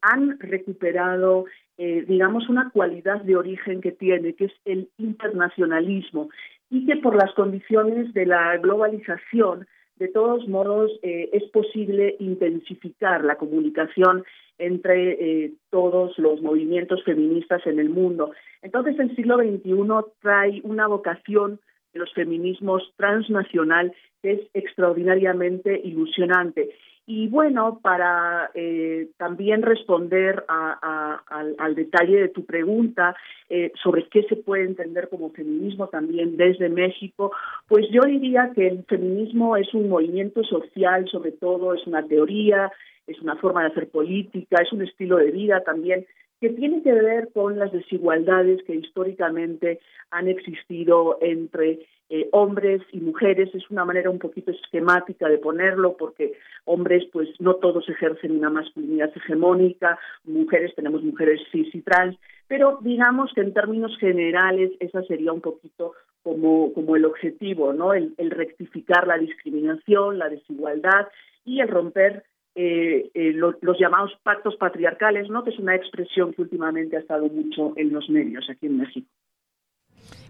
han 0.00 0.38
recuperado 0.38 1.46
digamos, 1.76 2.48
una 2.48 2.70
cualidad 2.70 3.20
de 3.22 3.34
origen 3.34 3.80
que 3.80 3.90
tiene, 3.90 4.34
que 4.34 4.44
es 4.44 4.52
el 4.64 4.88
internacionalismo 4.96 6.30
y 6.74 6.86
que 6.86 6.96
por 6.96 7.14
las 7.14 7.32
condiciones 7.34 8.12
de 8.14 8.26
la 8.26 8.56
globalización, 8.56 9.68
de 9.96 10.08
todos 10.08 10.48
modos, 10.48 10.90
eh, 11.02 11.30
es 11.32 11.44
posible 11.52 12.16
intensificar 12.18 13.22
la 13.22 13.36
comunicación 13.36 14.24
entre 14.58 15.12
eh, 15.44 15.52
todos 15.70 16.18
los 16.18 16.42
movimientos 16.42 17.04
feministas 17.04 17.64
en 17.66 17.78
el 17.78 17.90
mundo. 17.90 18.32
Entonces, 18.60 18.98
el 18.98 19.14
siglo 19.14 19.36
XXI 19.36 20.10
trae 20.20 20.60
una 20.64 20.88
vocación 20.88 21.60
de 21.92 22.00
los 22.00 22.12
feminismos 22.12 22.92
transnacional 22.96 23.94
que 24.20 24.32
es 24.32 24.40
extraordinariamente 24.52 25.80
ilusionante. 25.84 26.70
Y 27.06 27.28
bueno, 27.28 27.80
para 27.82 28.50
eh, 28.54 29.08
también 29.18 29.60
responder 29.60 30.44
al, 30.48 31.74
detalle 31.74 32.16
de 32.16 32.28
tu 32.28 32.46
pregunta 32.46 33.14
eh, 33.50 33.72
sobre 33.82 34.08
qué 34.08 34.22
se 34.22 34.36
puede 34.36 34.64
entender 34.64 35.10
como 35.10 35.30
feminismo 35.30 35.88
también 35.88 36.38
desde 36.38 36.70
México, 36.70 37.30
pues 37.68 37.86
yo 37.90 38.02
diría 38.02 38.52
que 38.54 38.68
el 38.68 38.84
feminismo 38.84 39.56
es 39.58 39.72
un 39.74 39.90
movimiento 39.90 40.42
social, 40.44 41.06
sobre 41.10 41.32
todo 41.32 41.74
es 41.74 41.86
una 41.86 42.06
teoría, 42.06 42.72
es 43.06 43.20
una 43.20 43.36
forma 43.36 43.62
de 43.62 43.68
hacer 43.68 43.90
política, 43.90 44.62
es 44.62 44.72
un 44.72 44.82
estilo 44.82 45.18
de 45.18 45.30
vida 45.30 45.62
también 45.62 46.06
que 46.44 46.50
tiene 46.50 46.82
que 46.82 46.92
ver 46.92 47.30
con 47.32 47.58
las 47.58 47.72
desigualdades 47.72 48.62
que 48.64 48.74
históricamente 48.74 49.80
han 50.10 50.28
existido 50.28 51.16
entre 51.22 51.86
eh, 52.10 52.28
hombres 52.32 52.82
y 52.92 53.00
mujeres. 53.00 53.48
Es 53.54 53.70
una 53.70 53.86
manera 53.86 54.10
un 54.10 54.18
poquito 54.18 54.50
esquemática 54.50 55.26
de 55.30 55.38
ponerlo 55.38 55.96
porque 55.96 56.34
hombres 56.66 57.04
pues 57.14 57.30
no 57.38 57.54
todos 57.54 57.88
ejercen 57.88 58.32
una 58.32 58.50
masculinidad 58.50 59.10
hegemónica, 59.16 59.98
mujeres 60.24 60.74
tenemos 60.74 61.02
mujeres 61.02 61.40
cis 61.50 61.74
y 61.74 61.80
trans, 61.80 62.14
pero 62.46 62.78
digamos 62.82 63.32
que 63.34 63.40
en 63.40 63.54
términos 63.54 63.96
generales 63.98 64.70
esa 64.80 65.02
sería 65.04 65.32
un 65.32 65.40
poquito 65.40 65.94
como, 66.22 66.74
como 66.74 66.94
el 66.94 67.06
objetivo, 67.06 67.72
¿no? 67.72 67.94
el 67.94 68.30
rectificar 68.30 69.06
la 69.06 69.16
discriminación, 69.16 70.18
la 70.18 70.28
desigualdad 70.28 71.08
y 71.46 71.60
el 71.60 71.68
romper 71.68 72.22
eh, 72.54 73.10
eh 73.14 73.32
los 73.32 73.78
llamados 73.78 74.12
pactos 74.22 74.56
patriarcales, 74.56 75.28
¿no? 75.28 75.44
que 75.44 75.50
es 75.50 75.58
una 75.58 75.74
expresión 75.74 76.32
que 76.32 76.42
últimamente 76.42 76.96
ha 76.96 77.00
estado 77.00 77.28
mucho 77.28 77.72
en 77.76 77.92
los 77.92 78.08
medios 78.08 78.48
aquí 78.50 78.66
en 78.66 78.78
México. 78.78 79.08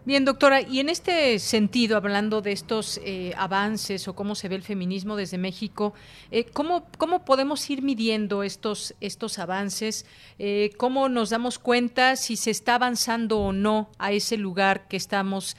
Bien, 0.06 0.26
doctora, 0.26 0.60
y 0.60 0.80
en 0.80 0.90
este 0.90 1.38
sentido, 1.38 1.96
hablando 1.96 2.42
de 2.42 2.52
estos 2.52 3.00
eh, 3.02 3.32
avances 3.38 4.06
o 4.06 4.14
cómo 4.14 4.34
se 4.34 4.50
ve 4.50 4.56
el 4.56 4.62
feminismo 4.62 5.16
desde 5.16 5.38
México, 5.38 5.94
eh, 6.30 6.44
¿cómo, 6.44 6.86
¿cómo, 6.98 7.24
podemos 7.24 7.70
ir 7.70 7.80
midiendo 7.80 8.42
estos, 8.42 8.94
estos 9.00 9.38
avances? 9.38 10.04
Eh, 10.38 10.72
¿Cómo 10.76 11.08
nos 11.08 11.30
damos 11.30 11.58
cuenta 11.58 12.16
si 12.16 12.36
se 12.36 12.50
está 12.50 12.74
avanzando 12.74 13.38
o 13.38 13.54
no 13.54 13.88
a 13.96 14.12
ese 14.12 14.36
lugar 14.36 14.88
que 14.88 14.98
estamos 14.98 15.56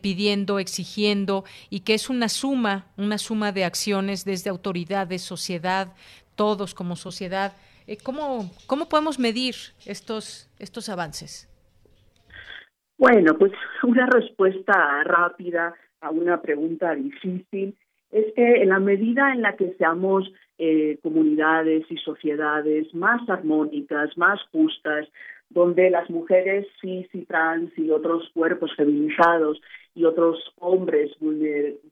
pidiendo, 0.00 0.60
exigiendo 0.60 1.44
y 1.68 1.80
que 1.80 1.94
es 1.94 2.08
una 2.08 2.28
suma, 2.28 2.86
una 2.96 3.18
suma 3.18 3.50
de 3.50 3.64
acciones 3.64 4.24
desde 4.24 4.50
autoridades, 4.50 5.22
sociedad, 5.22 5.94
todos 6.36 6.74
como 6.74 6.94
sociedad? 6.94 7.54
¿cómo, 8.04 8.48
¿Cómo 8.66 8.88
podemos 8.88 9.18
medir 9.18 9.56
estos, 9.84 10.46
estos 10.60 10.88
avances? 10.88 11.49
Bueno, 13.00 13.34
pues 13.38 13.50
una 13.82 14.06
respuesta 14.06 15.02
rápida 15.04 15.74
a 16.02 16.10
una 16.10 16.42
pregunta 16.42 16.94
difícil 16.94 17.74
es 18.12 18.32
que 18.34 18.62
en 18.62 18.68
la 18.68 18.78
medida 18.78 19.32
en 19.32 19.40
la 19.40 19.56
que 19.56 19.72
seamos 19.78 20.30
eh, 20.58 20.98
comunidades 21.02 21.86
y 21.88 21.96
sociedades 21.96 22.94
más 22.94 23.26
armónicas, 23.30 24.16
más 24.18 24.38
justas, 24.52 25.08
donde 25.48 25.88
las 25.88 26.10
mujeres 26.10 26.66
cis 26.82 27.08
y 27.14 27.24
trans 27.24 27.70
y 27.78 27.90
otros 27.90 28.28
cuerpos 28.34 28.70
feminizados 28.76 29.62
y 29.94 30.04
otros 30.04 30.38
hombres 30.58 31.10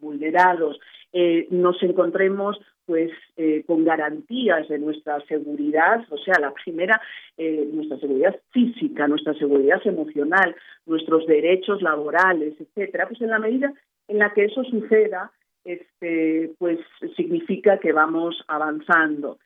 vulnerados 0.00 0.78
eh, 1.12 1.46
nos 1.50 1.82
encontremos 1.82 2.58
pues 2.84 3.10
eh, 3.36 3.64
con 3.66 3.84
garantías 3.84 4.66
de 4.68 4.78
nuestra 4.78 5.20
seguridad, 5.26 6.06
o 6.08 6.16
sea, 6.16 6.34
la 6.40 6.52
primera, 6.52 7.00
eh, 7.36 7.68
nuestra 7.70 7.98
seguridad 7.98 8.34
física, 8.50 9.06
nuestra 9.06 9.34
seguridad 9.34 9.80
emocional, 9.84 10.56
nuestros 10.86 11.26
derechos 11.26 11.82
laborales, 11.82 12.54
etcétera, 12.58 13.06
pues 13.06 13.20
en 13.20 13.28
la 13.28 13.38
medida 13.38 13.72
en 14.08 14.18
la 14.18 14.32
que 14.32 14.46
eso 14.46 14.64
suceda, 14.64 15.30
este, 15.64 16.52
pues 16.58 16.78
significa 17.14 17.78
que 17.78 17.92
vamos 17.92 18.42
avanzando. 18.48 19.38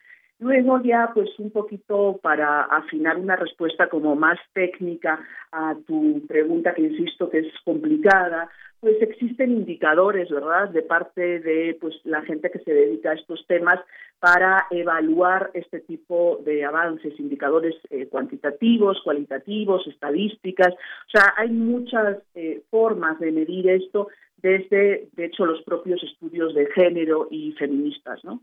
Luego 0.43 0.82
ya, 0.82 1.12
pues 1.14 1.31
un 1.39 1.52
poquito 1.52 2.19
para 2.20 2.62
afinar 2.62 3.16
una 3.16 3.36
respuesta 3.36 3.89
como 3.89 4.16
más 4.16 4.40
técnica 4.52 5.20
a 5.52 5.77
tu 5.86 6.27
pregunta, 6.27 6.74
que 6.74 6.82
insisto 6.82 7.31
que 7.31 7.39
es 7.39 7.47
complicada, 7.64 8.51
pues 8.81 9.01
existen 9.01 9.52
indicadores, 9.52 10.28
¿verdad?, 10.31 10.70
de 10.70 10.82
parte 10.82 11.39
de 11.39 11.78
pues 11.81 11.94
la 12.02 12.23
gente 12.23 12.51
que 12.51 12.59
se 12.59 12.74
dedica 12.74 13.10
a 13.12 13.14
estos 13.14 13.47
temas 13.47 13.78
para 14.19 14.66
evaluar 14.73 15.52
este 15.55 15.78
tipo 15.78 16.40
de 16.44 16.64
avances, 16.64 17.20
indicadores 17.20 17.77
eh, 17.90 18.09
cuantitativos, 18.09 19.01
cualitativos, 19.05 19.86
estadísticas. 19.86 20.74
O 20.74 21.10
sea, 21.12 21.35
hay 21.36 21.51
muchas 21.51 22.19
eh, 22.35 22.62
formas 22.69 23.20
de 23.20 23.31
medir 23.31 23.70
esto 23.70 24.09
desde, 24.39 25.09
de 25.12 25.24
hecho, 25.24 25.47
los 25.47 25.62
propios 25.62 26.02
estudios 26.02 26.52
de 26.52 26.66
género 26.66 27.28
y 27.31 27.52
feministas, 27.52 28.24
¿no? 28.24 28.43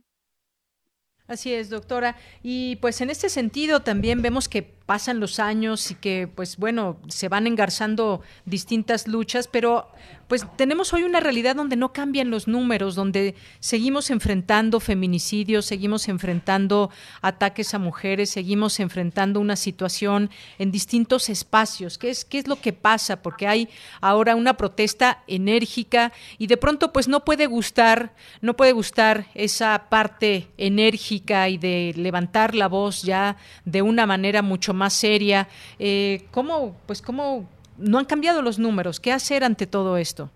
Así 1.30 1.54
es, 1.54 1.70
doctora. 1.70 2.18
Y 2.44 2.78
pues 2.78 3.00
en 3.02 3.12
este 3.12 3.30
sentido 3.30 3.82
también 3.82 4.22
vemos 4.22 4.50
que 4.50 4.79
pasan 4.90 5.20
los 5.20 5.38
años 5.38 5.92
y 5.92 5.94
que 5.94 6.28
pues 6.28 6.58
bueno, 6.58 6.98
se 7.10 7.30
van 7.30 7.46
engarzando 7.46 8.24
distintas 8.46 9.08
luchas, 9.08 9.48
pero 9.48 9.88
pues 10.28 10.46
tenemos 10.56 10.94
hoy 10.94 11.04
una 11.04 11.20
realidad 11.20 11.56
donde 11.56 11.76
no 11.76 11.94
cambian 11.94 12.32
los 12.32 12.48
números, 12.48 12.96
donde 12.96 13.36
seguimos 13.60 14.10
enfrentando 14.10 14.80
feminicidios, 14.80 15.68
seguimos 15.68 16.08
enfrentando 16.08 16.90
ataques 17.22 17.76
a 17.76 17.80
mujeres, 17.80 18.32
seguimos 18.32 18.80
enfrentando 18.80 19.40
una 19.40 19.56
situación 19.56 20.32
en 20.58 20.72
distintos 20.72 21.30
espacios. 21.30 22.00
¿Qué 22.00 22.10
es 22.10 22.26
qué 22.26 22.40
es 22.40 22.48
lo 22.48 22.60
que 22.60 22.74
pasa? 22.74 23.22
Porque 23.22 23.48
hay 23.48 23.70
ahora 24.02 24.36
una 24.36 24.56
protesta 24.56 25.24
enérgica 25.28 26.14
y 26.40 26.48
de 26.48 26.58
pronto 26.58 26.94
pues 26.94 27.08
no 27.08 27.26
puede 27.26 27.46
gustar, 27.46 28.16
no 28.42 28.56
puede 28.56 28.72
gustar 28.72 29.28
esa 29.36 29.86
parte 29.90 30.48
enérgica 30.58 31.48
y 31.50 31.60
de 31.60 31.94
levantar 31.96 32.56
la 32.56 32.68
voz 32.68 33.04
ya 33.04 33.38
de 33.66 33.84
una 33.84 34.08
manera 34.08 34.42
mucho 34.42 34.74
más 34.74 34.79
seria. 34.88 35.48
Eh, 35.80 36.22
¿Cómo, 36.32 36.78
pues, 36.86 37.02
cómo 37.02 37.50
no 37.78 37.98
han 37.98 38.06
cambiado 38.06 38.42
los 38.42 38.60
números? 38.60 39.00
¿Qué 39.00 39.12
hacer 39.12 39.44
ante 39.44 39.68
todo 39.68 39.98
esto? 39.98 40.30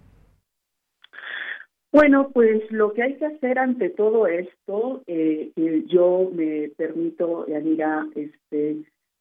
Bueno, 1.93 2.31
pues 2.33 2.63
lo 2.71 2.91
que 2.93 3.03
hay 3.03 3.17
que 3.17 3.27
hacer 3.27 3.59
ante 3.59 3.91
todo 3.91 4.25
esto, 4.25 5.03
eh, 5.05 5.51
yo 5.85 6.31
me 6.33 6.71
permito, 6.75 7.45
Yanira, 7.47 8.07
este, 8.15 8.77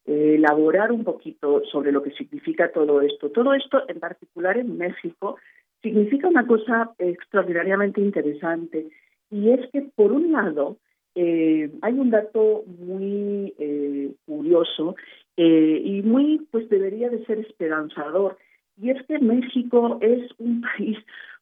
eh, 0.06 0.34
elaborar 0.36 0.90
un 0.90 1.04
poquito 1.04 1.62
sobre 1.70 1.92
lo 1.92 2.02
que 2.02 2.12
significa 2.12 2.72
todo 2.72 3.02
esto. 3.02 3.30
Todo 3.30 3.52
esto, 3.52 3.82
en 3.88 4.00
particular 4.00 4.56
en 4.56 4.78
México, 4.78 5.36
significa 5.82 6.28
una 6.28 6.46
cosa 6.46 6.94
extraordinariamente 6.98 8.00
interesante 8.00 8.88
y 9.30 9.50
es 9.50 9.70
que, 9.70 9.82
por 9.94 10.10
un 10.12 10.32
lado, 10.32 10.78
eh, 11.14 11.70
hay 11.82 11.92
un 11.94 12.10
dato 12.10 12.64
muy 12.66 13.54
eh, 13.58 14.12
curioso 14.26 14.96
y 15.34 16.02
muy, 16.02 16.46
pues 16.50 16.68
debería 16.68 17.08
de 17.08 17.24
ser 17.24 17.38
esperanzador, 17.38 18.36
y 18.80 18.90
es 18.90 19.02
que 19.06 19.18
México 19.18 19.98
es 20.00 20.30
un 20.38 20.60
país 20.76 20.98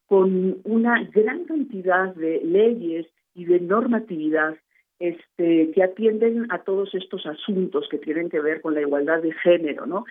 con 0.07 0.57
una 0.63 1.03
gran 1.13 1.43
cantidad 1.45 2.15
de 2.15 2.41
leyes 2.43 3.05
y 3.35 3.45
de 3.45 3.59
normatividad 3.59 4.55
este, 4.99 5.71
que 5.71 5.83
atienden 5.83 6.47
a 6.51 6.59
todos 6.63 6.93
estos 6.95 7.25
asuntos 7.25 7.87
que 7.89 7.97
tienen 7.97 8.29
que 8.29 8.39
ver 8.39 8.61
con 8.61 8.73
la 8.73 8.81
igualdad 8.81 9.21
de 9.21 9.33
género, 9.33 9.85
¿no? 9.85 10.05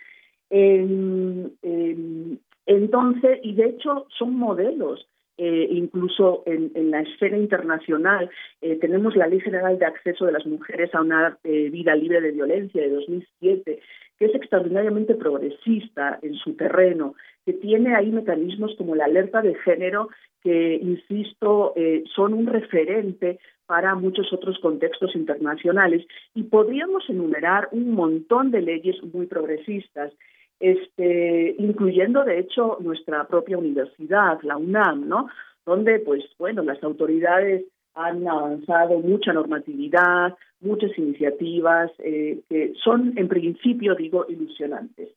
entonces, 2.66 3.38
y 3.44 3.54
de 3.54 3.66
hecho 3.66 4.06
son 4.18 4.34
modelos 4.34 5.06
eh, 5.42 5.68
incluso 5.70 6.42
en, 6.44 6.90
la 6.90 7.00
esfera 7.00 7.38
internacional. 7.38 8.28
Eh, 8.60 8.76
tenemos 8.76 9.16
la 9.16 9.26
Ley 9.26 9.40
General 9.40 9.78
de 9.78 9.86
Acceso 9.86 10.26
de 10.26 10.32
las 10.32 10.44
Mujeres 10.44 10.94
a 10.94 11.00
una 11.00 11.38
eh, 11.44 11.70
vida 11.70 11.94
libre 11.94 12.20
de 12.20 12.32
violencia 12.32 12.82
de 12.82 12.90
2007, 12.90 13.80
que 14.18 14.24
es 14.26 14.34
extraordinariamente 14.34 15.14
progresista 15.14 16.18
en 16.20 16.34
su 16.34 16.56
terreno, 16.56 17.14
que 17.46 17.54
tiene 17.54 17.94
ahí 17.94 18.10
mecanismos 18.10 18.74
como 18.76 18.94
la 18.94 19.06
alerta 19.06 19.40
de 19.40 19.54
género, 19.54 20.10
que, 20.42 20.74
insisto, 20.74 21.72
eh, 21.74 22.04
son 22.14 22.34
un 22.34 22.46
referente 22.46 23.38
para 23.64 23.94
muchos 23.94 24.30
otros 24.34 24.58
contextos 24.58 25.16
internacionales. 25.16 26.04
Y 26.34 26.42
podríamos 26.42 27.08
enumerar 27.08 27.68
un 27.72 27.92
montón 27.92 28.50
de 28.50 28.60
leyes 28.60 28.96
muy 29.14 29.24
progresistas. 29.24 30.12
Este, 30.60 31.56
incluyendo 31.58 32.22
de 32.22 32.38
hecho 32.38 32.76
nuestra 32.80 33.26
propia 33.26 33.56
universidad, 33.56 34.38
la 34.42 34.58
UNAM, 34.58 35.08
¿no? 35.08 35.28
Donde, 35.64 35.98
pues, 36.00 36.22
bueno, 36.38 36.62
las 36.62 36.82
autoridades 36.84 37.64
han 37.94 38.28
avanzado 38.28 38.98
mucha 38.98 39.32
normatividad, 39.32 40.36
muchas 40.60 40.96
iniciativas 40.98 41.90
eh, 41.98 42.40
que 42.48 42.74
son, 42.84 43.14
en 43.16 43.28
principio, 43.28 43.94
digo, 43.94 44.26
ilusionantes. 44.28 45.08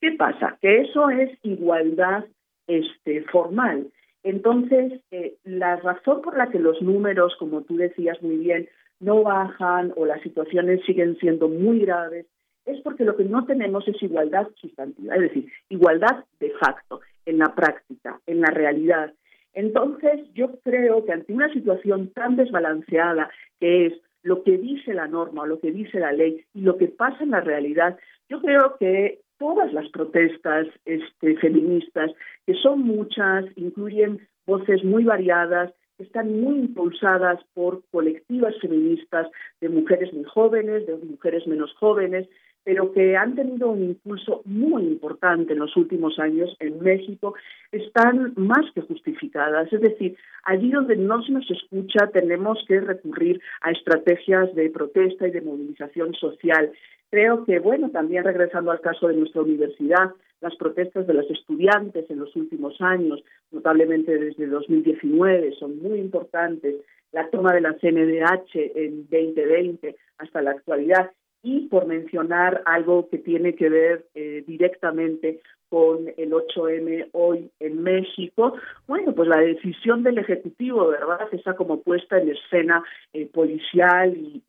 ¿Qué 0.00 0.12
pasa? 0.12 0.58
Que 0.60 0.82
eso 0.82 1.10
es 1.10 1.30
igualdad 1.42 2.24
este, 2.66 3.22
formal. 3.22 3.90
Entonces, 4.22 5.00
eh, 5.10 5.36
la 5.44 5.76
razón 5.76 6.22
por 6.22 6.36
la 6.36 6.50
que 6.50 6.58
los 6.58 6.82
números, 6.82 7.34
como 7.38 7.62
tú 7.62 7.76
decías 7.76 8.20
muy 8.22 8.36
bien, 8.36 8.68
no 9.00 9.22
bajan 9.22 9.92
o 9.96 10.06
las 10.06 10.20
situaciones 10.22 10.84
siguen 10.84 11.16
siendo 11.18 11.48
muy 11.48 11.80
graves, 11.80 12.26
es 12.68 12.80
porque 12.82 13.04
lo 13.04 13.16
que 13.16 13.24
no 13.24 13.44
tenemos 13.44 13.86
es 13.88 14.02
igualdad 14.02 14.48
sustantiva, 14.56 15.14
es 15.14 15.22
decir, 15.22 15.52
igualdad 15.68 16.24
de 16.40 16.50
facto, 16.60 17.00
en 17.26 17.38
la 17.38 17.54
práctica, 17.54 18.20
en 18.26 18.40
la 18.40 18.50
realidad. 18.50 19.12
Entonces, 19.54 20.20
yo 20.34 20.58
creo 20.62 21.04
que 21.04 21.12
ante 21.12 21.32
una 21.32 21.52
situación 21.52 22.10
tan 22.12 22.36
desbalanceada 22.36 23.30
que 23.60 23.86
es 23.86 23.92
lo 24.22 24.42
que 24.42 24.58
dice 24.58 24.94
la 24.94 25.06
norma 25.06 25.46
lo 25.46 25.58
que 25.60 25.72
dice 25.72 26.00
la 26.00 26.12
ley 26.12 26.44
y 26.54 26.60
lo 26.60 26.76
que 26.76 26.88
pasa 26.88 27.22
en 27.22 27.30
la 27.30 27.40
realidad, 27.40 27.98
yo 28.28 28.40
creo 28.40 28.76
que 28.78 29.20
todas 29.38 29.72
las 29.72 29.88
protestas 29.90 30.66
este, 30.84 31.36
feministas, 31.36 32.10
que 32.46 32.54
son 32.54 32.82
muchas, 32.82 33.44
incluyen 33.56 34.26
voces 34.46 34.84
muy 34.84 35.04
variadas, 35.04 35.72
están 35.98 36.40
muy 36.40 36.58
impulsadas 36.58 37.40
por 37.54 37.82
colectivas 37.90 38.54
feministas 38.60 39.26
de 39.60 39.68
mujeres 39.68 40.12
muy 40.12 40.24
jóvenes, 40.24 40.86
de 40.86 40.96
mujeres 40.96 41.46
menos 41.46 41.72
jóvenes, 41.74 42.28
pero 42.68 42.92
que 42.92 43.16
han 43.16 43.34
tenido 43.34 43.70
un 43.70 43.82
impulso 43.82 44.42
muy 44.44 44.82
importante 44.82 45.54
en 45.54 45.58
los 45.58 45.74
últimos 45.74 46.18
años 46.18 46.54
en 46.60 46.78
México, 46.80 47.34
están 47.72 48.34
más 48.36 48.70
que 48.74 48.82
justificadas. 48.82 49.72
Es 49.72 49.80
decir, 49.80 50.18
allí 50.44 50.70
donde 50.70 50.96
no 50.96 51.22
se 51.22 51.32
nos 51.32 51.50
escucha 51.50 52.10
tenemos 52.12 52.62
que 52.68 52.78
recurrir 52.78 53.40
a 53.62 53.70
estrategias 53.70 54.54
de 54.54 54.68
protesta 54.68 55.26
y 55.26 55.30
de 55.30 55.40
movilización 55.40 56.12
social. 56.12 56.70
Creo 57.08 57.46
que, 57.46 57.58
bueno, 57.58 57.88
también 57.88 58.24
regresando 58.24 58.70
al 58.70 58.82
caso 58.82 59.08
de 59.08 59.16
nuestra 59.16 59.40
universidad, 59.40 60.10
las 60.42 60.54
protestas 60.56 61.06
de 61.06 61.14
los 61.14 61.30
estudiantes 61.30 62.10
en 62.10 62.18
los 62.18 62.36
últimos 62.36 62.78
años, 62.82 63.24
notablemente 63.50 64.18
desde 64.18 64.46
2019, 64.46 65.54
son 65.58 65.80
muy 65.80 65.98
importantes. 66.00 66.74
La 67.12 67.30
toma 67.30 67.54
de 67.54 67.62
la 67.62 67.72
CNDH 67.78 68.76
en 68.76 69.08
2020 69.08 69.96
hasta 70.18 70.42
la 70.42 70.50
actualidad 70.50 71.12
y 71.42 71.68
por 71.68 71.86
mencionar 71.86 72.62
algo 72.66 73.08
que 73.08 73.18
tiene 73.18 73.54
que 73.54 73.68
ver 73.68 74.06
eh, 74.14 74.44
directamente 74.46 75.40
con 75.68 76.08
el 76.16 76.32
8M 76.32 77.08
hoy 77.12 77.50
en 77.60 77.82
México, 77.82 78.54
bueno, 78.86 79.14
pues 79.14 79.28
la 79.28 79.38
decisión 79.38 80.02
del 80.02 80.18
Ejecutivo, 80.18 80.88
¿verdad? 80.88 81.28
Está 81.30 81.54
como 81.54 81.82
puesta 81.82 82.18
en 82.18 82.30
escena 82.30 82.82
eh, 83.12 83.26
policial 83.26 84.16
y, 84.16 84.42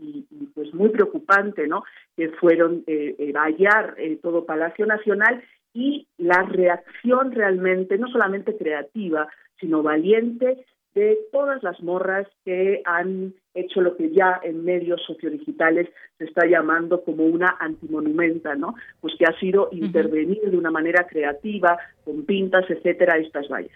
pues 0.55 0.73
muy 0.73 0.89
preocupante, 0.89 1.67
¿no? 1.67 1.83
Que 2.15 2.29
fueron 2.29 2.83
eh, 2.87 3.15
eh 3.19 3.31
vallar 3.33 3.97
todo 4.21 4.45
Palacio 4.45 4.85
Nacional 4.85 5.43
y 5.73 6.07
la 6.17 6.43
reacción 6.43 7.31
realmente, 7.31 7.97
no 7.97 8.07
solamente 8.07 8.57
creativa, 8.57 9.27
sino 9.59 9.83
valiente 9.83 10.65
de 10.95 11.17
todas 11.31 11.61
las 11.63 11.81
morras 11.81 12.27
que 12.45 12.81
han 12.85 13.33
hecho 13.59 13.81
lo 13.81 13.95
que 13.95 14.11
ya 14.11 14.39
en 14.43 14.63
medios 14.63 15.01
sociodigitales 15.05 15.89
se 16.17 16.25
está 16.25 16.45
llamando 16.45 17.03
como 17.03 17.25
una 17.25 17.57
antimonumenta, 17.59 18.55
¿no? 18.55 18.75
Pues 19.01 19.13
que 19.17 19.25
ha 19.25 19.39
sido 19.39 19.69
intervenir 19.71 20.41
de 20.41 20.57
una 20.57 20.71
manera 20.71 21.07
creativa, 21.07 21.77
con 22.03 22.25
pintas, 22.25 22.65
etcétera, 22.69 23.17
estas 23.17 23.47
vallas. 23.49 23.71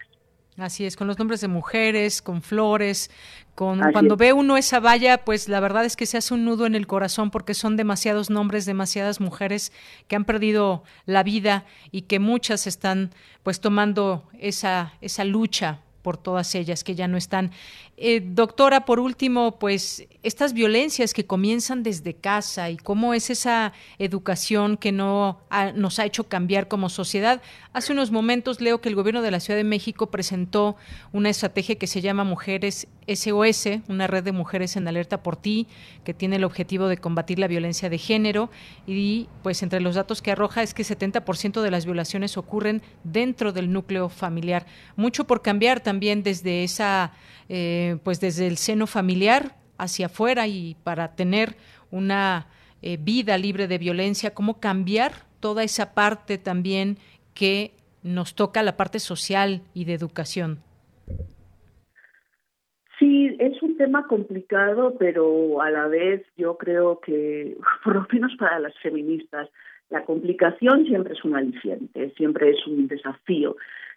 Así 0.56 0.84
es, 0.84 0.94
con 0.96 1.08
los 1.08 1.18
nombres 1.18 1.40
de 1.40 1.48
mujeres, 1.48 2.22
con 2.22 2.40
flores, 2.40 3.10
con 3.56 3.80
cuando 3.90 4.16
ve 4.16 4.32
uno 4.32 4.56
esa 4.56 4.78
valla, 4.78 5.24
pues 5.24 5.48
la 5.48 5.58
verdad 5.58 5.84
es 5.84 5.96
que 5.96 6.06
se 6.06 6.16
hace 6.16 6.32
un 6.32 6.44
nudo 6.44 6.66
en 6.66 6.76
el 6.76 6.86
corazón 6.86 7.32
porque 7.32 7.54
son 7.54 7.76
demasiados 7.76 8.30
nombres, 8.30 8.64
demasiadas 8.64 9.20
mujeres 9.20 9.72
que 10.06 10.14
han 10.14 10.24
perdido 10.24 10.84
la 11.06 11.24
vida 11.24 11.64
y 11.90 12.02
que 12.02 12.20
muchas 12.20 12.68
están 12.68 13.10
pues 13.42 13.60
tomando 13.60 14.28
esa 14.38 14.92
esa 15.00 15.24
lucha 15.24 15.80
por 16.04 16.18
todas 16.18 16.54
ellas 16.54 16.84
que 16.84 16.94
ya 16.94 17.08
no 17.08 17.16
están. 17.16 17.50
Eh, 17.96 18.20
doctora, 18.22 18.84
por 18.84 19.00
último, 19.00 19.58
pues 19.58 20.06
estas 20.24 20.54
violencias 20.54 21.12
que 21.12 21.26
comienzan 21.26 21.82
desde 21.82 22.14
casa 22.14 22.70
y 22.70 22.78
cómo 22.78 23.12
es 23.12 23.28
esa 23.28 23.74
educación 23.98 24.78
que 24.78 24.90
no 24.90 25.40
nos 25.74 25.98
ha 25.98 26.06
hecho 26.06 26.24
cambiar 26.24 26.66
como 26.66 26.88
sociedad. 26.88 27.42
Hace 27.74 27.92
unos 27.92 28.10
momentos 28.10 28.62
leo 28.62 28.80
que 28.80 28.88
el 28.88 28.94
gobierno 28.94 29.20
de 29.20 29.30
la 29.30 29.38
Ciudad 29.38 29.58
de 29.58 29.64
México 29.64 30.10
presentó 30.10 30.76
una 31.12 31.28
estrategia 31.28 31.74
que 31.76 31.86
se 31.86 32.00
llama 32.00 32.24
Mujeres 32.24 32.88
SOS, 33.06 33.68
una 33.88 34.06
red 34.06 34.24
de 34.24 34.32
mujeres 34.32 34.76
en 34.76 34.88
alerta 34.88 35.22
por 35.22 35.36
ti, 35.36 35.66
que 36.04 36.14
tiene 36.14 36.36
el 36.36 36.44
objetivo 36.44 36.88
de 36.88 36.96
combatir 36.96 37.38
la 37.38 37.46
violencia 37.46 37.90
de 37.90 37.98
género 37.98 38.50
y 38.86 39.28
pues 39.42 39.62
entre 39.62 39.80
los 39.80 39.94
datos 39.94 40.22
que 40.22 40.30
arroja 40.30 40.62
es 40.62 40.72
que 40.72 40.84
70% 40.84 41.60
de 41.60 41.70
las 41.70 41.84
violaciones 41.84 42.38
ocurren 42.38 42.80
dentro 43.04 43.52
del 43.52 43.70
núcleo 43.70 44.08
familiar. 44.08 44.64
Mucho 44.96 45.26
por 45.26 45.42
cambiar 45.42 45.80
también 45.80 46.22
desde 46.22 46.64
esa 46.64 47.12
eh, 47.50 47.98
pues 48.04 48.20
desde 48.20 48.46
el 48.46 48.56
seno 48.56 48.86
familiar 48.86 49.63
hacia 49.78 50.06
afuera 50.06 50.46
y 50.46 50.76
para 50.84 51.14
tener 51.14 51.54
una 51.90 52.46
eh, 52.82 52.98
vida 53.00 53.38
libre 53.38 53.66
de 53.68 53.78
violencia, 53.78 54.34
cómo 54.34 54.60
cambiar 54.60 55.12
toda 55.40 55.62
esa 55.62 55.94
parte 55.94 56.38
también 56.38 56.96
que 57.34 57.72
nos 58.02 58.34
toca 58.34 58.62
la 58.62 58.76
parte 58.76 58.98
social 58.98 59.62
y 59.74 59.84
de 59.84 59.94
educación. 59.94 60.58
Sí, 62.98 63.36
es 63.38 63.60
un 63.62 63.76
tema 63.76 64.06
complicado, 64.06 64.94
pero 64.98 65.60
a 65.60 65.70
la 65.70 65.88
vez 65.88 66.24
yo 66.36 66.56
creo 66.56 67.00
que, 67.00 67.56
por 67.84 67.94
lo 67.94 68.06
menos 68.12 68.32
para 68.38 68.58
las 68.58 68.74
feministas, 68.80 69.48
la 69.90 70.04
complicación 70.04 70.86
siempre 70.86 71.14
es 71.14 71.24
un 71.24 71.36
aliciente, 71.36 72.10
siempre 72.16 72.50
es 72.50 72.66
un 72.66 72.88
desafío. 72.88 73.56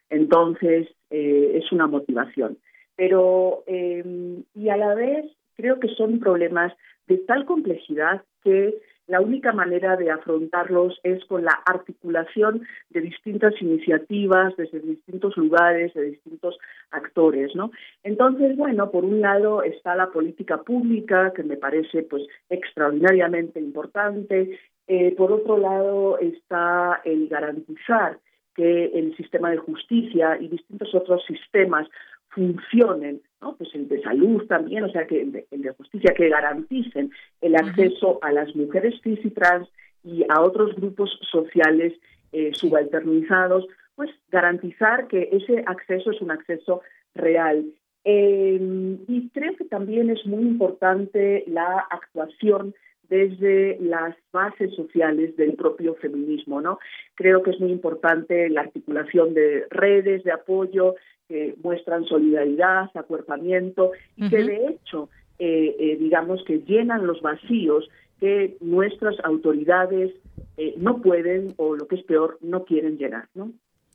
Entonces, 0.09 0.87
eh, 1.09 1.51
es 1.55 1.71
una 1.71 1.87
motivación 1.87 2.57
pero 2.97 3.63
em, 3.67 4.43
y 4.55 4.69
a 4.69 4.75
la 4.75 4.95
vez 4.95 5.25
creo 5.57 5.79
que 5.79 5.89
son 5.95 6.19
problemas 6.19 6.73
de 7.07 7.17
tal 7.17 7.45
complejidad 7.45 8.23
que 8.43 8.75
la 9.07 9.21
única 9.21 9.53
manera 9.53 9.95
de 9.95 10.11
afrontarlos 10.11 10.99
es 11.03 11.23
con 11.25 11.45
la 11.45 11.61
articulación 11.65 12.67
de 12.89 13.01
distintas 13.01 13.53
iniciativas 13.61 14.55
desde 14.57 14.81
distintos 14.81 15.37
lugares, 15.37 15.93
de 15.93 16.11
distintos 16.11 16.57
actores, 16.91 17.55
¿no? 17.55 17.71
Entonces, 18.03 18.57
bueno, 18.57 18.91
por 18.91 19.05
un 19.05 19.21
lado 19.21 19.63
está 19.63 19.95
la 19.95 20.11
política 20.11 20.57
pública, 20.57 21.31
que 21.33 21.43
me 21.43 21.55
parece 21.55 22.03
pues 22.03 22.23
extraordinariamente 22.49 23.61
importante, 23.61 24.59
eh, 24.87 25.15
por 25.15 25.31
otro 25.31 25.57
lado 25.57 26.19
está 26.19 27.01
el 27.05 27.29
garantizar 27.29 28.19
que 28.55 28.85
el 28.87 29.15
sistema 29.15 29.51
de 29.51 29.57
justicia 29.57 30.37
y 30.39 30.49
distintos 30.49 30.93
otros 30.93 31.23
sistemas 31.25 31.87
funcionen, 32.37 33.21
¿no? 33.41 33.55
Pues 33.57 33.73
el 33.73 33.87
de 33.87 33.99
salud 34.03 34.45
también, 34.47 34.83
o 34.83 34.89
sea, 34.89 35.07
que 35.07 35.21
el 35.21 35.31
de, 35.31 35.71
justicia, 35.71 36.13
que 36.15 36.29
garanticen 36.29 37.11
el 37.41 37.55
acceso 37.55 38.19
a 38.21 38.31
las 38.31 38.55
mujeres 38.55 38.93
cis 39.03 39.19
y 39.25 39.31
trans 39.31 39.67
y 40.03 40.23
a 40.29 40.41
otros 40.41 40.75
grupos 40.75 41.09
sociales 41.31 41.93
eh, 42.31 42.51
subalternizados, 42.53 43.65
pues 43.95 44.11
garantizar 44.29 45.07
que 45.07 45.29
ese 45.31 45.63
acceso 45.65 46.11
es 46.11 46.21
un 46.21 46.29
acceso 46.29 46.81
real. 47.15 47.65
Eh, 48.03 48.59
y 49.07 49.29
creo 49.29 49.55
que 49.55 49.65
también 49.65 50.11
es 50.11 50.23
muy 50.27 50.43
importante 50.43 51.43
la 51.47 51.87
actuación 51.89 52.75
desde 53.09 53.77
las 53.79 54.15
bases 54.31 54.73
sociales 54.75 55.35
del 55.37 55.53
propio 55.53 55.95
feminismo, 55.95 56.61
¿no? 56.61 56.79
Creo 57.15 57.43
que 57.43 57.51
es 57.51 57.59
muy 57.59 57.71
importante 57.71 58.49
la 58.49 58.61
articulación 58.61 59.33
de 59.33 59.65
redes 59.69 60.23
de 60.23 60.31
apoyo 60.31 60.95
que 61.27 61.55
muestran 61.61 62.05
solidaridad, 62.05 62.89
acuerpamiento 62.93 63.91
y 64.15 64.29
que 64.29 64.43
de 64.43 64.67
hecho, 64.67 65.09
eh, 65.39 65.75
eh, 65.79 65.97
digamos 65.97 66.43
que 66.45 66.59
llenan 66.59 67.05
los 67.05 67.21
vacíos 67.21 67.89
que 68.19 68.57
nuestras 68.61 69.15
autoridades 69.23 70.11
eh, 70.57 70.73
no 70.77 71.01
pueden 71.01 71.53
o 71.57 71.75
lo 71.75 71.87
que 71.87 71.95
es 71.95 72.03
peor, 72.03 72.37
no 72.41 72.65
quieren 72.65 72.97
llenar, 72.97 73.27
¿no? 73.35 73.51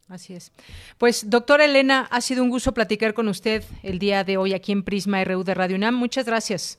Así 0.08 0.34
es. 0.34 0.52
Pues, 0.98 1.30
doctora 1.30 1.64
Elena, 1.64 2.06
ha 2.10 2.20
sido 2.20 2.42
un 2.42 2.50
gusto 2.50 2.72
platicar 2.72 3.14
con 3.14 3.28
usted 3.28 3.62
el 3.82 3.98
día 3.98 4.24
de 4.24 4.36
hoy 4.36 4.52
aquí 4.52 4.70
en 4.70 4.82
Prisma 4.82 5.24
RU 5.24 5.42
de 5.42 5.54
Radio 5.54 5.76
UNAM. 5.76 5.94
Muchas 5.94 6.26
gracias. 6.26 6.78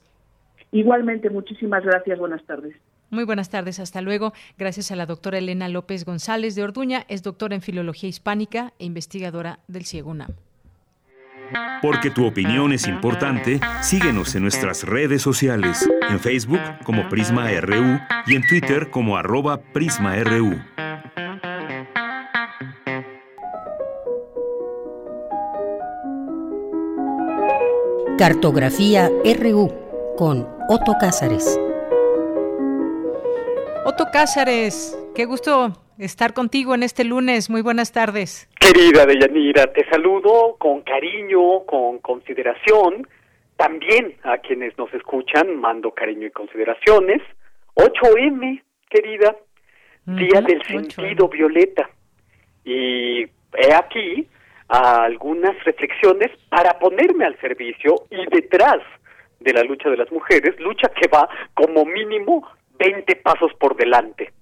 Igualmente, 0.74 1.30
muchísimas 1.30 1.86
gracias. 1.86 2.20
Buenas 2.20 2.44
tardes. 2.46 2.76
Muy 3.12 3.26
buenas 3.26 3.50
tardes, 3.50 3.80
hasta 3.80 4.02
luego. 4.02 4.34
Gracias 4.58 4.92
a 4.92 4.96
la 4.96 5.06
doctora 5.06 5.38
Elena 5.38 5.70
López 5.70 6.04
González 6.04 6.56
de 6.56 6.64
Orduña, 6.64 7.06
es 7.08 7.22
doctora 7.22 7.54
en 7.54 7.62
Filología 7.62 8.10
Hispánica 8.10 8.74
e 8.80 8.86
investigadora 8.86 9.60
del 9.68 9.86
CIEGUNAM. 9.86 10.32
Porque 11.84 12.10
tu 12.10 12.26
opinión 12.26 12.74
es 12.74 12.88
importante, 12.88 13.60
síguenos 13.82 14.34
en 14.34 14.42
nuestras 14.42 14.84
redes 14.84 15.22
sociales, 15.22 15.88
en 16.10 16.20
Facebook 16.20 16.62
como 16.84 17.08
Prisma 17.08 17.52
RU 17.62 18.00
y 18.26 18.36
en 18.36 18.48
Twitter 18.48 18.90
como 18.90 19.16
arroba 19.16 19.62
PrismaRU. 19.62 20.60
Cartografía 28.18 29.12
RU 29.40 29.72
con 30.18 30.53
Otto 30.70 30.94
Cázares. 30.98 31.60
Otto 33.86 34.06
Cázares, 34.14 34.98
qué 35.14 35.26
gusto 35.26 35.74
estar 35.98 36.34
contigo 36.34 36.74
en 36.74 36.84
este 36.84 37.04
lunes. 37.04 37.50
Muy 37.50 37.62
buenas 37.62 37.92
tardes. 37.92 38.50
Querida 38.60 39.06
Deyanira, 39.06 39.74
te 39.74 39.86
saludo 39.90 40.56
con 40.58 40.82
cariño, 40.82 41.66
con 41.66 42.00
consideración. 42.00 43.06
También 43.58 44.16
a 44.24 44.38
quienes 44.38 44.78
nos 44.78 44.94
escuchan 44.94 45.58
mando 45.58 45.92
cariño 45.92 46.28
y 46.28 46.32
consideraciones. 46.32 47.22
8M, 47.76 48.64
querida, 48.90 49.36
Día 50.06 50.42
del 50.42 50.64
Sentido 50.64 51.28
Violeta. 51.28 51.90
Y 52.64 53.24
he 53.24 53.74
aquí 53.76 54.30
algunas 54.70 55.62
reflexiones 55.66 56.32
para 56.50 56.80
ponerme 56.80 57.26
al 57.26 57.38
servicio 57.42 57.96
y 58.10 58.26
detrás 58.34 58.80
de 59.44 59.54
la 59.54 59.64
lucha 59.64 59.90
de 59.90 59.98
las 59.98 60.12
mujeres, 60.12 60.60
lucha 60.60 60.90
que 60.90 61.08
va 61.08 61.28
como 61.54 61.86
mínimo 61.86 62.48
20 62.80 63.16
pasos 63.18 63.54
por 63.60 63.76
delante. 63.76 64.34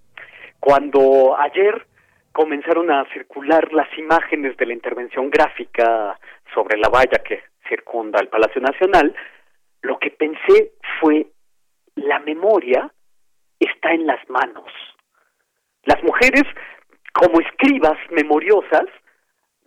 Cuando 0.60 1.36
ayer 1.40 1.86
comenzaron 2.32 2.92
a 2.92 3.06
circular 3.12 3.74
las 3.74 3.90
imágenes 3.98 4.56
de 4.58 4.66
la 4.66 4.74
intervención 4.74 5.30
gráfica 5.30 6.18
sobre 6.54 6.78
la 6.78 6.90
valla 6.90 7.22
que 7.24 7.42
circunda 7.68 8.20
el 8.20 8.30
Palacio 8.30 8.62
Nacional, 8.62 9.14
lo 9.82 9.98
que 10.00 10.12
pensé 10.12 10.74
fue 11.00 11.28
la 11.96 12.20
memoria 12.20 12.92
está 13.60 13.92
en 13.94 14.08
las 14.08 14.28
manos. 14.30 14.72
Las 15.84 16.02
mujeres, 16.04 16.44
como 17.14 17.40
escribas 17.42 17.98
memoriosas, 18.12 18.86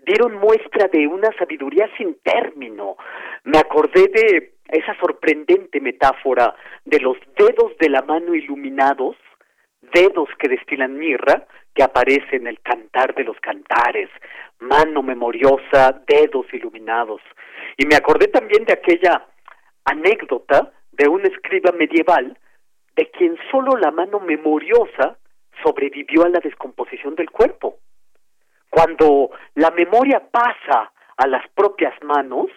dieron 0.05 0.35
muestra 0.35 0.89
de 0.89 1.07
una 1.07 1.31
sabiduría 1.39 1.89
sin 1.97 2.17
término. 2.23 2.97
Me 3.45 3.59
acordé 3.59 4.09
de 4.09 4.55
esa 4.69 4.95
sorprendente 4.99 5.81
metáfora 5.81 6.55
de 6.85 7.01
los 7.01 7.17
dedos 7.37 7.77
de 7.79 7.89
la 7.89 8.03
mano 8.03 8.35
iluminados, 8.35 9.17
dedos 9.93 10.29
que 10.39 10.49
destilan 10.49 10.97
mirra, 10.97 11.47
que 11.75 11.83
aparece 11.83 12.37
en 12.37 12.47
el 12.47 12.61
cantar 12.61 13.15
de 13.15 13.25
los 13.25 13.39
cantares, 13.41 14.09
mano 14.61 15.03
memoriosa, 15.03 16.03
dedos 16.07 16.47
iluminados. 16.53 17.21
Y 17.77 17.87
me 17.87 17.97
acordé 17.97 18.29
también 18.29 18.65
de 18.65 18.75
aquella 18.75 19.27
anécdota 19.85 20.73
de 20.93 21.09
un 21.09 21.27
escriba 21.27 21.73
medieval 21.73 22.39
de 22.97 23.11
quien 23.11 23.37
solo 23.51 23.77
la 23.77 23.91
mano 23.91 24.21
memoriosa 24.21 25.19
sobrevivió 25.63 26.25
a 26.25 26.29
la 26.29 26.41
descomposición 26.41 27.15
del 27.17 27.31
cuerpo. 27.31 27.79
Cuando 28.75 29.31
la 29.55 29.71
memoria 29.71 30.21
pasa 30.33 30.93
a 31.17 31.27
las 31.29 31.49
propias 31.51 31.95
manos, 32.03 32.51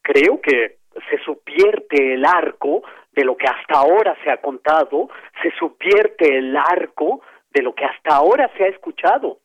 creo 0.00 0.40
que 0.40 0.78
se 1.10 1.18
subvierte 1.18 2.14
el 2.14 2.24
arco 2.24 2.82
de 3.12 3.22
lo 3.22 3.36
que 3.36 3.46
hasta 3.46 3.78
ahora 3.78 4.16
se 4.24 4.30
ha 4.30 4.38
contado, 4.38 5.10
se 5.42 5.50
subvierte 5.58 6.38
el 6.38 6.56
arco 6.56 7.20
de 7.50 7.60
lo 7.60 7.74
que 7.74 7.84
hasta 7.84 8.16
ahora 8.16 8.50
se 8.56 8.64
ha 8.64 8.68
escuchado. 8.68 9.40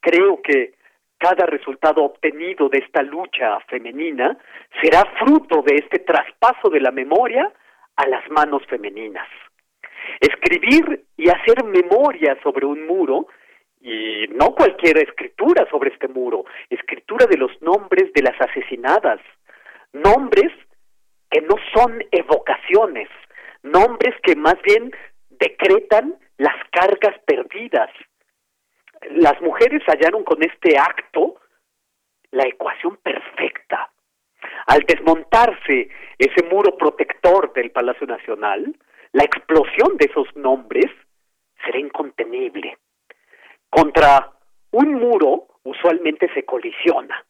Creo 0.00 0.40
que 0.40 0.76
cada 1.18 1.44
resultado 1.44 2.04
obtenido 2.04 2.70
de 2.70 2.78
esta 2.78 3.02
lucha 3.02 3.60
femenina 3.68 4.34
será 4.80 5.04
fruto 5.18 5.60
de 5.60 5.74
este 5.74 5.98
traspaso 5.98 6.70
de 6.70 6.80
la 6.80 6.90
memoria 6.90 7.52
a 7.96 8.08
las 8.08 8.26
manos 8.30 8.62
femeninas. 8.66 9.28
Escribir 10.20 11.04
y 11.18 11.28
hacer 11.28 11.64
memoria 11.64 12.38
sobre 12.42 12.64
un 12.64 12.86
muro, 12.86 13.26
y 13.80 14.26
no 14.28 14.54
cualquier 14.54 14.98
escritura 14.98 15.66
sobre 15.70 15.90
este 15.90 16.08
muro, 16.08 16.44
escritura 16.70 17.26
de 17.26 17.36
los 17.36 17.50
nombres 17.62 18.12
de 18.14 18.22
las 18.22 18.40
asesinadas, 18.40 19.20
nombres 19.92 20.52
que 21.30 21.40
no 21.42 21.56
son 21.74 22.02
evocaciones, 22.10 23.08
nombres 23.62 24.14
que 24.22 24.36
más 24.36 24.56
bien 24.62 24.92
decretan 25.30 26.16
las 26.38 26.56
cargas 26.70 27.18
perdidas. 27.26 27.90
Las 29.10 29.40
mujeres 29.40 29.82
hallaron 29.86 30.24
con 30.24 30.42
este 30.42 30.78
acto 30.78 31.36
la 32.30 32.46
ecuación 32.46 32.96
perfecta. 32.96 33.90
Al 34.66 34.80
desmontarse 34.80 35.88
ese 36.18 36.42
muro 36.50 36.76
protector 36.76 37.52
del 37.52 37.70
Palacio 37.70 38.06
Nacional, 38.06 38.76
la 39.12 39.24
explosión 39.24 39.96
de 39.96 40.06
esos 40.06 40.34
nombres 40.36 40.86
será 41.64 41.78
incontenible. 41.78 42.76
Contra 43.76 44.32
un 44.70 44.94
muro 44.94 45.48
usualmente 45.64 46.32
se 46.32 46.46
colisiona, 46.46 47.22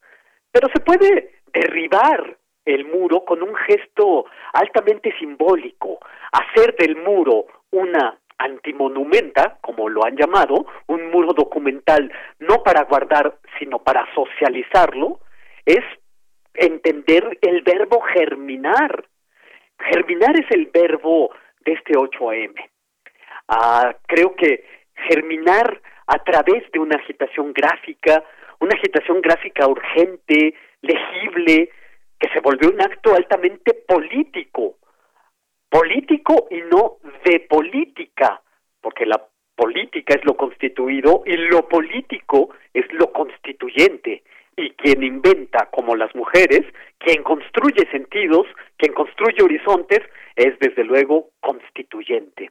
pero 0.49 0.69
se 0.73 0.79
puede 0.79 1.41
derribar 1.51 2.37
el 2.63 2.85
muro 2.85 3.25
con 3.25 3.43
un 3.43 3.53
gesto 3.53 4.27
altamente 4.53 5.13
simbólico, 5.19 5.99
hacer 6.31 6.73
del 6.77 6.95
muro 6.95 7.47
una 7.71 8.17
antimonumenta, 8.37 9.57
como 9.59 9.89
lo 9.89 10.05
han 10.05 10.15
llamado, 10.15 10.65
un 10.87 11.11
muro 11.11 11.33
documental 11.33 12.09
no 12.39 12.63
para 12.63 12.85
guardar, 12.85 13.39
sino 13.59 13.79
para 13.79 14.07
socializarlo, 14.15 15.19
es 15.65 15.83
entender 16.53 17.39
el 17.41 17.61
verbo 17.61 17.99
germinar. 18.13 19.03
Germinar 19.79 20.39
es 20.39 20.49
el 20.51 20.67
verbo 20.67 21.29
de 21.65 21.73
este 21.73 21.91
8am. 21.91 22.53
Ah, 23.49 23.93
creo 24.07 24.33
que 24.35 24.63
germinar 25.09 25.81
a 26.07 26.23
través 26.23 26.69
de 26.71 26.79
una 26.79 26.95
agitación 26.95 27.53
gráfica, 27.53 28.23
una 28.59 28.75
agitación 28.75 29.21
gráfica 29.21 29.67
urgente, 29.67 30.55
legible, 30.81 31.69
que 32.19 32.29
se 32.29 32.39
volvió 32.39 32.69
un 32.69 32.81
acto 32.81 33.13
altamente 33.13 33.73
político, 33.73 34.77
político 35.69 36.47
y 36.49 36.61
no 36.61 36.97
de 37.25 37.41
política, 37.41 38.41
porque 38.81 39.05
la 39.05 39.21
política 39.55 40.15
es 40.15 40.25
lo 40.25 40.35
constituido 40.35 41.23
y 41.25 41.35
lo 41.35 41.67
político 41.67 42.49
es 42.73 42.85
lo 42.93 43.11
constituyente. 43.11 44.23
Y 44.55 44.71
quien 44.71 45.03
inventa, 45.03 45.67
como 45.71 45.95
las 45.95 46.15
mujeres, 46.15 46.61
quien 46.97 47.21
construye 47.21 47.87
sentidos, 47.91 48.47
quien 48.77 48.93
construye 48.93 49.43
horizontes, 49.43 49.99
es 50.35 50.57
desde 50.59 50.83
luego 50.83 51.29
constituyente. 51.41 52.49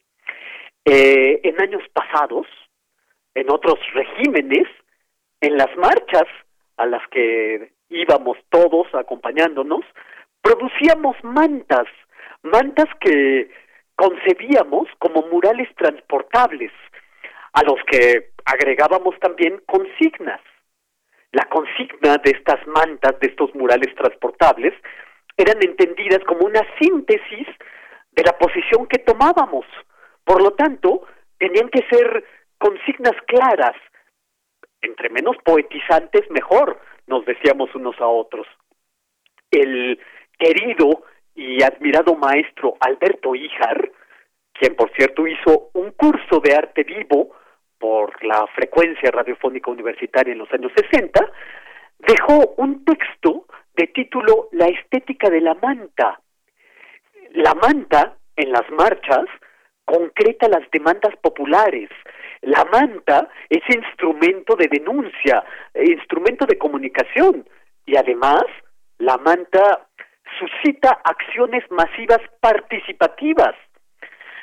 Eh, 0.84 1.40
en 1.42 1.60
años 1.60 1.82
pasados, 1.92 2.46
en 3.36 3.50
otros 3.50 3.78
regímenes, 3.92 4.66
en 5.42 5.58
las 5.58 5.68
marchas 5.76 6.26
a 6.78 6.86
las 6.86 7.06
que 7.08 7.70
íbamos 7.90 8.38
todos 8.48 8.86
acompañándonos, 8.94 9.84
producíamos 10.40 11.16
mantas, 11.22 11.86
mantas 12.42 12.86
que 12.98 13.50
concebíamos 13.94 14.88
como 14.98 15.20
murales 15.28 15.68
transportables, 15.76 16.72
a 17.52 17.62
los 17.62 17.78
que 17.90 18.30
agregábamos 18.46 19.14
también 19.20 19.62
consignas. 19.66 20.40
la 21.32 21.44
consigna 21.50 22.16
de 22.24 22.30
estas 22.30 22.66
mantas, 22.66 23.20
de 23.20 23.26
estos 23.26 23.54
murales 23.54 23.94
transportables, 23.96 24.72
eran 25.36 25.58
entendidas 25.62 26.20
como 26.24 26.46
una 26.46 26.62
síntesis 26.80 27.46
de 28.12 28.22
la 28.24 28.32
posición 28.38 28.86
que 28.86 29.00
tomábamos. 29.00 29.66
Por 30.24 30.40
lo 30.42 30.52
tanto, 30.52 31.02
tenían 31.38 31.68
que 31.68 31.84
ser 31.90 32.24
consignas 32.58 33.16
claras, 33.26 33.76
entre 34.80 35.08
menos 35.10 35.36
poetizantes 35.44 36.30
mejor, 36.30 36.80
nos 37.06 37.24
decíamos 37.24 37.74
unos 37.74 38.00
a 38.00 38.06
otros. 38.06 38.46
El 39.50 39.98
querido 40.38 41.04
y 41.34 41.62
admirado 41.62 42.14
maestro 42.14 42.74
Alberto 42.80 43.34
Ijar, 43.34 43.90
quien 44.52 44.74
por 44.74 44.90
cierto 44.92 45.26
hizo 45.26 45.70
un 45.74 45.92
curso 45.92 46.40
de 46.40 46.54
arte 46.54 46.82
vivo 46.82 47.34
por 47.78 48.24
la 48.24 48.46
frecuencia 48.54 49.10
radiofónica 49.10 49.70
universitaria 49.70 50.32
en 50.32 50.38
los 50.38 50.52
años 50.52 50.72
60, 50.74 51.20
dejó 51.98 52.54
un 52.56 52.84
texto 52.84 53.46
de 53.74 53.86
título 53.88 54.48
La 54.52 54.66
estética 54.66 55.28
de 55.28 55.40
la 55.40 55.54
manta. 55.54 56.20
La 57.32 57.54
manta, 57.54 58.16
en 58.34 58.50
las 58.50 58.68
marchas, 58.70 59.26
concreta 59.84 60.48
las 60.48 60.68
demandas 60.70 61.14
populares. 61.16 61.90
La 62.46 62.64
manta 62.64 63.28
es 63.50 63.62
instrumento 63.74 64.54
de 64.54 64.68
denuncia, 64.68 65.44
instrumento 65.74 66.46
de 66.46 66.56
comunicación 66.56 67.44
y 67.84 67.96
además 67.96 68.44
la 68.98 69.16
manta 69.16 69.88
suscita 70.38 71.00
acciones 71.02 71.68
masivas 71.72 72.20
participativas. 72.40 73.54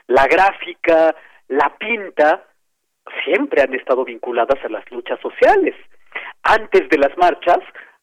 La 0.08 0.28
gráfica, 0.28 1.16
la 1.48 1.74
pinta, 1.78 2.44
siempre 3.24 3.62
han 3.62 3.74
estado 3.74 4.04
vinculadas 4.04 4.60
a 4.66 4.70
las 4.70 4.84
luchas 4.92 5.22
sociales. 5.22 5.74
Antes 6.44 6.90
de 6.90 6.98
las 6.98 7.18
marchas, 7.18 7.60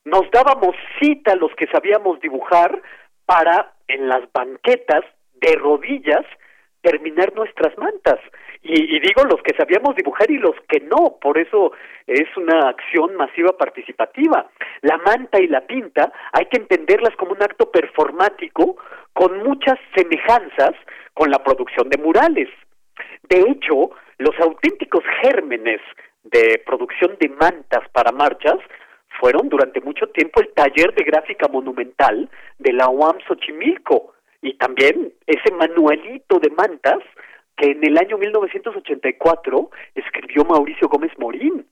nos 0.06 0.30
dábamos 0.30 0.74
cita 0.98 1.32
a 1.32 1.36
los 1.36 1.54
que 1.56 1.66
sabíamos 1.66 2.20
dibujar 2.20 2.80
para, 3.26 3.74
en 3.86 4.08
las 4.08 4.22
banquetas, 4.32 5.04
de 5.34 5.56
rodillas, 5.56 6.24
terminar 6.80 7.34
nuestras 7.34 7.76
mantas. 7.76 8.18
Y, 8.62 8.96
y, 8.96 9.00
digo 9.00 9.24
los 9.24 9.42
que 9.42 9.56
sabíamos 9.56 9.96
dibujar 9.96 10.30
y 10.30 10.36
los 10.36 10.54
que 10.68 10.80
no, 10.80 11.16
por 11.20 11.38
eso 11.38 11.72
es 12.06 12.28
una 12.36 12.68
acción 12.68 13.16
masiva 13.16 13.56
participativa. 13.56 14.50
La 14.82 14.98
manta 14.98 15.40
y 15.40 15.46
la 15.46 15.62
pinta 15.62 16.12
hay 16.32 16.44
que 16.46 16.58
entenderlas 16.58 17.16
como 17.16 17.32
un 17.32 17.42
acto 17.42 17.70
performático 17.70 18.76
con 19.14 19.42
muchas 19.42 19.78
semejanzas 19.94 20.72
con 21.14 21.30
la 21.30 21.42
producción 21.42 21.88
de 21.88 21.98
murales. 21.98 22.48
De 23.28 23.40
hecho, 23.40 23.90
los 24.18 24.38
auténticos 24.40 25.02
gérmenes 25.22 25.80
de 26.24 26.62
producción 26.66 27.16
de 27.18 27.28
mantas 27.30 27.88
para 27.92 28.12
marchas 28.12 28.58
fueron 29.20 29.48
durante 29.48 29.80
mucho 29.80 30.06
tiempo 30.08 30.40
el 30.40 30.52
taller 30.52 30.94
de 30.94 31.04
gráfica 31.04 31.48
monumental 31.48 32.28
de 32.58 32.72
la 32.72 32.88
UAM 32.88 33.18
Xochimilco 33.26 34.12
y 34.42 34.54
también 34.54 35.12
ese 35.26 35.52
manualito 35.54 36.38
de 36.38 36.50
mantas 36.50 36.98
que 37.60 37.72
en 37.72 37.84
el 37.84 37.98
año 37.98 38.16
1984 38.16 39.70
escribió 39.94 40.44
Mauricio 40.44 40.88
Gómez 40.88 41.12
Morín. 41.18 41.66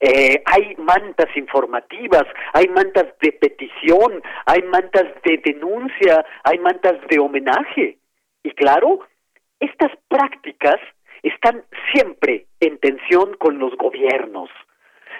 Eh, 0.00 0.42
hay 0.44 0.74
mantas 0.76 1.34
informativas, 1.36 2.24
hay 2.52 2.66
mantas 2.68 3.06
de 3.20 3.32
petición, 3.32 4.20
hay 4.44 4.62
mantas 4.62 5.04
de 5.24 5.38
denuncia, 5.38 6.26
hay 6.42 6.58
mantas 6.58 6.96
de 7.08 7.20
homenaje. 7.20 7.98
Y 8.42 8.50
claro, 8.50 9.00
estas 9.60 9.92
prácticas 10.08 10.76
están 11.22 11.64
siempre 11.92 12.46
en 12.58 12.78
tensión 12.78 13.36
con 13.38 13.58
los 13.58 13.76
gobiernos. 13.76 14.50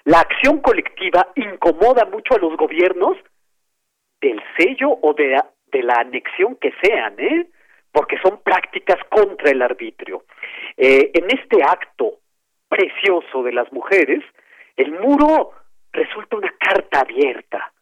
La 0.05 0.21
acción 0.21 0.61
colectiva 0.61 1.29
incomoda 1.37 2.07
mucho 2.07 2.35
a 2.35 2.39
los 2.39 2.57
gobiernos 2.57 3.17
del 4.21 4.43
sello 4.59 4.99
o 5.01 5.15
de, 5.15 5.41
de 5.73 5.83
la 5.85 5.95
anexión 6.01 6.57
que 6.57 6.73
sean, 6.83 7.15
¿eh? 7.19 7.47
Porque 7.97 8.19
son 8.19 8.43
prácticas 8.43 8.99
contra 9.09 9.51
el 9.51 9.63
arbitrio. 9.63 10.25
Eh, 10.77 11.13
en 11.15 11.31
este 11.31 11.63
acto 11.63 12.19
precioso 12.69 13.43
de 13.43 13.55
las 13.55 13.73
mujeres, 13.73 14.23
el 14.77 14.93
muro 15.01 15.53
resulta 15.93 16.37
una 16.37 16.53
carta 16.59 17.01
abierta. 17.01 17.73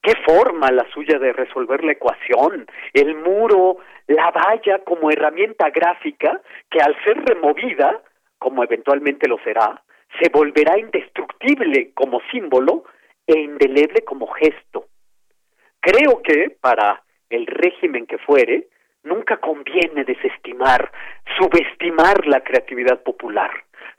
¿Qué 0.00 0.12
forma 0.24 0.70
la 0.70 0.88
suya 0.92 1.18
de 1.18 1.32
resolver 1.32 1.82
la 1.82 1.90
ecuación? 1.90 2.68
El 2.92 3.16
muro, 3.16 3.78
la 4.06 4.30
valla 4.30 4.78
como 4.84 5.10
herramienta 5.10 5.70
gráfica 5.70 6.40
que 6.70 6.80
al 6.80 6.94
ser 7.02 7.24
removida, 7.24 8.00
como 8.38 8.62
eventualmente 8.62 9.28
lo 9.28 9.38
será, 9.42 9.82
se 10.20 10.28
volverá 10.28 10.78
indestructible 10.78 11.90
como 11.94 12.20
símbolo 12.30 12.84
e 13.26 13.40
indeleble 13.40 14.02
como 14.04 14.28
gesto. 14.28 14.86
Creo 15.80 16.22
que 16.22 16.56
para 16.60 17.02
el 17.28 17.44
régimen 17.48 18.06
que 18.06 18.18
fuere, 18.18 18.68
nunca 19.04 19.36
conviene 19.38 20.04
desestimar, 20.04 20.90
subestimar 21.38 22.26
la 22.26 22.40
creatividad 22.40 23.02
popular, 23.02 23.50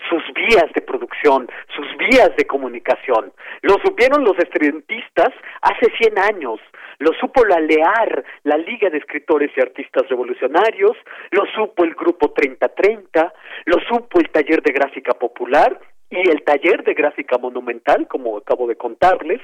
sus 0.09 0.21
vías 0.33 0.71
de 0.73 0.81
producción, 0.81 1.49
sus 1.75 1.87
vías 1.97 2.31
de 2.37 2.45
comunicación. 2.45 3.33
Lo 3.61 3.75
supieron 3.83 4.23
los 4.23 4.37
estudiantistas 4.37 5.29
hace 5.61 5.91
100 5.97 6.19
años, 6.19 6.59
lo 6.99 7.11
supo 7.19 7.43
la 7.45 7.59
LEAR, 7.59 8.23
la 8.43 8.57
Liga 8.57 8.89
de 8.89 8.97
Escritores 8.97 9.51
y 9.55 9.61
Artistas 9.61 10.07
Revolucionarios, 10.09 10.95
lo 11.31 11.45
supo 11.55 11.83
el 11.83 11.95
Grupo 11.95 12.31
3030, 12.31 13.33
lo 13.65 13.79
supo 13.87 14.19
el 14.19 14.29
Taller 14.29 14.61
de 14.61 14.73
Gráfica 14.73 15.13
Popular 15.13 15.79
y 16.09 16.29
el 16.29 16.43
Taller 16.43 16.83
de 16.83 16.93
Gráfica 16.93 17.37
Monumental, 17.37 18.07
como 18.07 18.37
acabo 18.37 18.67
de 18.67 18.75
contarles, 18.75 19.41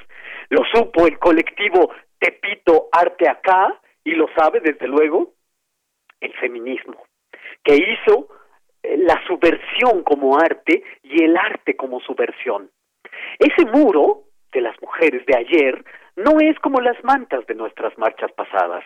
lo 0.48 0.62
supo 0.72 1.06
el 1.06 1.18
colectivo 1.18 1.90
Tepito 2.18 2.88
Arte 2.92 3.28
Acá, 3.28 3.80
y 4.04 4.12
lo 4.12 4.28
sabe 4.34 4.60
desde 4.60 4.88
luego 4.88 5.34
el 6.20 6.32
feminismo, 6.34 7.04
que 7.64 7.74
hizo 7.74 8.28
eh, 8.82 8.96
la 8.98 9.20
subversión 9.26 10.02
como 10.02 10.38
arte 10.38 10.82
y 11.02 11.22
el 11.24 11.36
arte 11.36 11.76
como 11.76 12.00
subversión. 12.00 12.70
Ese 13.38 13.64
muro 13.66 14.24
de 14.52 14.60
las 14.60 14.80
mujeres 14.82 15.24
de 15.26 15.36
ayer 15.36 15.84
no 16.16 16.40
es 16.40 16.58
como 16.58 16.80
las 16.80 17.02
mantas 17.04 17.46
de 17.46 17.54
nuestras 17.54 17.96
marchas 17.98 18.32
pasadas, 18.32 18.84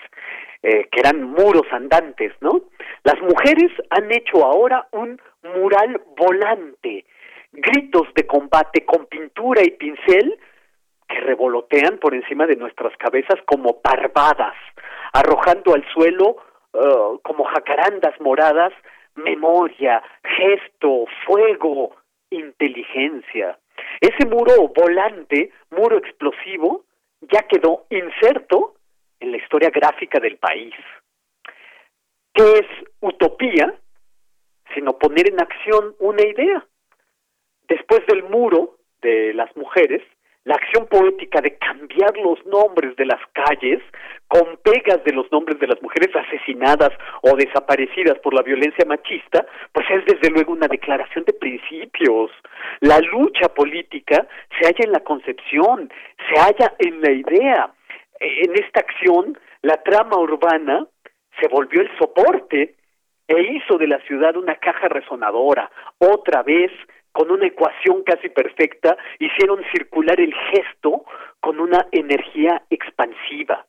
eh, 0.62 0.88
que 0.90 1.00
eran 1.00 1.22
muros 1.22 1.66
andantes, 1.72 2.32
¿no? 2.40 2.62
Las 3.02 3.20
mujeres 3.20 3.72
han 3.90 4.10
hecho 4.12 4.44
ahora 4.44 4.86
un 4.92 5.20
mural 5.42 6.00
volante, 6.16 7.04
gritos 7.52 8.08
de 8.14 8.26
combate 8.26 8.84
con 8.84 9.06
pintura 9.06 9.62
y 9.62 9.70
pincel 9.70 10.38
que 11.08 11.20
revolotean 11.20 11.98
por 11.98 12.14
encima 12.14 12.46
de 12.46 12.56
nuestras 12.56 12.96
cabezas 12.96 13.40
como 13.46 13.80
parvadas, 13.80 14.54
arrojando 15.12 15.74
al 15.74 15.84
suelo 15.92 16.36
uh, 16.74 17.18
como 17.22 17.44
jacarandas 17.44 18.20
moradas 18.20 18.72
memoria, 19.16 20.02
gesto, 20.22 21.06
fuego, 21.26 21.96
inteligencia. 22.30 23.58
Ese 24.00 24.26
muro 24.26 24.68
volante, 24.74 25.52
muro 25.70 25.98
explosivo, 25.98 26.84
ya 27.20 27.42
quedó 27.42 27.86
inserto 27.90 28.74
en 29.20 29.32
la 29.32 29.38
historia 29.38 29.70
gráfica 29.70 30.20
del 30.20 30.36
país. 30.36 30.74
¿Qué 32.32 32.42
es 32.58 32.66
utopía? 33.00 33.74
Sino 34.74 34.98
poner 34.98 35.28
en 35.28 35.40
acción 35.40 35.94
una 36.00 36.22
idea. 36.22 36.66
Después 37.68 38.04
del 38.06 38.24
muro 38.24 38.76
de 39.00 39.32
las 39.34 39.54
mujeres, 39.56 40.02
la 40.44 40.54
acción 40.54 40.86
poética 40.86 41.40
de 41.40 41.56
cambiar 41.56 42.16
los 42.18 42.44
nombres 42.46 42.94
de 42.96 43.06
las 43.06 43.20
calles 43.32 43.80
con 44.28 44.58
pegas 44.62 45.02
de 45.04 45.12
los 45.12 45.30
nombres 45.32 45.58
de 45.58 45.66
las 45.66 45.80
mujeres 45.82 46.14
asesinadas 46.14 46.90
o 47.22 47.34
desaparecidas 47.36 48.18
por 48.18 48.34
la 48.34 48.42
violencia 48.42 48.84
machista, 48.84 49.46
pues 49.72 49.86
es 49.90 50.04
desde 50.04 50.30
luego 50.30 50.52
una 50.52 50.68
declaración 50.68 51.24
de 51.24 51.32
principios. 51.32 52.30
La 52.80 52.98
lucha 53.00 53.48
política 53.48 54.26
se 54.58 54.66
halla 54.66 54.84
en 54.84 54.92
la 54.92 55.00
concepción, 55.00 55.90
se 56.28 56.40
halla 56.40 56.74
en 56.78 57.00
la 57.00 57.10
idea. 57.10 57.70
En 58.20 58.54
esta 58.54 58.80
acción, 58.80 59.38
la 59.62 59.82
trama 59.82 60.18
urbana 60.18 60.86
se 61.40 61.48
volvió 61.48 61.80
el 61.80 61.90
soporte 61.98 62.74
e 63.26 63.40
hizo 63.40 63.78
de 63.78 63.88
la 63.88 63.98
ciudad 64.00 64.36
una 64.36 64.56
caja 64.56 64.88
resonadora. 64.88 65.70
Otra 65.98 66.42
vez 66.42 66.70
con 67.14 67.30
una 67.30 67.46
ecuación 67.46 68.02
casi 68.02 68.28
perfecta, 68.28 68.98
hicieron 69.20 69.62
circular 69.72 70.18
el 70.18 70.34
gesto 70.50 71.04
con 71.38 71.60
una 71.60 71.86
energía 71.92 72.60
expansiva. 72.68 73.64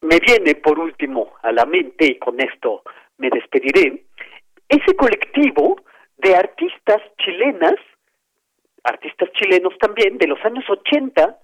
Me 0.00 0.20
viene, 0.20 0.54
por 0.54 0.78
último, 0.78 1.34
a 1.42 1.50
la 1.50 1.66
mente, 1.66 2.06
y 2.06 2.18
con 2.20 2.40
esto 2.40 2.84
me 3.18 3.30
despediré, 3.30 4.04
ese 4.68 4.94
colectivo 4.94 5.82
de 6.18 6.36
artistas 6.36 7.02
chilenas, 7.18 7.74
artistas 8.84 9.28
chilenos 9.32 9.76
también, 9.80 10.16
de 10.16 10.28
los 10.28 10.38
años 10.44 10.64
80, 10.70 11.36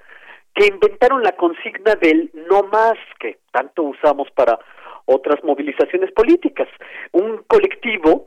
que 0.54 0.66
inventaron 0.66 1.24
la 1.24 1.32
consigna 1.32 1.96
del 1.96 2.30
no 2.48 2.62
más, 2.62 2.96
que 3.18 3.40
tanto 3.50 3.82
usamos 3.82 4.30
para 4.30 4.56
otras 5.06 5.42
movilizaciones 5.42 6.12
políticas. 6.12 6.68
Un 7.10 7.38
colectivo 7.48 8.26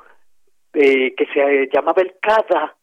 eh, 0.74 1.14
que 1.16 1.26
se 1.34 1.70
llamaba 1.72 2.02
el 2.02 2.14
CADA, 2.20 2.76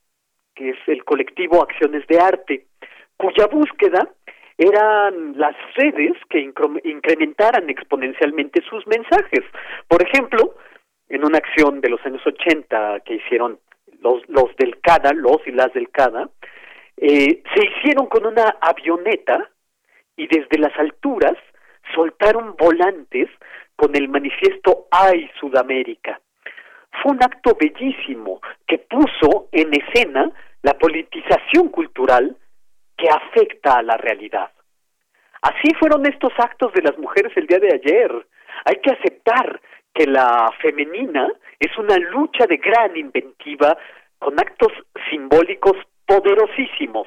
que 0.55 0.71
es 0.71 0.79
el 0.87 1.05
colectivo 1.05 1.63
Acciones 1.63 2.07
de 2.07 2.21
Arte, 2.21 2.67
cuya 3.17 3.47
búsqueda 3.47 4.09
eran 4.57 5.39
las 5.39 5.57
redes 5.75 6.13
que 6.29 6.41
incrementaran 6.85 7.71
exponencialmente 7.71 8.63
sus 8.69 8.87
mensajes. 8.87 9.41
Por 9.89 10.03
ejemplo, 10.03 10.55
en 11.09 11.25
una 11.25 11.39
acción 11.39 11.81
de 11.81 11.89
los 11.89 12.05
años 12.05 12.21
80 12.27 13.01
que 13.01 13.15
hicieron 13.15 13.59
los, 14.01 14.23
los 14.29 14.55
del 14.57 14.81
CADA, 14.81 15.13
los 15.13 15.39
y 15.47 15.53
las 15.53 15.73
del 15.73 15.91
CADA, 15.91 16.29
eh, 16.97 17.43
se 17.55 17.67
hicieron 17.67 18.07
con 18.07 18.27
una 18.27 18.57
avioneta 18.61 19.51
y 20.17 20.27
desde 20.27 20.59
las 20.59 20.79
alturas 20.79 21.37
soltaron 21.95 22.55
volantes 22.57 23.29
con 23.77 23.97
el 23.97 24.09
manifiesto 24.09 24.87
¡Ay 24.91 25.31
Sudamérica! 25.41 26.21
Fue 26.93 27.13
un 27.13 27.23
acto 27.23 27.57
bellísimo 27.59 28.41
que 28.67 28.79
puso 28.79 29.49
en 29.53 29.73
escena 29.75 30.31
la 30.63 30.75
politización 30.75 31.69
cultural 31.69 32.37
que 32.97 33.09
afecta 33.09 33.79
a 33.79 33.83
la 33.83 33.97
realidad. 33.97 34.51
Así 35.43 35.73
fueron 35.79 36.05
estos 36.07 36.33
actos 36.39 36.73
de 36.75 36.83
las 36.83 36.99
mujeres 36.99 37.33
el 37.37 37.47
día 37.47 37.59
de 37.59 37.75
ayer. 37.75 38.27
Hay 38.67 38.77
que 38.77 38.91
aceptar 38.91 39.61
que 39.95 40.07
la 40.07 40.53
femenina 40.61 41.33
es 41.59 41.77
una 41.79 41.97
lucha 41.97 42.47
de 42.47 42.59
gran 42.59 42.97
inventiva 42.97 43.77
con 44.19 44.39
actos 44.39 44.73
simbólicos 45.09 45.77
poderosísimos 46.05 47.07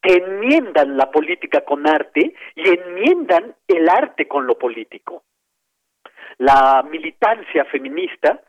que 0.00 0.14
enmiendan 0.14 0.96
la 0.96 1.10
política 1.10 1.62
con 1.62 1.86
arte 1.88 2.34
y 2.54 2.68
enmiendan 2.68 3.54
el 3.66 3.88
arte 3.88 4.28
con 4.28 4.46
lo 4.46 4.56
político. 4.56 5.24
La 6.38 6.84
militancia 6.88 7.64
feminista 7.64 8.40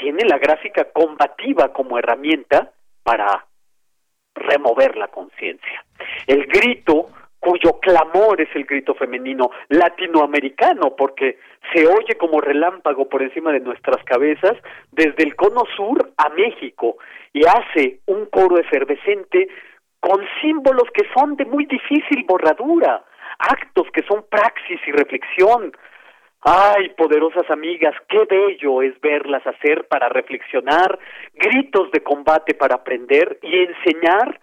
tiene 0.00 0.24
la 0.24 0.38
gráfica 0.38 0.84
combativa 0.92 1.72
como 1.72 1.98
herramienta 1.98 2.72
para 3.02 3.46
remover 4.34 4.96
la 4.96 5.08
conciencia. 5.08 5.84
El 6.26 6.46
grito 6.46 7.08
cuyo 7.38 7.78
clamor 7.80 8.40
es 8.40 8.48
el 8.54 8.64
grito 8.64 8.94
femenino 8.94 9.50
latinoamericano, 9.68 10.94
porque 10.96 11.38
se 11.72 11.86
oye 11.86 12.16
como 12.18 12.40
relámpago 12.40 13.08
por 13.08 13.22
encima 13.22 13.52
de 13.52 13.60
nuestras 13.60 14.02
cabezas 14.04 14.56
desde 14.92 15.22
el 15.22 15.34
cono 15.36 15.64
sur 15.76 16.12
a 16.16 16.28
México 16.30 16.96
y 17.32 17.42
hace 17.46 18.00
un 18.06 18.26
coro 18.26 18.58
efervescente 18.58 19.48
con 20.00 20.20
símbolos 20.40 20.88
que 20.92 21.06
son 21.14 21.36
de 21.36 21.44
muy 21.44 21.66
difícil 21.66 22.24
borradura, 22.26 23.04
actos 23.38 23.86
que 23.92 24.02
son 24.02 24.24
praxis 24.30 24.80
y 24.86 24.92
reflexión, 24.92 25.72
Ay, 26.42 26.88
poderosas 26.96 27.50
amigas, 27.50 27.94
qué 28.08 28.24
bello 28.24 28.80
es 28.80 28.98
verlas 29.02 29.46
hacer 29.46 29.86
para 29.88 30.08
reflexionar, 30.08 30.98
gritos 31.34 31.90
de 31.90 32.02
combate 32.02 32.54
para 32.54 32.76
aprender 32.76 33.38
y 33.42 33.58
enseñar 33.58 34.40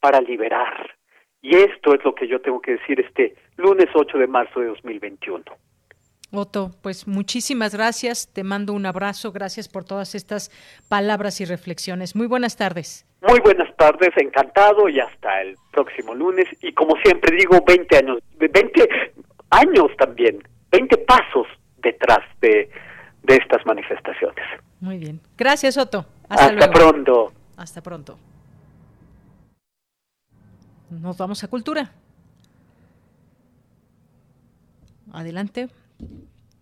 para 0.00 0.20
liberar. 0.20 0.90
Y 1.40 1.56
esto 1.56 1.94
es 1.94 2.04
lo 2.04 2.14
que 2.14 2.28
yo 2.28 2.42
tengo 2.42 2.60
que 2.60 2.72
decir 2.72 3.00
este 3.00 3.36
lunes 3.56 3.86
8 3.94 4.18
de 4.18 4.26
marzo 4.26 4.60
de 4.60 4.66
2021. 4.66 5.44
Otto, 6.32 6.72
pues 6.82 7.08
muchísimas 7.08 7.74
gracias, 7.74 8.30
te 8.32 8.44
mando 8.44 8.74
un 8.74 8.84
abrazo, 8.84 9.32
gracias 9.32 9.66
por 9.66 9.84
todas 9.84 10.14
estas 10.14 10.50
palabras 10.90 11.40
y 11.40 11.46
reflexiones. 11.46 12.14
Muy 12.14 12.26
buenas 12.26 12.56
tardes. 12.56 13.06
Muy 13.26 13.40
buenas 13.40 13.74
tardes, 13.76 14.10
encantado 14.16 14.90
y 14.90 15.00
hasta 15.00 15.40
el 15.40 15.56
próximo 15.72 16.14
lunes. 16.14 16.46
Y 16.62 16.72
como 16.74 16.96
siempre 17.02 17.34
digo, 17.34 17.58
20 17.66 17.96
años, 17.96 18.18
20 18.38 18.88
años 19.50 19.88
también 19.96 20.40
20 20.70 20.98
pasos 20.98 21.46
detrás 21.78 22.20
de, 22.40 22.70
de 23.22 23.36
estas 23.36 23.64
manifestaciones. 23.66 24.44
Muy 24.80 24.98
bien. 24.98 25.20
Gracias, 25.36 25.76
Otto. 25.76 26.06
Hasta, 26.28 26.70
pronto. 26.70 27.32
Hasta 27.56 27.82
pronto. 27.82 28.18
Nos 30.90 31.16
vamos 31.16 31.44
a 31.44 31.48
cultura. 31.48 31.92
Adelante. 35.12 35.68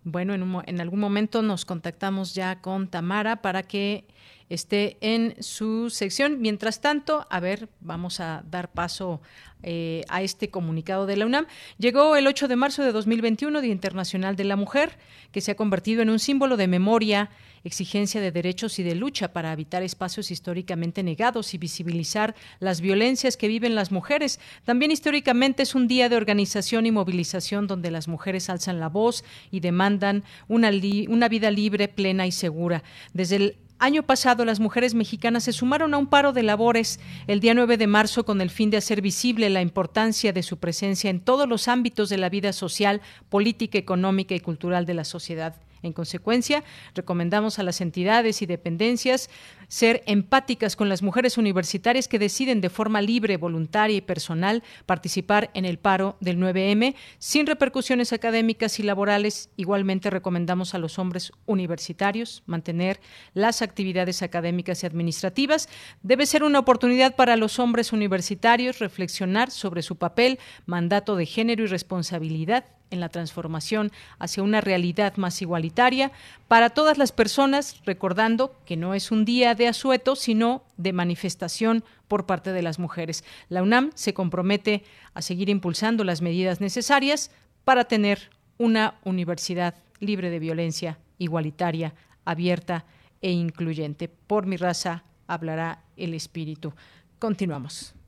Bueno, 0.03 0.33
en, 0.33 0.55
en, 0.65 0.81
algún 0.81 0.99
momento 0.99 1.41
nos 1.41 1.65
contactamos 1.65 2.33
ya 2.33 2.61
con 2.61 2.87
Tamara 2.87 3.37
para 3.37 3.63
que 3.63 4.05
esté 4.49 4.97
en 5.01 5.35
su 5.41 5.89
sección. 5.89 6.41
Mientras 6.41 6.81
tanto, 6.81 7.27
a 7.29 7.39
ver, 7.39 7.69
vamos 7.79 8.19
a 8.19 8.43
dar 8.49 8.71
paso 8.71 9.21
eh, 9.61 10.03
a 10.07 10.21
este 10.21 10.49
comunicado 10.49 11.05
de 11.05 11.17
la 11.17 11.25
UNAM. 11.25 11.45
Llegó 11.77 12.15
el 12.15 12.27
8 12.27 12.47
de 12.47 12.55
marzo 12.55 12.81
de 12.81 12.91
2021, 12.91 13.61
Día 13.61 13.71
Internacional 13.71 14.35
de 14.35 14.45
la 14.45 14.55
Mujer, 14.55 14.97
que 15.31 15.41
se 15.41 15.51
ha 15.51 15.55
convertido 15.55 16.01
en 16.01 16.09
un 16.09 16.17
símbolo 16.17 16.57
de 16.57 16.67
memoria, 16.67 17.29
exigencia 17.63 18.21
de 18.21 18.31
derechos 18.31 18.79
y 18.79 18.83
de 18.83 18.95
lucha 18.95 19.33
para 19.33 19.51
habitar 19.51 19.83
espacios 19.83 20.31
históricamente 20.31 21.03
negados 21.03 21.53
y 21.53 21.57
visibilizar 21.57 22.35
las 22.59 22.79
violencias 22.79 23.37
que 23.37 23.49
viven 23.49 23.75
las 23.75 23.91
mujeres. 23.91 24.39
También 24.63 24.91
históricamente 24.91 25.63
es 25.63 25.75
un 25.75 25.89
día 25.89 26.07
de 26.07 26.15
organización 26.15 26.85
y 26.85 26.91
movilización 26.91 27.67
donde 27.67 27.91
las 27.91 28.07
mujeres 28.07 28.49
alzan 28.49 28.79
la 28.79 28.87
voz 28.87 29.25
y 29.51 29.59
demandan 29.59 30.23
una, 30.47 30.71
una 31.09 31.27
vida 31.27 31.51
libre, 31.51 31.89
plena 31.89 32.25
y 32.25 32.31
segura. 32.31 32.81
Desde 33.13 33.35
el 33.35 33.55
Año 33.81 34.03
pasado, 34.03 34.43
las 34.43 34.59
mujeres 34.59 34.93
mexicanas 34.93 35.45
se 35.45 35.53
sumaron 35.53 35.93
a 35.93 35.97
un 35.97 36.07
paro 36.07 36.33
de 36.33 36.43
labores 36.43 36.99
el 37.27 37.39
día 37.39 37.53
9 37.53 37.77
de 37.77 37.87
marzo 37.87 38.25
con 38.25 38.41
el 38.41 38.49
fin 38.49 38.69
de 38.69 38.75
hacer 38.75 39.01
visible 39.01 39.49
la 39.49 39.61
importancia 39.61 40.33
de 40.33 40.43
su 40.43 40.57
presencia 40.57 41.09
en 41.09 41.21
todos 41.21 41.47
los 41.47 41.69
ámbitos 41.69 42.09
de 42.09 42.17
la 42.17 42.27
vida 42.27 42.51
social, 42.51 42.99
política, 43.29 43.77
económica 43.77 44.35
y 44.35 44.41
cultural 44.41 44.85
de 44.85 44.95
la 44.95 45.05
sociedad. 45.05 45.55
En 45.81 45.93
consecuencia, 45.93 46.63
recomendamos 46.93 47.59
a 47.59 47.63
las 47.63 47.81
entidades 47.81 48.41
y 48.41 48.45
dependencias 48.45 49.29
ser 49.67 50.03
empáticas 50.07 50.75
con 50.75 50.89
las 50.89 51.03
mujeres 51.03 51.37
universitarias 51.37 52.07
que 52.07 52.19
deciden 52.19 52.59
de 52.59 52.69
forma 52.69 53.01
libre, 53.01 53.37
voluntaria 53.37 53.97
y 53.97 54.01
personal 54.01 54.63
participar 54.85 55.51
en 55.53 55.65
el 55.65 55.77
paro 55.77 56.17
del 56.19 56.37
9M 56.37 56.95
sin 57.19 57.45
repercusiones 57.45 58.11
académicas 58.11 58.79
y 58.79 58.83
laborales. 58.83 59.49
Igualmente 59.57 60.09
recomendamos 60.09 60.73
a 60.73 60.79
los 60.79 60.99
hombres 60.99 61.31
universitarios 61.45 62.43
mantener 62.45 62.99
las 63.33 63.61
actividades 63.61 64.21
académicas 64.21 64.83
y 64.83 64.87
administrativas. 64.87 65.69
Debe 66.01 66.25
ser 66.25 66.43
una 66.43 66.59
oportunidad 66.59 67.15
para 67.15 67.35
los 67.35 67.59
hombres 67.59 67.93
universitarios 67.93 68.79
reflexionar 68.79 69.51
sobre 69.51 69.83
su 69.83 69.97
papel, 69.97 70.39
mandato 70.65 71.15
de 71.15 71.25
género 71.25 71.63
y 71.63 71.67
responsabilidad 71.67 72.65
en 72.91 72.99
la 72.99 73.09
transformación 73.09 73.91
hacia 74.17 74.43
una 74.43 74.61
realidad 74.61 75.17
más 75.17 75.41
igualitaria 75.41 76.11
para 76.47 76.69
todas 76.69 76.97
las 76.97 77.11
personas, 77.11 77.81
recordando 77.85 78.55
que 78.65 78.77
no 78.77 78.93
es 78.93 79.11
un 79.11 79.25
día 79.25 79.55
de 79.55 79.67
asueto, 79.67 80.15
sino 80.15 80.63
de 80.77 80.93
manifestación 80.93 81.83
por 82.07 82.25
parte 82.25 82.51
de 82.51 82.61
las 82.61 82.79
mujeres. 82.79 83.23
La 83.49 83.61
UNAM 83.63 83.91
se 83.95 84.13
compromete 84.13 84.83
a 85.13 85.21
seguir 85.21 85.49
impulsando 85.49 86.03
las 86.03 86.21
medidas 86.21 86.61
necesarias 86.61 87.31
para 87.63 87.85
tener 87.85 88.31
una 88.57 88.95
universidad 89.03 89.75
libre 89.99 90.29
de 90.29 90.39
violencia, 90.39 90.97
igualitaria, 91.17 91.93
abierta 92.25 92.85
e 93.21 93.31
incluyente. 93.31 94.07
Por 94.07 94.45
mi 94.45 94.57
raza 94.57 95.03
hablará 95.27 95.83
el 95.97 96.13
espíritu. 96.13 96.73
Continuamos. 97.19 97.98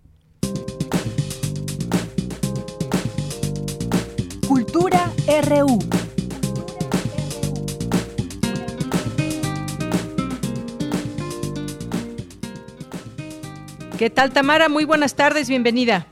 Cultura 4.81 5.11
RU. 5.47 5.77
¿Qué 13.99 14.09
tal, 14.09 14.31
Tamara? 14.33 14.69
Muy 14.69 14.85
buenas 14.85 15.15
tardes, 15.15 15.49
bienvenida. 15.49 16.07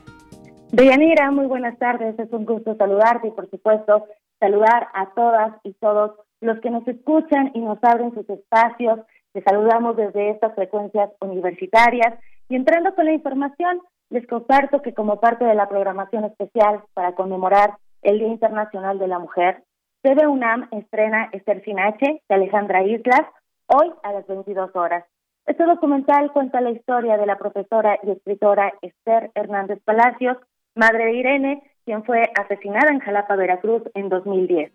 Deyanira, 0.70 1.32
muy 1.32 1.46
buenas 1.46 1.76
tardes. 1.80 2.16
Es 2.16 2.32
un 2.32 2.44
gusto 2.44 2.76
saludarte 2.76 3.26
y, 3.26 3.30
por 3.32 3.50
supuesto, 3.50 4.06
saludar 4.38 4.86
a 4.94 5.14
todas 5.16 5.54
y 5.64 5.72
todos 5.72 6.12
los 6.40 6.60
que 6.60 6.70
nos 6.70 6.86
escuchan 6.86 7.50
y 7.54 7.58
nos 7.58 7.82
abren 7.82 8.14
sus 8.14 8.30
espacios. 8.30 9.00
Les 9.34 9.42
saludamos 9.42 9.96
desde 9.96 10.30
estas 10.30 10.54
frecuencias 10.54 11.10
universitarias. 11.20 12.20
Y 12.48 12.54
entrando 12.54 12.94
con 12.94 13.06
la 13.06 13.12
información, 13.14 13.80
les 14.10 14.24
comparto 14.28 14.80
que 14.80 14.94
como 14.94 15.18
parte 15.18 15.44
de 15.44 15.56
la 15.56 15.68
programación 15.68 16.24
especial 16.24 16.84
para 16.94 17.16
conmemorar 17.16 17.74
el 18.02 18.18
Día 18.18 18.28
Internacional 18.28 18.98
de 18.98 19.08
la 19.08 19.18
Mujer, 19.18 19.62
TV 20.02 20.26
UNAM 20.26 20.68
estrena 20.70 21.28
Esther 21.32 21.62
Sinache 21.64 22.22
de 22.28 22.34
Alejandra 22.34 22.82
Islas 22.82 23.22
hoy 23.66 23.92
a 24.02 24.12
las 24.12 24.26
22 24.26 24.74
horas. 24.74 25.04
Este 25.46 25.64
documental 25.64 26.32
cuenta 26.32 26.60
la 26.60 26.70
historia 26.70 27.16
de 27.16 27.26
la 27.26 27.36
profesora 27.36 27.98
y 28.02 28.10
escritora 28.10 28.72
Esther 28.82 29.30
Hernández 29.34 29.80
Palacios, 29.84 30.38
madre 30.74 31.06
de 31.06 31.14
Irene, 31.14 31.62
quien 31.84 32.04
fue 32.04 32.30
asesinada 32.38 32.90
en 32.90 33.00
Jalapa, 33.00 33.36
Veracruz 33.36 33.82
en 33.94 34.08
2010. 34.08 34.72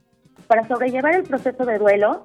Para 0.48 0.68
sobrellevar 0.68 1.16
el 1.16 1.24
proceso 1.24 1.66
de 1.66 1.78
duelo, 1.78 2.22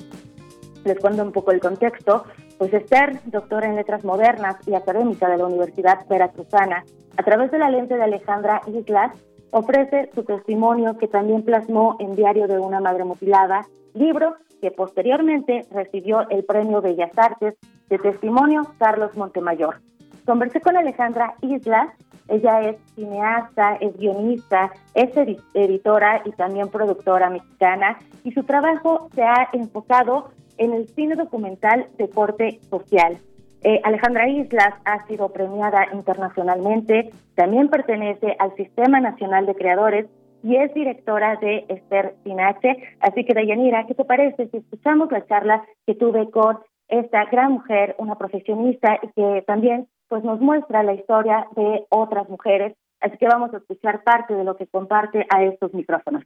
les 0.85 0.99
cuento 0.99 1.23
un 1.23 1.33
poco 1.33 1.53
el 1.53 1.61
contexto, 1.61 2.25
pues 2.59 2.73
Esther, 2.73 3.21
doctora 3.27 3.67
en 3.69 3.77
letras 3.77 4.05
modernas 4.05 4.57
y 4.67 4.75
académica 4.75 5.29
de 5.29 5.39
la 5.39 5.47
Universidad 5.47 6.07
Veracruzana, 6.09 6.85
a 7.17 7.23
través 7.23 7.51
de 7.51 7.59
la 7.59 7.71
lente 7.71 7.97
de 7.97 8.03
Alejandra 8.03 8.63
Islas, 8.67 9.13
ofrece 9.51 10.11
su 10.15 10.25
testimonio 10.25 10.97
que 10.99 11.09
también 11.09 11.43
plasmó 11.43 11.97
en 11.99 12.15
Diario 12.15 12.47
de 12.47 12.59
una 12.59 12.81
Madre 12.81 13.05
Mutilada, 13.05 13.67
libro 13.95 14.37
que 14.61 14.71
posteriormente 14.71 15.67
recibió 15.71 16.29
el 16.29 16.45
Premio 16.45 16.81
Bellas 16.81 17.11
Artes 17.17 17.55
de 17.89 17.99
Testimonio 17.99 18.63
Carlos 18.79 19.17
Montemayor. 19.17 19.81
Conversé 20.27 20.61
con 20.61 20.77
Alejandra 20.77 21.35
Islas, 21.41 21.89
ella 22.29 22.61
es 22.61 22.77
cineasta, 22.95 23.77
es 23.81 23.97
guionista, 23.97 24.71
es 24.95 25.11
editora 25.55 26.23
y 26.25 26.31
también 26.33 26.69
productora 26.69 27.31
mexicana 27.31 27.99
y 28.23 28.33
su 28.33 28.45
trabajo 28.45 29.09
se 29.15 29.23
ha 29.23 29.49
enfocado 29.53 30.31
en 30.59 30.75
el 30.75 30.89
cine 30.89 31.17
documental 31.17 31.89
de 31.97 32.09
corte 32.11 32.61
social. 32.69 33.19
Eh, 33.63 33.81
Alejandra 33.85 34.27
Islas 34.29 34.75
ha 34.87 35.07
sido 35.07 35.31
premiada 35.33 35.87
internacionalmente, 35.93 37.11
también 37.35 37.69
pertenece 37.69 38.35
al 38.39 38.55
Sistema 38.57 39.01
Nacional 39.01 39.45
de 39.45 39.55
Creadores 39.55 40.07
y 40.43 40.57
es 40.57 40.73
directora 40.73 41.37
de 41.37 41.67
Esther 41.69 42.15
Sinache. 42.25 42.77
Así 43.01 43.25
que, 43.25 43.35
Dayanira, 43.35 43.87
¿qué 43.87 43.95
te 43.95 44.07
parece 44.07 44.49
si 44.49 44.57
escuchamos 44.57 45.13
la 45.13 45.27
charla 45.27 45.63
que 45.87 45.95
tuve 45.95 46.31
con 46.31 46.61
esta 46.89 47.27
gran 47.27 47.53
mujer, 47.53 47.95
una 47.99 48.17
profesionista 48.17 48.99
y 49.03 49.09
que 49.09 49.43
también 49.47 49.89
pues 50.09 50.25
nos 50.25 50.41
muestra 50.41 50.83
la 50.83 50.95
historia 50.95 51.47
de 51.55 51.85
otras 51.91 52.29
mujeres? 52.31 52.75
Así 53.01 53.17
que 53.19 53.27
vamos 53.27 53.53
a 53.53 53.59
escuchar 53.59 54.03
parte 54.03 54.35
de 54.35 54.45
lo 54.45 54.57
que 54.57 54.67
comparte 54.67 55.27
a 55.29 55.43
estos 55.45 55.75
micrófonos. 55.75 56.25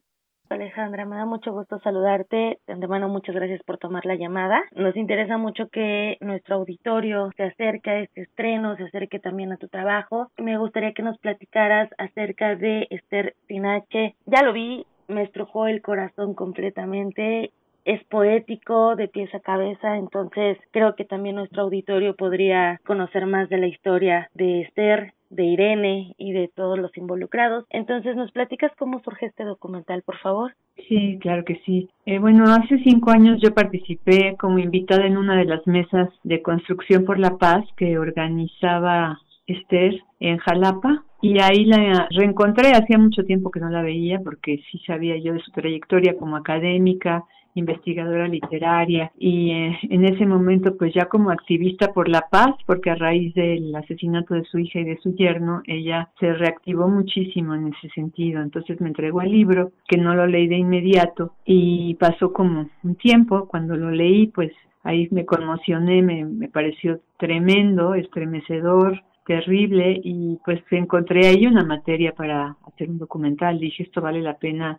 Alejandra, 0.48 1.04
me 1.06 1.16
da 1.16 1.24
mucho 1.24 1.52
gusto 1.52 1.78
saludarte. 1.80 2.58
De 2.66 2.72
antemano, 2.72 3.08
muchas 3.08 3.34
gracias 3.34 3.62
por 3.64 3.78
tomar 3.78 4.04
la 4.04 4.14
llamada. 4.14 4.62
Nos 4.72 4.96
interesa 4.96 5.38
mucho 5.38 5.68
que 5.68 6.16
nuestro 6.20 6.56
auditorio 6.56 7.30
se 7.36 7.44
acerque 7.44 7.90
a 7.90 8.00
este 8.00 8.22
estreno, 8.22 8.76
se 8.76 8.84
acerque 8.84 9.18
también 9.18 9.52
a 9.52 9.56
tu 9.56 9.68
trabajo. 9.68 10.30
Me 10.36 10.58
gustaría 10.58 10.92
que 10.92 11.02
nos 11.02 11.18
platicaras 11.18 11.90
acerca 11.98 12.56
de 12.56 12.86
Esther 12.90 13.34
Sinache. 13.48 14.14
Ya 14.26 14.42
lo 14.42 14.52
vi, 14.52 14.86
me 15.08 15.22
estrujó 15.22 15.66
el 15.66 15.82
corazón 15.82 16.34
completamente 16.34 17.52
es 17.85 18.02
poético 18.05 18.97
de 18.97 19.09
pies 19.09 19.35
a 19.35 19.40
cabeza, 19.40 19.97
entonces 19.97 20.59
creo 20.70 20.94
que 20.94 21.05
también 21.05 21.36
nuestro 21.36 21.62
auditorio 21.62 22.16
podría 22.16 22.81
conocer 22.86 23.27
más 23.27 23.48
de 23.48 23.59
la 23.59 23.66
historia 23.66 24.31
de 24.35 24.62
Esther, 24.62 25.12
de 25.31 25.44
Irene 25.44 26.15
y 26.16 26.32
de 26.32 26.48
todos 26.55 26.78
los 26.78 26.97
involucrados. 26.97 27.65
Entonces, 27.70 28.16
¿nos 28.16 28.31
platicas 28.32 28.73
cómo 28.78 29.01
surge 29.02 29.27
este 29.27 29.44
documental, 29.44 30.02
por 30.02 30.19
favor? 30.19 30.55
Sí, 30.89 31.19
claro 31.20 31.44
que 31.44 31.61
sí. 31.66 31.89
Eh, 32.06 32.19
bueno, 32.19 32.44
hace 32.44 32.78
cinco 32.85 33.11
años 33.11 33.40
yo 33.43 33.52
participé 33.52 34.36
como 34.39 34.59
invitada 34.59 35.06
en 35.06 35.16
una 35.16 35.36
de 35.36 35.44
las 35.44 35.66
mesas 35.66 36.09
de 36.23 36.40
construcción 36.43 37.05
por 37.05 37.19
la 37.19 37.36
paz 37.36 37.65
que 37.77 37.98
organizaba 37.98 39.19
Esther 39.47 40.01
en 40.20 40.39
Jalapa 40.39 41.05
y 41.20 41.40
ahí 41.40 41.65
la 41.65 42.09
reencontré, 42.11 42.73
hacía 42.73 42.98
mucho 42.98 43.24
tiempo 43.24 43.51
que 43.51 43.61
no 43.61 43.70
la 43.70 43.82
veía 43.82 44.20
porque 44.23 44.62
sí 44.70 44.78
sabía 44.86 45.16
yo 45.16 45.32
de 45.32 45.40
su 45.40 45.51
trayectoria 45.52 46.16
como 46.16 46.36
académica, 46.36 47.24
investigadora 47.55 48.28
literaria. 48.28 49.12
Y 49.18 49.51
eh, 49.51 49.78
en 49.82 50.05
ese 50.05 50.26
momento 50.26 50.76
pues 50.76 50.93
ya 50.94 51.06
como 51.06 51.31
activista 51.31 51.93
por 51.93 52.09
la 52.09 52.22
paz 52.31 52.55
porque 52.66 52.90
a 52.90 52.97
raíz 52.97 53.35
del 53.35 53.74
asesinato 53.74 54.35
de 54.35 54.44
su 54.44 54.59
hija 54.59 54.81
y 54.81 54.85
de 54.85 54.98
su 54.98 55.14
yerno 55.14 55.62
ella 55.66 56.10
se 56.20 56.32
reactivó 56.35 56.89
muchísimo 56.89 57.55
en 57.55 57.68
ese 57.68 57.89
sentido. 57.94 58.43
Entonces 58.43 58.81
me 58.81 58.89
entregó 58.89 59.22
el 59.22 59.31
libro 59.31 59.72
que 59.89 59.97
no 59.97 60.14
lo 60.14 60.26
leí 60.26 60.48
de 60.48 60.56
inmediato 60.56 61.35
y 61.44 61.94
pasó 61.94 62.32
como 62.32 62.68
un 62.82 62.94
tiempo. 62.97 63.47
Cuando 63.48 63.76
lo 63.76 63.90
leí 63.90 64.28
pues 64.28 64.52
ahí 64.82 65.09
me 65.10 65.24
conmocioné 65.24 66.02
me, 66.02 66.24
me 66.24 66.48
pareció 66.48 67.01
tremendo 67.18 67.94
estremecedor 67.94 69.02
terrible 69.26 69.98
y 70.05 70.39
pues 70.44 70.60
encontré 70.70 71.26
ahí 71.26 71.47
una 71.47 71.64
materia 71.64 72.12
para 72.12 72.56
hacer 72.66 72.90
un 72.90 72.98
documental. 72.98 73.59
Dije 73.59 73.85
esto 73.85 74.01
vale 74.01 74.20
la 74.20 74.36
pena 74.36 74.78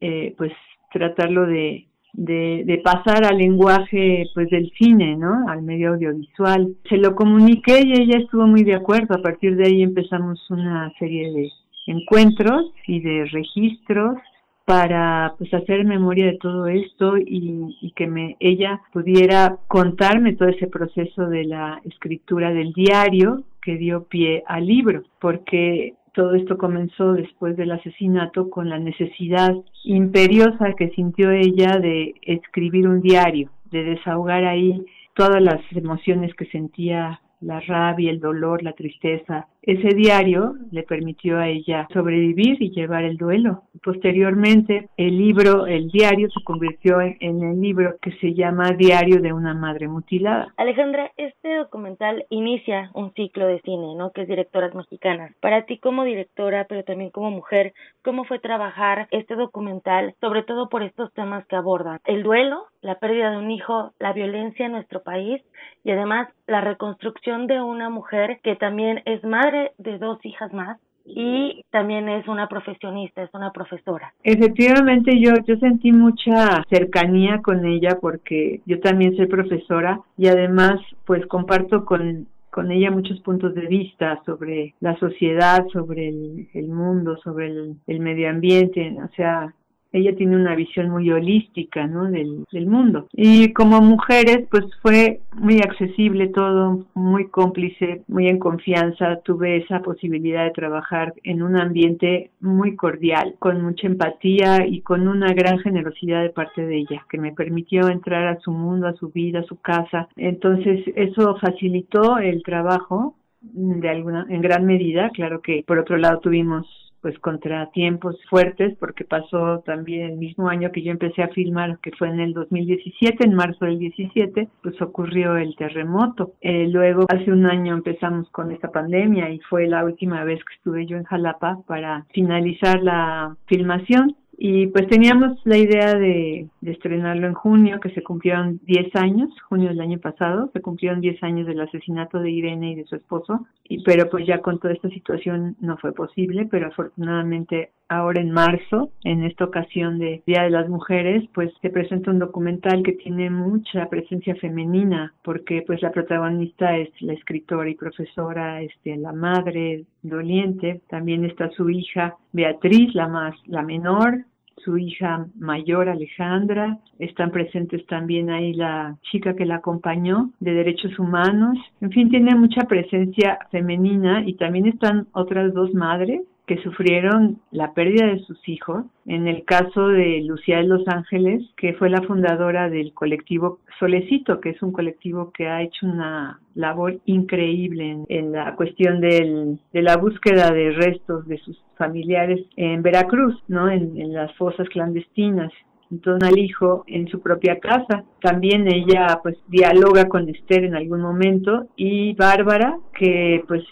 eh, 0.00 0.34
pues 0.36 0.52
tratarlo 0.90 1.46
de, 1.46 1.88
de, 2.12 2.80
pasar 2.82 3.24
al 3.24 3.38
lenguaje 3.38 4.28
pues 4.34 4.50
del 4.50 4.70
cine, 4.78 5.16
¿no? 5.16 5.48
Al 5.48 5.62
medio 5.62 5.94
audiovisual. 5.94 6.74
Se 6.88 6.96
lo 6.96 7.14
comuniqué 7.14 7.80
y 7.84 7.92
ella 7.92 8.18
estuvo 8.18 8.46
muy 8.46 8.64
de 8.64 8.74
acuerdo. 8.74 9.14
A 9.14 9.22
partir 9.22 9.56
de 9.56 9.66
ahí 9.66 9.82
empezamos 9.82 10.38
una 10.50 10.92
serie 10.98 11.32
de 11.32 11.50
encuentros 11.86 12.72
y 12.86 13.00
de 13.00 13.26
registros 13.26 14.16
para 14.64 15.34
pues 15.38 15.52
hacer 15.54 15.86
memoria 15.86 16.26
de 16.26 16.36
todo 16.36 16.66
esto 16.66 17.16
y, 17.16 17.74
y, 17.80 17.90
que 17.92 18.06
me 18.06 18.36
ella 18.38 18.82
pudiera 18.92 19.56
contarme 19.66 20.34
todo 20.34 20.50
ese 20.50 20.66
proceso 20.66 21.26
de 21.26 21.44
la 21.44 21.80
escritura 21.84 22.52
del 22.52 22.74
diario 22.74 23.44
que 23.62 23.76
dio 23.78 24.04
pie 24.04 24.42
al 24.46 24.66
libro 24.66 25.04
porque 25.20 25.94
todo 26.18 26.34
esto 26.34 26.58
comenzó 26.58 27.12
después 27.12 27.56
del 27.56 27.70
asesinato 27.70 28.50
con 28.50 28.68
la 28.68 28.80
necesidad 28.80 29.54
imperiosa 29.84 30.72
que 30.76 30.90
sintió 30.90 31.30
ella 31.30 31.78
de 31.78 32.16
escribir 32.22 32.88
un 32.88 33.00
diario, 33.00 33.50
de 33.70 33.84
desahogar 33.84 34.44
ahí 34.44 34.84
todas 35.14 35.40
las 35.40 35.60
emociones 35.70 36.34
que 36.34 36.46
sentía 36.46 37.20
la 37.40 37.60
rabia, 37.60 38.10
el 38.10 38.20
dolor, 38.20 38.62
la 38.62 38.72
tristeza. 38.72 39.48
Ese 39.62 39.94
diario 39.94 40.54
le 40.70 40.82
permitió 40.82 41.38
a 41.38 41.48
ella 41.48 41.86
sobrevivir 41.92 42.56
y 42.62 42.70
llevar 42.70 43.04
el 43.04 43.16
duelo. 43.16 43.64
Posteriormente, 43.82 44.88
el 44.96 45.18
libro, 45.18 45.66
el 45.66 45.88
diario, 45.88 46.30
se 46.30 46.42
convirtió 46.42 47.00
en, 47.00 47.16
el 47.20 47.60
libro 47.60 47.96
que 48.00 48.12
se 48.12 48.34
llama 48.34 48.72
Diario 48.72 49.20
de 49.20 49.32
una 49.32 49.54
madre 49.54 49.88
mutilada. 49.88 50.54
Alejandra, 50.56 51.12
este 51.16 51.56
documental 51.56 52.24
inicia 52.30 52.90
un 52.94 53.12
ciclo 53.12 53.46
de 53.46 53.60
cine, 53.60 53.94
¿no? 53.94 54.10
Que 54.12 54.22
es 54.22 54.28
Directoras 54.28 54.74
Mexicanas. 54.74 55.34
Para 55.40 55.66
ti 55.66 55.78
como 55.78 56.04
directora, 56.04 56.66
pero 56.68 56.82
también 56.84 57.10
como 57.10 57.30
mujer, 57.30 57.74
¿cómo 58.02 58.24
fue 58.24 58.38
trabajar 58.38 59.06
este 59.10 59.34
documental, 59.34 60.14
sobre 60.20 60.42
todo 60.44 60.68
por 60.68 60.82
estos 60.82 61.12
temas 61.12 61.46
que 61.46 61.56
abordan? 61.56 62.00
El 62.04 62.22
duelo, 62.22 62.64
la 62.82 62.96
pérdida 62.96 63.30
de 63.30 63.38
un 63.38 63.50
hijo, 63.50 63.92
la 63.98 64.12
violencia 64.12 64.66
en 64.66 64.72
nuestro 64.72 65.02
país 65.02 65.42
y 65.84 65.90
además 65.90 66.28
la 66.46 66.60
reconstrucción 66.60 67.46
de 67.46 67.60
una 67.60 67.90
mujer 67.90 68.40
que 68.42 68.56
también 68.56 69.02
es 69.04 69.22
madre 69.24 69.72
de 69.78 69.98
dos 69.98 70.18
hijas 70.24 70.52
más 70.52 70.78
y 71.04 71.64
también 71.70 72.08
es 72.08 72.28
una 72.28 72.48
profesionista, 72.48 73.22
es 73.22 73.30
una 73.32 73.50
profesora. 73.50 74.12
Efectivamente, 74.22 75.18
yo, 75.18 75.32
yo 75.46 75.56
sentí 75.56 75.90
mucha 75.90 76.62
cercanía 76.68 77.40
con 77.42 77.64
ella 77.64 77.98
porque 78.00 78.60
yo 78.66 78.78
también 78.80 79.16
soy 79.16 79.26
profesora 79.26 80.00
y 80.18 80.28
además 80.28 80.80
pues 81.06 81.24
comparto 81.26 81.84
con 81.84 82.26
con 82.50 82.72
ella 82.72 82.90
muchos 82.90 83.20
puntos 83.20 83.54
de 83.54 83.66
vista 83.66 84.20
sobre 84.24 84.74
la 84.80 84.98
sociedad, 84.98 85.66
sobre 85.72 86.08
el, 86.08 86.48
el 86.54 86.66
mundo, 86.66 87.16
sobre 87.22 87.46
el, 87.46 87.76
el, 87.86 88.00
medio 88.00 88.28
ambiente, 88.30 88.96
o 89.00 89.08
sea, 89.14 89.54
ella 89.92 90.14
tiene 90.14 90.36
una 90.36 90.54
visión 90.54 90.90
muy 90.90 91.10
holística 91.10 91.86
¿no? 91.86 92.10
del, 92.10 92.44
del, 92.52 92.66
mundo. 92.66 93.08
Y 93.12 93.52
como 93.52 93.80
mujeres, 93.80 94.46
pues 94.50 94.64
fue 94.82 95.20
muy 95.34 95.60
accesible 95.60 96.28
todo, 96.28 96.86
muy 96.94 97.28
cómplice, 97.28 98.02
muy 98.08 98.28
en 98.28 98.38
confianza. 98.38 99.20
Tuve 99.24 99.58
esa 99.58 99.80
posibilidad 99.80 100.44
de 100.44 100.50
trabajar 100.50 101.14
en 101.24 101.42
un 101.42 101.56
ambiente 101.56 102.30
muy 102.40 102.76
cordial, 102.76 103.34
con 103.38 103.62
mucha 103.62 103.86
empatía 103.86 104.66
y 104.66 104.82
con 104.82 105.08
una 105.08 105.32
gran 105.32 105.58
generosidad 105.58 106.22
de 106.22 106.30
parte 106.30 106.66
de 106.66 106.78
ella, 106.78 107.06
que 107.08 107.18
me 107.18 107.32
permitió 107.32 107.88
entrar 107.88 108.26
a 108.26 108.40
su 108.40 108.50
mundo, 108.50 108.86
a 108.86 108.94
su 108.94 109.10
vida, 109.10 109.40
a 109.40 109.44
su 109.44 109.60
casa. 109.60 110.08
Entonces, 110.16 110.84
eso 110.96 111.36
facilitó 111.40 112.18
el 112.18 112.42
trabajo 112.42 113.14
de 113.40 113.88
alguna 113.88 114.26
en 114.28 114.40
gran 114.40 114.66
medida 114.66 115.10
claro 115.10 115.40
que 115.40 115.62
por 115.64 115.78
otro 115.78 115.96
lado 115.96 116.18
tuvimos 116.18 116.66
pues 117.00 117.18
contratiempos 117.18 118.16
fuertes 118.28 118.76
porque 118.78 119.04
pasó 119.04 119.60
también 119.60 120.10
el 120.10 120.16
mismo 120.16 120.48
año 120.48 120.70
que 120.72 120.82
yo 120.82 120.90
empecé 120.90 121.22
a 121.22 121.28
filmar 121.28 121.78
que 121.80 121.92
fue 121.92 122.08
en 122.08 122.20
el 122.20 122.34
2017 122.34 123.24
en 123.24 123.34
marzo 123.34 123.64
del 123.64 123.78
17 123.78 124.48
pues 124.62 124.80
ocurrió 124.82 125.36
el 125.36 125.54
terremoto. 125.56 126.32
Eh, 126.40 126.68
luego 126.68 127.06
hace 127.08 127.30
un 127.30 127.46
año 127.46 127.74
empezamos 127.74 128.28
con 128.30 128.52
esta 128.52 128.70
pandemia 128.70 129.30
y 129.30 129.38
fue 129.40 129.66
la 129.66 129.84
última 129.84 130.24
vez 130.24 130.40
que 130.44 130.54
estuve 130.54 130.86
yo 130.86 130.96
en 130.96 131.04
Jalapa 131.04 131.58
para 131.66 132.06
finalizar 132.12 132.82
la 132.82 133.36
filmación 133.46 134.16
y 134.40 134.68
pues 134.68 134.86
teníamos 134.86 135.36
la 135.44 135.58
idea 135.58 135.94
de, 135.94 136.46
de, 136.60 136.70
estrenarlo 136.70 137.26
en 137.26 137.34
junio, 137.34 137.80
que 137.80 137.90
se 137.90 138.04
cumplieron 138.04 138.60
10 138.66 138.94
años, 138.94 139.30
junio 139.48 139.68
del 139.68 139.80
año 139.80 139.98
pasado, 139.98 140.48
se 140.52 140.62
cumplieron 140.62 141.00
10 141.00 141.20
años 141.24 141.48
del 141.48 141.60
asesinato 141.60 142.20
de 142.20 142.30
Irene 142.30 142.70
y 142.70 142.74
de 142.76 142.84
su 142.84 142.94
esposo, 142.94 143.46
y 143.64 143.82
pero 143.82 144.08
pues 144.08 144.28
ya 144.28 144.40
con 144.40 144.60
toda 144.60 144.74
esta 144.74 144.88
situación 144.90 145.56
no 145.60 145.76
fue 145.78 145.92
posible, 145.92 146.46
pero 146.48 146.68
afortunadamente 146.68 147.72
ahora 147.88 148.20
en 148.20 148.30
marzo, 148.30 148.90
en 149.02 149.24
esta 149.24 149.44
ocasión 149.44 149.98
de 149.98 150.22
Día 150.26 150.42
de 150.42 150.50
las 150.50 150.68
Mujeres, 150.68 151.24
pues 151.34 151.50
se 151.60 151.70
presenta 151.70 152.10
un 152.10 152.18
documental 152.18 152.82
que 152.82 152.92
tiene 152.92 153.30
mucha 153.30 153.88
presencia 153.88 154.34
femenina, 154.36 155.14
porque 155.24 155.64
pues 155.66 155.82
la 155.82 155.90
protagonista 155.90 156.76
es 156.76 156.90
la 157.00 157.14
escritora 157.14 157.68
y 157.68 157.74
profesora, 157.74 158.62
este, 158.62 158.96
la 158.96 159.12
madre 159.12 159.84
doliente, 160.02 160.80
también 160.88 161.24
está 161.24 161.50
su 161.50 161.70
hija 161.70 162.16
Beatriz, 162.32 162.94
la 162.94 163.08
más, 163.08 163.34
la 163.46 163.62
menor, 163.62 164.24
su 164.56 164.76
hija 164.76 165.26
mayor 165.38 165.88
Alejandra, 165.88 166.78
están 166.98 167.30
presentes 167.30 167.86
también 167.86 168.30
ahí 168.30 168.52
la 168.54 168.96
chica 169.10 169.34
que 169.34 169.46
la 169.46 169.56
acompañó 169.56 170.30
de 170.40 170.52
derechos 170.52 170.98
humanos, 170.98 171.56
en 171.80 171.90
fin, 171.90 172.10
tiene 172.10 172.34
mucha 172.34 172.62
presencia 172.64 173.38
femenina 173.50 174.22
y 174.26 174.34
también 174.34 174.66
están 174.66 175.06
otras 175.12 175.54
dos 175.54 175.72
madres 175.74 176.22
que 176.48 176.60
sufrieron 176.62 177.38
la 177.52 177.74
pérdida 177.74 178.06
de 178.06 178.20
sus 178.20 178.48
hijos. 178.48 178.86
En 179.06 179.28
el 179.28 179.44
caso 179.44 179.88
de 179.88 180.22
Lucía 180.22 180.56
de 180.56 180.64
Los 180.64 180.88
Ángeles, 180.88 181.44
que 181.56 181.74
fue 181.74 181.90
la 181.90 182.02
fundadora 182.02 182.70
del 182.70 182.92
colectivo 182.94 183.60
Solecito, 183.78 184.40
que 184.40 184.50
es 184.50 184.62
un 184.62 184.72
colectivo 184.72 185.30
que 185.30 185.46
ha 185.46 185.62
hecho 185.62 185.86
una 185.86 186.40
labor 186.54 186.98
increíble 187.04 187.98
en, 188.08 188.32
la 188.32 188.56
cuestión 188.56 189.00
del, 189.00 189.60
de 189.72 189.82
la 189.82 189.98
búsqueda 189.98 190.50
de 190.50 190.72
restos 190.72 191.28
de 191.28 191.38
sus 191.38 191.62
familiares 191.76 192.40
en 192.56 192.82
Veracruz, 192.82 193.36
¿no? 193.46 193.70
En, 193.70 194.12
las 194.12 194.34
fosas 194.36 194.68
clandestinas 194.70 195.52
entonces 195.90 196.28
al 196.28 196.38
hijo 196.38 196.84
en 196.86 197.08
su 197.08 197.20
propia 197.20 197.58
casa. 197.60 198.04
También 198.20 198.66
ella 198.68 199.20
pues 199.22 199.36
dialoga 199.48 200.06
con 200.06 200.28
Esther 200.28 200.64
en 200.64 200.74
algún 200.74 201.00
momento 201.00 201.66
y 201.76 202.14
Bárbara 202.14 202.78
que 202.94 203.42
pues 203.48 203.62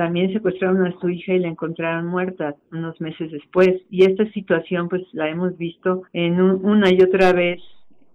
también 0.00 0.32
secuestraron 0.32 0.86
a 0.86 0.98
su 0.98 1.10
hija 1.10 1.34
y 1.34 1.40
la 1.40 1.48
encontraron 1.48 2.06
muerta 2.06 2.56
unos 2.72 2.98
meses 3.02 3.30
después. 3.30 3.82
Y 3.90 4.04
esta 4.04 4.24
situación 4.32 4.88
pues 4.88 5.02
la 5.12 5.28
hemos 5.28 5.58
visto 5.58 6.04
en 6.14 6.40
una 6.40 6.90
y 6.90 7.02
otra 7.02 7.34
vez 7.34 7.60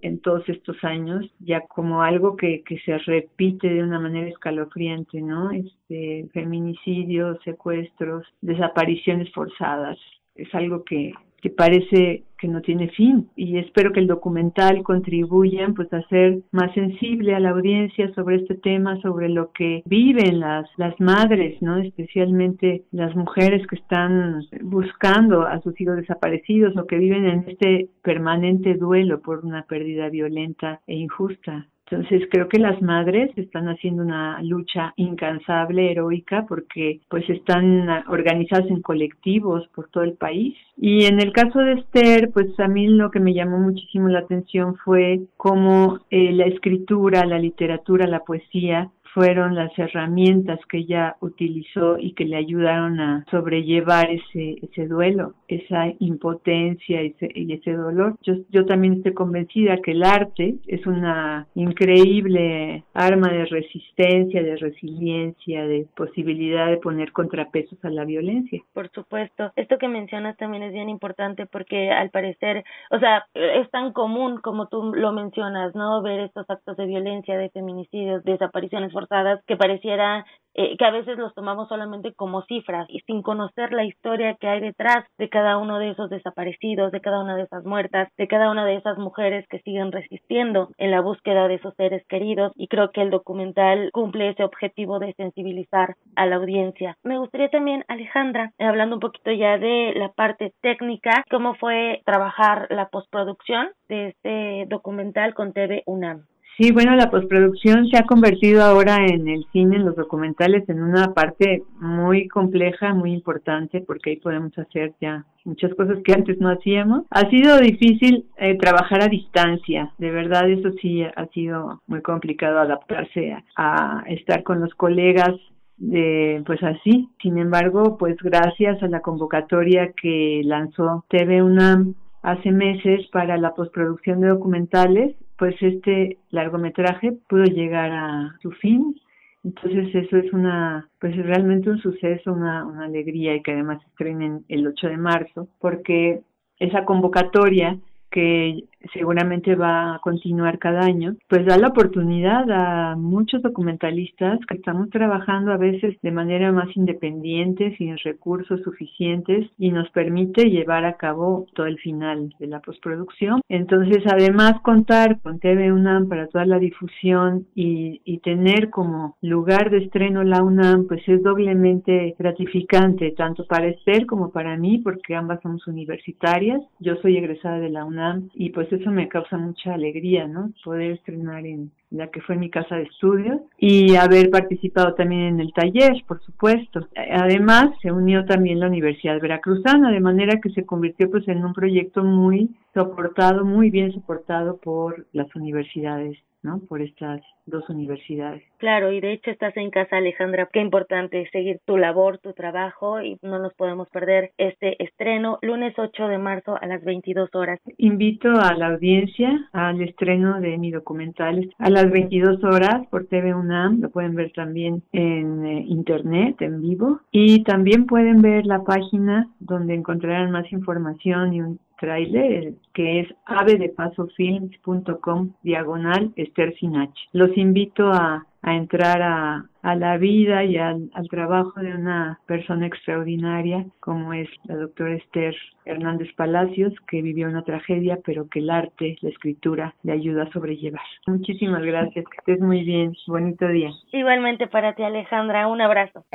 en 0.01 0.19
todos 0.19 0.49
estos 0.49 0.83
años, 0.83 1.31
ya 1.37 1.61
como 1.67 2.01
algo 2.01 2.37
que, 2.37 2.63
que 2.63 2.79
se 2.79 2.97
repite 2.97 3.69
de 3.69 3.83
una 3.83 3.99
manera 3.99 4.27
escalofriante, 4.27 5.21
¿no? 5.21 5.51
Este, 5.51 6.27
feminicidios, 6.33 7.37
secuestros, 7.43 8.25
desapariciones 8.41 9.31
forzadas. 9.31 9.99
Es 10.33 10.51
algo 10.55 10.83
que, 10.85 11.13
que 11.41 11.49
parece 11.49 12.23
que 12.37 12.47
no 12.47 12.61
tiene 12.61 12.89
fin 12.89 13.29
y 13.35 13.57
espero 13.57 13.93
que 13.93 13.99
el 13.99 14.07
documental 14.07 14.83
contribuya 14.83 15.71
pues 15.75 15.91
a 15.93 16.01
ser 16.09 16.39
más 16.51 16.73
sensible 16.73 17.33
a 17.33 17.39
la 17.39 17.51
audiencia 17.51 18.13
sobre 18.13 18.37
este 18.37 18.55
tema, 18.55 18.99
sobre 19.01 19.29
lo 19.29 19.51
que 19.51 19.83
viven 19.85 20.39
las 20.39 20.67
las 20.77 20.99
madres, 20.99 21.61
¿no? 21.61 21.77
Especialmente 21.77 22.83
las 22.91 23.15
mujeres 23.15 23.65
que 23.67 23.75
están 23.75 24.41
buscando 24.61 25.43
a 25.43 25.61
sus 25.61 25.79
hijos 25.79 25.97
desaparecidos 25.97 26.75
o 26.77 26.85
que 26.85 26.97
viven 26.97 27.25
en 27.25 27.49
este 27.49 27.89
permanente 28.03 28.75
duelo 28.75 29.21
por 29.21 29.45
una 29.45 29.63
pérdida 29.63 30.09
violenta 30.09 30.81
e 30.87 30.95
injusta. 30.95 31.67
Entonces 31.87 32.27
creo 32.31 32.49
que 32.49 32.57
las 32.57 32.81
madres 32.81 33.29
están 33.37 33.67
haciendo 33.67 34.01
una 34.01 34.41
lucha 34.41 34.93
incansable, 34.95 35.91
heroica, 35.91 36.45
porque 36.47 37.01
pues 37.09 37.29
están 37.29 37.87
organizadas 38.07 38.67
en 38.69 38.81
colectivos 38.81 39.67
por 39.75 39.89
todo 39.89 40.03
el 40.03 40.13
país. 40.13 40.55
Y 40.77 41.05
en 41.05 41.19
el 41.19 41.31
caso 41.31 41.59
de 41.59 41.73
Esther, 41.73 42.31
pues 42.33 42.59
a 42.59 42.67
mí 42.67 42.87
lo 42.87 43.11
que 43.11 43.19
me 43.19 43.33
llamó 43.33 43.59
muchísimo 43.59 44.07
la 44.07 44.19
atención 44.19 44.75
fue 44.77 45.21
cómo 45.37 45.99
eh, 46.09 46.31
la 46.33 46.45
escritura, 46.45 47.25
la 47.25 47.37
literatura, 47.37 48.07
la 48.07 48.21
poesía 48.21 48.89
fueron 49.15 49.55
las 49.55 49.71
herramientas 49.79 50.59
que 50.69 50.79
ella 50.79 51.15
utilizó 51.21 51.97
y 51.97 52.11
que 52.13 52.25
le 52.25 52.35
ayudaron 52.35 52.99
a 52.99 53.25
sobrellevar 53.31 54.09
ese, 54.11 54.57
ese 54.61 54.87
duelo, 54.87 55.35
esa 55.47 55.87
impotencia 55.99 57.03
y 57.03 57.07
ese, 57.07 57.29
y 57.33 57.53
ese 57.53 57.73
dolor. 57.73 58.17
Yo, 58.21 58.35
yo 58.49 58.65
también 58.65 58.93
estoy 58.95 59.13
convencida 59.13 59.77
que 59.77 59.91
el 59.91 60.03
arte 60.03 60.55
es 60.67 60.85
una 60.85 61.47
increíble 61.55 62.83
arma 62.93 63.29
de 63.29 63.45
resistencia, 63.45 64.43
de 64.43 64.55
resiliencia, 64.57 65.65
de 65.65 65.87
posibilidad 65.95 66.67
de 66.67 66.77
poner 66.77 67.11
contrapesos 67.11 67.83
a 67.83 67.89
la 67.89 68.05
violencia. 68.05 68.61
Por 68.73 68.89
supuesto. 68.91 69.51
Esto 69.55 69.77
que 69.77 69.87
mencionas 69.87 70.37
también 70.37 70.63
es 70.63 70.73
bien 70.73 70.89
importante 70.89 71.45
porque 71.45 71.91
al 71.91 72.09
parecer, 72.09 72.63
o 72.91 72.99
sea, 72.99 73.25
es 73.33 73.69
tan 73.71 73.93
común 73.93 74.39
como 74.41 74.67
tú 74.67 74.93
lo 74.93 75.11
mencionas, 75.11 75.75
¿no? 75.75 76.01
Ver 76.01 76.21
estos 76.21 76.49
actos 76.49 76.77
de 76.77 76.85
violencia, 76.85 77.37
de 77.37 77.49
feminicidios, 77.49 78.23
desapariciones 78.23 78.91
forzadas 78.91 79.43
que 79.45 79.57
pareciera 79.57 80.25
eh, 80.55 80.77
que 80.77 80.85
a 80.85 80.91
veces 80.91 81.17
los 81.17 81.33
tomamos 81.33 81.67
solamente 81.67 82.13
como 82.13 82.43
cifras 82.43 82.87
y 82.89 83.01
sin 83.01 83.21
conocer 83.21 83.73
la 83.73 83.83
historia 83.83 84.35
que 84.39 84.47
hay 84.47 84.61
detrás 84.61 85.05
de 85.17 85.29
cada 85.29 85.57
uno 85.57 85.79
de 85.79 85.91
esos 85.91 86.09
desaparecidos, 86.09 86.91
de 86.91 87.01
cada 87.01 87.21
una 87.21 87.35
de 87.35 87.43
esas 87.43 87.65
muertas, 87.65 88.09
de 88.17 88.27
cada 88.27 88.49
una 88.49 88.65
de 88.65 88.75
esas 88.75 88.97
mujeres 88.97 89.45
que 89.49 89.59
siguen 89.59 89.91
resistiendo 89.91 90.69
en 90.77 90.91
la 90.91 91.01
búsqueda 91.01 91.47
de 91.47 91.55
esos 91.55 91.75
seres 91.75 92.05
queridos 92.07 92.53
y 92.55 92.67
creo 92.67 92.91
que 92.91 93.01
el 93.01 93.09
documental 93.09 93.89
cumple 93.91 94.29
ese 94.29 94.43
objetivo 94.43 94.99
de 94.99 95.13
sensibilizar 95.13 95.95
a 96.15 96.25
la 96.25 96.37
audiencia. 96.37 96.97
Me 97.03 97.17
gustaría 97.17 97.49
también, 97.49 97.83
Alejandra, 97.87 98.51
hablando 98.59 98.95
un 98.95 99.01
poquito 99.01 99.31
ya 99.31 99.57
de 99.57 99.93
la 99.95 100.09
parte 100.09 100.53
técnica, 100.61 101.23
cómo 101.29 101.55
fue 101.55 102.01
trabajar 102.05 102.67
la 102.69 102.87
postproducción 102.87 103.69
de 103.89 104.07
este 104.09 104.65
documental 104.67 105.33
con 105.33 105.53
TV 105.53 105.83
UNAM. 105.85 106.25
Sí, 106.57 106.71
bueno, 106.71 106.95
la 106.95 107.09
postproducción 107.09 107.87
se 107.89 107.97
ha 107.97 108.05
convertido 108.05 108.63
ahora 108.63 109.05
en 109.05 109.27
el 109.27 109.45
cine, 109.51 109.75
en 109.75 109.83
los 109.83 109.97
documentales, 109.97 110.67
en 110.69 110.81
una 110.81 111.13
parte 111.13 111.63
muy 111.81 112.29
compleja, 112.29 112.93
muy 112.93 113.11
importante, 113.11 113.81
porque 113.81 114.11
ahí 114.11 114.15
podemos 114.17 114.57
hacer 114.57 114.93
ya 115.01 115.25
muchas 115.43 115.73
cosas 115.75 115.97
que 116.05 116.13
antes 116.13 116.39
no 116.39 116.49
hacíamos. 116.49 117.03
Ha 117.09 117.29
sido 117.29 117.59
difícil 117.59 118.27
eh, 118.37 118.57
trabajar 118.57 119.03
a 119.03 119.09
distancia, 119.09 119.91
de 119.97 120.11
verdad 120.11 120.49
eso 120.49 120.71
sí 120.81 121.03
ha 121.03 121.25
sido 121.33 121.81
muy 121.87 122.01
complicado 122.01 122.59
adaptarse 122.59 123.35
a, 123.57 124.03
estar 124.07 124.43
con 124.43 124.61
los 124.61 124.73
colegas 124.75 125.35
de 125.75 126.41
pues 126.45 126.63
así. 126.63 127.09
Sin 127.21 127.37
embargo, 127.37 127.97
pues 127.97 128.15
gracias 128.21 128.81
a 128.81 128.87
la 128.87 129.01
convocatoria 129.01 129.91
que 129.91 130.41
lanzó 130.45 131.03
TV 131.09 131.43
UNAM 131.43 131.95
hace 132.25 132.51
meses 132.51 133.07
para 133.11 133.37
la 133.37 133.53
postproducción 133.53 134.19
de 134.19 134.29
documentales, 134.29 135.15
pues 135.37 135.55
este 135.61 136.17
largometraje 136.31 137.13
pudo 137.29 137.43
llegar 137.43 137.91
a 137.91 138.35
su 138.41 138.51
fin. 138.51 138.99
Entonces 139.43 139.93
eso 139.93 140.17
es 140.17 140.33
una, 140.33 140.89
pues 140.99 141.15
realmente 141.17 141.69
un 141.69 141.77
suceso, 141.77 142.33
una, 142.33 142.65
una 142.65 142.85
alegría 142.85 143.35
y 143.35 143.43
que 143.43 143.51
además 143.51 143.79
estrenen 143.85 144.43
el 144.49 144.65
8 144.65 144.87
de 144.87 144.97
marzo, 144.97 145.47
porque 145.59 146.21
esa 146.57 146.83
convocatoria 146.83 147.77
que 148.09 148.63
seguramente 148.93 149.55
va 149.55 149.95
a 149.95 149.99
continuar 149.99 150.59
cada 150.59 150.81
año, 150.81 151.15
pues 151.27 151.45
da 151.45 151.57
la 151.57 151.69
oportunidad 151.69 152.49
a 152.49 152.95
muchos 152.95 153.41
documentalistas 153.41 154.39
que 154.47 154.55
estamos 154.55 154.89
trabajando 154.89 155.51
a 155.51 155.57
veces 155.57 155.95
de 156.01 156.11
manera 156.11 156.51
más 156.51 156.75
independiente, 156.75 157.75
sin 157.77 157.97
recursos 157.97 158.61
suficientes 158.61 159.49
y 159.57 159.71
nos 159.71 159.89
permite 159.91 160.49
llevar 160.49 160.85
a 160.85 160.97
cabo 160.97 161.47
todo 161.53 161.67
el 161.67 161.79
final 161.79 162.33
de 162.39 162.47
la 162.47 162.59
postproducción. 162.59 163.41
Entonces, 163.49 164.03
además, 164.05 164.53
contar 164.61 165.19
con 165.21 165.39
TV 165.39 165.71
UNAM 165.71 166.07
para 166.07 166.27
toda 166.27 166.45
la 166.45 166.59
difusión 166.59 167.47
y, 167.55 168.01
y 168.05 168.19
tener 168.19 168.69
como 168.69 169.15
lugar 169.21 169.69
de 169.69 169.79
estreno 169.79 170.23
la 170.23 170.43
UNAM, 170.43 170.87
pues 170.87 171.01
es 171.07 171.21
doblemente 171.23 172.15
gratificante, 172.17 173.11
tanto 173.11 173.45
para 173.45 173.67
Esther 173.67 174.05
como 174.05 174.31
para 174.31 174.57
mí, 174.57 174.79
porque 174.79 175.15
ambas 175.15 175.41
somos 175.41 175.67
universitarias. 175.67 176.61
Yo 176.79 176.95
soy 176.97 177.17
egresada 177.17 177.59
de 177.59 177.69
la 177.69 177.85
UNAM 177.85 178.29
y 178.33 178.49
pues 178.49 178.71
eso 178.75 178.91
me 178.91 179.07
causa 179.07 179.37
mucha 179.37 179.73
alegría, 179.73 180.27
¿no? 180.27 180.51
Poder 180.63 180.91
estrenar 180.91 181.45
en 181.45 181.71
la 181.91 182.07
que 182.07 182.21
fue 182.21 182.35
mi 182.35 182.49
casa 182.49 182.75
de 182.75 182.83
estudios 182.83 183.39
y 183.57 183.95
haber 183.95 184.29
participado 184.29 184.93
también 184.93 185.21
en 185.21 185.39
el 185.39 185.53
taller, 185.53 185.93
por 186.07 186.21
supuesto. 186.23 186.87
Además, 187.11 187.69
se 187.81 187.91
unió 187.91 188.25
también 188.25 188.59
la 188.59 188.67
Universidad 188.67 189.19
Veracruzana, 189.19 189.91
de 189.91 189.99
manera 189.99 190.39
que 190.41 190.49
se 190.49 190.65
convirtió 190.65 191.09
pues 191.09 191.27
en 191.27 191.43
un 191.43 191.53
proyecto 191.53 192.03
muy 192.03 192.49
soportado, 192.73 193.45
muy 193.45 193.69
bien 193.69 193.93
soportado 193.93 194.57
por 194.57 195.07
las 195.13 195.33
universidades, 195.35 196.17
¿no? 196.45 196.59
Por 196.59 196.81
estas 196.81 197.21
dos 197.45 197.67
universidades. 197.69 198.43
Claro, 198.57 198.91
y 198.91 199.01
de 199.01 199.13
hecho 199.13 199.31
estás 199.31 199.55
en 199.57 199.69
casa, 199.69 199.97
Alejandra. 199.97 200.49
Qué 200.51 200.59
importante 200.59 201.27
seguir 201.31 201.59
tu 201.65 201.77
labor, 201.77 202.17
tu 202.19 202.33
trabajo 202.33 203.01
y 203.01 203.17
no 203.21 203.39
nos 203.39 203.53
podemos 203.53 203.89
perder 203.89 204.31
este 204.37 204.81
estreno 204.83 205.39
lunes 205.41 205.73
8 205.77 206.07
de 206.07 206.17
marzo 206.17 206.57
a 206.59 206.65
las 206.65 206.83
22 206.83 207.29
horas. 207.33 207.59
Invito 207.77 208.29
a 208.29 208.53
la 208.53 208.67
audiencia 208.67 209.49
al 209.53 209.81
estreno 209.81 210.39
de 210.39 210.57
mi 210.57 210.71
documental 210.71 211.53
a 211.57 211.69
las 211.69 211.91
22 211.91 212.43
horas 212.43 212.87
por 212.89 213.05
TV 213.07 213.33
UNAM. 213.33 213.81
Lo 213.81 213.89
pueden 213.89 214.15
ver 214.15 214.31
también 214.31 214.83
en 214.91 215.45
eh, 215.45 215.65
internet, 215.67 216.41
en 216.41 216.61
vivo. 216.61 217.01
Y 217.11 217.43
también 217.43 217.85
pueden 217.85 218.21
ver 218.21 218.45
la 218.45 218.63
página 218.63 219.29
donde 219.39 219.73
encontrarán 219.73 220.31
más 220.31 220.51
información 220.51 221.33
y 221.33 221.41
un 221.41 221.59
trailer 221.79 222.53
que 222.73 223.01
es 223.01 223.07
avedepasofilms.com 223.25 225.33
diagonal 225.43 226.11
Esther 226.15 226.55
Sinach. 226.55 226.93
Los 227.13 227.35
invito 227.37 227.91
a, 227.91 228.25
a 228.41 228.55
entrar 228.55 229.01
a, 229.01 229.45
a, 229.61 229.75
la 229.75 229.97
vida 229.97 230.43
y 230.43 230.57
al, 230.57 230.89
al, 230.93 231.07
trabajo 231.09 231.59
de 231.59 231.73
una 231.73 232.19
persona 232.27 232.67
extraordinaria 232.67 233.65
como 233.79 234.13
es 234.13 234.29
la 234.43 234.55
doctora 234.55 234.95
Esther 234.95 235.35
Hernández 235.65 236.13
Palacios, 236.15 236.73
que 236.87 237.01
vivió 237.01 237.27
una 237.27 237.43
tragedia, 237.43 237.99
pero 238.05 238.27
que 238.29 238.39
el 238.39 238.49
arte, 238.49 238.97
la 239.01 239.09
escritura, 239.09 239.75
le 239.83 239.93
ayuda 239.93 240.23
a 240.23 240.31
sobrellevar. 240.31 240.81
Muchísimas 241.07 241.63
gracias, 241.63 242.05
que 242.05 242.17
estés 242.17 242.39
muy 242.39 242.63
bien, 242.63 242.93
bonito 243.07 243.47
día. 243.47 243.71
Igualmente 243.91 244.47
para 244.47 244.73
ti, 244.73 244.83
Alejandra, 244.83 245.47
un 245.47 245.61
abrazo. 245.61 246.05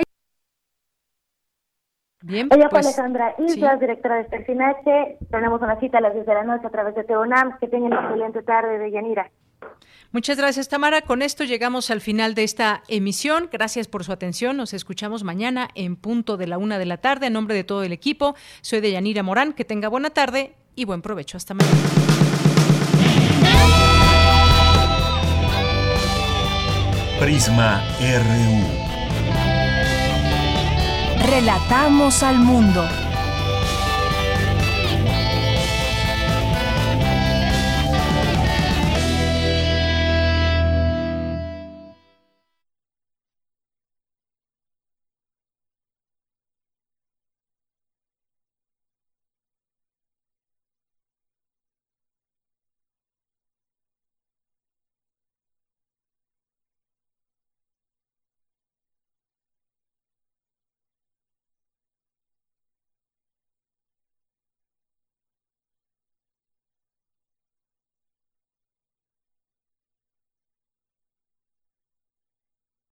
Bien, 2.23 2.49
Ella 2.51 2.69
fue 2.69 2.81
pues, 2.81 2.87
Alejandra 2.87 3.35
Islas, 3.39 3.81
directora 3.81 4.17
de 4.17 4.23
Estelcinache. 4.23 5.19
Tenemos 5.31 5.63
una 5.63 5.81
cita 5.81 5.99
a 5.99 6.01
las 6.03 6.13
10 6.13 6.27
de 6.27 6.35
la 6.35 6.45
noche 6.45 6.67
a 6.67 6.71
través 6.71 6.95
de 6.95 7.05
Teonam. 7.05 7.59
Que 7.59 7.69
tengan 7.69 7.93
una 7.93 8.03
excelente 8.03 8.43
tarde, 8.43 8.79
de 8.79 8.91
Yanira. 8.91 9.31
Muchas 10.13 10.37
gracias, 10.37 10.69
Tamara. 10.69 11.03
Con 11.03 11.23
esto 11.23 11.45
llegamos 11.45 11.91
al 11.91 12.01
final 12.01 12.35
de 12.35 12.45
esta 12.45 12.83
emisión. 12.89 13.49
Gracias 13.51 13.89
por 13.89 14.05
su 14.05 14.13
atención. 14.13 14.57
Nos 14.57 14.75
escuchamos 14.75 15.25
mañana 15.25 15.69
en 15.75 15.97
punto 15.97 16.37
de 16.37 16.47
la 16.47 16.59
una 16.59 16.79
de 16.79 16.87
la 16.87 16.99
tarde. 16.99 17.29
En 17.29 17.33
nombre 17.33 17.55
de 17.55 17.65
todo 17.65 17.85
el 17.85 17.93
equipo, 17.93 18.35
soy 18.61 18.81
de 18.81 18.93
Yanira 18.93 19.23
Morán. 19.23 19.53
Que 19.55 19.65
tenga 19.65 19.89
buena 19.89 20.11
tarde 20.11 20.55
y 20.75 20.85
buen 20.85 21.01
provecho. 21.01 21.39
Hasta 21.39 21.55
mañana. 21.55 21.79
Prisma 27.19 27.83
RU. 28.01 28.90
Relatamos 31.31 32.25
al 32.25 32.41
mundo. 32.41 32.85